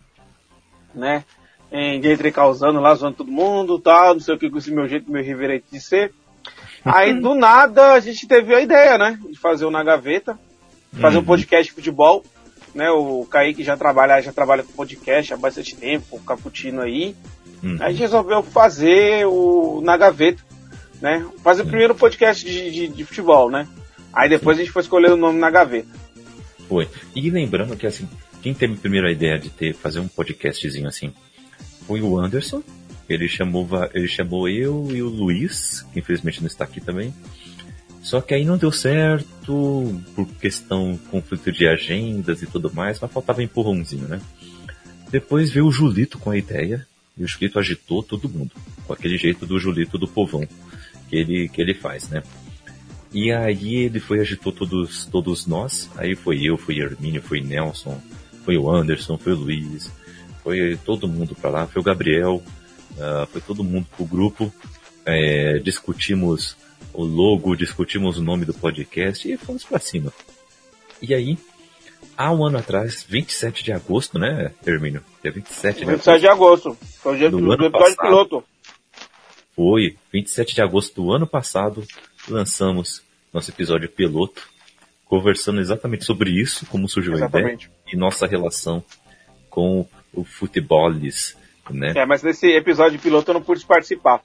Né? 0.93 1.23
Entrei 1.70 2.32
causando 2.32 2.81
lá, 2.81 2.93
zoando 2.97 3.19
todo 3.19 3.31
mundo 3.31 3.78
tal, 3.78 4.15
não 4.15 4.20
sei 4.20 4.35
o 4.35 4.39
que 4.39 4.51
com 4.51 4.59
esse 4.59 4.73
meu 4.73 4.89
jeito, 4.89 5.09
meu 5.09 5.23
irreverente 5.23 5.66
de 5.70 5.81
ser. 5.81 6.12
Aí 6.85 7.15
do 7.23 7.32
nada 7.32 7.93
a 7.93 8.01
gente 8.01 8.27
teve 8.27 8.52
a 8.52 8.61
ideia, 8.61 8.98
né? 8.98 9.16
De 9.31 9.39
fazer 9.39 9.66
o 9.66 9.70
Na 9.70 9.85
Gaveta, 9.85 10.36
fazer 11.01 11.19
um 11.19 11.24
podcast 11.24 11.66
de 11.66 11.77
futebol. 11.77 12.24
Né, 12.74 12.89
o 12.89 13.24
Kaique 13.28 13.65
já 13.65 13.77
trabalha, 13.77 14.20
já 14.20 14.32
trabalha 14.32 14.62
com 14.62 14.73
podcast 14.73 15.35
há 15.35 15.36
bastante 15.36 15.77
tempo, 15.77 16.07
com 16.11 16.16
o 16.16 16.23
Caputino 16.23 16.81
aí. 16.81 17.16
Hum. 17.62 17.77
Aí 17.81 17.86
a 17.86 17.90
gente 17.90 18.01
resolveu 18.01 18.44
fazer 18.44 19.27
o 19.27 19.81
Na 19.82 19.97
Gaveta, 19.97 20.40
né? 21.01 21.27
Fazer 21.43 21.62
o 21.62 21.66
primeiro 21.66 21.94
podcast 21.94 22.44
de, 22.44 22.70
de, 22.70 22.89
de 22.89 23.05
futebol, 23.05 23.51
né? 23.51 23.66
Aí 24.12 24.28
depois 24.28 24.59
a 24.59 24.60
gente 24.60 24.72
foi 24.72 24.82
escolher 24.82 25.10
o 25.10 25.16
nome 25.16 25.39
Na 25.39 25.51
Gaveta. 25.51 25.89
Foi. 26.68 26.89
E 27.14 27.31
lembrando 27.31 27.77
que 27.77 27.86
assim, 27.86 28.09
quem 28.43 28.55
teve 28.55 28.74
a 28.74 28.77
primeira 28.77 29.10
ideia 29.10 29.39
de 29.39 29.51
ter 29.51 29.74
fazer 29.74 30.01
um 30.01 30.09
podcastzinho 30.09 30.89
assim 30.89 31.12
foi 31.86 32.01
o 32.01 32.18
Anderson. 32.18 32.62
Ele 33.09 33.27
chamou, 33.27 33.68
ele 33.93 34.06
chamou 34.06 34.48
eu 34.48 34.89
e 34.90 35.02
o 35.02 35.09
Luiz, 35.09 35.85
que 35.93 35.98
infelizmente 35.98 36.40
não 36.40 36.47
está 36.47 36.64
aqui 36.64 36.81
também. 36.81 37.12
Só 38.02 38.20
que 38.20 38.32
aí 38.32 38.44
não 38.44 38.56
deu 38.56 38.72
certo 38.72 40.01
por 40.14 40.27
questão 40.40 40.98
conflito 41.10 41.51
de 41.52 41.66
agendas 41.66 42.40
e 42.40 42.47
tudo 42.47 42.72
mais, 42.72 42.98
mas 43.01 43.12
faltava 43.12 43.43
empurrãozinho, 43.43 44.09
né? 44.09 44.20
Depois 45.10 45.51
veio 45.51 45.66
o 45.66 45.72
Julito 45.72 46.18
com 46.18 46.31
a 46.31 46.36
ideia, 46.36 46.86
e 47.18 47.24
o 47.24 47.27
Julito 47.27 47.59
agitou 47.59 48.02
todo 48.02 48.28
mundo, 48.28 48.52
com 48.86 48.93
aquele 48.93 49.18
jeito 49.18 49.44
do 49.44 49.59
Julito 49.59 49.98
do 49.98 50.06
povão 50.06 50.47
que 51.11 51.16
ele, 51.16 51.49
que 51.49 51.61
ele 51.61 51.74
faz, 51.74 52.09
né? 52.09 52.23
E 53.12 53.32
aí 53.32 53.74
ele 53.74 53.99
foi, 53.99 54.20
agitou 54.20 54.53
todos, 54.53 55.05
todos 55.07 55.47
nós. 55.47 55.91
Aí 55.97 56.15
foi 56.15 56.43
eu, 56.45 56.57
foi 56.57 56.78
Hermínio, 56.78 57.20
foi 57.20 57.41
Nelson, 57.41 58.01
foi 58.45 58.57
o 58.57 58.70
Anderson, 58.70 59.19
foi 59.19 59.32
o 59.32 59.37
Luiz, 59.37 59.91
foi 60.45 60.78
todo 60.85 61.09
mundo 61.09 61.35
pra 61.35 61.51
lá, 61.51 61.66
foi 61.66 61.82
o 61.82 61.85
Gabriel, 61.85 62.41
ah, 62.99 63.27
foi 63.31 63.41
todo 63.41 63.65
mundo 63.65 63.87
pro 63.97 64.07
grupo. 64.07 64.53
É, 65.05 65.59
discutimos 65.59 66.57
o 66.93 67.03
logo, 67.03 67.57
discutimos 67.57 68.19
o 68.19 68.23
nome 68.23 68.45
do 68.45 68.55
podcast 68.55 69.31
e 69.31 69.37
fomos 69.37 69.65
pra 69.65 69.78
cima. 69.81 70.12
E 71.03 71.15
aí, 71.15 71.37
há 72.16 72.31
um 72.32 72.45
ano 72.45 72.59
atrás, 72.59 73.05
27 73.09 73.65
de 73.65 73.73
agosto, 73.73 74.19
né, 74.19 74.53
Hermínio? 74.65 75.03
Dia 75.23 75.32
27 75.32 75.81
de 75.81 75.85
27 75.87 76.09
agosto. 76.11 76.20
de 76.20 76.28
agosto. 76.28 76.78
Foi 77.03 77.15
o 77.15 77.19
dia 77.19 77.31
Do 77.31 77.39
do, 77.39 77.53
ano 77.53 77.65
episódio 77.65 77.97
passado. 77.97 78.07
piloto. 78.07 78.45
Foi, 79.55 79.97
27 80.12 80.55
de 80.55 80.62
agosto 80.62 81.02
do 81.02 81.12
ano 81.12 81.27
passado, 81.27 81.85
lançamos 82.28 83.02
nosso 83.32 83.51
episódio 83.51 83.89
piloto, 83.89 84.48
conversando 85.05 85.60
exatamente 85.60 86.05
sobre 86.05 86.31
isso, 86.31 86.64
como 86.66 86.89
surgiu 86.89 87.12
a 87.14 87.16
ideia, 87.16 87.27
Exatamente. 87.28 87.70
e 87.93 87.97
nossa 87.97 88.27
relação 88.27 88.82
com 89.48 89.86
o 90.12 90.24
futebolis, 90.24 91.36
né? 91.68 91.93
É, 91.97 92.06
mas 92.06 92.22
nesse 92.22 92.47
episódio 92.48 92.98
piloto 92.98 93.31
eu 93.31 93.35
não 93.35 93.43
pude 93.43 93.64
participar. 93.66 94.20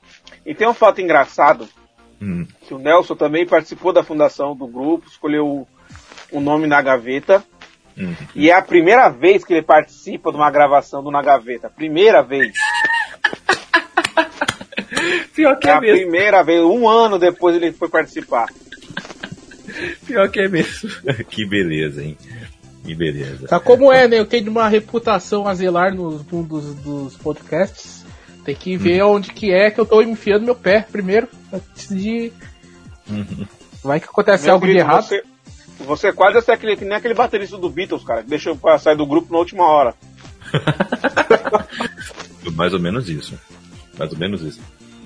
E 0.45 0.53
tem 0.53 0.67
um 0.67 0.73
fato 0.73 1.01
engraçado, 1.01 1.67
Hum, 2.21 2.47
que 2.61 2.73
o 2.73 2.79
Nelson 2.79 3.13
também 3.13 3.45
participou 3.45 3.91
da 3.91 4.01
fundação 4.01 4.55
do 4.55 4.65
grupo, 4.67 5.05
escolheu 5.07 5.45
o, 5.45 5.67
o 6.31 6.39
nome 6.39 6.65
na 6.65 6.81
gaveta. 6.81 7.43
hum. 7.97 8.15
E 8.33 8.49
é 8.49 8.53
a 8.53 8.61
primeira 8.61 9.09
vez 9.09 9.43
que 9.43 9.53
ele 9.53 9.61
participa 9.61 10.31
de 10.31 10.37
uma 10.37 10.49
gravação 10.49 11.03
do 11.03 11.11
Na 11.11 11.21
Gaveta. 11.21 11.69
Primeira 11.69 12.21
vez. 12.23 12.53
Pior 15.33 15.57
que 15.57 15.67
É 15.67 15.71
é 15.71 15.73
a 15.73 15.81
mesmo, 15.81 15.97
primeira 15.97 16.43
vez. 16.43 16.61
Um 16.61 16.87
ano 16.87 17.19
depois 17.19 17.55
ele 17.55 17.71
foi 17.71 17.89
participar. 17.89 18.47
pior 20.05 20.29
que 20.29 20.39
é 20.39 20.47
mesmo. 20.47 20.89
que 21.29 21.45
beleza, 21.45 22.03
hein? 22.03 22.17
Que 22.83 22.93
beleza. 22.93 23.47
Tá 23.47 23.59
como 23.59 23.91
é, 23.91 24.07
né? 24.07 24.19
Eu 24.19 24.25
tenho 24.25 24.51
uma 24.51 24.67
reputação 24.67 25.47
a 25.47 25.55
zelar 25.55 25.93
nos 25.93 26.23
num 26.31 26.43
dos, 26.43 26.75
dos 26.75 27.17
podcasts. 27.17 28.05
Tem 28.43 28.55
que 28.55 28.77
ver 28.77 29.01
onde 29.01 29.31
que 29.31 29.51
é 29.51 29.71
que 29.71 29.79
eu 29.79 29.87
tô 29.87 30.03
enfiando 30.03 30.45
meu 30.45 30.53
pé 30.53 30.81
primeiro, 30.81 31.27
antes 31.51 31.89
de 31.89 32.31
Vai 33.83 33.99
que 33.99 34.07
acontece 34.07 34.45
Meu 34.45 34.53
algo 34.53 34.65
de 34.65 34.73
querido, 34.73 34.89
errado. 34.89 35.03
Você, 35.03 35.23
você 35.79 36.13
quase 36.13 36.49
é 36.49 36.53
aquele, 36.53 36.75
que 36.75 36.85
nem 36.85 36.97
aquele 36.97 37.13
baterista 37.13 37.57
do 37.57 37.69
Beatles, 37.69 38.03
cara, 38.03 38.23
que 38.23 38.29
deixou 38.29 38.55
pra 38.55 38.79
sair 38.79 38.97
do 38.97 39.05
grupo 39.05 39.31
na 39.31 39.39
última 39.39 39.63
hora. 39.63 39.93
Mais 42.53 42.73
ou 42.73 42.79
menos 42.79 43.09
isso. 43.09 43.37
Mais 43.97 44.11
ou 44.11 44.17
menos 44.17 44.41
isso. 44.41 44.59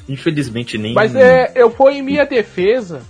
Infelizmente 0.10 0.78
nem. 0.78 0.94
Mas 0.94 1.16
é, 1.16 1.52
eu 1.56 1.70
vou 1.70 1.90
em 1.92 2.02
minha 2.02 2.26
defesa 2.26 3.02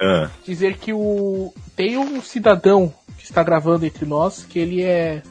Ah, 0.00 0.30
dizer 0.44 0.78
que 0.78 0.92
o 0.92 1.52
tem 1.74 1.98
um 1.98 2.22
cidadão 2.22 2.94
que 3.18 3.24
está 3.24 3.42
gravando 3.42 3.84
entre 3.84 4.06
nós 4.06 4.46
que 4.48 4.58
ele 4.58 4.82
é 4.82 5.22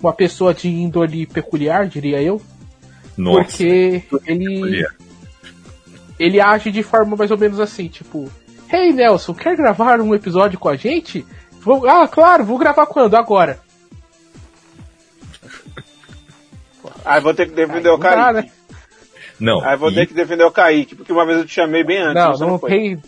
uma 0.00 0.12
pessoa 0.12 0.54
de 0.54 0.68
índole 0.68 1.26
peculiar, 1.26 1.86
diria 1.86 2.22
eu, 2.22 2.40
nossa. 3.16 3.42
porque 3.42 4.02
ele 4.26 4.86
ele 6.18 6.40
age 6.40 6.70
de 6.70 6.82
forma 6.82 7.16
mais 7.16 7.30
ou 7.30 7.38
menos 7.38 7.60
assim, 7.60 7.88
tipo, 7.88 8.30
Hey 8.72 8.92
Nelson, 8.92 9.34
quer 9.34 9.56
gravar 9.56 10.00
um 10.00 10.14
episódio 10.14 10.58
com 10.58 10.68
a 10.70 10.76
gente? 10.76 11.24
Vou- 11.60 11.86
ah, 11.88 12.08
claro, 12.08 12.44
vou 12.44 12.56
gravar 12.58 12.86
quando? 12.86 13.14
Agora. 13.14 13.60
Aí 17.04 17.20
vou 17.20 17.34
ter 17.34 17.46
que 17.48 17.54
defender 17.54 17.88
o 17.88 17.92
Não 17.92 17.98
dá, 17.98 18.32
né? 18.32 18.50
Não. 19.38 19.62
Aí 19.64 19.76
vou 19.76 19.90
e- 19.90 19.94
ter 19.94 20.06
que 20.06 20.14
defender 20.14 20.44
o 20.44 20.50
Kaique, 20.50 20.94
porque 20.94 21.12
uma 21.12 21.26
vez 21.26 21.38
eu 21.38 21.44
te 21.46 21.52
chamei 21.52 21.84
bem 21.84 21.98
antes. 21.98 22.14
Não, 22.14 22.32
você 22.34 22.44
não, 22.46 22.58
foi. 22.58 22.70
tem. 22.70 23.02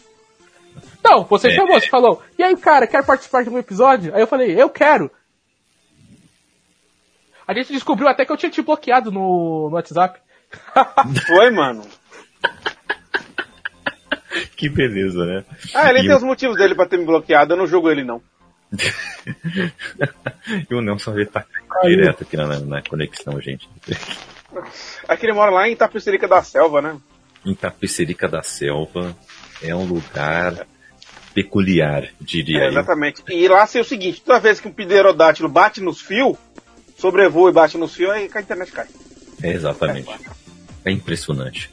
Não, 1.03 1.25
você 1.25 1.49
É. 1.49 1.55
chamou, 1.55 1.81
você 1.81 1.89
falou, 1.89 2.23
e 2.39 2.43
aí, 2.43 2.57
cara, 2.57 2.87
quer 2.87 3.05
participar 3.05 3.43
de 3.45 3.51
um 3.51 3.59
episódio? 3.59 4.15
Aí 4.15 4.21
eu 4.21 4.27
falei, 4.27 4.61
eu 4.61 4.69
quero. 4.69 5.11
A 7.47 7.55
gente 7.55 7.73
descobriu 7.73 8.09
até 8.09 8.25
que 8.27 8.33
eu 8.33 8.37
tinha 8.37 8.51
te 8.51 8.61
bloqueado 8.61 9.11
no, 9.11 9.69
no 9.71 9.75
WhatsApp. 9.77 10.21
Foi, 11.27 11.51
mano. 11.51 11.83
Que 14.57 14.69
beleza, 14.69 15.25
né? 15.25 15.45
Ah, 15.75 15.89
ele 15.89 16.01
E 16.01 16.03
tem 16.03 16.13
o- 16.13 16.17
os 16.17 16.23
motivos 16.23 16.57
dele 16.57 16.75
pra 16.75 16.87
ter 16.87 16.99
me 16.99 17.07
bloqueado, 17.07 17.55
eu 17.55 17.57
não 17.57 17.67
julgo 17.67 17.91
ele 17.91 18.05
não. 18.05 18.21
E 20.69 20.75
o 20.75 20.83
Nelson 20.83 21.15
ele 21.15 21.27
tá 21.27 21.45
direto 21.83 22.23
aqui 22.25 22.37
na, 22.37 22.59
na 22.61 22.83
conexão, 22.83 23.41
gente. 23.41 23.67
Aqui 25.09 25.27
ele 25.27 25.33
mora 25.33 25.51
lá 25.51 25.69
em 25.69 25.77
Tapecerica 25.77 26.27
da 26.29 26.43
Selva, 26.43 26.81
né? 26.83 26.97
Em 27.45 27.55
Tapecerica 27.55 28.29
da 28.29 28.43
Selva 28.43 29.17
é 29.63 29.75
um 29.75 29.85
lugar 29.85 30.67
peculiar, 31.35 32.09
diria 32.21 32.61
É, 32.63 32.67
eu. 32.67 32.71
exatamente. 32.71 33.23
E 33.29 33.47
lá 33.49 33.63
assim, 33.63 33.79
é 33.79 33.81
o 33.81 33.85
seguinte, 33.85 34.23
toda 34.25 34.41
vez 34.41 34.59
que 34.61 34.69
um 34.69 34.73
pterodátilo 34.73 35.49
bate 35.49 35.81
nos 35.81 36.01
fios, 36.01 36.37
sobrevoa 36.97 37.51
e 37.51 37.53
bate 37.53 37.79
nos 37.79 37.95
fios, 37.95 38.11
aí 38.11 38.29
a 38.33 38.41
internet 38.41 38.73
cai. 38.73 38.87
É, 39.43 39.53
exatamente. 39.53 40.09
É 40.85 40.91
impressionante. 40.91 41.71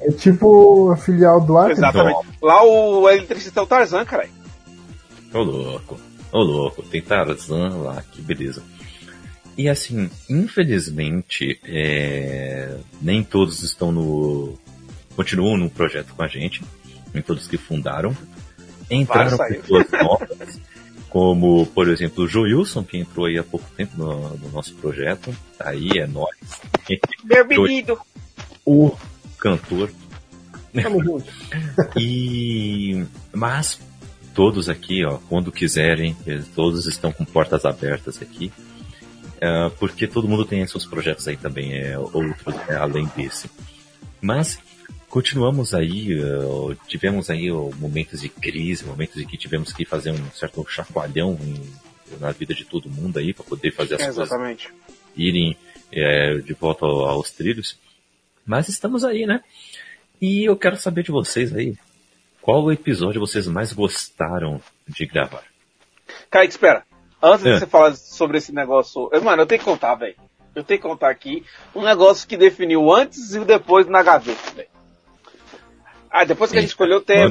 É 0.00 0.10
tipo 0.12 0.90
a 0.90 0.96
filial 0.96 1.40
do 1.40 1.56
Acre. 1.56 1.72
Exatamente. 1.74 2.18
Lá 2.42 2.62
o 2.64 3.08
eletricista 3.08 3.60
é 3.60 3.62
o 3.62 3.66
Tarzan, 3.66 4.04
cara. 4.04 4.28
Ô 5.32 5.38
louco, 5.42 5.98
ô 6.32 6.38
louco, 6.42 6.82
tem 6.82 7.00
Tarzan 7.00 7.68
lá, 7.82 8.02
que 8.12 8.20
beleza. 8.20 8.62
E 9.56 9.68
assim, 9.68 10.10
infelizmente, 10.28 11.60
é, 11.64 12.76
nem 13.00 13.22
todos 13.22 13.62
estão 13.62 13.92
no. 13.92 14.58
continuam 15.14 15.56
no 15.56 15.68
projeto 15.68 16.14
com 16.14 16.22
a 16.22 16.28
gente, 16.28 16.62
nem 17.12 17.22
todos 17.22 17.46
que 17.46 17.58
fundaram. 17.58 18.16
Entraram 18.90 19.38
pessoas 19.38 19.86
novas, 19.90 20.60
como, 21.08 21.66
por 21.66 21.88
exemplo, 21.88 22.24
o 22.24 22.28
Joilson, 22.28 22.82
que 22.82 22.98
entrou 22.98 23.26
aí 23.26 23.38
há 23.38 23.44
pouco 23.44 23.66
tempo 23.76 23.96
no, 23.96 24.36
no 24.36 24.50
nosso 24.50 24.74
projeto. 24.74 25.34
Tá 25.58 25.70
aí, 25.70 25.90
é 25.98 26.06
nós. 26.06 26.36
Meu 27.24 27.46
menino. 27.46 27.98
O 28.64 28.96
cantor. 29.38 29.90
Tamo 30.82 31.02
junto. 31.02 31.26
E 31.96 33.04
mas 33.32 33.78
todos 34.34 34.68
aqui, 34.68 35.04
ó, 35.04 35.18
quando 35.28 35.52
quiserem, 35.52 36.16
todos 36.54 36.86
estão 36.86 37.12
com 37.12 37.24
portas 37.24 37.64
abertas 37.64 38.20
aqui. 38.22 38.50
Ah, 39.42 39.70
porque 39.78 40.06
todo 40.06 40.28
mundo 40.28 40.44
tem 40.44 40.64
seus 40.68 40.86
projetos 40.86 41.26
aí 41.26 41.36
também, 41.36 41.74
é 41.74 41.98
outros 41.98 42.54
é, 42.68 42.76
além 42.76 43.06
desse. 43.16 43.50
Mas 44.20 44.58
continuamos 45.08 45.74
aí, 45.74 46.16
ah, 46.22 46.76
tivemos 46.86 47.28
aí 47.28 47.50
ó, 47.50 47.70
momentos 47.76 48.20
de 48.20 48.28
crise, 48.28 48.84
momentos 48.84 49.20
em 49.20 49.26
que 49.26 49.36
tivemos 49.36 49.72
que 49.72 49.84
fazer 49.84 50.12
um 50.12 50.30
certo 50.30 50.64
chacoalhão 50.68 51.36
em- 51.42 51.82
na 52.20 52.30
vida 52.30 52.54
de 52.54 52.64
todo 52.64 52.88
mundo 52.90 53.18
aí 53.18 53.32
para 53.34 53.44
poder 53.44 53.72
fazer 53.72 53.94
as 53.96 54.02
É, 54.02 54.04
coisas 54.04 54.26
exatamente. 54.26 54.68
irem 55.16 55.56
é, 55.90 56.38
de 56.38 56.54
volta 56.54 56.86
ao- 56.86 57.04
aos 57.06 57.30
trilhos. 57.32 57.76
Mas 58.46 58.68
estamos 58.68 59.04
aí, 59.04 59.26
né? 59.26 59.42
E 60.20 60.44
eu 60.44 60.56
quero 60.56 60.76
saber 60.76 61.02
de 61.02 61.10
vocês 61.10 61.54
aí, 61.54 61.76
qual 62.40 62.70
episódio 62.72 63.20
vocês 63.20 63.46
mais 63.46 63.72
gostaram 63.72 64.60
de 64.88 65.04
gravar? 65.04 65.42
Kaique, 66.30 66.52
espera. 66.52 66.84
Antes 67.22 67.46
É. 67.46 67.52
de 67.54 67.58
você 67.60 67.66
falar 67.66 67.94
sobre 67.94 68.38
esse 68.38 68.52
negócio. 68.52 69.08
eu- 69.12 69.22
Mano, 69.22 69.42
eu 69.42 69.46
tenho 69.46 69.58
que 69.60 69.64
contar, 69.64 69.94
velho. 69.94 70.16
Eu 70.54 70.62
tenho 70.64 70.80
que 70.80 70.86
contar 70.86 71.08
aqui 71.08 71.44
um 71.74 71.82
negócio 71.82 72.26
que 72.28 72.36
definiu 72.36 72.92
antes 72.92 73.34
e 73.34 73.38
o 73.38 73.44
depois 73.44 73.86
na 73.86 74.02
gaveta, 74.02 74.50
velho. 74.54 74.68
Ah, 76.10 76.24
depois 76.24 76.50
que 76.50 76.58
a 76.58 76.60
gente 76.60 76.70
escolheu 76.70 76.98
o 76.98 77.00
tema, 77.00 77.30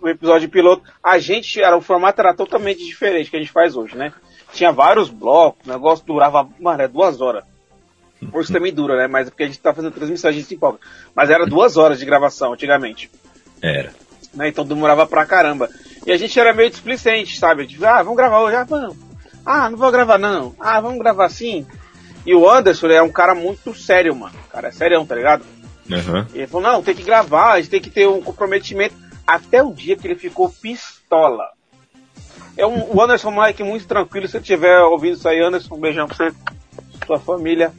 o 0.00 0.08
episódio 0.08 0.48
piloto, 0.48 0.82
a 1.02 1.18
gente 1.18 1.60
era, 1.62 1.76
o 1.76 1.82
formato 1.82 2.18
era 2.20 2.32
totalmente 2.32 2.82
diferente 2.82 3.30
que 3.30 3.36
a 3.36 3.40
gente 3.40 3.52
faz 3.52 3.76
hoje, 3.76 3.94
né? 3.94 4.10
Tinha 4.54 4.72
vários 4.72 5.10
blocos, 5.10 5.66
o 5.66 5.70
negócio 5.70 6.04
durava, 6.06 6.48
mano, 6.58 6.82
é 6.82 6.88
duas 6.88 7.20
horas. 7.20 7.44
Hoje 8.32 8.50
também 8.52 8.72
dura, 8.72 8.96
né? 8.96 9.06
Mas 9.06 9.26
é 9.26 9.30
porque 9.30 9.42
a 9.42 9.46
gente 9.46 9.58
tá 9.58 9.74
fazendo 9.74 9.92
transmissão, 9.92 10.30
a 10.30 10.32
gente 10.32 10.46
se 10.46 10.54
empolga. 10.54 10.78
Mas 11.14 11.28
era 11.28 11.44
duas 11.44 11.76
horas 11.76 11.98
de 11.98 12.06
gravação 12.06 12.52
antigamente 12.54 13.10
Era. 13.60 13.92
né? 14.32 14.48
Então 14.48 14.64
demorava 14.64 15.06
pra 15.06 15.26
caramba. 15.26 15.68
E 16.06 16.12
a 16.12 16.16
gente 16.16 16.38
era 16.38 16.54
meio 16.54 16.70
displicente, 16.70 17.36
sabe? 17.38 17.66
Tipo, 17.66 17.84
ah, 17.84 18.02
vamos 18.02 18.16
gravar 18.16 18.40
hoje, 18.40 18.56
ah, 18.56 18.64
vamos. 18.64 18.96
Ah, 19.44 19.68
não 19.68 19.76
vou 19.76 19.90
gravar 19.90 20.18
não. 20.18 20.54
Ah, 20.58 20.80
vamos 20.80 20.98
gravar 20.98 21.28
sim. 21.28 21.66
E 22.24 22.34
o 22.34 22.48
Anderson, 22.48 22.88
é 22.88 23.02
um 23.02 23.10
cara 23.10 23.34
muito 23.34 23.74
sério, 23.74 24.14
mano. 24.14 24.34
O 24.46 24.50
cara 24.50 24.68
é 24.68 24.70
serião, 24.72 25.04
tá 25.04 25.14
ligado? 25.14 25.44
E 26.32 26.38
ele 26.38 26.46
falou, 26.46 26.72
não, 26.72 26.82
tem 26.82 26.94
que 26.94 27.02
gravar, 27.02 27.52
a 27.52 27.60
gente 27.60 27.70
tem 27.70 27.80
que 27.80 27.90
ter 27.90 28.06
um 28.06 28.22
comprometimento. 28.22 28.94
Até 29.26 29.62
o 29.62 29.72
dia 29.72 29.96
que 29.96 30.06
ele 30.06 30.14
ficou 30.14 30.48
pistola. 30.48 31.48
É 32.56 32.66
um, 32.66 32.94
o 32.94 33.00
Anderson 33.00 33.30
moleque 33.30 33.62
muito 33.64 33.86
tranquilo. 33.86 34.26
Se 34.26 34.32
você 34.32 34.38
estiver 34.38 34.80
ouvindo 34.80 35.16
isso 35.16 35.28
aí, 35.28 35.40
Anderson, 35.40 35.74
um 35.74 35.80
beijão 35.80 36.06
pra 36.06 36.16
você, 36.16 36.32
sua 37.06 37.18
família. 37.18 37.72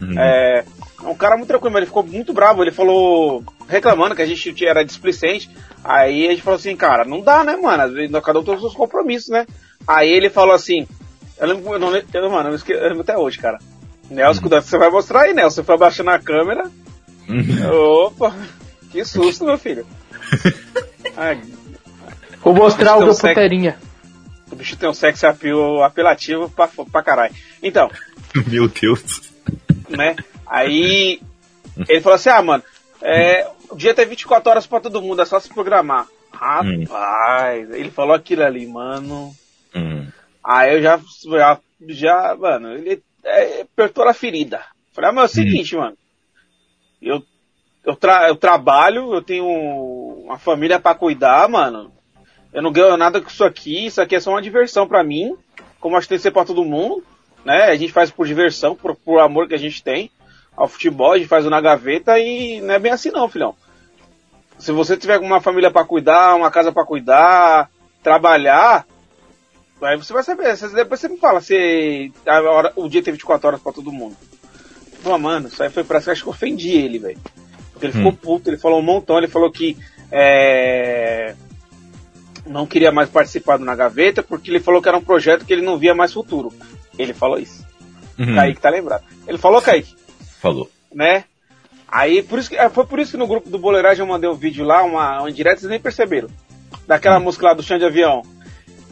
Uhum. 0.00 0.18
É, 0.18 0.64
é 1.02 1.06
um 1.06 1.14
cara 1.14 1.36
muito 1.36 1.48
tranquilo, 1.48 1.72
mas 1.72 1.80
ele 1.80 1.86
ficou 1.86 2.02
muito 2.02 2.32
bravo. 2.32 2.62
Ele 2.62 2.72
falou, 2.72 3.44
reclamando 3.68 4.14
que 4.14 4.22
a 4.22 4.26
gente 4.26 4.66
era 4.66 4.84
displicente. 4.84 5.50
Aí 5.84 6.26
a 6.26 6.30
gente 6.30 6.42
falou 6.42 6.58
assim, 6.58 6.76
cara, 6.76 7.04
não 7.04 7.20
dá, 7.20 7.44
né, 7.44 7.56
mano? 7.56 7.84
Às 7.84 7.92
vezes 7.92 8.20
cada 8.22 8.40
um 8.40 8.44
tem 8.44 8.54
os 8.54 8.60
seus 8.60 8.74
compromissos, 8.74 9.28
né? 9.28 9.46
Aí 9.88 10.10
ele 10.10 10.28
falou 10.30 10.54
assim, 10.54 10.86
eu 11.38 11.46
lembro, 11.48 11.72
eu 11.72 11.78
não, 11.78 11.96
eu, 11.96 12.30
mano, 12.30 12.50
eu, 12.50 12.54
esque- 12.54 12.72
eu 12.72 12.82
lembro 12.82 13.00
até 13.00 13.16
hoje, 13.16 13.38
cara. 13.38 13.58
Nelson, 14.10 14.40
cuidado, 14.42 14.62
você 14.64 14.76
vai 14.78 14.90
mostrar 14.90 15.22
aí, 15.22 15.32
Nelson. 15.34 15.56
Você 15.56 15.62
foi 15.64 15.74
abaixando 15.74 16.10
a 16.10 16.18
câmera. 16.18 16.70
Opa, 17.72 18.34
que 18.90 19.04
susto, 19.04 19.44
meu 19.44 19.58
filho. 19.58 19.86
Ai, 21.16 21.40
Vou 22.42 22.54
mostrar 22.54 22.96
o 22.96 23.00
meu 23.00 23.08
Consegue. 23.08 23.34
puteirinha. 23.34 23.78
o 24.50 24.56
bicho 24.56 24.76
tem 24.76 24.88
um 24.88 24.94
sex 24.94 25.22
appeal 25.24 25.82
apelativo 25.82 26.48
pra, 26.50 26.68
pra 26.68 27.02
caralho. 27.02 27.34
Então, 27.62 27.90
Meu 28.46 28.68
Deus. 28.68 29.22
né? 29.88 30.16
Aí 30.46 31.20
ele 31.88 32.00
falou 32.00 32.14
assim: 32.16 32.28
ah, 32.30 32.40
mano, 32.42 32.62
é, 33.02 33.46
o 33.70 33.76
dia 33.76 33.92
tem 33.94 34.06
24 34.06 34.50
horas 34.50 34.66
pra 34.66 34.80
todo 34.80 35.02
mundo, 35.02 35.20
é 35.20 35.24
só 35.26 35.38
se 35.40 35.48
programar. 35.48 36.06
Rapaz, 36.32 37.70
ele 37.72 37.90
falou 37.90 38.14
aquilo 38.14 38.44
ali, 38.44 38.66
mano. 38.66 39.34
Hum. 39.74 40.06
Aí 40.42 40.74
eu 40.74 40.82
já, 40.82 41.00
já, 41.30 41.60
já 41.88 42.36
mano, 42.36 42.72
ele 42.72 43.02
é, 43.24 43.62
apertou 43.62 44.06
a 44.08 44.14
ferida. 44.14 44.62
Falei, 44.92 45.10
ah, 45.10 45.12
mas 45.12 45.30
é 45.30 45.32
o 45.32 45.44
seguinte, 45.44 45.76
mano. 45.76 45.96
Eu, 47.00 47.22
eu, 47.84 47.94
tra 47.94 48.28
eu 48.28 48.36
trabalho, 48.36 49.14
eu 49.14 49.22
tenho 49.22 49.46
uma 50.24 50.38
família 50.38 50.80
pra 50.80 50.94
cuidar, 50.94 51.48
mano. 51.48 51.92
Eu 52.52 52.62
não 52.62 52.72
ganho 52.72 52.96
nada 52.96 53.20
com 53.20 53.28
isso 53.28 53.44
aqui, 53.44 53.86
isso 53.86 54.00
aqui 54.00 54.16
é 54.16 54.20
só 54.20 54.30
uma 54.30 54.42
diversão 54.42 54.88
pra 54.88 55.04
mim. 55.04 55.36
Como 55.78 55.96
acho 55.96 56.06
que 56.06 56.10
tem 56.10 56.18
que 56.18 56.22
ser 56.22 56.30
pra 56.30 56.44
todo 56.44 56.64
mundo, 56.64 57.04
né? 57.44 57.64
A 57.64 57.76
gente 57.76 57.92
faz 57.92 58.10
por 58.10 58.26
diversão, 58.26 58.74
por, 58.74 58.96
por 58.96 59.20
amor 59.20 59.46
que 59.46 59.54
a 59.54 59.58
gente 59.58 59.82
tem 59.82 60.10
ao 60.56 60.66
futebol, 60.66 61.12
a 61.12 61.18
gente 61.18 61.28
faz 61.28 61.44
na 61.44 61.60
gaveta 61.60 62.18
e 62.18 62.60
não 62.60 62.74
é 62.74 62.78
bem 62.78 62.90
assim 62.90 63.10
não, 63.10 63.28
filhão. 63.28 63.54
Se 64.58 64.72
você 64.72 64.96
tiver 64.96 65.18
uma 65.20 65.40
família 65.40 65.70
pra 65.70 65.84
cuidar, 65.84 66.34
uma 66.34 66.50
casa 66.50 66.72
pra 66.72 66.84
cuidar, 66.84 67.70
trabalhar, 68.02 68.84
Aí 69.80 69.96
você 69.96 70.12
vai 70.12 70.22
saber, 70.22 70.56
depois 70.74 71.00
você 71.00 71.08
me 71.08 71.18
fala 71.18 71.40
se 71.40 72.12
a 72.26 72.40
hora, 72.42 72.72
o 72.74 72.88
dia 72.88 73.02
tem 73.02 73.12
24 73.12 73.48
horas 73.48 73.60
pra 73.60 73.72
todo 73.72 73.92
mundo. 73.92 74.16
Pô, 75.02 75.16
mano, 75.16 75.48
isso 75.48 75.62
aí 75.62 75.70
foi 75.70 75.84
pra 75.84 75.98
acho 75.98 76.22
que 76.22 76.28
eu 76.28 76.32
ofendi 76.32 76.70
ele, 76.70 76.98
velho. 76.98 77.18
Porque 77.72 77.86
ele 77.86 77.92
ficou 77.92 78.12
puto, 78.12 78.50
ele 78.50 78.58
falou 78.58 78.80
um 78.80 78.82
montão, 78.82 79.18
ele 79.18 79.28
falou 79.28 79.52
que 79.52 79.76
é, 80.10 81.36
não 82.48 82.66
queria 82.66 82.90
mais 82.90 83.08
participar 83.08 83.56
do 83.56 83.64
Na 83.64 83.76
Gaveta, 83.76 84.22
porque 84.22 84.50
ele 84.50 84.60
falou 84.60 84.82
que 84.82 84.88
era 84.88 84.98
um 84.98 85.04
projeto 85.04 85.44
que 85.44 85.52
ele 85.52 85.62
não 85.62 85.78
via 85.78 85.94
mais 85.94 86.12
futuro. 86.12 86.52
Ele 86.98 87.14
falou 87.14 87.38
isso. 87.38 87.64
Uhum. 88.18 88.34
Kaique 88.34 88.60
tá 88.60 88.70
lembrado. 88.70 89.04
Ele 89.26 89.38
falou, 89.38 89.62
Kaique, 89.62 89.94
Falou. 90.40 90.68
né? 90.92 91.24
Aí, 91.86 92.22
por 92.22 92.38
isso 92.38 92.50
que, 92.50 92.56
é, 92.56 92.68
foi 92.68 92.84
por 92.84 92.98
isso 92.98 93.12
que 93.12 93.16
no 93.16 93.26
grupo 93.26 93.48
do 93.48 93.58
Boleiragem 93.58 94.00
eu 94.00 94.06
mandei 94.06 94.28
um 94.28 94.34
vídeo 94.34 94.64
lá, 94.64 94.82
uma, 94.82 95.20
uma 95.20 95.30
indireta, 95.30 95.60
vocês 95.60 95.70
nem 95.70 95.80
perceberam. 95.80 96.28
Daquela 96.86 97.20
música 97.20 97.46
lá 97.46 97.54
do 97.54 97.62
chão 97.62 97.78
de 97.78 97.84
avião. 97.84 98.22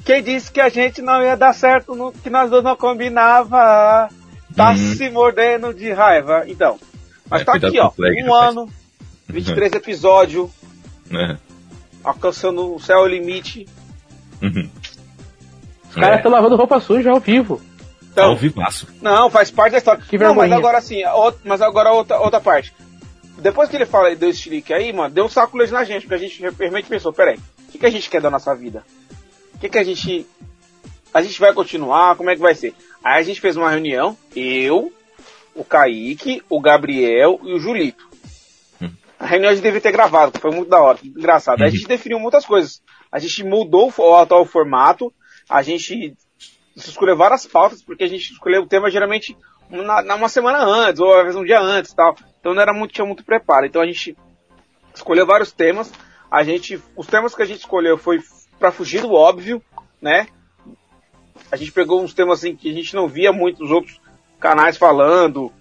Quem 0.07 0.23
disse 0.23 0.51
que 0.53 0.61
a 0.61 0.69
gente 0.69 1.03
não 1.03 1.21
ia 1.23 1.37
dar 1.37 1.53
certo, 1.53 1.95
no- 1.95 2.13
que 2.13 2.31
nós 2.31 2.49
dois 2.49 2.63
não 2.65 2.77
combinava, 2.77 4.09
tá 4.55 4.71
Uhum. 4.71 4.77
se 4.77 5.11
mordendo 5.11 5.75
de 5.75 5.93
raiva. 5.93 6.45
Então, 6.47 6.79
mas 7.29 7.43
É, 7.43 7.45
tá 7.45 7.53
aqui, 7.55 7.79
ó, 7.81 7.91
flag, 7.91 8.23
um 8.23 8.33
rapaz. 8.33 8.51
ano, 8.57 8.69
23 9.29 9.73
episódios, 9.73 10.49
né? 11.11 11.39
alcançando 12.05 12.75
o 12.75 12.81
céu 12.81 12.99
é 12.99 13.03
o 13.03 13.07
limite. 13.07 13.67
Uhum. 14.41 14.71
Os 15.89 15.95
caras 15.97 16.13
É, 16.13 16.17
estão 16.17 16.31
lavando 16.31 16.55
roupa 16.57 16.79
suja 16.79 17.11
ao 17.11 17.19
vivo. 17.19 17.61
Então, 18.13 18.31
ao 18.31 18.37
vivaço. 18.37 18.87
Não, 19.03 19.29
faz 19.29 19.51
parte 19.51 19.73
da 19.73 19.79
história. 19.79 20.03
Que 20.09 20.17
não, 20.17 20.29
mas 20.35 20.49
vergonha. 20.49 20.57
agora 20.59 20.81
sim, 20.81 21.05
outra- 21.05 21.41
mas 21.45 21.61
agora 21.61 21.91
outra, 21.93 22.19
outra 22.21 22.41
parte. 22.41 22.73
Depois 23.39 23.69
que 23.69 23.77
ele 23.77 23.85
fala 23.87 24.11
e 24.11 24.17
deu 24.17 24.31
esse 24.31 24.39
chilique 24.39 24.73
aí, 24.73 24.93
mano, 24.93 25.13
deu 25.13 25.25
um 25.25 25.29
saco 25.29 25.59
na 25.59 25.85
gente, 25.85 26.03
porque 26.03 26.15
a 26.15 26.19
gente 26.19 26.41
realmente 26.59 26.89
pensou, 26.89 27.13
peraí, 27.13 27.37
o 27.69 27.73
que, 27.73 27.79
que 27.79 27.85
a 27.87 27.91
gente 27.91 28.09
quer 28.09 28.21
da 28.23 28.31
nossa 28.31 28.55
vida? 28.55 28.85
O 29.57 29.59
que, 29.59 29.69
que 29.69 29.79
a 29.79 29.85
gente. 29.85 30.27
A 31.13 31.23
gente 31.23 31.41
vai 31.41 31.53
continuar? 31.53 32.15
Como 32.17 32.31
é 32.31 32.35
que 32.35 32.43
vai 32.43 32.55
ser? 32.55 32.75
Aí 33.03 33.21
a 33.21 33.23
gente 33.23 33.41
fez 33.41 33.57
uma 33.57 33.71
reunião, 33.71 34.17
eu, 34.35 34.93
o 35.55 35.65
Kaique, 35.65 36.43
o 36.49 36.61
Gabriel 36.61 37.41
e 37.43 37.55
o 37.55 37.59
Julito. 37.59 38.07
Hum. 38.83 38.91
A 39.19 39.27
reunião 39.27 39.51
a 39.51 39.55
gente 39.55 39.63
devia 39.63 39.81
ter 39.81 39.93
gravado, 39.93 40.33
que 40.33 40.41
foi 40.41 40.51
muito 40.51 40.69
da 40.69 40.81
hora, 40.81 40.99
engraçado. 41.03 41.63
Aí 41.63 41.69
a 41.69 41.71
gente 41.71 41.87
definiu 41.87 42.19
muitas 42.19 42.45
coisas. 42.45 42.83
A 43.11 43.19
gente 43.19 43.43
mudou 43.45 43.93
o 43.97 44.15
atual 44.17 44.45
formato, 44.45 45.13
a 45.49 45.63
gente 45.63 46.15
escolheu 46.75 47.17
várias 47.17 47.47
pautas, 47.47 47.83
porque 47.83 48.05
a 48.05 48.09
gente 48.09 48.33
escolheu 48.33 48.63
o 48.63 48.67
tema 48.69 48.91
geralmente 48.91 49.35
na, 49.71 50.03
na- 50.03 50.15
uma 50.17 50.29
semana 50.29 50.59
antes, 50.59 51.01
ou 51.01 51.15
às 51.15 51.23
vezes 51.23 51.41
um 51.41 51.45
dia 51.45 51.61
antes 51.61 51.93
e 51.93 51.97
tal. 51.97 52.15
Então 52.41 52.53
não 52.53 52.61
era 52.61 52.75
muito, 52.75 52.93
tinha 52.93 53.07
muito 53.07 53.25
preparo. 53.25 53.65
Então 53.65 53.81
a 53.81 53.87
gente 53.87 54.15
escolheu 54.95 55.25
vários 55.27 55.51
temas. 55.53 55.91
A 56.31 56.43
gente, 56.45 56.79
os 56.97 57.07
temas 57.07 57.35
que 57.35 57.43
a 57.43 57.47
gente 57.47 57.61
escolheu 57.61 57.97
foi 57.97 58.21
para 58.59 58.73
fugir 58.73 59.03
do 59.03 59.13
óbvio, 59.13 59.63
né? 60.01 60.27
A 61.51 61.57
gente 61.57 61.73
pegou 61.73 62.03
uns 62.03 62.15
temas 62.15 62.39
assim 62.39 62.57
que 62.57 62.71
a 62.71 62.75
gente 62.75 62.95
não 62.95 63.07
via 63.07 63.33
muitos 63.33 63.71
outros 63.71 64.01
canais 64.41 64.77
falando, 64.77 65.53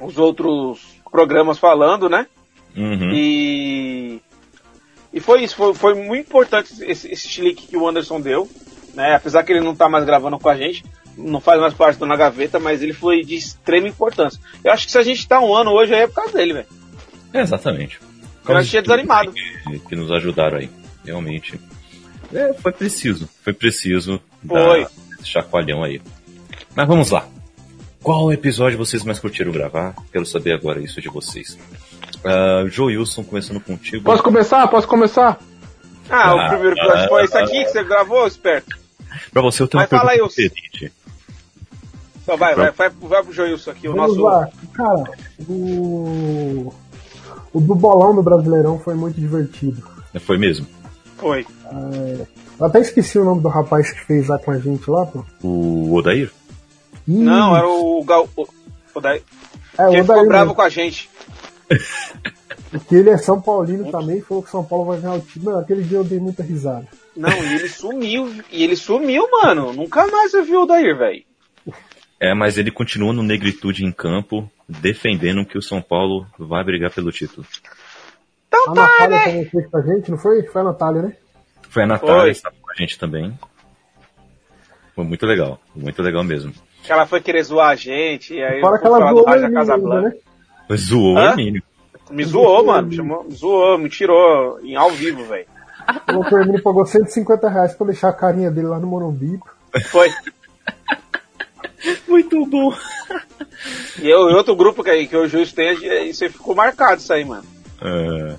os 0.00 0.18
outros 0.18 0.80
programas 1.10 1.58
falando, 1.58 2.08
né? 2.08 2.26
Uhum. 2.76 3.10
E, 3.12 4.20
e 5.12 5.20
foi 5.20 5.42
isso, 5.42 5.56
foi, 5.56 5.74
foi 5.74 5.94
muito 5.94 6.26
importante 6.28 6.72
esse, 6.82 7.10
esse 7.10 7.28
chilique 7.28 7.66
que 7.66 7.76
o 7.76 7.88
Anderson 7.88 8.20
deu, 8.20 8.48
né? 8.94 9.14
Apesar 9.14 9.42
que 9.42 9.52
ele 9.52 9.64
não 9.64 9.74
tá 9.74 9.88
mais 9.88 10.04
gravando 10.04 10.38
com 10.38 10.48
a 10.48 10.56
gente, 10.56 10.84
não 11.16 11.40
faz 11.40 11.60
mais 11.60 11.74
parte 11.74 11.98
do 11.98 12.06
Na 12.06 12.16
Gaveta, 12.16 12.60
mas 12.60 12.82
ele 12.82 12.92
foi 12.92 13.22
de 13.22 13.34
extrema 13.34 13.88
importância. 13.88 14.40
Eu 14.62 14.72
acho 14.72 14.86
que 14.86 14.92
se 14.92 14.98
a 14.98 15.02
gente 15.02 15.26
tá 15.26 15.40
um 15.40 15.54
ano 15.54 15.72
hoje 15.72 15.94
aí 15.94 16.02
é 16.02 16.06
por 16.06 16.14
causa 16.14 16.32
dele, 16.34 16.52
velho. 16.52 16.66
É, 17.32 17.40
exatamente. 17.40 18.00
Eu 18.46 18.56
achei 18.56 18.80
desanimado. 18.80 19.32
Que, 19.32 19.78
que 19.80 19.96
nos 19.96 20.10
ajudaram 20.10 20.58
aí. 20.58 20.70
Realmente. 21.04 21.60
É, 22.32 22.52
foi 22.54 22.72
preciso. 22.72 23.28
Foi 23.42 23.52
preciso 23.52 24.20
Foi. 24.46 24.82
dar 24.82 24.90
esse 25.20 25.28
chacoalhão 25.28 25.82
aí. 25.82 26.00
Mas 26.74 26.86
vamos 26.86 27.10
lá. 27.10 27.26
Qual 28.02 28.32
episódio 28.32 28.78
vocês 28.78 29.02
mais 29.02 29.18
curtiram 29.18 29.50
gravar? 29.52 29.94
Quero 30.12 30.24
saber 30.24 30.52
agora 30.52 30.80
isso 30.80 31.00
de 31.00 31.08
vocês. 31.08 31.58
Uh, 32.18 32.68
Joilson, 32.68 33.24
começando 33.24 33.60
contigo. 33.60 34.04
Posso 34.04 34.22
começar? 34.22 34.66
Posso 34.68 34.86
começar? 34.86 35.38
Ah, 36.08 36.34
o 36.34 36.38
Ah, 36.38 36.48
primeiro 36.48 36.76
episódio 36.78 37.08
foi 37.08 37.24
esse 37.24 37.36
aqui 37.36 37.64
que 37.64 37.70
você 37.70 37.84
gravou, 37.84 38.26
esperto? 38.26 38.78
Pra 39.32 39.42
você 39.42 39.62
eu 39.62 39.68
tenho 39.68 39.82
uma 39.82 39.88
Mas 39.90 40.00
fala 40.00 40.10
pergunta 40.12 40.34
aí, 40.40 40.48
diferente. 40.48 40.92
Então 42.22 42.36
vai, 42.36 42.54
vai, 42.54 42.70
vai, 42.70 42.88
vai 42.90 43.22
pro 43.22 43.32
Joilson 43.32 43.70
aqui, 43.70 43.88
o 43.88 43.94
Vamos 43.94 44.16
nosso. 44.16 44.22
lá. 44.22 44.48
Cara, 44.74 45.04
o. 45.48 46.72
O 47.52 47.60
do 47.60 47.74
bolão 47.74 48.14
do 48.14 48.22
Brasileirão 48.22 48.78
foi 48.78 48.94
muito 48.94 49.18
divertido. 49.18 49.82
Foi 50.20 50.36
mesmo? 50.38 50.66
Foi. 51.16 51.46
Eu 52.58 52.66
até 52.66 52.80
esqueci 52.80 53.18
o 53.18 53.24
nome 53.24 53.40
do 53.40 53.48
rapaz 53.48 53.92
que 53.92 54.04
fez 54.04 54.28
lá 54.28 54.38
com 54.38 54.50
a 54.50 54.58
gente 54.58 54.90
lá, 54.90 55.06
pô. 55.06 55.24
O 55.42 55.94
Odair? 55.94 56.30
Ih, 57.06 57.18
Não, 57.18 57.56
era 57.56 57.68
o 57.68 58.02
Gal. 58.04 58.28
O, 58.36 58.46
o 58.94 59.00
Daí, 59.00 59.22
é, 59.78 59.86
o 59.86 59.92
ele 59.92 60.00
ficou 60.02 60.16
Odair 60.16 60.28
bravo 60.28 60.44
mesmo, 60.46 60.54
com 60.54 60.62
a 60.62 60.68
gente. 60.68 61.08
Porque 62.70 62.96
ele 62.96 63.10
é 63.10 63.16
São 63.16 63.40
Paulino 63.40 63.90
também, 63.90 64.20
falou 64.20 64.42
que 64.42 64.50
São 64.50 64.62
Paulo 64.62 64.84
vai 64.84 65.00
ganhar 65.00 65.14
o 65.14 65.20
time. 65.20 65.46
Mano, 65.46 65.58
aquele 65.58 65.82
dia 65.82 65.98
eu 65.98 66.04
dei 66.04 66.18
muita 66.18 66.42
risada. 66.42 66.86
Não, 67.16 67.30
e 67.30 67.54
ele 67.54 67.68
sumiu. 67.68 68.30
E 68.50 68.62
ele 68.62 68.76
sumiu, 68.76 69.26
mano. 69.30 69.72
Nunca 69.72 70.06
mais 70.06 70.30
você 70.30 70.42
viu 70.42 70.62
o 70.62 70.66
Dair, 70.66 70.96
velho. 70.96 71.24
É, 72.20 72.34
mas 72.34 72.58
ele 72.58 72.70
continua 72.70 73.12
no 73.12 73.22
negritude 73.22 73.84
em 73.84 73.92
campo, 73.92 74.50
defendendo 74.68 75.46
que 75.46 75.56
o 75.56 75.62
São 75.62 75.80
Paulo 75.80 76.26
vai 76.38 76.62
brigar 76.64 76.90
pelo 76.90 77.12
título. 77.12 77.46
Então 78.48 78.72
A 78.72 78.74
tá, 78.74 78.82
Natália 78.82 79.16
né? 79.18 79.44
fez 79.44 79.70
com 79.70 79.78
a 79.78 79.82
gente, 79.82 80.10
não 80.10 80.18
foi? 80.18 80.42
Foi 80.42 80.60
a 80.60 80.64
Natália, 80.64 81.02
né? 81.02 81.16
Foi 81.70 81.82
a 81.82 81.86
Natália, 81.86 82.20
Foi. 82.22 82.30
estava 82.30 82.54
com 82.60 82.70
a 82.70 82.74
gente 82.74 82.98
também. 82.98 83.38
Foi 84.94 85.04
muito 85.04 85.24
legal, 85.26 85.60
muito 85.74 86.02
legal 86.02 86.24
mesmo. 86.24 86.52
Que 86.82 86.92
ela 86.92 87.06
foi 87.06 87.20
querer 87.20 87.42
zoar 87.42 87.70
a 87.70 87.74
gente. 87.76 88.34
E 88.34 88.42
aí 88.42 88.60
Fora 88.60 88.78
que 88.78 88.86
ela 88.86 88.98
zoou 89.10 89.22
o 89.22 89.24
Raja 89.26 89.44
Hermínio 89.44 89.58
ainda, 89.60 89.72
Casablanca. 89.72 90.08
né? 90.70 90.76
Zoou 90.76 91.14
o? 91.14 91.18
Hermínio. 91.18 91.62
Me 92.10 92.24
zoou, 92.24 92.64
mano. 92.64 92.88
Me, 92.88 92.96
chamou, 92.96 93.24
me 93.24 93.34
zoou, 93.34 93.78
me 93.78 93.88
tirou 93.90 94.58
em 94.62 94.74
ao 94.76 94.90
vivo, 94.90 95.24
velho. 95.24 95.46
Que 96.06 96.14
o 96.34 96.38
Hermínio 96.38 96.62
pagou 96.62 96.84
150 96.86 97.48
reais 97.48 97.74
pra 97.74 97.86
deixar 97.86 98.08
a 98.08 98.12
carinha 98.12 98.50
dele 98.50 98.66
lá 98.66 98.78
no 98.78 98.86
Morumbi. 98.86 99.38
Foi. 99.90 100.10
Muito 102.08 102.44
bom. 102.46 102.72
E 104.00 104.08
eu, 104.08 104.20
outro 104.36 104.56
grupo 104.56 104.82
que, 104.82 104.90
aí, 104.90 105.06
que 105.06 105.16
o 105.16 105.28
juiz 105.28 105.52
tem, 105.52 105.74
isso 106.08 106.24
aí 106.24 106.30
ficou 106.30 106.54
marcado, 106.54 107.00
isso 107.00 107.12
aí, 107.12 107.24
mano. 107.24 107.44
É, 107.80 108.36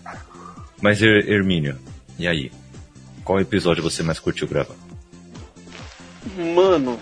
mas, 0.82 1.02
Her- 1.02 1.28
Hermínio, 1.30 1.78
e 2.18 2.28
aí? 2.28 2.52
Qual 3.30 3.40
episódio 3.40 3.84
você 3.84 4.02
mais 4.02 4.18
curtiu 4.18 4.48
gravar? 4.48 4.74
Mano. 6.36 7.00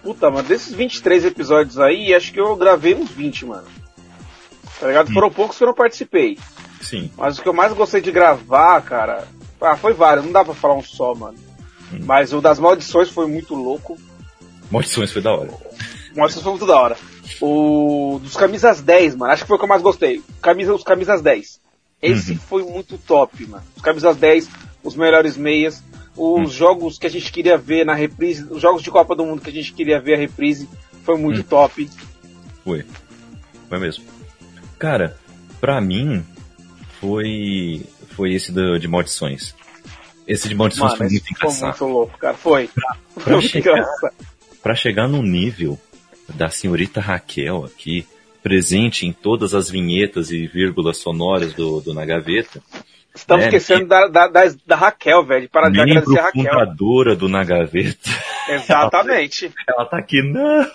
Puta, 0.00 0.30
mano, 0.30 0.46
desses 0.46 0.72
23 0.72 1.24
episódios 1.24 1.76
aí, 1.76 2.14
acho 2.14 2.32
que 2.32 2.38
eu 2.38 2.54
gravei 2.54 2.94
uns 2.94 3.10
20, 3.10 3.46
mano. 3.46 3.66
Tá 4.78 4.86
ligado? 4.86 5.12
Foram 5.12 5.28
poucos 5.28 5.58
que 5.58 5.64
eu 5.64 5.66
não 5.66 5.74
participei. 5.74 6.38
Sim. 6.80 7.10
Mas 7.16 7.36
o 7.36 7.42
que 7.42 7.48
eu 7.48 7.52
mais 7.52 7.72
gostei 7.72 8.00
de 8.00 8.12
gravar, 8.12 8.80
cara. 8.82 9.26
Ah, 9.60 9.76
foi 9.76 9.92
vários, 9.92 10.24
não 10.24 10.30
dá 10.30 10.44
pra 10.44 10.54
falar 10.54 10.76
um 10.76 10.84
só, 10.84 11.12
mano. 11.16 11.36
Mas 12.04 12.32
o 12.32 12.40
das 12.40 12.60
maldições 12.60 13.08
foi 13.08 13.26
muito 13.26 13.56
louco. 13.56 13.98
Maldições 14.70 15.10
foi 15.10 15.20
da 15.20 15.32
hora. 15.32 15.50
Maldições 16.14 16.44
foi 16.44 16.52
muito 16.52 16.66
da 16.66 16.80
hora. 16.80 16.96
O 17.40 18.20
dos 18.22 18.36
camisas 18.36 18.80
10, 18.80 19.16
mano, 19.16 19.32
acho 19.32 19.42
que 19.42 19.48
foi 19.48 19.56
o 19.56 19.58
que 19.58 19.64
eu 19.64 19.68
mais 19.68 19.82
gostei. 19.82 20.22
Camisa, 20.40 20.72
os 20.72 20.84
camisas 20.84 21.20
10. 21.20 21.60
Esse 22.00 22.36
foi 22.36 22.62
muito 22.62 22.96
top, 22.98 23.44
mano. 23.48 23.64
Os 23.74 23.82
camisas 23.82 24.16
10, 24.16 24.48
os 24.82 24.94
melhores 24.96 25.36
meias, 25.36 25.82
os 26.16 26.52
jogos 26.52 26.98
que 26.98 27.06
a 27.06 27.10
gente 27.10 27.30
queria 27.30 27.56
ver 27.56 27.84
na 27.86 27.94
reprise, 27.94 28.44
os 28.50 28.60
jogos 28.60 28.82
de 28.82 28.90
Copa 28.90 29.14
do 29.14 29.24
Mundo 29.24 29.40
que 29.42 29.50
a 29.50 29.52
gente 29.52 29.72
queria 29.72 30.00
ver 30.00 30.14
a 30.14 30.18
reprise, 30.18 30.68
foi 31.04 31.16
muito 31.16 31.42
top. 31.44 31.88
Foi. 32.64 32.84
Foi 33.68 33.78
mesmo. 33.78 34.04
Cara, 34.78 35.16
pra 35.60 35.80
mim, 35.80 36.24
foi. 37.00 37.84
Foi 38.10 38.32
esse 38.34 38.50
do- 38.52 38.78
de 38.78 38.88
maldições. 38.88 39.54
Esse 40.26 40.48
de 40.48 40.54
maldições 40.54 40.92
Mano, 40.92 40.98
foi 40.98 41.08
muito 41.08 41.22
foi 41.24 41.32
engraçado. 41.36 41.68
muito 41.80 41.84
louco, 41.92 42.18
cara. 42.18 42.36
Foi. 42.36 42.68
Foi 43.16 43.32
muito 43.34 43.48
chegar- 43.48 43.72
engraçado. 43.78 44.14
Pra 44.62 44.74
chegar 44.74 45.08
no 45.08 45.22
nível 45.22 45.78
da 46.34 46.50
senhorita 46.50 47.00
Raquel 47.00 47.64
aqui, 47.64 48.06
presente 48.42 49.06
em 49.06 49.12
todas 49.12 49.54
as 49.54 49.70
vinhetas 49.70 50.30
e 50.30 50.46
vírgulas 50.46 50.98
sonoras 50.98 51.52
do, 51.54 51.80
do 51.80 51.94
Na 51.94 52.04
Gaveta, 52.04 52.62
Estamos 53.18 53.44
É, 53.44 53.48
esquecendo 53.48 53.86
da, 53.86 54.06
da, 54.08 54.26
da, 54.28 54.40
da 54.66 54.76
Raquel, 54.76 55.24
velho. 55.24 55.48
Para 55.48 55.68
de 55.70 55.80
agradecer 55.80 56.18
a 56.18 56.22
Raquel. 56.24 56.42
fundadora 56.44 57.14
do 57.16 57.28
Na 57.28 57.44
Gaveta, 57.44 58.10
Exatamente. 58.48 59.52
ela 59.68 59.84
tá 59.86 59.98
aqui, 59.98 60.22
não! 60.22 60.66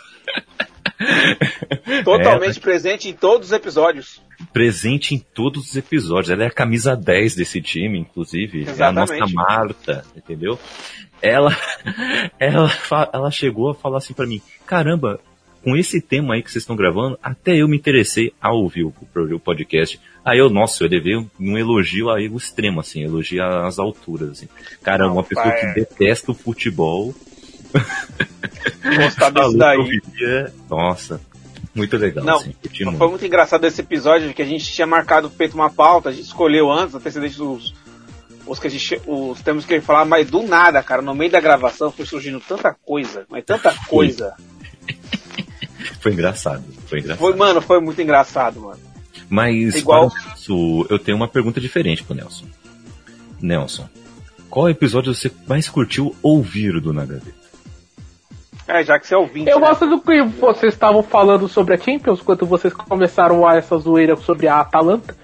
Totalmente 2.03 2.59
presente 2.59 3.09
em 3.09 3.13
todos 3.13 3.47
os 3.47 3.53
episódios. 3.53 4.21
presente 4.53 5.15
em 5.15 5.19
todos 5.19 5.69
os 5.69 5.75
episódios. 5.75 6.29
Ela 6.29 6.43
é 6.43 6.47
a 6.47 6.51
camisa 6.51 6.95
10 6.95 7.35
desse 7.35 7.61
time, 7.61 7.99
inclusive. 7.99 8.65
É 8.65 8.83
a 8.83 8.91
nossa 8.91 9.13
Exatamente. 9.15 9.33
Marta, 9.33 10.05
entendeu? 10.15 10.59
Ela, 11.21 11.55
ela, 12.39 12.69
ela 13.13 13.31
chegou 13.31 13.69
a 13.71 13.75
falar 13.75 13.97
assim 13.99 14.13
pra 14.13 14.25
mim, 14.25 14.41
caramba, 14.65 15.19
com 15.63 15.75
esse 15.77 16.01
tema 16.01 16.33
aí 16.35 16.43
que 16.43 16.51
vocês 16.51 16.63
estão 16.63 16.75
gravando, 16.75 17.17
até 17.23 17.55
eu 17.55 17.67
me 17.67 17.77
interessei 17.77 18.33
a 18.41 18.51
ouvir 18.51 18.83
o, 18.83 18.93
o 19.15 19.39
podcast. 19.39 19.99
Aí 20.25 20.39
eu, 20.39 20.49
nossa, 20.49 20.83
eu 20.83 20.89
levei 20.89 21.17
um, 21.17 21.27
um 21.39 21.57
elogio 21.57 22.09
aí 22.09 22.29
o 22.29 22.37
extremo, 22.37 22.79
assim, 22.79 23.03
elogio 23.03 23.43
às 23.43 23.77
alturas, 23.77 24.29
assim. 24.29 24.47
Cara, 24.81 25.05
Não, 25.05 25.13
uma 25.13 25.23
pessoa 25.23 25.49
pai, 25.49 25.59
que 25.59 25.65
é. 25.65 25.73
detesta 25.73 26.31
o 26.31 26.35
futebol. 26.35 27.13
Gostar 28.95 29.33
eu 29.35 29.57
daí. 29.57 29.77
ouvia. 29.77 30.53
Nossa, 30.69 31.19
muito 31.75 31.97
legal, 31.97 32.23
Não, 32.23 32.37
assim, 32.37 32.51
curti 32.51 32.83
Foi 32.83 33.09
muito. 33.09 33.25
engraçado 33.25 33.65
esse 33.65 33.81
episódio 33.81 34.33
que 34.33 34.41
a 34.41 34.45
gente 34.45 34.71
tinha 34.71 34.85
marcado, 34.85 35.29
feito 35.29 35.55
uma 35.55 35.69
pauta, 35.69 36.09
a 36.09 36.11
gente 36.11 36.25
escolheu 36.25 36.71
antes, 36.71 36.93
antecedentes 36.93 37.39
os, 37.39 37.73
os 38.45 38.59
que 38.59 38.67
a 38.67 38.69
gente, 38.69 39.01
os 39.07 39.41
temas 39.41 39.65
que 39.65 39.81
falar, 39.81 40.05
mas 40.05 40.29
do 40.29 40.43
nada, 40.43 40.83
cara, 40.83 41.01
no 41.01 41.15
meio 41.15 41.31
da 41.31 41.41
gravação 41.41 41.91
foi 41.91 42.05
surgindo 42.05 42.39
tanta 42.39 42.73
coisa, 42.85 43.25
mas 43.27 43.43
tanta 43.43 43.73
coisa. 43.87 44.35
Foi 45.99 46.11
engraçado, 46.11 46.63
foi 46.85 46.99
engraçado. 46.99 47.19
Foi, 47.19 47.35
mano, 47.35 47.61
foi 47.61 47.79
muito 47.79 48.01
engraçado, 48.01 48.59
mano. 48.59 48.79
Mas 49.29 49.75
Igual- 49.75 50.11
isso, 50.35 50.85
eu 50.89 50.99
tenho 50.99 51.17
uma 51.17 51.27
pergunta 51.27 51.59
diferente 51.61 52.03
pro 52.03 52.15
Nelson. 52.15 52.45
Nelson, 53.41 53.87
qual 54.49 54.69
episódio 54.69 55.13
você 55.13 55.31
mais 55.47 55.67
curtiu 55.69 56.15
ouvir 56.21 56.79
do 56.79 56.93
Nagaveta? 56.93 57.43
É, 58.67 58.83
já 58.83 58.97
que 58.97 59.05
você 59.05 59.13
é 59.13 59.17
ouvinte. 59.17 59.49
Eu 59.49 59.59
né? 59.59 59.67
gosto 59.67 59.85
do 59.85 59.99
que 59.99 60.21
vocês 60.23 60.73
estavam 60.73 61.03
falando 61.03 61.47
sobre 61.49 61.73
a 61.75 61.77
Champions, 61.77 62.21
quando 62.21 62.45
vocês 62.45 62.73
começaram 62.73 63.45
a 63.45 63.55
essa 63.57 63.77
zoeira 63.77 64.15
sobre 64.15 64.47
a 64.47 64.61
Atalanta. 64.61 65.15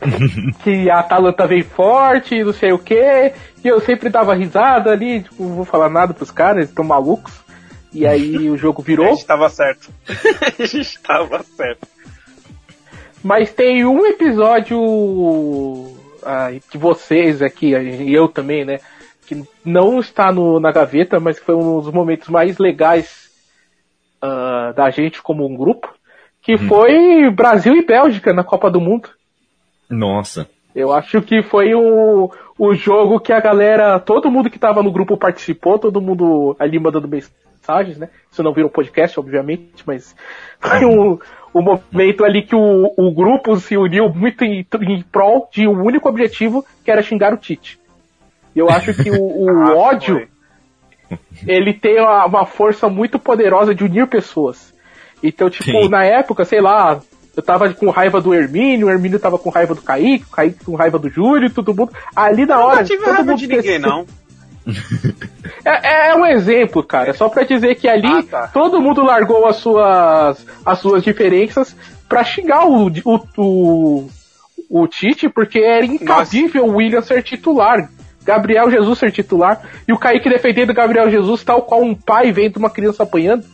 que 0.62 0.90
a 0.90 1.00
Atalanta 1.00 1.46
vem 1.46 1.62
forte, 1.62 2.34
e 2.34 2.44
não 2.44 2.52
sei 2.52 2.72
o 2.72 2.78
que. 2.78 3.32
E 3.64 3.68
eu 3.68 3.80
sempre 3.80 4.08
dava 4.08 4.34
risada 4.34 4.90
ali, 4.90 5.22
tipo, 5.22 5.42
não 5.42 5.54
vou 5.56 5.64
falar 5.64 5.88
nada 5.88 6.12
pros 6.14 6.30
caras, 6.30 6.58
eles 6.58 6.68
estão 6.70 6.84
malucos. 6.84 7.32
E 7.92 8.06
aí 8.06 8.48
o 8.50 8.56
jogo 8.58 8.82
A 8.82 8.84
virou. 8.84 9.08
gente 9.08 9.26
tava 9.26 9.48
certo. 9.48 9.90
a 10.58 10.66
gente 10.66 10.98
tava 11.00 11.42
certo. 11.56 11.86
Mas 13.22 13.52
tem 13.52 13.84
um 13.84 14.06
episódio 14.06 14.78
ah, 16.22 16.50
que 16.70 16.78
vocês 16.78 17.42
aqui, 17.42 17.74
e 17.74 18.14
eu 18.14 18.28
também, 18.28 18.64
né? 18.64 18.80
Que 19.26 19.42
não 19.64 20.00
está 20.00 20.32
no, 20.32 20.58
na 20.58 20.72
gaveta, 20.72 21.20
mas 21.20 21.38
que 21.38 21.44
foi 21.44 21.54
um 21.54 21.80
dos 21.80 21.92
momentos 21.92 22.28
mais 22.28 22.58
legais 22.58 23.30
ah, 24.20 24.72
da 24.74 24.90
gente 24.90 25.22
como 25.22 25.46
um 25.46 25.56
grupo. 25.56 25.92
Que 26.42 26.56
foi 26.56 27.30
Brasil 27.30 27.74
e 27.76 27.84
Bélgica 27.84 28.32
na 28.32 28.42
Copa 28.42 28.70
do 28.70 28.80
Mundo. 28.80 29.10
Nossa, 29.90 30.48
Eu 30.74 30.92
acho 30.92 31.20
que 31.20 31.42
foi 31.42 31.74
o, 31.74 32.30
o 32.56 32.74
jogo 32.74 33.18
que 33.18 33.32
a 33.32 33.40
galera, 33.40 33.98
todo 33.98 34.30
mundo 34.30 34.48
que 34.48 34.58
tava 34.58 34.82
no 34.82 34.92
grupo 34.92 35.16
participou, 35.16 35.78
todo 35.78 36.00
mundo 36.00 36.56
ali 36.58 36.78
mandando 36.78 37.08
mensagens, 37.08 37.98
né? 37.98 38.08
Isso 38.30 38.42
não 38.42 38.52
virou 38.52 38.70
podcast, 38.70 39.18
obviamente, 39.18 39.82
mas 39.84 40.14
foi 40.60 40.84
um, 40.84 41.18
um 41.54 41.62
momento 41.62 42.24
ali 42.24 42.42
que 42.42 42.54
o, 42.54 42.92
o 42.96 43.12
grupo 43.12 43.56
se 43.58 43.76
uniu 43.76 44.08
muito 44.08 44.44
em, 44.44 44.66
em 44.82 45.02
prol 45.02 45.48
de 45.52 45.66
um 45.66 45.82
único 45.82 46.08
objetivo, 46.08 46.64
que 46.84 46.90
era 46.90 47.02
xingar 47.02 47.32
o 47.32 47.36
Tite. 47.36 47.78
E 48.54 48.58
eu 48.58 48.68
acho 48.70 48.94
que 48.94 49.10
o, 49.10 49.22
o 49.22 49.48
Ah, 49.66 49.74
ódio, 49.74 50.28
foi. 51.08 51.18
ele 51.46 51.72
tem 51.72 52.00
uma, 52.00 52.26
uma 52.26 52.46
força 52.46 52.88
muito 52.88 53.18
poderosa 53.18 53.74
de 53.74 53.84
unir 53.84 54.06
pessoas. 54.06 54.72
Então, 55.22 55.50
tipo, 55.50 55.64
Sim. 55.64 55.88
na 55.88 56.04
época, 56.04 56.44
sei 56.44 56.60
lá, 56.60 57.00
eu 57.36 57.42
tava 57.42 57.72
com 57.74 57.90
raiva 57.90 58.20
do 58.20 58.34
Hermínio, 58.34 58.86
o 58.86 58.90
Hermínio 58.90 59.18
tava 59.18 59.38
com 59.38 59.50
raiva 59.50 59.74
do 59.74 59.82
Kaique, 59.82 60.24
o 60.24 60.30
Kaique 60.30 60.64
com 60.64 60.74
raiva 60.76 60.98
do 60.98 61.08
Júlio, 61.08 61.50
todo 61.50 61.74
mundo. 61.74 61.92
Ali 62.14 62.46
na 62.46 62.54
Eu 62.54 62.60
hora. 62.60 62.76
não 62.76 62.84
tive 62.84 63.04
todo 63.04 63.14
raiva 63.14 63.30
mundo 63.32 63.38
de 63.38 63.46
ninguém, 63.46 63.78
não. 63.78 64.06
É, 65.64 66.10
é 66.10 66.14
um 66.16 66.24
exemplo, 66.26 66.82
cara. 66.82 67.12
Só 67.14 67.28
pra 67.28 67.42
dizer 67.44 67.74
que 67.76 67.88
ali 67.88 68.06
Ah, 68.08 68.22
tá. 68.22 68.46
todo 68.48 68.80
mundo 68.80 69.02
largou 69.02 69.46
as 69.46 69.56
suas, 69.56 70.46
as 70.64 70.78
suas 70.78 71.02
diferenças 71.02 71.76
pra 72.08 72.24
xingar 72.24 72.66
o, 72.66 72.86
o, 73.04 73.20
o, 73.36 74.08
o 74.68 74.86
Tite, 74.88 75.28
porque 75.28 75.58
era 75.60 75.84
incabível 75.84 76.64
o 76.66 76.76
William 76.76 77.00
ser 77.02 77.22
titular. 77.22 77.88
Gabriel 78.24 78.70
Jesus 78.70 78.98
ser 78.98 79.12
titular. 79.12 79.62
E 79.88 79.92
o 79.92 79.98
Kaique 79.98 80.28
defendendo 80.28 80.70
o 80.70 80.74
Gabriel 80.74 81.10
Jesus, 81.10 81.42
tal 81.42 81.62
qual 81.62 81.82
um 81.82 81.94
pai 81.94 82.30
vendo 82.32 82.58
uma 82.58 82.70
criança 82.70 83.02
apanhando. 83.02 83.44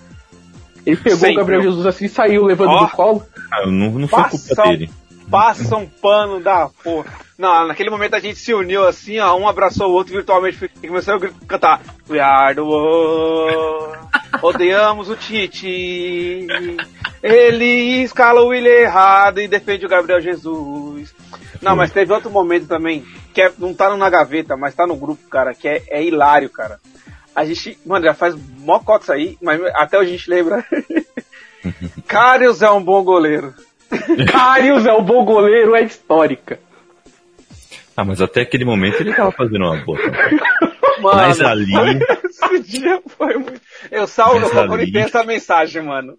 Ele 0.85 0.97
pegou 0.97 1.19
Sempre. 1.19 1.35
o 1.35 1.39
Gabriel 1.39 1.63
Jesus 1.63 1.87
assim 1.87 2.05
e 2.07 2.09
saiu 2.09 2.45
levando 2.45 2.71
Ó. 2.71 2.83
no 2.83 2.91
colo. 2.91 3.23
ah, 3.51 3.67
não, 3.67 3.91
não 3.93 4.09
foi 4.09 4.23
culpa 4.25 4.55
Passa, 4.55 4.63
dele. 4.71 4.91
Passa 5.31 5.77
um 5.77 5.87
pano 5.87 6.41
da 6.41 6.69
porra. 6.83 7.13
Não, 7.39 7.67
naquele 7.67 7.91
momento 7.91 8.15
a 8.15 8.21
gente 8.21 8.39
se 8.39 8.55
uniu 8.55 8.87
assim, 8.87 9.19
ó, 9.19 9.37
um 9.37 9.47
abraçou 9.47 9.91
o 9.91 9.93
outro 9.93 10.15
virtualmente 10.15 10.71
e 10.83 10.89
começou 10.89 11.15
a 11.15 11.21
cantar 11.47 11.83
We 12.09 12.19
are 12.19 12.55
the 12.55 12.63
world, 12.63 13.99
o 14.43 15.17
Tite, 15.17 16.47
ele 17.23 18.03
escala 18.03 18.43
o 18.43 18.49
Willian 18.49 18.73
errado 18.73 19.41
e 19.41 19.49
defende 19.49 19.85
o 19.85 19.89
Gabriel 19.89 20.21
Jesus. 20.21 21.15
Não, 21.61 21.77
mas 21.77 21.91
teve 21.91 22.13
outro 22.13 22.31
momento 22.31 22.67
também, 22.67 23.05
que 23.35 23.43
é- 23.43 23.53
não 23.59 23.75
tá 23.75 23.95
na 23.97 24.09
gaveta, 24.11 24.57
mas 24.57 24.75
tá 24.75 24.87
no 24.87 24.97
grupo, 24.97 25.29
cara, 25.29 25.55
que 25.55 25.69
é, 25.69 25.83
é 25.89 26.03
hilário, 26.03 26.49
cara. 26.49 26.79
A 27.35 27.45
gente, 27.45 27.79
mano, 27.85 28.05
já 28.05 28.15
faz 28.15 28.35
mó 28.59 28.79
cota 28.79 29.13
aí, 29.13 29.37
mas 29.43 29.61
até 29.75 29.99
hoje 29.99 30.09
a 30.09 30.17
gente 30.17 30.31
lembra. 30.31 30.65
Carius 32.07 32.63
é 32.63 32.71
um 32.71 32.83
bom 32.83 33.03
goleiro. 33.03 33.55
Carius 34.31 34.87
é 34.87 34.93
o 34.93 35.03
bom 35.03 35.25
goleiro, 35.25 35.75
é 35.75 35.83
histórica. 35.83 36.59
Ah, 37.97 38.05
mas 38.05 38.21
até 38.21 38.43
aquele 38.43 38.65
momento 38.65 39.01
ele 39.01 39.15
tava 39.15 39.33
fazendo 39.33 39.65
uma 39.65 39.77
boa. 39.85 39.99
Mano, 41.01 41.17
Mas 41.19 41.41
ali, 41.43 41.73
esse 42.25 42.59
dia 42.61 43.01
foi 43.19 43.35
muito. 43.35 43.61
Eu 43.91 44.07
salvo, 44.07 44.37
eu 44.37 44.41
Mas 44.41 44.51
procuro 44.51 44.81
ali- 44.81 44.89
e 44.89 44.93
penso 44.93 45.19
a 45.19 45.25
mensagem, 45.25 45.83
mano. 45.83 46.15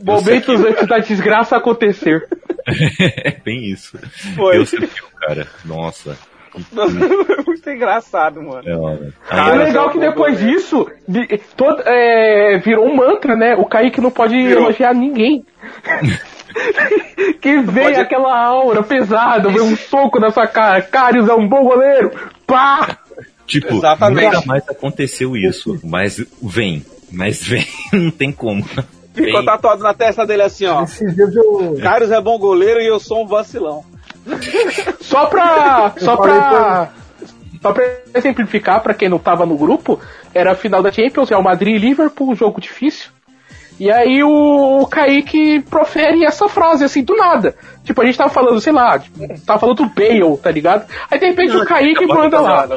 Momentos 0.00 0.64
antes 0.64 0.86
da 0.86 0.98
desgraça 1.00 1.56
acontecer. 1.56 2.24
é 3.24 3.32
bem 3.44 3.64
isso. 3.64 3.98
Foi. 4.36 4.58
Eu 4.58 4.64
o 5.02 5.16
cara. 5.26 5.48
Nossa. 5.64 6.16
Foi 6.72 7.44
muito 7.46 7.68
engraçado, 7.68 8.40
mano. 8.40 8.62
É, 8.64 8.76
olha. 8.76 9.08
E 9.08 9.28
Cara, 9.28 9.54
o 9.54 9.58
legal 9.58 9.86
é 9.86 9.88
é 9.88 9.92
que 9.92 9.98
depois 9.98 10.38
goleiro. 10.38 10.56
disso, 10.58 10.90
todo- 11.56 11.82
é, 11.84 12.58
virou 12.58 12.86
um 12.86 12.94
mantra, 12.94 13.34
né? 13.34 13.56
O 13.56 13.64
Kaique 13.66 14.00
não 14.00 14.10
pode 14.12 14.34
Virou. 14.40 14.64
elogiar 14.64 14.94
ninguém. 14.94 15.44
que 17.40 17.58
vem 17.58 17.84
pode- 17.84 17.96
aquela 18.00 18.38
aura 18.38 18.82
pesada, 18.82 19.48
vem 19.50 19.60
um 19.62 19.76
soco 19.76 20.18
na 20.18 20.30
sua 20.30 20.46
cara. 20.46 20.82
Carius 20.82 21.28
é 21.28 21.34
um 21.34 21.48
bom 21.48 21.64
goleiro. 21.64 22.10
Pá! 22.46 22.98
Tipo, 23.46 23.74
Exatamente. 23.74 24.34
nunca 24.34 24.46
mais 24.46 24.68
aconteceu 24.68 25.36
isso. 25.36 25.78
Mas 25.84 26.20
vem. 26.42 26.84
Mas 27.12 27.40
vem, 27.42 27.66
não 27.92 28.10
tem 28.10 28.32
como. 28.32 28.64
Ficou 28.64 29.32
Vem. 29.36 29.44
tatuado 29.44 29.82
na 29.82 29.94
testa 29.94 30.26
dele 30.26 30.42
assim, 30.42 30.66
ó. 30.66 30.84
Eu. 31.16 31.76
Carlos 31.80 32.10
é 32.10 32.20
bom 32.20 32.36
goleiro 32.38 32.80
e 32.80 32.86
eu 32.86 32.98
sou 32.98 33.22
um 33.22 33.26
vacilão. 33.26 33.84
Só 35.00 35.26
pra. 35.26 35.92
Só 35.98 36.16
pra. 36.16 36.90
Só 37.62 37.72
pra 37.72 37.84
exemplificar, 38.14 38.80
pra 38.82 38.92
quem 38.94 39.08
não 39.08 39.18
tava 39.18 39.46
no 39.46 39.56
grupo, 39.56 39.98
era 40.34 40.52
a 40.52 40.54
final 40.54 40.82
da 40.82 40.92
Champions, 40.92 41.30
Real 41.30 41.42
Madrid 41.42 41.76
e 41.76 41.78
Liverpool, 41.78 42.30
um 42.30 42.34
jogo 42.34 42.60
difícil. 42.60 43.08
E 43.78 43.90
aí 43.90 44.22
o, 44.22 44.80
o 44.80 44.86
Kaique 44.86 45.60
profere 45.68 46.24
essa 46.24 46.48
frase, 46.48 46.84
assim, 46.84 47.04
do 47.04 47.14
nada. 47.14 47.54
Tipo, 47.84 48.00
a 48.00 48.06
gente 48.06 48.16
tava 48.16 48.30
falando, 48.30 48.60
sei 48.60 48.72
lá, 48.72 48.98
tipo, 48.98 49.18
tava 49.44 49.60
falando 49.60 49.76
do 49.76 49.88
Bale, 49.90 50.38
tá 50.42 50.50
ligado? 50.50 50.86
Aí 51.10 51.18
de 51.18 51.26
repente 51.26 51.56
o 51.56 51.64
Kaique 51.64 52.06
manda 52.06 52.40
lá. 52.40 52.68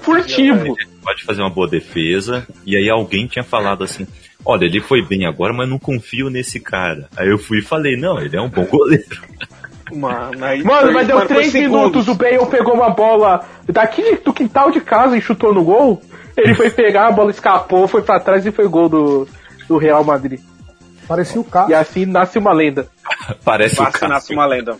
Furtivo. 0.00 0.74
Pode 1.02 1.24
fazer 1.24 1.42
uma 1.42 1.50
boa 1.50 1.68
defesa. 1.68 2.46
E 2.66 2.76
aí 2.76 2.90
alguém 2.90 3.26
tinha 3.26 3.44
falado 3.44 3.84
assim: 3.84 4.06
Olha, 4.44 4.64
ele 4.64 4.80
foi 4.80 5.02
bem 5.06 5.26
agora, 5.26 5.52
mas 5.52 5.68
não 5.68 5.78
confio 5.78 6.28
nesse 6.28 6.58
cara. 6.58 7.08
Aí 7.16 7.28
eu 7.28 7.38
fui 7.38 7.58
e 7.58 7.62
falei: 7.62 7.96
Não, 7.96 8.20
ele 8.20 8.36
é 8.36 8.40
um 8.40 8.48
bom 8.48 8.64
goleiro. 8.64 9.22
Mano, 9.92 10.44
aí 10.44 10.62
Mano, 10.64 10.92
mas 10.92 11.06
deu 11.06 11.16
mano, 11.16 11.28
foi 11.28 11.36
3 11.36 11.52
segundos. 11.52 11.78
minutos, 11.78 12.08
o 12.08 12.14
Bale 12.14 12.46
pegou 12.46 12.74
uma 12.74 12.90
bola 12.90 13.44
daqui 13.68 14.16
do 14.24 14.32
quintal 14.32 14.70
de 14.70 14.80
casa 14.80 15.16
e 15.16 15.20
chutou 15.20 15.54
no 15.54 15.62
gol. 15.62 16.02
Ele 16.36 16.54
foi 16.54 16.70
pegar, 16.70 17.08
a 17.08 17.12
bola 17.12 17.30
escapou, 17.30 17.86
foi 17.86 18.02
pra 18.02 18.18
trás 18.18 18.44
e 18.46 18.50
foi 18.50 18.66
gol 18.66 18.88
do, 18.88 19.28
do 19.72 19.78
Real 19.78 20.04
Madrid. 20.04 20.38
Parecia 21.08 21.40
o 21.40 21.44
carro. 21.44 21.70
E 21.70 21.74
assim 21.74 22.04
nasce 22.04 22.38
uma 22.38 22.52
lenda. 22.52 22.86
Parece 23.42 23.80
o 23.80 23.90
cara. 23.90 24.08
nasce 24.08 24.32
uma 24.32 24.44
lenda. 24.44 24.76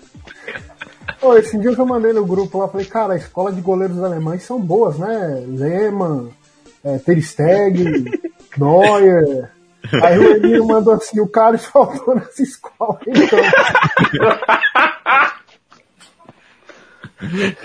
Pô, 1.18 1.36
esse 1.36 1.58
dia 1.58 1.74
que 1.74 1.80
eu 1.80 1.86
mandei 1.86 2.12
no 2.12 2.26
grupo 2.26 2.58
lá, 2.58 2.68
falei, 2.68 2.86
cara, 2.86 3.14
a 3.14 3.16
escola 3.16 3.50
de 3.50 3.60
goleiros 3.60 4.02
alemães 4.02 4.42
são 4.42 4.60
boas, 4.60 4.98
né? 4.98 5.44
Lehmann, 5.48 6.30
é, 6.84 6.98
Ter 6.98 7.20
Stegen, 7.22 8.04
Neuer. 8.58 9.50
Aí 10.02 10.18
o 10.18 10.36
Emílio 10.36 10.66
mandou 10.66 10.92
assim, 10.94 11.20
o 11.20 11.28
cara 11.28 11.56
faltou 11.58 12.14
nessa 12.14 12.42
escola, 12.42 13.00
então. 13.06 13.38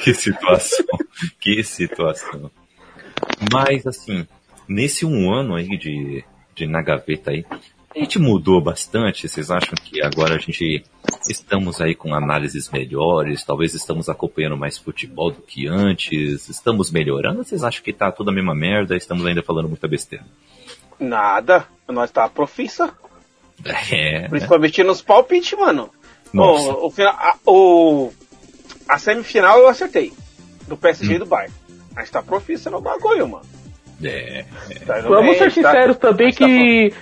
Que 0.04 0.14
situação. 0.14 0.86
que 1.40 1.64
situação. 1.64 2.52
Mas, 3.52 3.88
assim, 3.88 4.28
nesse 4.68 5.04
um 5.04 5.34
ano 5.34 5.56
aí 5.56 5.68
de, 5.80 6.24
de 6.58 6.66
na 6.68 6.82
gaveta 6.82 7.32
aí, 7.32 7.46
a 7.96 8.00
gente 8.00 8.20
mudou 8.20 8.60
bastante. 8.62 9.28
Vocês 9.30 9.50
acham 9.52 9.74
que 9.84 10.04
agora 10.04 10.36
a 10.36 10.38
gente 10.40 10.84
estamos 11.30 11.80
aí 11.82 11.96
com 11.96 12.14
análises 12.14 12.70
melhores? 12.70 13.44
Talvez 13.44 13.74
estamos 13.74 14.10
acompanhando 14.10 14.58
mais 14.58 14.78
futebol 14.78 15.32
do 15.32 15.42
que 15.42 15.68
antes? 15.68 16.50
Estamos 16.50 16.92
melhorando? 16.92 17.44
Vocês 17.44 17.64
acham 17.64 17.84
que 17.84 17.94
tá 17.94 18.12
tudo 18.12 18.30
a 18.30 18.34
mesma 18.34 18.54
merda? 18.56 18.96
Estamos 18.96 19.26
ainda 19.26 19.42
falando 19.44 19.70
muita 19.70 19.88
besteira? 19.88 20.26
Nada. 21.00 21.66
Nós 21.88 22.12
tá 22.12 22.28
profissa. 22.28 22.94
É. 23.92 24.28
Principalmente 24.28 24.84
nos 24.84 25.02
palpites, 25.02 25.58
mano. 25.58 25.90
Nossa. 26.34 26.70
O, 26.74 26.88
o, 26.88 26.92
final- 26.92 27.14
a, 27.16 27.36
o- 27.46 28.12
a 28.88 28.98
semifinal 29.00 29.60
eu 29.60 29.68
acertei. 29.68 30.14
Do 30.68 30.76
PSG 30.78 31.16
e 31.16 31.20
do 31.20 31.26
Bayern. 31.26 31.54
A 31.96 32.02
gente 32.02 32.12
tá 32.12 32.22
profissa 32.22 32.70
no 32.70 32.82
bagulho, 32.82 33.28
mano. 33.28 33.46
É. 34.04 34.46
Tá 34.86 35.02
Vamos 35.02 35.38
ser 35.38 35.46
tá- 35.46 35.50
sinceros 35.52 35.98
também 35.98 36.32
tá 36.32 36.38
que 36.46 36.94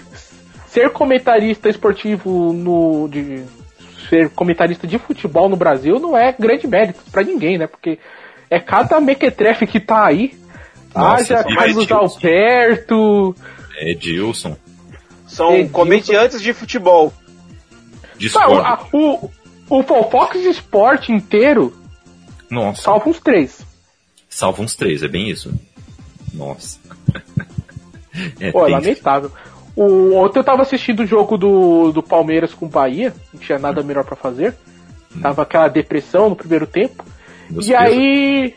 ser 0.67 0.89
comentarista 0.91 1.69
esportivo 1.69 2.53
no. 2.53 3.07
De, 3.09 3.43
ser 4.09 4.29
comentarista 4.29 4.85
de 4.87 4.97
futebol 4.99 5.49
no 5.49 5.55
Brasil 5.55 5.99
não 5.99 6.15
é 6.15 6.31
grande 6.37 6.67
mérito 6.67 6.99
pra 7.11 7.23
ninguém, 7.23 7.57
né? 7.57 7.65
Porque 7.67 7.97
é 8.49 8.59
cada 8.59 8.99
mequetrefe 9.01 9.65
que 9.67 9.79
tá 9.79 10.05
aí. 10.05 10.37
Nossa, 10.93 11.39
Haja 11.39 11.43
Carlos 11.43 11.83
Edilson. 11.83 11.95
Alberto. 11.95 13.35
É 13.77 13.91
Edilson. 13.91 14.55
São 15.27 15.53
Edilson. 15.55 15.71
comediantes 15.73 16.41
de 16.41 16.53
futebol. 16.53 17.11
Não, 18.13 18.17
Discordo. 18.19 18.61
a- 18.61 18.87
o, 18.93 19.29
O 19.67 19.83
Fofox 19.83 20.35
Sport 20.45 21.09
inteiro 21.09 21.73
Nossa, 22.49 22.83
salva 22.83 23.09
uns 23.09 23.19
três. 23.19 23.65
salva 24.29 24.61
uns 24.61 24.75
três, 24.75 25.01
é 25.03 25.07
bem 25.07 25.29
isso. 25.29 25.51
Nossa. 26.35 26.79
É 28.39 28.49
Pô, 28.49 28.59
é 28.61 28.67
tenso. 28.67 28.71
lamentável. 28.71 29.31
O, 29.75 30.13
ontem 30.15 30.39
eu 30.39 30.43
tava 30.43 30.61
assistindo 30.61 31.01
o 31.01 31.05
jogo 31.05 31.37
do, 31.37 31.91
do 31.91 32.01
Palmeiras 32.01 32.53
com 32.53 32.65
o 32.65 32.69
Bahia, 32.69 33.13
não 33.33 33.41
tinha 33.41 33.59
nada 33.59 33.83
melhor 33.83 34.05
pra 34.05 34.15
fazer. 34.15 34.55
Tava 35.21 35.41
aquela 35.41 35.67
depressão 35.67 36.29
no 36.29 36.35
primeiro 36.35 36.65
tempo. 36.65 37.03
E 37.49 37.55
pesos. 37.55 37.71
aí 37.73 38.55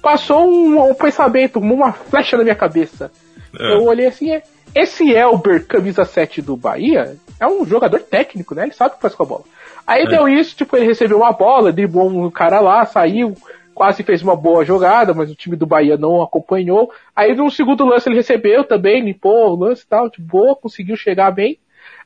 passou 0.00 0.48
um, 0.50 0.90
um 0.90 0.94
pensamento, 0.94 1.58
uma 1.58 1.92
flecha 1.92 2.38
na 2.38 2.42
minha 2.42 2.54
cabeça. 2.54 3.10
É. 3.58 3.74
Eu 3.74 3.84
olhei 3.84 4.06
assim, 4.06 4.30
é, 4.30 4.42
esse 4.74 5.12
Elber, 5.12 5.66
camisa 5.66 6.06
7 6.06 6.40
do 6.40 6.56
Bahia, 6.56 7.16
é 7.38 7.46
um 7.46 7.66
jogador 7.66 8.00
técnico, 8.00 8.54
né? 8.54 8.62
Ele 8.62 8.72
sabe 8.72 8.92
o 8.92 8.96
que 8.96 9.02
faz 9.02 9.14
com 9.14 9.24
a 9.24 9.26
bola. 9.26 9.44
Aí 9.86 10.04
É. 10.04 10.08
deu 10.08 10.26
isso, 10.26 10.56
tipo, 10.56 10.74
ele 10.74 10.86
recebeu 10.86 11.18
uma 11.18 11.32
bola, 11.32 11.70
driblou 11.70 12.08
um 12.08 12.30
cara 12.30 12.60
lá, 12.60 12.86
saiu, 12.86 13.36
quase 13.80 14.02
fez 14.02 14.20
uma 14.22 14.36
boa 14.36 14.62
jogada, 14.62 15.14
mas 15.14 15.30
o 15.30 15.34
time 15.34 15.56
do 15.56 15.64
Bahia 15.66 15.96
não 15.96 16.20
acompanhou. 16.20 16.92
Aí 17.16 17.34
no 17.34 17.50
segundo 17.50 17.86
lance 17.86 18.06
ele 18.10 18.16
recebeu 18.16 18.62
também, 18.62 19.02
limpou 19.02 19.52
o 19.52 19.56
lance 19.56 19.84
e 19.84 19.88
tal, 19.88 20.10
de 20.10 20.20
boa, 20.20 20.54
conseguiu 20.54 20.96
chegar 20.96 21.30
bem. 21.30 21.58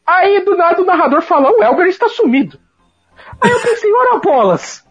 Aí 0.07 0.45
do 0.45 0.57
nada 0.57 0.81
o 0.81 0.85
narrador 0.85 1.21
falou, 1.23 1.59
o 1.59 1.65
Elber 1.65 1.89
está 1.89 2.09
sumido. 2.09 2.61
Aí 3.41 3.51
eu 3.51 3.61
pensei, 3.61 3.93
ora 3.93 4.21
bolas! 4.21 4.89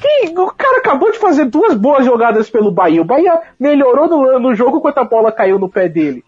Quem- 0.00 0.38
o 0.38 0.52
cara 0.52 0.78
acabou 0.78 1.10
de 1.10 1.18
fazer 1.18 1.46
duas 1.46 1.74
boas 1.74 2.04
jogadas 2.04 2.48
pelo 2.48 2.70
Bahia. 2.70 3.02
O 3.02 3.04
Bahia 3.04 3.40
melhorou 3.58 4.06
no, 4.06 4.38
no 4.38 4.54
jogo 4.54 4.76
enquanto 4.78 4.98
a 4.98 5.04
bola 5.04 5.32
caiu 5.32 5.58
no 5.58 5.68
pé 5.68 5.88
dele. 5.88 6.22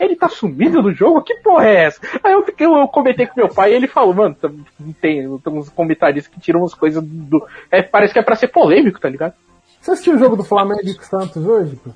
Ele 0.00 0.16
tá 0.16 0.28
sumido 0.28 0.82
no 0.82 0.92
jogo? 0.92 1.22
Que 1.22 1.34
porra 1.36 1.66
é 1.66 1.84
essa? 1.84 2.00
Aí 2.24 2.32
eu, 2.32 2.42
fiquei, 2.42 2.66
eu 2.66 2.88
comentei 2.88 3.26
com 3.26 3.34
meu 3.38 3.48
pai 3.50 3.70
e 3.72 3.74
ele 3.76 3.86
falou, 3.86 4.14
mano, 4.14 4.34
tem, 4.34 5.28
tem 5.38 5.52
uns 5.52 5.68
comentaristas 5.68 6.32
que 6.32 6.40
tiram 6.40 6.60
umas 6.60 6.72
coisas 6.74 7.02
do. 7.04 7.46
É, 7.70 7.82
parece 7.82 8.12
que 8.14 8.18
é 8.18 8.22
pra 8.22 8.34
ser 8.34 8.48
polêmico, 8.48 8.98
tá 8.98 9.08
ligado? 9.10 9.34
Você 9.80 9.90
assistiu 9.92 10.14
o 10.14 10.18
jogo 10.18 10.36
do 10.36 10.44
Flamengo 10.44 10.80
e 10.84 11.04
Santos 11.04 11.44
hoje? 11.46 11.76
pô? 11.76 11.90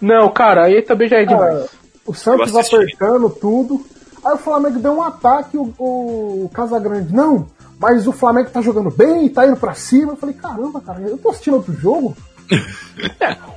Não, 0.00 0.28
cara, 0.30 0.64
aí 0.64 0.80
também 0.82 1.08
já 1.08 1.18
é 1.18 1.24
demais. 1.26 1.54
Cara, 1.54 1.68
o 2.06 2.14
Santos 2.14 2.56
apertando 2.56 3.30
tudo. 3.30 3.84
Aí 4.24 4.32
o 4.34 4.38
Flamengo 4.38 4.78
deu 4.78 4.92
um 4.94 5.02
ataque, 5.02 5.56
o, 5.56 5.72
o 5.78 6.50
Casagrande, 6.52 7.14
não, 7.14 7.46
mas 7.78 8.06
o 8.08 8.12
Flamengo 8.12 8.50
tá 8.50 8.60
jogando 8.60 8.90
bem, 8.90 9.28
tá 9.28 9.46
indo 9.46 9.56
pra 9.56 9.74
cima. 9.74 10.12
Eu 10.12 10.16
falei, 10.16 10.34
caramba, 10.34 10.80
cara, 10.80 11.00
eu 11.00 11.16
tô 11.18 11.30
assistindo 11.30 11.54
outro 11.54 11.72
jogo. 11.74 12.16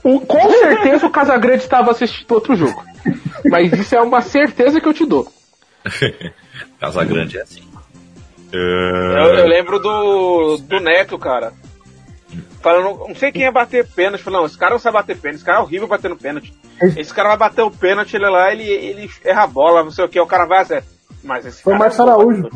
O- 0.04 0.22
com 0.22 0.50
certeza 0.50 1.06
o 1.06 1.10
Casagrande 1.12 1.64
estava 1.64 1.92
assistindo 1.92 2.32
outro 2.32 2.56
jogo. 2.56 2.84
Mas 3.46 3.72
isso 3.74 3.96
é 3.96 4.02
uma 4.02 4.22
certeza 4.22 4.80
que 4.80 4.88
eu 4.88 4.94
te 4.94 5.06
dou. 5.06 5.32
Casa 6.80 7.04
Grande 7.04 7.38
é 7.38 7.42
assim. 7.42 7.64
Eu, 8.52 8.60
É, 8.60 9.42
eu 9.42 9.48
lembro 9.48 9.80
do, 9.80 10.58
do 10.58 10.80
Neto, 10.80 11.18
cara. 11.18 11.54
Falando, 12.62 13.08
não 13.08 13.16
sei 13.16 13.32
quem 13.32 13.44
ia 13.44 13.52
bater 13.52 13.88
pênalti. 13.88 14.24
Falando, 14.24 14.42
não, 14.42 14.46
esse 14.48 14.58
cara 14.58 14.72
não 14.72 14.80
sabe 14.80 14.96
bater 14.96 15.18
pênalti, 15.18 15.38
esse 15.38 15.46
cara 15.46 15.60
é 15.60 15.62
horrível 15.62 15.88
batendo 15.88 16.16
pênalti. 16.16 16.54
Esse 16.98 17.14
cara 17.14 17.30
vai 17.30 17.38
bater 17.38 17.62
o 17.62 17.72
pênalti, 17.72 18.16
ele 18.16 18.30
lá, 18.30 18.52
ele, 18.52 18.64
ele 18.64 19.10
erra 19.24 19.44
a 19.44 19.48
bola, 19.48 19.84
não 19.84 19.92
sei 19.92 20.06
o 20.06 20.10
que, 20.10 20.20
o 20.20 20.26
cara 20.28 20.46
vai 20.46 20.60
acertar. 20.60 20.90
Mas 21.24 21.46
esse 21.46 21.62
Foi 21.62 21.74
o 21.74 21.78
cara 21.78 21.86
Márcio 21.86 22.04
Araújo. 22.04 22.50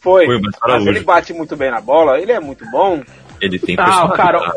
Foi, 0.00 0.26
Foi 0.26 0.40
mas 0.40 0.54
Araújo. 0.62 0.88
ele 0.88 1.00
bate 1.00 1.32
muito 1.32 1.56
bem 1.56 1.70
na 1.70 1.80
bola, 1.80 2.20
ele 2.20 2.32
é 2.32 2.40
muito 2.40 2.64
bom. 2.70 3.02
Ele 3.40 3.58
tem 3.58 3.76
Ah, 3.78 4.10
cara, 4.16 4.54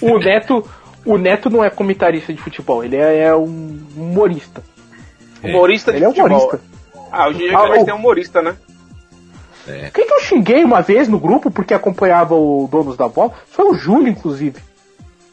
o 0.00 0.18
Neto, 0.18 0.68
o 1.04 1.16
Neto 1.18 1.48
não 1.50 1.62
é 1.64 1.70
comentarista 1.70 2.32
de 2.32 2.40
futebol, 2.40 2.84
ele 2.84 2.96
é, 2.96 3.24
é 3.24 3.34
um 3.36 3.78
humorista. 3.96 4.62
Humorista 5.42 5.90
de 5.92 5.98
Ele 5.98 6.04
é 6.04 6.08
futebol. 6.08 6.28
humorista. 6.28 6.60
Ah, 7.10 7.28
hoje 7.28 7.44
em 7.44 7.48
dia 7.48 7.58
Ah, 7.58 7.80
o- 7.80 7.84
tem 7.84 7.94
humorista, 7.94 8.42
né? 8.42 8.56
Quem 9.94 10.04
que 10.06 10.12
eu 10.12 10.20
xinguei 10.20 10.64
uma 10.64 10.80
vez 10.80 11.06
no 11.06 11.18
grupo 11.18 11.50
porque 11.50 11.72
acompanhava 11.74 12.34
o 12.34 12.68
Donos 12.70 12.96
da 12.96 13.08
Bola 13.08 13.32
foi 13.46 13.66
o 13.66 13.74
Júlio, 13.74 14.08
inclusive. 14.08 14.58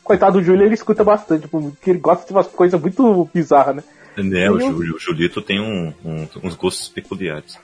Coitado 0.03 0.37
do 0.39 0.43
Júlio, 0.43 0.63
ele 0.65 0.73
escuta 0.75 1.03
bastante, 1.03 1.47
porque 1.47 1.89
ele 1.89 1.99
gosta 1.99 2.25
de 2.27 2.31
umas 2.33 2.47
coisas 2.47 2.79
muito 2.79 3.27
bizarras, 3.33 3.75
né? 3.77 3.83
Né, 4.17 4.49
o, 4.49 4.59
Júlio, 4.59 4.95
o 4.95 4.99
Julito 4.99 5.41
tem 5.41 5.59
um- 5.59 5.93
um- 6.05 6.27
uns 6.43 6.55
gostos 6.55 6.87
peculiares. 6.87 7.57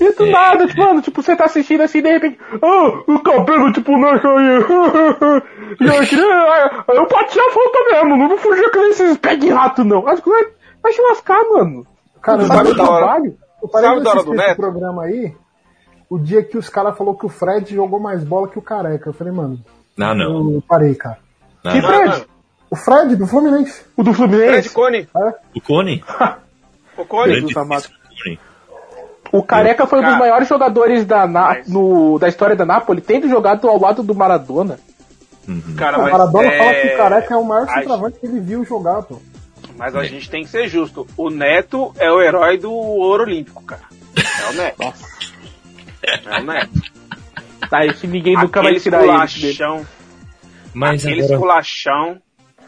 E 0.00 0.12
do 0.12 0.26
nada, 0.26 0.66
tipo, 0.66 0.80
mano, 0.82 1.00
tipo, 1.02 1.22
você 1.22 1.36
tá 1.36 1.44
assistindo 1.44 1.82
assim, 1.82 2.02
de 2.02 2.10
repente, 2.10 2.38
ah, 2.62 3.02
o 3.06 3.18
cabelo, 3.20 3.72
tipo, 3.72 3.92
não 3.96 4.08
aí. 4.08 4.18
e 5.80 5.84
eu 5.86 6.00
queria, 6.06 6.34
ah, 6.34 6.84
eu 6.88 7.08
bati 7.08 7.38
a 7.38 7.50
falta 7.50 7.78
mesmo, 7.92 8.16
não 8.16 8.28
vou 8.28 8.38
fugir 8.38 8.70
com 8.70 8.78
esses 8.90 9.16
pés 9.18 9.38
de 9.38 9.50
rato, 9.50 9.84
não. 9.84 10.06
Acho 10.08 10.22
que 10.22 10.30
vai, 10.30 10.44
vai 10.82 10.92
se 10.92 11.00
lascar, 11.02 11.42
mano. 11.52 11.86
Cara, 12.22 12.42
eu 12.42 12.46
Sabe 12.46 12.58
parei, 12.58 12.72
o 12.72 12.74
trabalho? 12.76 13.36
eu 13.62 13.68
parei 13.68 13.88
Sabe 13.88 13.98
de 13.98 14.04
da 14.04 14.10
hora 14.10 14.22
do 14.22 14.30
assistir 14.30 14.38
esse 14.40 14.48
Neto? 14.48 14.56
programa 14.56 15.02
aí, 15.04 15.34
o 16.10 16.18
dia 16.18 16.42
que 16.42 16.56
os 16.58 16.68
caras 16.68 16.96
falaram 16.96 17.18
que 17.18 17.26
o 17.26 17.28
Fred 17.30 17.74
jogou 17.74 18.00
mais 18.00 18.24
bola 18.24 18.48
que 18.48 18.58
o 18.58 18.62
Careca. 18.62 19.08
Eu 19.10 19.14
falei, 19.14 19.32
mano, 19.32 19.58
Ah, 20.00 20.14
não. 20.14 20.54
eu 20.54 20.62
parei, 20.68 20.94
cara. 20.94 21.18
Ah, 21.64 21.72
Que 21.72 21.80
não. 21.80 21.88
Fred? 21.88 22.26
O 22.70 22.76
Fred, 22.76 23.16
do 23.16 23.26
Fluminense. 23.26 23.84
O 23.96 24.02
do 24.02 24.12
Fred 24.12 24.32
Fluminense? 24.32 24.70
Cone. 24.70 25.08
O 25.54 25.60
Cone. 25.60 26.04
O 26.96 27.04
Cone. 27.04 27.32
Grande 27.40 27.58
amado. 27.58 27.88
Cone. 28.22 28.38
O 29.36 29.42
Careca 29.42 29.86
foi 29.86 30.00
um 30.00 30.04
dos 30.04 30.16
maiores 30.18 30.48
jogadores 30.48 31.04
da, 31.04 31.26
Na- 31.26 31.58
no, 31.66 32.18
da 32.18 32.28
história 32.28 32.54
da 32.54 32.64
Napoli, 32.64 33.00
tendo 33.00 33.28
jogado 33.28 33.68
ao 33.68 33.80
lado 33.80 34.02
do 34.02 34.14
Maradona. 34.14 34.78
Cara, 35.76 35.98
O 35.98 36.02
mas, 36.02 36.12
Maradona 36.12 36.46
é, 36.46 36.58
fala 36.58 36.74
que 36.74 36.86
o 36.86 36.96
Careca 36.96 37.34
é 37.34 37.36
o 37.36 37.44
maior 37.44 37.68
a 37.68 37.74
centroavante 37.74 38.18
que 38.20 38.26
ele 38.26 38.40
viu 38.40 38.64
jogar, 38.64 39.02
pô. 39.02 39.20
Mas 39.76 39.94
a 39.96 40.04
gente 40.04 40.30
tem 40.30 40.44
que 40.44 40.50
ser 40.50 40.68
justo. 40.68 41.06
O 41.16 41.30
Neto 41.30 41.92
é 41.98 42.10
o 42.12 42.22
herói 42.22 42.56
do 42.58 42.72
ouro 42.72 43.24
olímpico, 43.24 43.62
cara. 43.64 43.82
É 44.16 44.50
o 44.50 44.52
Neto. 44.54 44.82
É 46.26 46.40
o 46.40 46.44
Neto. 46.44 46.70
Tá, 47.68 47.84
esse 47.86 48.06
ninguém 48.06 48.34
nunca 48.36 48.60
vai 48.62 48.70
Aquele 48.70 48.80
tirar 48.82 48.98
ele 49.02 49.06
dele. 49.12 49.24
esculachão. 49.24 49.86
Mas 50.72 51.04
Aquele 51.04 51.20
agora, 51.22 51.34
esculachão. 51.34 52.16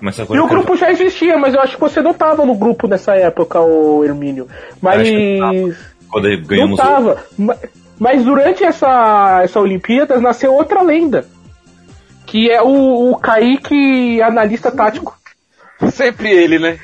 mas 0.01 0.19
agora 0.21 0.39
E 0.39 0.43
o 0.43 0.45
eu 0.45 0.49
grupo 0.49 0.77
já 0.77 0.91
existia, 0.91 1.39
mas 1.39 1.55
eu 1.55 1.61
acho 1.61 1.75
que 1.77 1.81
você 1.81 2.03
não 2.03 2.13
tava 2.15 2.45
no 2.45 2.55
grupo 2.57 2.89
nessa 2.89 3.15
época, 3.15 3.61
o 3.61 4.05
Hermínio. 4.05 4.49
Mas. 4.83 5.07
Que 6.07 6.11
quando 6.11 6.29
Não 6.29 6.43
ganhamos 6.47 6.77
tava. 6.77 7.25
Ma- 7.39 7.57
Mas 7.99 8.25
durante 8.25 8.63
essa, 8.65 9.41
essa 9.43 9.61
Olimpíadas 9.61 10.21
nasceu 10.21 10.53
outra 10.55 10.83
lenda. 10.83 11.27
Que 12.27 12.51
é 12.51 12.61
o, 12.63 13.11
o 13.13 13.17
Kaique 13.19 14.21
analista 14.23 14.71
tático. 14.71 15.17
Sempre 15.93 16.31
ele, 16.31 16.59
né? 16.59 16.79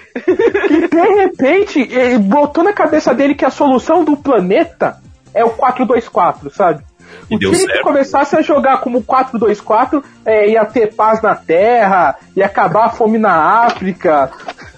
E 0.70 0.88
de 0.88 1.14
repente, 1.22 1.80
ele 1.80 2.18
botou 2.18 2.62
na 2.62 2.72
cabeça 2.72 3.14
dele 3.14 3.34
que 3.34 3.44
a 3.44 3.50
solução 3.50 4.04
do 4.04 4.16
planeta 4.16 4.98
é 5.34 5.42
o 5.44 5.50
4-2-4, 5.50 6.50
sabe? 6.52 6.82
E 7.30 7.36
o 7.36 7.38
deu 7.38 7.50
time 7.52 7.64
que 7.66 7.72
certo. 7.72 7.84
começasse 7.84 8.36
a 8.36 8.42
jogar 8.42 8.80
como 8.80 9.02
4-2-4 9.02 10.02
é, 10.26 10.50
ia 10.50 10.64
ter 10.66 10.94
paz 10.94 11.20
na 11.22 11.34
Terra, 11.34 12.16
ia 12.36 12.44
acabar 12.46 12.86
a 12.86 12.90
fome 12.90 13.16
na 13.18 13.64
África. 13.64 14.30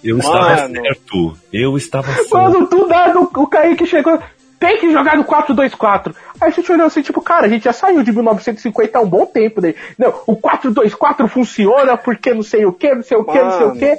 eu 0.02 0.18
estava 0.18 0.56
Mano. 0.56 0.74
certo. 0.74 1.36
Eu 1.52 1.76
estava 1.76 2.12
certo. 2.12 2.30
Mano, 2.36 2.66
do 2.68 2.86
nada 2.86 3.20
o, 3.20 3.24
o 3.34 3.46
Kaique 3.48 3.84
chegou. 3.86 4.18
Tem 4.65 4.78
que 4.78 4.91
jogar 4.91 5.16
no 5.16 5.24
4-2-4. 5.24 6.15
Aí 6.41 6.49
a 6.49 6.51
gente 6.51 6.73
olhou 6.73 6.86
assim, 6.86 7.03
tipo, 7.03 7.20
cara, 7.20 7.45
a 7.45 7.49
gente 7.51 7.65
já 7.65 7.73
saiu 7.73 8.03
de 8.03 8.11
1950 8.11 8.97
há 8.99 9.03
um 9.03 9.07
bom 9.07 9.27
tempo. 9.27 9.61
Né? 9.61 9.74
Não, 9.99 10.09
o 10.27 10.35
4-2-4 10.36 11.28
funciona 11.28 11.99
porque 11.99 12.32
não 12.32 12.43
sei 12.43 12.65
o 12.65 12.73
que, 12.73 12.95
não 12.95 13.03
sei 13.03 13.19
o 13.19 13.24
que, 13.24 13.43
não 13.43 13.51
sei 13.51 13.66
o 13.66 13.73
que. 13.73 13.99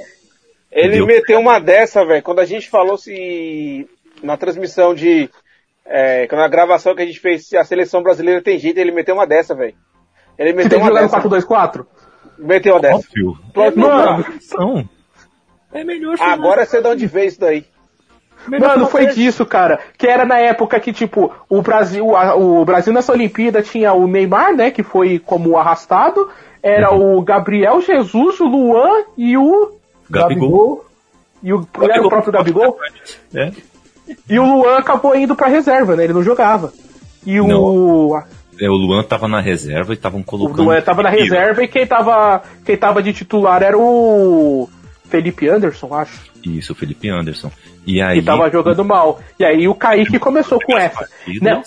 Ele 0.72 0.96
Deu. 0.96 1.06
meteu 1.06 1.38
uma 1.38 1.60
dessa, 1.60 2.04
velho. 2.04 2.22
Quando 2.22 2.40
a 2.40 2.44
gente 2.44 2.68
falou 2.68 2.98
se. 2.98 3.88
Na 4.22 4.36
transmissão 4.36 4.92
de. 4.92 5.30
É, 5.84 6.26
na 6.34 6.48
gravação 6.48 6.96
que 6.96 7.02
a 7.02 7.06
gente 7.06 7.20
fez, 7.20 7.46
se 7.46 7.56
a 7.56 7.62
seleção 7.62 8.02
brasileira 8.02 8.42
tem 8.42 8.58
jeito, 8.58 8.78
ele 8.78 8.90
meteu 8.90 9.14
uma 9.14 9.26
dessa, 9.26 9.54
velho. 9.54 9.74
Ele 10.36 10.50
Você 10.50 10.56
meteu 10.56 10.70
tem 10.70 10.78
que 10.80 10.84
uma 10.84 10.88
jogar 10.88 11.02
dessa. 11.02 11.20
no 11.20 11.76
4-2-4? 11.78 11.86
Meteu 12.38 12.74
uma 12.74 12.80
dessa. 12.80 12.96
Óbvio. 12.96 13.38
Pronto, 13.52 13.78
Mano, 13.78 14.24
Não. 14.58 14.88
É 15.72 15.84
melhor 15.84 16.16
Agora 16.20 16.62
eu 16.62 16.66
sei 16.66 16.82
de 16.82 16.88
onde 16.88 17.06
veio 17.06 17.28
isso 17.28 17.40
daí. 17.40 17.64
Mano, 18.48 18.86
foi 18.86 19.06
disso, 19.06 19.44
cara. 19.46 19.78
Que 19.98 20.06
era 20.06 20.24
na 20.24 20.38
época 20.38 20.78
que, 20.80 20.92
tipo, 20.92 21.32
o 21.48 21.62
Brasil, 21.62 22.14
a- 22.16 22.34
o 22.36 22.64
Brasil 22.64 22.92
nessa 22.92 23.12
Olimpíada 23.12 23.62
tinha 23.62 23.92
o 23.92 24.06
Neymar, 24.06 24.54
né? 24.54 24.70
Que 24.70 24.82
foi 24.82 25.18
como 25.18 25.56
arrastado. 25.56 26.28
Era 26.62 26.92
o 26.94 27.20
Gabriel 27.22 27.80
Jesus, 27.80 28.40
o 28.40 28.44
Luan 28.44 29.04
e 29.16 29.36
o. 29.36 29.72
Gabigol. 30.10 30.84
E 31.42 31.52
o, 31.52 31.66
era 31.80 32.04
o 32.04 32.08
próprio 32.08 32.32
Gabigol. 32.32 32.76
É. 33.34 33.52
E 34.28 34.38
o 34.38 34.44
Luan 34.44 34.78
acabou 34.78 35.14
indo 35.16 35.34
pra 35.36 35.48
reserva, 35.48 35.94
né? 35.96 36.04
Ele 36.04 36.12
não 36.12 36.22
jogava. 36.22 36.72
E 37.24 37.40
o. 37.40 37.46
Não. 37.46 38.22
É, 38.58 38.68
o 38.70 38.72
Luan 38.74 39.02
tava 39.02 39.28
na 39.28 39.40
reserva 39.40 39.92
e 39.92 39.96
estavam 39.96 40.20
O 40.20 40.24
colocando. 40.24 40.62
Luan 40.64 40.80
tava 40.80 41.02
na 41.02 41.10
reserva 41.10 41.62
e 41.62 41.68
quem 41.68 41.86
tava, 41.86 42.42
quem 42.64 42.76
tava 42.76 43.02
de 43.02 43.12
titular 43.12 43.62
era 43.62 43.76
o. 43.76 44.68
Felipe 45.08 45.48
Anderson, 45.48 45.94
acho. 45.94 46.20
Isso, 46.44 46.72
o 46.72 46.76
Felipe 46.76 47.08
Anderson. 47.08 47.50
E 47.86 48.00
aí. 48.02 48.20
Que 48.20 48.24
tava 48.26 48.50
jogando 48.50 48.84
mal. 48.84 49.20
E 49.38 49.44
aí 49.44 49.66
o 49.68 49.74
Kaique 49.74 50.18
começou 50.18 50.58
com 50.60 50.76
essa. 50.76 51.08
Não, 51.40 51.62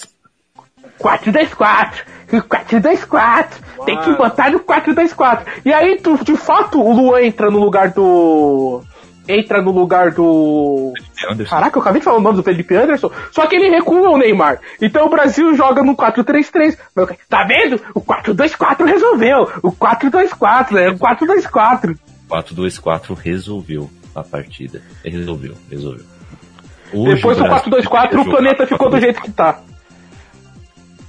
4-2-4. 1.00 2.04
4-2-4. 2.32 3.48
Tem 3.86 3.98
que 4.00 4.14
botar 4.16 4.52
no 4.52 4.60
4-2-4. 4.60 5.40
E 5.66 5.74
aí, 5.74 5.98
tu- 6.00 6.24
de 6.24 6.36
fato, 6.36 6.80
o 6.82 6.94
Luan 6.94 7.22
entra 7.24 7.50
no 7.50 7.60
lugar 7.60 7.90
do. 7.92 8.82
Entra 9.28 9.62
no 9.62 9.70
lugar 9.72 10.12
do 10.12 10.92
Anderson. 11.32 11.50
Caraca, 11.52 11.78
eu 11.78 11.82
acabei 11.82 12.00
de 12.00 12.06
falar 12.06 12.18
o 12.18 12.22
nome 12.22 12.38
do 12.38 12.44
Felipe 12.44 12.76
Anderson, 12.76 13.12
só 13.32 13.46
que 13.46 13.56
ele 13.56 13.70
recua 13.70 14.10
o 14.10 14.18
Neymar. 14.18 14.60
Então 14.82 15.06
o 15.06 15.10
Brasil 15.10 15.54
joga 15.56 15.84
no 15.84 15.96
4-3-3. 15.96 16.76
Meu, 16.96 17.08
Tá 17.30 17.44
vendo? 17.44 17.80
O 17.94 18.02
4-2-4 18.02 18.86
resolveu. 18.86 19.48
O 19.62 19.72
4-2-4, 19.72 20.78
é 20.78 20.90
o 20.90 20.98
4-2-4. 20.98 21.96
4-2-4 22.30 23.16
resolveu 23.16 23.90
a 24.16 24.24
partida. 24.24 24.82
Resolveu, 25.04 25.56
resolveu. 25.70 26.06
Hoje 26.94 27.16
Depois 27.16 27.38
o 27.38 27.44
do 27.44 27.48
Brasil 27.50 27.72
4-2-4, 27.72 28.10
deveria 28.10 28.22
o 28.22 28.26
planeta 28.30 28.68
ficou 28.68 28.90
do 28.90 29.00
jeito 29.00 29.22
que 29.22 29.32
tá. 29.32 29.62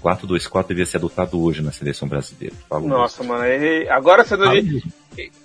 4-2-4 0.02 0.68
devia 0.68 0.86
ser 0.86 0.96
adotado 0.96 1.40
hoje 1.42 1.62
na 1.62 1.72
seleção 1.72 2.08
brasileira. 2.08 2.54
Falo 2.68 2.88
Nossa, 2.88 3.22
mano, 3.22 3.42
aí- 3.42 3.88
agora 3.88 4.24
você 4.24 4.36
não. 4.36 4.50
mesmo. 4.52 4.80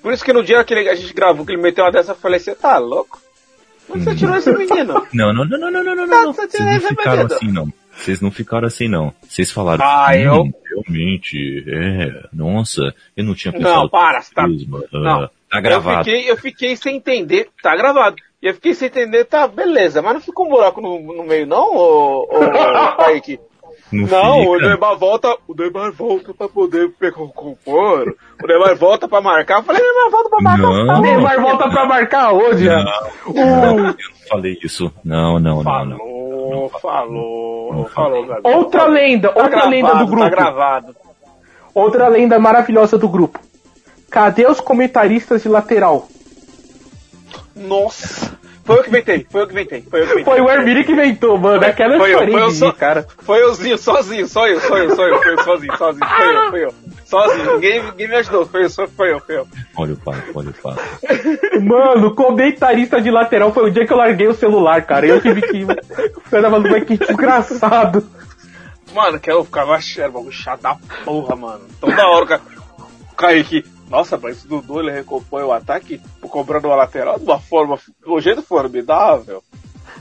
Por 0.01 0.13
isso 0.13 0.23
que 0.23 0.31
no 0.31 0.43
dia 0.43 0.63
que 0.63 0.73
ele- 0.73 0.89
a 0.89 0.95
gente 0.95 1.13
gravou, 1.13 1.45
que 1.45 1.51
ele 1.51 1.61
meteu 1.61 1.83
uma 1.83 1.91
dessa, 1.91 2.11
eu 2.13 2.15
falei, 2.15 2.39
você 2.39 2.55
tá 2.55 2.77
louco? 2.77 3.19
Onde 3.89 4.03
você 4.03 4.15
tirou 4.15 4.35
esse 4.35 4.51
menino? 4.51 5.05
Não, 5.13 5.33
não, 5.33 5.45
não, 5.45 5.59
não, 5.59 5.71
não, 5.71 5.83
não, 5.83 5.95
não, 5.95 6.07
Tá, 6.07 6.21
não. 6.23 6.33
tá 6.33 6.41
Vocês 6.43 6.51
tirando 6.53 6.81
não 6.81 6.89
ficaram 6.89 7.25
assim, 7.25 7.47
não. 7.51 7.73
Vocês 7.95 8.21
não 8.21 8.29
ficaram 8.31 8.67
assim, 8.67 8.87
não. 8.87 9.13
Vocês 9.21 9.51
falaram, 9.51 9.83
Ah, 9.83 10.09
"Hum, 10.11 10.15
eu- 10.19 10.53
realmente, 10.85 11.63
é, 11.67 12.27
nossa, 12.33 12.93
eu 13.15 13.23
não 13.23 13.33
tinha 13.33 13.51
pensado. 13.53 13.81
Não, 13.81 13.89
para, 13.89 14.21
você 14.21 14.33
tá. 14.33 14.47
mesmo, 14.47 14.77
ah, 14.77 14.99
Não. 14.99 15.29
Tá 15.49 15.61
gravado. 15.61 15.99
Eu 15.99 16.03
fiquei, 16.15 16.31
eu 16.31 16.37
fiquei 16.37 16.75
sem 16.75 16.97
entender, 16.97 17.49
tá 17.63 17.75
gravado. 17.75 18.15
E 18.41 18.47
eu 18.47 18.53
fiquei 18.53 18.73
sem 18.73 18.87
entender, 18.87 19.23
tá, 19.25 19.47
beleza, 19.47 20.01
mas 20.01 20.13
não 20.15 20.21
ficou 20.21 20.45
um 20.45 20.49
buraco 20.49 20.81
no, 20.81 20.99
no 20.99 21.23
meio, 21.23 21.47
não, 21.47 21.73
ô, 21.75 22.23
ô, 22.23 22.37
ô 22.37 22.95
Kaique? 22.97 23.39
Não, 23.95 24.07
Não, 24.07 24.47
o. 24.47 24.57
Neymar 24.59 24.97
volta, 24.97 25.37
o 25.47 25.53
Neymar 25.53 25.91
volta 25.91 26.33
pra 26.33 26.47
poder 26.47 26.91
pegar 26.99 27.21
o 27.21 27.29
compor. 27.29 28.15
O 28.43 28.47
Neymar 28.47 28.75
volta 28.75 29.07
pra 29.07 29.21
marcar. 29.21 29.59
Eu 29.59 29.63
falei, 29.63 29.81
Neymar 29.81 30.11
volta 30.11 30.29
pra 30.29 30.41
marcar. 30.41 30.61
Não. 30.61 30.87
tá 30.87 30.97
O. 30.97 31.01
Neymar 31.01 31.41
volta 31.41 31.69
pra 31.69 31.85
marcar 31.85 32.31
hoje. 32.33 32.65
Não, 32.67 32.83
não, 33.33 33.77
eu 33.77 33.85
não 33.85 33.95
falei 34.29 34.57
isso. 34.63 34.91
Não, 35.03 35.39
não, 35.39 35.63
não, 35.63 35.85
não. 35.85 35.97
Falou, 35.97 36.69
falou, 36.81 37.73
Não 37.73 37.85
falou, 37.85 38.25
Gabriel. 38.25 38.57
Outra 38.57 38.85
lenda, 38.85 39.29
Tá 39.29 39.43
outra 39.43 39.65
lenda 39.65 39.95
do 39.95 40.05
gravado, 40.05 40.07
grupo. 40.07 40.23
Tá 40.23 40.29
gravado. 40.29 40.95
Outra 41.73 42.07
lenda 42.07 42.39
maravilhosa 42.39 42.97
do 42.97 43.09
grupo. 43.09 43.39
Cadê 44.09 44.45
os 44.47 44.59
comentaristas 44.61 45.43
de 45.43 45.49
lateral? 45.49 46.07
Nossa. 47.55 48.37
Foi 48.65 48.79
eu 48.79 48.83
que 48.83 48.89
inventei, 48.89 49.27
foi 49.29 49.41
eu 49.43 49.47
que 49.47 49.53
inventei, 49.53 49.81
foi 49.83 50.01
eu 50.01 50.05
que 50.07 50.11
inventei. 50.13 50.33
Foi 50.33 50.41
o 50.41 50.49
Hermílio 50.49 50.83
que 50.83 50.91
inventou, 50.91 51.37
mano. 51.37 51.63
Aquela 51.63 51.97
Foi 51.99 52.11
eu 52.11 52.17
foi 52.17 52.41
eu 52.41 52.49
só, 52.49 52.71
cara. 52.71 53.07
Foi 53.19 53.39
euzinho, 53.39 53.77
sozinho, 53.77 54.27
só 54.27 54.47
eu, 54.47 54.59
só 54.59 54.75
eu, 54.75 54.95
só 54.95 55.07
eu, 55.07 55.21
foi 55.21 55.33
eu 55.33 55.43
sozinho, 55.43 55.77
sozinho, 55.77 56.07
foi 56.07 56.35
eu, 56.35 56.49
foi 56.49 56.65
eu. 56.65 56.73
Sozinho, 57.05 57.53
ninguém, 57.53 57.83
ninguém 57.83 58.07
me 58.07 58.15
ajudou, 58.15 58.47
foi 58.47 58.63
eu, 58.63 58.69
só 58.71 58.87
foi 58.87 59.11
eu, 59.11 59.19
foi 59.19 59.37
eu. 59.37 59.47
Olha 59.77 59.93
o 59.93 59.97
papo, 59.97 60.31
olha 60.33 60.49
o 60.49 60.53
papo. 60.53 60.81
Mano, 61.61 62.15
comentarista 62.15 62.99
de 62.99 63.11
lateral 63.11 63.53
foi 63.53 63.69
o 63.69 63.71
dia 63.71 63.85
que 63.85 63.93
eu 63.93 63.97
larguei 63.97 64.27
o 64.27 64.33
celular, 64.33 64.81
cara. 64.81 65.05
Eu 65.05 65.21
tive 65.21 65.43
que. 65.43 65.61
Eu 65.61 66.41
tava 66.41 66.49
falando, 66.49 66.71
mas 66.71 66.83
que 66.85 66.97
desgraçado. 66.97 68.03
Mano, 68.95 69.19
que 69.19 69.29
eu 69.29 69.45
ficava 69.45 69.75
achando, 69.75 70.13
bagulho 70.13 70.31
chato 70.31 70.61
da 70.61 70.75
porra, 71.03 71.35
mano. 71.35 71.61
Toda 71.79 72.07
hora 72.07 72.25
cara. 72.25 72.41
Kaique, 73.15 73.63
nossa, 73.89 74.17
mas 74.17 74.43
o 74.43 74.47
Dudu 74.47 74.79
ele 74.79 74.91
recompõe 74.91 75.43
o 75.43 75.51
ataque 75.51 76.01
cobrando 76.21 76.67
uma 76.67 76.75
lateral 76.75 77.19
de 77.19 77.25
uma 77.25 77.39
forma, 77.39 77.77
de 77.77 78.11
um 78.11 78.19
jeito 78.19 78.41
formidável. 78.41 79.43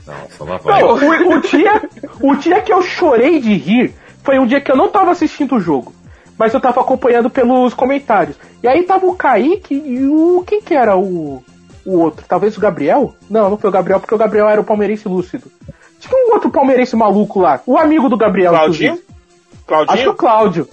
Nossa, 0.05 0.43
lá 0.43 0.57
vai. 0.57 0.81
Não, 0.81 0.93
o, 0.93 1.37
o 1.37 1.41
dia, 1.41 1.89
o 2.19 2.35
dia 2.35 2.61
que 2.61 2.73
eu 2.73 2.81
chorei 2.81 3.39
de 3.39 3.53
rir 3.53 3.93
foi 4.23 4.39
um 4.39 4.45
dia 4.45 4.61
que 4.61 4.71
eu 4.71 4.75
não 4.75 4.89
tava 4.89 5.11
assistindo 5.11 5.55
o 5.55 5.59
jogo. 5.59 5.93
Mas 6.37 6.53
eu 6.53 6.59
tava 6.59 6.81
acompanhando 6.81 7.29
pelos 7.29 7.73
comentários. 7.73 8.37
E 8.61 8.67
aí 8.67 8.83
tava 8.83 9.05
o 9.05 9.15
Kaique 9.15 9.73
e 9.73 10.05
o. 10.07 10.43
Quem 10.45 10.61
que 10.61 10.73
era 10.73 10.97
o. 10.97 11.43
O 11.85 11.99
outro? 11.99 12.25
Talvez 12.27 12.57
o 12.57 12.59
Gabriel? 12.59 13.15
Não, 13.29 13.49
não 13.49 13.57
foi 13.57 13.69
o 13.69 13.73
Gabriel, 13.73 13.99
porque 13.99 14.15
o 14.15 14.17
Gabriel 14.17 14.49
era 14.49 14.59
o 14.59 14.63
palmeirense 14.63 15.07
lúcido. 15.07 15.51
Tinha 15.99 16.27
um 16.27 16.33
outro 16.33 16.49
palmeirense 16.49 16.95
maluco 16.95 17.39
lá. 17.39 17.61
O 17.65 17.77
amigo 17.77 18.09
do 18.09 18.17
Gabriel. 18.17 18.51
Claudinho? 18.51 18.93
inclusive. 18.93 19.93
Acho 19.93 20.03
que 20.03 20.09
o 20.09 20.13
Claudinho? 20.13 20.65
Cláudio. 20.65 20.69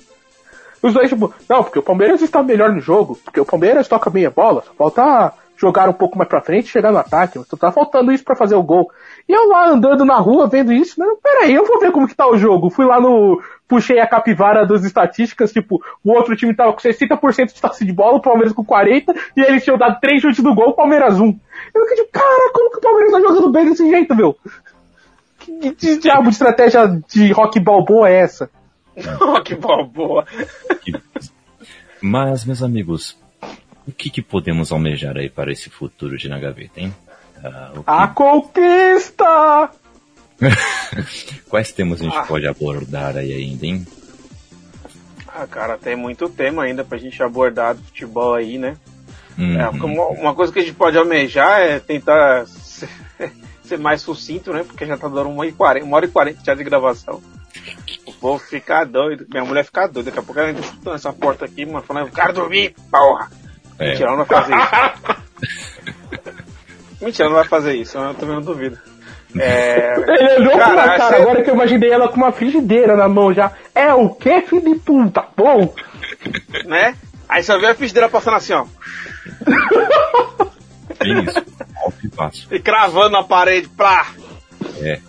Os 0.82 0.92
dois, 0.92 1.09
tipo, 1.09 1.32
não, 1.48 1.62
porque 1.62 1.78
o 1.78 1.82
Palmeiras 1.82 2.20
está 2.22 2.42
melhor 2.42 2.72
no 2.72 2.80
jogo, 2.80 3.16
porque 3.24 3.40
o 3.40 3.46
Palmeiras 3.46 3.86
toca 3.86 4.10
bem 4.10 4.26
a 4.26 4.30
bola, 4.30 4.62
só 4.62 4.74
falta 4.74 5.32
jogar 5.56 5.88
um 5.88 5.92
pouco 5.92 6.18
mais 6.18 6.28
pra 6.28 6.40
frente 6.40 6.66
e 6.66 6.70
chegar 6.70 6.90
no 6.90 6.98
ataque, 6.98 7.38
só 7.48 7.56
tá 7.56 7.70
faltando 7.70 8.10
isso 8.10 8.24
pra 8.24 8.34
fazer 8.34 8.56
o 8.56 8.62
gol. 8.62 8.90
E 9.28 9.32
eu 9.32 9.48
lá 9.48 9.68
andando 9.68 10.04
na 10.04 10.16
rua 10.16 10.48
vendo 10.48 10.72
isso, 10.72 10.96
mas 10.98 11.09
peraí, 11.22 11.54
eu 11.54 11.64
vou 11.64 11.78
ver 11.78 11.92
como 11.92 12.09
que 12.09 12.16
tá 12.16 12.28
o 12.28 12.36
jogo. 12.36 12.68
Fui 12.68 12.84
lá 12.84 13.00
no. 13.00 13.40
Puxei 13.68 14.00
a 14.00 14.06
capivara 14.06 14.66
das 14.66 14.84
estatísticas, 14.84 15.52
tipo, 15.52 15.80
o 16.04 16.12
outro 16.12 16.36
time 16.36 16.54
tava 16.54 16.72
com 16.72 16.80
60% 16.80 17.54
de 17.54 17.60
taça 17.60 17.84
de 17.84 17.92
bola, 17.92 18.18
o 18.18 18.20
Palmeiras 18.20 18.52
com 18.52 18.64
40%, 18.64 19.14
e 19.36 19.40
eles 19.40 19.62
tinham 19.62 19.78
dado 19.78 20.00
3 20.00 20.20
chutes 20.20 20.42
do 20.42 20.54
gol, 20.54 20.70
o 20.70 20.74
Palmeiras 20.74 21.18
1. 21.18 21.24
Eu 21.74 21.82
fiquei 21.82 22.04
tipo, 22.04 22.12
cara, 22.12 22.52
como 22.52 22.70
que 22.70 22.78
o 22.78 22.80
Palmeiras 22.80 23.12
tá 23.12 23.20
jogando 23.20 23.52
bem 23.52 23.64
desse 23.66 23.88
jeito, 23.88 24.14
meu? 24.14 24.36
Que, 25.38 25.72
que 25.72 25.96
diabo 25.98 26.24
de 26.24 26.30
estratégia 26.30 27.00
de 27.09 27.32
rock 27.32 27.59
balboa 27.60 28.10
é 28.10 28.16
essa? 28.16 28.50
que 29.44 29.55
boa. 29.55 30.27
Mas, 32.01 32.44
meus 32.44 32.62
amigos, 32.62 33.16
o 33.86 33.93
que, 33.93 34.10
que 34.10 34.23
podemos 34.23 34.73
almejar 34.73 35.16
aí 35.16 35.28
para 35.31 35.52
esse 35.52 35.70
futuro 35.70 36.16
de 36.19 36.28
na 36.28 36.39
gaveta, 36.39 36.81
hein? 36.81 36.94
Ah, 37.44 37.73
que- 37.74 37.82
A 37.86 38.06
conquista! 38.09 39.70
Quais 41.48 41.73
temas 41.73 42.01
a 42.01 42.05
gente 42.05 42.16
Ah. 42.16 42.23
pode 42.24 42.47
abordar 42.47 43.16
aí 43.16 43.32
ainda, 43.32 43.66
hein? 43.66 43.86
Ah, 45.28 45.47
cara, 45.47 45.78
tem 45.78 45.97
muito 45.97 46.28
tema 46.28 46.64
ainda 46.64 46.85
pra 46.85 46.98
gente 46.98 47.23
abordar 47.23 47.74
do 47.74 47.82
futebol 47.85 48.35
aí, 48.35 48.59
né? 48.59 48.77
É, 49.39 49.69
Uhum. 49.70 49.85
uma, 49.94 50.06
uma 50.09 50.35
coisa 50.35 50.52
que 50.52 50.59
a 50.59 50.62
gente 50.62 50.74
pode 50.74 50.98
almejar 50.98 51.60
é 51.60 51.78
tentar 51.81 52.47
ser, 52.47 52.89
ser 53.64 53.78
mais 53.78 54.02
sucinto, 54.02 54.52
né? 54.52 54.62
Porque 54.62 54.85
já 54.85 54.97
tá 54.98 55.09
dando 55.09 55.31
uma 55.31 55.40
hora 55.40 55.48
e 55.48 55.52
quarenta, 55.52 55.86
uma 55.86 55.97
hora 55.97 56.05
e 56.06 56.10
quarenta 56.10 56.40
já 56.44 56.55
de 56.55 56.62
gravação. 56.64 57.23
Vou 58.23 58.39
ficar 58.39 58.85
doido, 58.86 59.27
minha 59.28 59.44
mulher 59.44 59.65
ficar 59.65 59.89
doida, 59.89 60.09
daqui 60.09 60.20
a 60.20 60.23
pouco 60.23 60.39
ela 60.39 60.51
entra 60.51 60.62
chutando 60.62 60.94
essa 60.94 61.12
porta 61.12 61.44
aqui, 61.44 61.66
mano, 61.66 61.82
falando, 61.82 62.07
eu 62.07 62.12
quero 62.12 62.32
dormir, 62.32 62.73
porra! 62.89 63.28
É. 63.81 63.89
Mentira, 63.89 64.11
ela 64.11 64.16
não 64.16 64.24
vai 64.24 64.40
fazer 64.40 64.55
isso. 64.55 64.70
Mentira, 67.03 67.24
ela 67.24 67.35
não 67.35 67.40
vai 67.40 67.49
fazer 67.49 67.74
isso, 67.74 67.99
eu 67.99 68.15
também 68.15 68.36
não 68.36 68.43
duvido. 68.43 68.78
É... 69.36 69.94
Ele 70.07 70.35
olhou 70.39 70.53
pra 70.53 70.66
Cara, 70.66 70.82
minha 70.82 70.99
cara, 70.99 71.16
agora 71.16 71.43
que 71.43 71.51
eu 71.51 71.55
imaginei 71.55 71.90
ela 71.90 72.09
com 72.09 72.16
uma 72.16 72.31
frigideira 72.31 72.97
na 72.97 73.09
mão 73.09 73.35
já. 73.35 73.51
É 73.74 73.93
o 73.93 74.11
que, 74.11 74.43
filho 74.43 74.73
de 74.73 74.78
puta? 74.78 75.24
Bom, 75.36 75.74
né? 76.65 76.94
Aí 77.28 77.43
só 77.43 77.59
vê 77.59 77.66
a 77.66 77.74
frigideira 77.74 78.09
passando 78.09 78.36
assim, 78.36 78.53
ó. 78.53 78.66
Isso. 81.05 81.44
E. 82.53 82.57
E 82.57 82.61
cravando 82.61 83.11
na 83.11 83.24
parede, 83.24 83.69
plá! 83.69 84.07
É. 84.81 85.01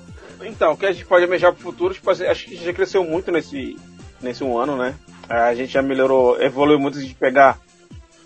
Então, 0.64 0.76
o 0.76 0.78
que 0.78 0.86
a 0.86 0.94
gente 0.94 1.06
pode 1.06 1.26
almejar 1.26 1.52
pro 1.52 1.62
futuro, 1.62 1.94
tipo, 1.94 2.10
assim, 2.10 2.24
acho 2.26 2.46
que 2.46 2.52
a 2.52 2.56
gente 2.56 2.66
já 2.66 2.72
cresceu 2.72 3.04
muito 3.04 3.30
nesse, 3.34 3.76
nesse 4.22 4.46
um 4.46 4.58
ano, 4.58 4.78
né? 4.78 4.96
A 5.28 5.54
gente 5.54 5.74
já 5.74 5.82
melhorou, 5.82 6.42
evoluiu 6.42 6.80
muito 6.80 6.98
de 7.02 7.14
pegar 7.14 7.60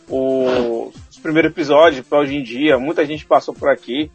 o- 0.07 0.91
os 1.09 1.17
primeiros 1.17 1.49
episódios 1.49 2.05
para 2.07 2.19
hoje 2.19 2.35
em 2.35 2.43
dia. 2.43 2.77
Muita 2.77 3.03
gente 3.07 3.25
passou 3.25 3.55
por 3.55 3.69
aqui. 3.71 4.11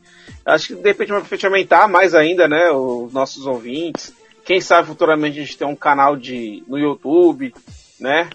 Acho 0.47 0.69
que 0.69 0.74
de 0.77 0.89
repente 0.89 1.09
vai 1.11 1.23
aumentar 1.47 1.89
mais 1.89 2.15
ainda, 2.15 2.47
né? 2.47 2.70
Os 2.70 3.12
nossos 3.12 3.44
ouvintes. 3.44 4.15
Quem 4.44 4.61
sabe 4.61 4.86
futuramente 4.86 5.40
a 5.40 5.43
gente 5.43 5.59
tem 5.59 5.66
um 5.66 5.74
canal 5.74 6.16
de, 6.16 6.62
no 6.69 6.78
YouTube, 6.78 7.53
né? 7.99 8.31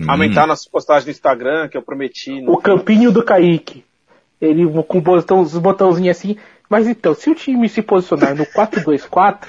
Hum, 0.00 0.10
Aumentar 0.10 0.48
nossas 0.48 0.66
postagens 0.66 1.04
no 1.06 1.12
Instagram, 1.12 1.68
que 1.68 1.76
eu 1.76 1.82
prometi. 1.82 2.42
o 2.44 2.56
campinho 2.56 3.12
do 3.12 3.22
Kaique. 3.24 3.84
Ele 4.40 4.66
com 4.88 5.00
botão, 5.00 5.42
os 5.42 5.56
botãozinhos 5.56 6.16
assim. 6.16 6.36
Mas 6.70 6.86
então, 6.86 7.14
se 7.16 7.28
o 7.28 7.34
time 7.34 7.68
se 7.68 7.82
posicionar 7.82 8.32
no 8.36 8.46
4-2-4, 8.46 9.44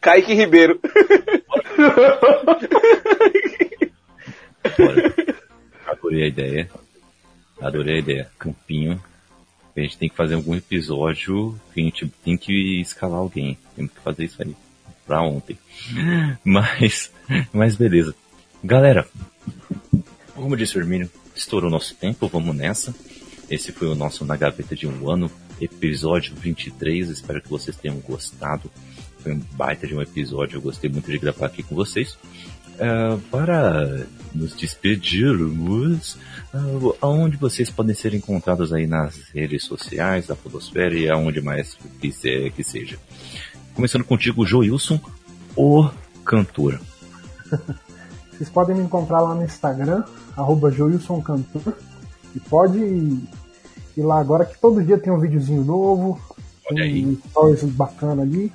Kaique 0.00 0.34
Ribeiro. 0.34 0.80
Olha, 4.76 5.14
adorei 5.86 6.24
a 6.24 6.26
ideia. 6.26 6.70
Adorei 7.60 7.94
a 7.94 7.98
ideia. 8.00 8.30
Campinho. 8.36 9.00
A 9.76 9.80
gente 9.80 9.96
tem 9.96 10.08
que 10.08 10.16
fazer 10.16 10.34
algum 10.34 10.56
episódio 10.56 11.58
que 11.72 11.80
a 11.80 11.84
gente 11.84 12.08
tem 12.24 12.36
que 12.36 12.80
escalar 12.80 13.20
alguém. 13.20 13.56
Temos 13.76 13.92
que 13.92 14.00
fazer 14.00 14.24
isso 14.24 14.42
aí. 14.42 14.56
Pra 15.06 15.22
ontem. 15.22 15.56
Mas, 16.44 17.12
mas 17.52 17.76
beleza. 17.76 18.16
Galera, 18.64 19.06
como 20.34 20.56
disse 20.56 20.76
o 20.76 20.80
Hermínio, 20.80 21.08
estourou 21.36 21.70
nosso 21.70 21.94
tempo, 21.94 22.26
vamos 22.26 22.54
nessa. 22.56 22.92
Esse 23.50 23.72
foi 23.72 23.88
o 23.88 23.94
nosso 23.94 24.24
Na 24.24 24.36
Gaveta 24.36 24.76
de 24.76 24.86
um 24.86 25.10
Ano, 25.10 25.30
episódio 25.60 26.34
23. 26.36 27.08
Espero 27.08 27.42
que 27.42 27.48
vocês 27.50 27.76
tenham 27.76 27.98
gostado. 27.98 28.70
Foi 29.18 29.32
um 29.32 29.40
baita 29.52 29.86
de 29.86 29.94
um 29.94 30.00
episódio, 30.00 30.56
eu 30.56 30.62
gostei 30.62 30.88
muito 30.88 31.10
de 31.10 31.18
gravar 31.18 31.46
aqui 31.46 31.62
com 31.62 31.74
vocês. 31.74 32.16
Ah, 32.78 33.18
para 33.30 34.06
nos 34.34 34.54
despedirmos, 34.54 36.16
ah, 36.54 36.58
aonde 37.02 37.36
vocês 37.36 37.68
podem 37.68 37.94
ser 37.94 38.14
encontrados 38.14 38.72
aí 38.72 38.86
nas 38.86 39.16
redes 39.34 39.64
sociais 39.64 40.28
da 40.28 40.36
Podosfera 40.36 40.94
e 40.96 41.10
aonde 41.10 41.40
mais 41.40 41.76
que, 42.00 42.10
se- 42.12 42.50
que 42.54 42.62
seja. 42.62 42.98
Começando 43.74 44.04
contigo, 44.04 44.46
Joilson, 44.46 45.00
o 45.56 45.90
cantor. 46.24 46.80
Vocês 48.32 48.48
podem 48.48 48.74
me 48.76 48.82
encontrar 48.84 49.20
lá 49.20 49.34
no 49.34 49.44
Instagram, 49.44 50.02
arroba 50.34 50.70
joilsoncantor. 50.70 51.74
E 52.34 52.40
pode 52.40 53.18
ir 53.96 54.02
lá 54.02 54.18
agora 54.20 54.44
que 54.44 54.58
todo 54.58 54.82
dia 54.82 54.98
tem 54.98 55.12
um 55.12 55.18
videozinho 55.20 55.64
novo, 55.64 56.20
Olha 56.70 56.84
aí. 56.84 57.04
um 57.04 57.16
stories 57.30 57.62
bacana 57.64 58.22
ali. 58.22 58.52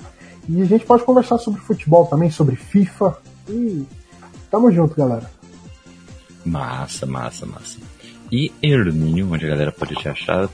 E 0.48 0.62
a 0.62 0.66
gente 0.66 0.86
pode 0.86 1.04
conversar 1.04 1.38
sobre 1.40 1.60
futebol 1.62 2.06
também, 2.06 2.30
sobre 2.30 2.56
FIFA. 2.56 3.18
E 3.50 3.84
tamo 4.52 4.72
junto, 4.72 4.96
galera. 4.96 5.30
Massa, 6.46 7.06
massa, 7.06 7.46
massa. 7.46 7.80
E 8.32 8.52
Herminho, 8.62 9.32
onde 9.34 9.46
a 9.46 9.50
galera 9.50 9.72
pode 9.72 9.96
te 9.96 10.08
achar? 10.08 10.48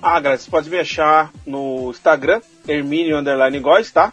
Ah, 0.00 0.18
galera, 0.18 0.38
você 0.40 0.50
pode 0.50 0.68
me 0.68 0.78
achar 0.78 1.30
no 1.46 1.90
Instagram, 1.90 2.40
Hermínio 2.66 3.18
Underline 3.18 3.60
Góes, 3.60 3.90
tá? 3.90 4.12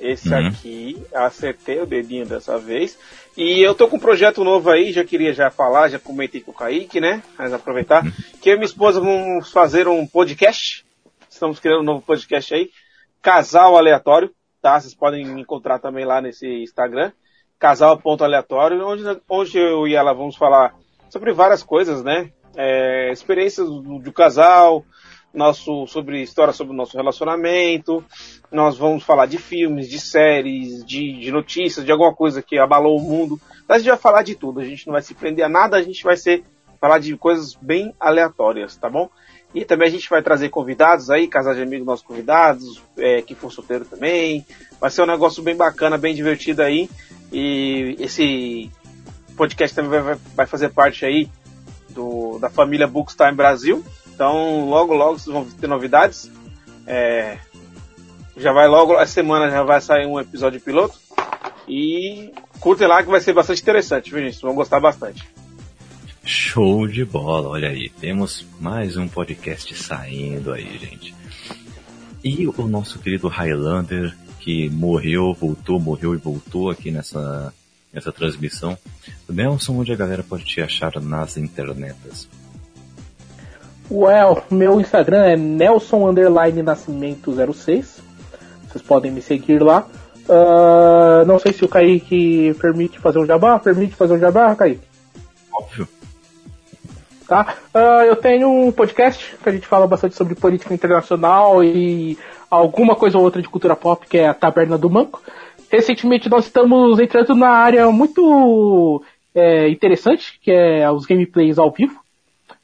Esse 0.00 0.28
Uhum. 0.32 0.46
aqui, 0.46 1.02
acertei 1.12 1.80
o 1.82 1.86
dedinho 1.86 2.24
dessa 2.24 2.56
vez. 2.58 2.96
E 3.38 3.62
eu 3.62 3.72
tô 3.72 3.86
com 3.86 3.98
um 3.98 4.00
projeto 4.00 4.42
novo 4.42 4.68
aí, 4.68 4.92
já 4.92 5.04
queria 5.04 5.32
já 5.32 5.48
falar, 5.48 5.88
já 5.88 5.96
comentei 5.96 6.40
com 6.40 6.50
o 6.50 6.54
Kaique, 6.54 7.00
né? 7.00 7.22
Mas 7.38 7.52
aproveitar. 7.52 8.02
Que 8.42 8.50
eu 8.50 8.54
e 8.54 8.56
minha 8.56 8.66
esposa 8.66 9.00
vamos 9.00 9.52
fazer 9.52 9.86
um 9.86 10.04
podcast. 10.04 10.84
Estamos 11.30 11.60
criando 11.60 11.82
um 11.82 11.84
novo 11.84 12.02
podcast 12.02 12.52
aí. 12.52 12.68
Casal 13.22 13.76
Aleatório, 13.76 14.34
tá? 14.60 14.80
Vocês 14.80 14.92
podem 14.92 15.24
me 15.24 15.40
encontrar 15.40 15.78
também 15.78 16.04
lá 16.04 16.20
nesse 16.20 16.48
Instagram. 16.64 17.12
Casal.aleatório, 17.60 18.84
onde, 18.84 19.04
onde 19.30 19.56
eu 19.56 19.86
e 19.86 19.94
ela 19.94 20.12
vamos 20.12 20.34
falar 20.34 20.74
sobre 21.08 21.32
várias 21.32 21.62
coisas, 21.62 22.02
né? 22.02 22.32
É, 22.56 23.12
experiências 23.12 23.68
do, 23.68 24.00
do 24.00 24.12
casal, 24.12 24.84
nosso 25.32 25.86
sobre 25.86 26.22
história 26.22 26.52
sobre 26.52 26.72
o 26.72 26.76
nosso 26.76 26.96
relacionamento. 26.96 28.04
Nós 28.50 28.76
vamos 28.78 29.02
falar 29.04 29.26
de 29.26 29.38
filmes, 29.38 29.88
de 29.88 30.00
séries, 30.00 30.84
de, 30.84 31.20
de 31.20 31.30
notícias, 31.30 31.84
de 31.84 31.92
alguma 31.92 32.14
coisa 32.14 32.42
que 32.42 32.58
abalou 32.58 32.98
o 32.98 33.02
mundo. 33.02 33.40
A 33.68 33.78
gente 33.78 33.88
vai 33.88 33.98
falar 33.98 34.22
de 34.22 34.34
tudo. 34.34 34.60
A 34.60 34.64
gente 34.64 34.86
não 34.86 34.92
vai 34.92 35.02
se 35.02 35.14
prender 35.14 35.44
a 35.44 35.48
nada. 35.48 35.76
A 35.76 35.82
gente 35.82 36.02
vai 36.02 36.16
ser 36.16 36.42
falar 36.80 36.98
de 36.98 37.16
coisas 37.16 37.54
bem 37.60 37.92
aleatórias, 38.00 38.76
tá 38.76 38.88
bom? 38.88 39.10
E 39.54 39.64
também 39.64 39.88
a 39.88 39.90
gente 39.90 40.08
vai 40.08 40.22
trazer 40.22 40.48
convidados 40.50 41.10
aí, 41.10 41.26
casais 41.26 41.56
de 41.56 41.62
amigos 41.62 41.86
nossos 41.86 42.04
convidados, 42.06 42.82
é, 42.98 43.22
que 43.22 43.34
for 43.34 43.50
solteiro 43.50 43.84
também. 43.84 44.44
Vai 44.80 44.90
ser 44.90 45.02
um 45.02 45.06
negócio 45.06 45.42
bem 45.42 45.56
bacana, 45.56 45.96
bem 45.98 46.14
divertido 46.14 46.62
aí. 46.62 46.88
E 47.32 47.96
esse 47.98 48.70
podcast 49.36 49.74
também 49.74 49.90
vai, 49.90 50.02
vai- 50.02 50.18
vai 50.36 50.46
fazer 50.46 50.68
parte 50.70 51.04
aí 51.04 51.28
do, 51.90 52.38
da 52.38 52.48
família 52.50 52.86
Bookstime 52.86 53.32
Brasil. 53.34 53.84
Então, 54.18 54.68
logo, 54.68 54.94
logo 54.94 55.16
vocês 55.16 55.32
vão 55.32 55.44
ter 55.44 55.68
novidades. 55.68 56.28
É, 56.84 57.38
já 58.36 58.52
vai 58.52 58.66
logo, 58.66 58.98
essa 58.98 59.12
semana 59.12 59.48
já 59.48 59.62
vai 59.62 59.80
sair 59.80 60.06
um 60.06 60.18
episódio 60.18 60.60
piloto. 60.60 60.98
E 61.68 62.32
curtem 62.58 62.88
lá 62.88 63.00
que 63.00 63.08
vai 63.08 63.20
ser 63.20 63.32
bastante 63.32 63.62
interessante? 63.62 64.10
Vocês 64.10 64.40
vão 64.40 64.56
gostar 64.56 64.80
bastante. 64.80 65.24
Show 66.24 66.88
de 66.88 67.04
bola, 67.04 67.50
olha 67.50 67.68
aí. 67.68 67.90
Temos 67.90 68.44
mais 68.58 68.96
um 68.96 69.06
podcast 69.06 69.72
saindo 69.76 70.52
aí, 70.52 70.76
gente. 70.78 71.14
E 72.24 72.48
o 72.48 72.66
nosso 72.66 72.98
querido 72.98 73.28
Highlander, 73.28 74.16
que 74.40 74.68
morreu, 74.68 75.32
voltou, 75.32 75.78
morreu 75.78 76.12
e 76.12 76.18
voltou 76.18 76.70
aqui 76.70 76.90
nessa, 76.90 77.54
nessa 77.92 78.10
transmissão. 78.10 78.76
Nelson, 79.28 79.78
onde 79.78 79.92
a 79.92 79.96
galera 79.96 80.24
pode 80.24 80.44
te 80.44 80.60
achar 80.60 81.00
nas 81.00 81.36
internetas? 81.36 82.28
Well, 83.90 84.42
meu 84.50 84.80
Instagram 84.80 85.24
é 85.24 85.36
Nelson 85.36 86.12
Nascimento 86.62 87.32
06. 87.32 88.02
Vocês 88.68 88.82
podem 88.82 89.10
me 89.10 89.22
seguir 89.22 89.62
lá. 89.62 89.86
Ah, 90.28 91.24
não 91.26 91.38
sei 91.38 91.52
se 91.52 91.64
o 91.64 91.68
Kaique 91.68 92.54
permite 92.60 92.98
fazer 92.98 93.18
um 93.18 93.24
jabá. 93.26 93.58
Permite 93.58 93.96
fazer 93.96 94.12
um 94.14 94.18
jabá, 94.18 94.54
Kaique? 94.54 94.86
Óbvio. 95.52 95.88
Tá? 97.26 97.56
Ah, 97.72 98.04
eu 98.04 98.16
tenho 98.16 98.48
um 98.50 98.70
podcast 98.70 99.36
que 99.42 99.48
a 99.48 99.52
gente 99.52 99.66
fala 99.66 99.86
bastante 99.86 100.14
sobre 100.14 100.34
política 100.34 100.74
internacional 100.74 101.64
e 101.64 102.18
alguma 102.50 102.94
coisa 102.94 103.16
ou 103.16 103.24
outra 103.24 103.40
de 103.40 103.48
cultura 103.48 103.74
pop, 103.74 104.06
que 104.06 104.18
é 104.18 104.28
a 104.28 104.34
Taberna 104.34 104.76
do 104.76 104.90
Manco. 104.90 105.22
Recentemente 105.70 106.28
nós 106.28 106.44
estamos 106.44 106.98
entrando 106.98 107.34
na 107.34 107.50
área 107.50 107.90
muito 107.90 109.02
é, 109.34 109.68
interessante, 109.68 110.38
que 110.42 110.50
é 110.50 110.90
os 110.90 111.06
gameplays 111.06 111.58
ao 111.58 111.70
vivo, 111.70 112.00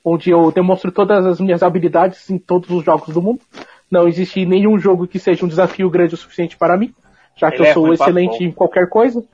onde 0.04 0.30
eu 0.30 0.52
demonstro 0.52 0.92
todas 0.92 1.24
as 1.24 1.40
minhas 1.40 1.62
habilidades 1.62 2.28
em 2.28 2.38
todos 2.38 2.68
os 2.70 2.84
jogos 2.84 3.14
do 3.14 3.22
mundo. 3.22 3.40
Não 3.90 4.06
existe 4.06 4.44
nenhum 4.44 4.78
jogo 4.78 5.06
que 5.06 5.18
seja 5.18 5.44
um 5.44 5.48
desafio 5.48 5.88
grande 5.88 6.14
o 6.14 6.18
suficiente 6.18 6.56
para 6.56 6.76
mim, 6.76 6.92
já 7.36 7.50
que 7.50 7.56
Ele 7.56 7.64
eu 7.64 7.70
é 7.70 7.72
sou 7.72 7.84
pra 7.84 7.94
excelente 7.94 8.44
em 8.44 8.52
qualquer 8.52 8.88
coisa. 8.88 9.24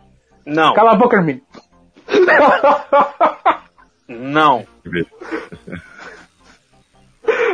Não, 0.47 0.73
Cala 0.75 0.93
a 0.93 0.97
boca, 0.97 1.17
Hermínio. 1.17 1.43
não. 4.09 4.65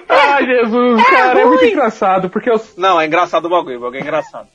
Ai, 0.09 0.47
Jesus, 0.47 1.05
cara, 1.09 1.41
é 1.41 1.45
muito 1.45 1.65
engraçado, 1.65 2.31
porque 2.31 2.51
eu, 2.51 2.61
Não, 2.77 3.01
é 3.01 3.07
engraçado 3.07 3.47
o 3.47 3.51
bagulho, 3.51 3.79
o 3.79 3.81
bagulho 3.81 3.99
é 3.99 4.03
engraçado. 4.03 4.49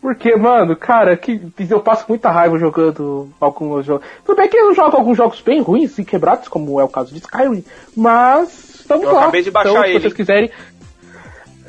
Porque, 0.00 0.36
mano, 0.36 0.76
cara, 0.76 1.16
que 1.16 1.40
eu 1.68 1.80
passo 1.80 2.04
muita 2.08 2.30
raiva 2.30 2.58
jogando 2.58 3.28
alguns 3.40 3.84
jogos. 3.84 4.06
Tudo 4.24 4.36
bem 4.36 4.48
que 4.48 4.56
eu 4.56 4.74
jogo 4.74 4.96
alguns 4.96 5.16
jogos 5.16 5.40
bem 5.40 5.60
ruins 5.60 5.98
e 5.98 6.04
quebrados, 6.04 6.48
como 6.48 6.80
é 6.80 6.84
o 6.84 6.88
caso 6.88 7.12
de 7.12 7.18
Skyrim, 7.18 7.64
mas 7.96 8.80
estamos 8.80 9.04
Eu 9.04 9.12
lá. 9.12 9.22
acabei 9.22 9.42
de 9.42 9.50
baixar 9.50 9.70
então, 9.70 9.82
se 9.82 9.88
ele. 9.90 10.00
vocês 10.00 10.12
quiserem. 10.14 10.50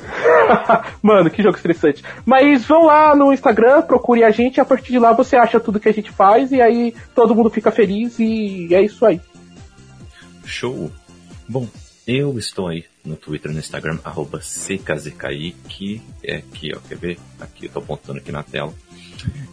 mano, 1.02 1.30
que 1.30 1.42
jogo 1.42 1.56
estressante. 1.56 2.04
Mas 2.24 2.64
vão 2.64 2.86
lá 2.86 3.14
no 3.14 3.32
Instagram, 3.32 3.82
procure 3.82 4.22
a 4.24 4.30
gente, 4.30 4.60
a 4.60 4.64
partir 4.64 4.92
de 4.92 4.98
lá 4.98 5.12
você 5.12 5.36
acha 5.36 5.58
tudo 5.60 5.80
que 5.80 5.88
a 5.88 5.92
gente 5.92 6.10
faz 6.10 6.52
e 6.52 6.60
aí 6.60 6.94
todo 7.14 7.34
mundo 7.34 7.50
fica 7.50 7.70
feliz 7.70 8.18
e 8.18 8.68
é 8.72 8.82
isso 8.82 9.04
aí. 9.04 9.20
Show. 10.44 10.90
Bom, 11.48 11.66
eu 12.06 12.38
estou 12.38 12.68
aí 12.68 12.84
no 13.04 13.16
Twitter 13.16 13.52
no 13.52 13.58
Instagram, 13.58 13.98
arroba 14.04 14.40
CKZKI, 14.40 15.54
que 15.68 16.02
é 16.22 16.36
aqui, 16.36 16.72
ó, 16.74 16.80
quer 16.80 16.98
ver? 16.98 17.18
Aqui, 17.40 17.66
eu 17.66 17.72
tô 17.72 17.78
apontando 17.78 18.18
aqui 18.18 18.30
na 18.30 18.42
tela. 18.42 18.74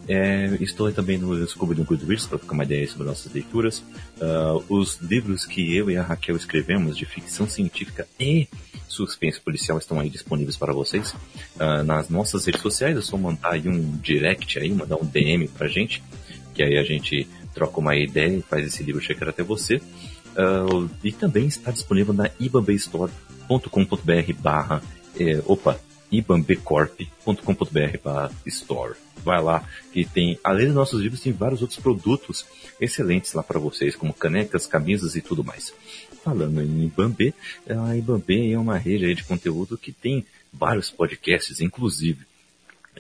É, 0.07 0.57
estou 0.61 0.91
também 0.93 1.17
no 1.17 1.45
Scooby 1.45 1.75
do 1.75 1.83
Goodreads 1.83 2.25
para 2.25 2.37
ficar 2.37 2.53
uma 2.53 2.63
ideia 2.63 2.87
sobre 2.87 3.07
nossas 3.07 3.31
leituras. 3.33 3.83
Ah, 4.21 4.57
os 4.69 4.97
livros 5.01 5.45
que 5.45 5.75
eu 5.75 5.91
e 5.91 5.97
a 5.97 6.03
Raquel 6.03 6.35
escrevemos 6.35 6.97
de 6.97 7.05
ficção 7.05 7.47
científica 7.47 8.07
e 8.19 8.47
suspense 8.87 9.39
policial 9.39 9.77
estão 9.77 9.99
aí 9.99 10.09
disponíveis 10.09 10.55
para 10.55 10.73
vocês. 10.73 11.13
Ah, 11.59 11.83
nas 11.83 12.09
nossas 12.09 12.45
redes 12.45 12.61
sociais 12.61 12.97
é 12.97 13.01
só 13.01 13.17
mandar 13.17 13.53
aí 13.53 13.67
um 13.67 13.97
direct 13.97 14.57
aí, 14.59 14.71
mandar 14.71 14.95
um 14.95 15.05
DM 15.05 15.47
pra 15.49 15.67
gente, 15.67 16.01
que 16.53 16.63
aí 16.63 16.77
a 16.77 16.83
gente 16.83 17.27
troca 17.53 17.79
uma 17.79 17.95
ideia 17.95 18.37
e 18.37 18.41
faz 18.41 18.65
esse 18.65 18.83
livro 18.83 19.01
chegar 19.01 19.27
até 19.27 19.43
você. 19.43 19.81
Ah, 20.37 20.87
e 21.03 21.11
também 21.11 21.47
está 21.47 21.71
disponível 21.71 22.13
na 22.13 22.29
ibambestore.com.br 22.39 24.33
barra, 24.39 24.83
eh, 25.19 25.41
opa, 25.47 25.79
ibambecorp.com.br 26.11 27.97
barra 28.03 28.31
store. 28.45 28.93
Vai 29.23 29.41
lá, 29.41 29.67
que 29.91 30.05
tem, 30.05 30.39
além 30.43 30.67
dos 30.67 30.75
nossos 30.75 31.01
livros, 31.01 31.21
tem 31.21 31.33
vários 31.33 31.61
outros 31.61 31.79
produtos 31.79 32.45
excelentes 32.79 33.33
lá 33.33 33.41
para 33.41 33.59
vocês, 33.59 33.95
como 33.95 34.13
canecas, 34.13 34.67
camisas 34.67 35.15
e 35.15 35.21
tudo 35.21 35.43
mais. 35.43 35.73
Falando 36.23 36.61
em 36.61 36.85
Ibambe, 36.85 37.33
a 37.67 37.97
Ibambe 37.97 38.53
é 38.53 38.59
uma 38.59 38.77
rede 38.77 39.15
de 39.15 39.23
conteúdo 39.23 39.75
que 39.77 39.91
tem 39.91 40.23
vários 40.53 40.91
podcasts, 40.91 41.59
inclusive. 41.61 42.27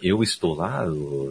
Eu 0.01 0.23
estou 0.23 0.55
lá 0.55 0.85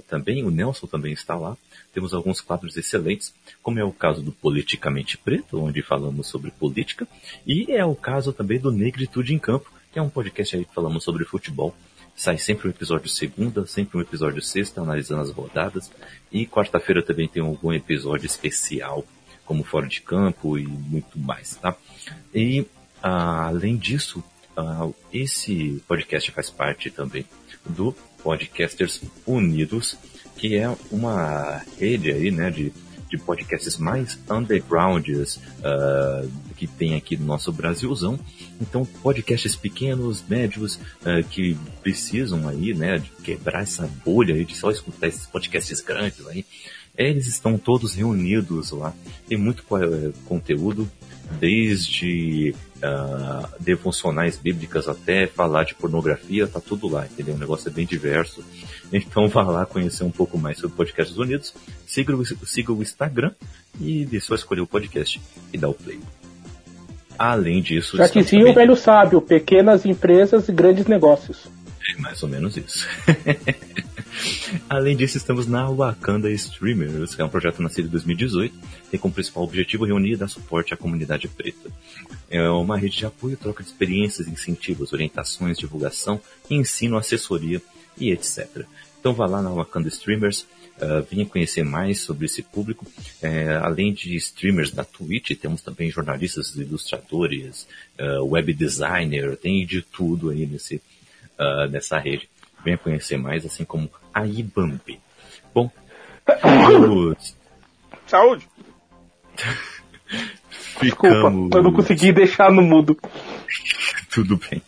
também, 0.09 0.45
o 0.45 0.51
Nelson 0.51 0.87
também 0.87 1.13
está 1.13 1.35
lá. 1.35 1.57
Temos 1.97 2.13
alguns 2.13 2.43
quadros 2.43 2.77
excelentes, 2.77 3.33
como 3.63 3.79
é 3.79 3.83
o 3.83 3.91
caso 3.91 4.21
do 4.21 4.31
Politicamente 4.31 5.17
Preto, 5.17 5.59
onde 5.59 5.81
falamos 5.81 6.27
sobre 6.27 6.51
política, 6.51 7.09
e 7.47 7.73
é 7.73 7.87
o 7.87 7.95
caso 7.95 8.35
também 8.35 8.59
do 8.59 8.71
Negritude 8.71 9.33
em 9.33 9.39
Campo, 9.39 9.73
que 9.91 9.99
é 9.99 10.03
um 10.03 10.11
podcast 10.11 10.55
aí 10.55 10.67
que 10.67 10.75
falamos 10.75 11.03
sobre 11.03 11.25
futebol. 11.25 11.75
Sai 12.15 12.37
sempre 12.37 12.69
um 12.69 12.71
episódio 12.71 13.09
segunda, 13.09 13.65
sempre 13.67 13.97
um 13.97 14.03
episódio 14.03 14.43
sexta, 14.43 14.83
analisando 14.83 15.23
as 15.23 15.31
rodadas, 15.31 15.91
e 16.31 16.47
quarta-feira 16.47 17.03
também 17.03 17.27
tem 17.27 17.43
algum 17.43 17.73
episódio 17.73 18.27
especial, 18.27 19.03
como 19.47 19.65
Fora 19.65 19.87
de 19.87 20.03
Campo 20.03 20.59
e 20.59 20.67
muito 20.67 21.19
mais, 21.19 21.57
tá? 21.57 21.75
E, 22.35 22.67
ah, 23.03 23.47
além 23.47 23.75
disso, 23.75 24.23
ah, 24.55 24.87
esse 25.11 25.83
podcast 25.89 26.31
faz 26.31 26.51
parte 26.51 26.91
também 26.91 27.25
do 27.65 27.97
Podcasters 28.23 29.01
Unidos, 29.27 29.97
que 30.37 30.57
é 30.57 30.75
uma 30.91 31.63
rede 31.79 32.13
aí, 32.13 32.31
né, 32.31 32.51
de, 32.51 32.73
de 33.09 33.19
podcasts 33.19 33.79
mais 33.79 34.19
undergrounds 34.31 35.41
ah, 35.63 36.25
que 36.57 36.67
tem 36.67 36.95
aqui 36.95 37.17
no 37.17 37.27
nosso 37.27 37.53
Brasilzão. 37.53 38.19
Então, 38.61 38.85
podcasts 39.03 39.55
pequenos, 39.55 40.25
médios, 40.29 40.79
ah, 41.05 41.23
que 41.23 41.57
precisam 41.83 42.49
aí, 42.49 42.75
né, 42.75 42.99
de 42.99 43.11
quebrar 43.23 43.63
essa 43.63 43.89
bolha 44.05 44.35
aí 44.35 44.45
de 44.45 44.57
só 44.57 44.71
escutar 44.71 45.09
esses 45.09 45.27
podcasts 45.27 45.81
grandes 45.81 46.27
aí. 46.27 46.45
Eles 46.97 47.27
estão 47.27 47.59
todos 47.59 47.95
reunidos 47.95 48.71
lá. 48.71 48.95
Tem 49.29 49.37
muito 49.37 49.63
eh, 49.77 50.13
conteúdo, 50.25 50.91
desde 51.41 52.55
ah, 52.83 53.49
devocionais 53.61 54.37
bíblicas 54.39 54.89
até 54.89 55.27
falar 55.27 55.65
de 55.65 55.75
pornografia, 55.75 56.47
tá 56.47 56.61
tudo 56.61 56.89
lá, 56.89 57.07
entendeu? 57.07 57.35
O 57.35 57.39
negócio 57.39 57.69
é 57.69 57.73
bem 57.73 57.87
diverso. 57.87 58.45
Então 58.93 59.27
vá 59.27 59.43
lá 59.43 59.67
conhecer 59.67 60.05
um 60.05 60.13
pouco 60.13 60.39
mais 60.39 60.59
sobre 60.59 60.77
Podcasts 60.77 61.17
Unidos, 61.19 61.53
siga 61.85 62.15
o, 62.15 62.25
siga 62.25 62.73
o 62.73 62.81
Instagram 62.81 63.33
e 63.81 64.05
dê 64.05 64.21
só 64.21 64.37
escolher 64.37 64.61
o 64.61 64.67
podcast 64.67 65.21
e 65.53 65.59
dá 65.59 65.69
o 65.69 65.75
play. 65.75 65.99
Além 67.19 67.61
disso, 67.61 67.97
Já 67.97 68.07
dizia 68.07 68.39
o 68.39 68.43
também- 68.43 68.55
velho 68.55 68.77
sábio, 68.77 69.21
pequenas 69.21 69.85
empresas 69.85 70.49
e 70.49 70.53
grandes 70.53 70.87
negócios. 70.87 71.49
É 71.89 72.01
mais 72.01 72.23
ou 72.23 72.29
menos 72.29 72.57
isso. 72.57 72.87
Além 74.69 74.97
disso, 74.97 75.17
estamos 75.17 75.47
na 75.47 75.71
Wakanda 75.71 76.31
Streamers, 76.33 77.15
que 77.15 77.21
é 77.21 77.25
um 77.25 77.29
projeto 77.29 77.63
nascido 77.63 77.87
em 77.87 77.91
2018, 77.91 78.55
tem 78.91 78.99
como 78.99 79.15
principal 79.15 79.45
objetivo 79.45 79.85
reunir 79.85 80.13
e 80.13 80.17
dar 80.17 80.29
suporte 80.29 80.75
à 80.75 80.77
comunidade 80.77 81.29
preta. 81.29 81.71
É 82.29 82.49
uma 82.49 82.77
rede 82.77 82.97
de 82.97 83.07
apoio, 83.07 83.37
troca 83.37 83.63
de 83.63 83.69
experiências, 83.69 84.27
incentivos, 84.27 84.93
orientações, 84.93 85.59
divulgação, 85.59 86.21
ensino, 86.51 86.97
assessoria 86.97 87.63
e 87.99 88.11
etc. 88.11 88.65
Então 88.99 89.13
vá 89.13 89.27
lá 89.27 89.41
na 89.41 89.51
Wakanda 89.51 89.89
Streamers, 89.89 90.47
ah, 90.81 91.05
venha 91.09 91.25
conhecer 91.25 91.65
mais 91.65 92.01
sobre 92.01 92.27
esse 92.27 92.43
público. 92.43 92.87
É, 93.23 93.57
além 93.57 93.93
de 93.93 94.15
streamers 94.17 94.71
da 94.71 94.85
Twitch, 94.85 95.39
temos 95.39 95.63
também 95.63 95.91
jornalistas, 95.91 96.55
ilustradores, 96.55 97.67
ah, 97.99 98.23
web 98.23 98.53
designer, 98.53 99.37
tem 99.37 99.65
de 99.65 99.83
tudo 99.83 100.31
aí 100.31 100.47
nesse, 100.47 100.83
ah, 101.39 101.67
nessa 101.69 101.99
rede. 101.99 102.29
Venha 102.65 102.79
conhecer 102.79 103.17
mais, 103.17 103.45
assim 103.45 103.65
como 103.65 103.91
a 104.13 104.27
Ibambi. 104.27 105.01
Bom, 105.55 105.71
vamos, 106.43 107.37
Saúde. 108.07 108.49
Desculpa, 110.81 111.15
ficamos... 111.17 111.51
eu 111.55 111.63
não 111.63 111.73
consegui 111.73 112.13
deixar 112.13 112.51
no 112.53 112.63
mudo. 112.63 112.97
Tudo 114.11 114.39
bem. 114.39 114.63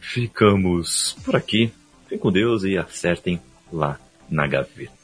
Ficamos 0.00 1.16
por 1.24 1.36
aqui. 1.36 1.72
Fiquem 2.04 2.18
com 2.18 2.30
Deus 2.30 2.64
e 2.64 2.76
acertem 2.76 3.40
lá 3.72 3.98
na 4.28 4.46
gaveta. 4.46 5.01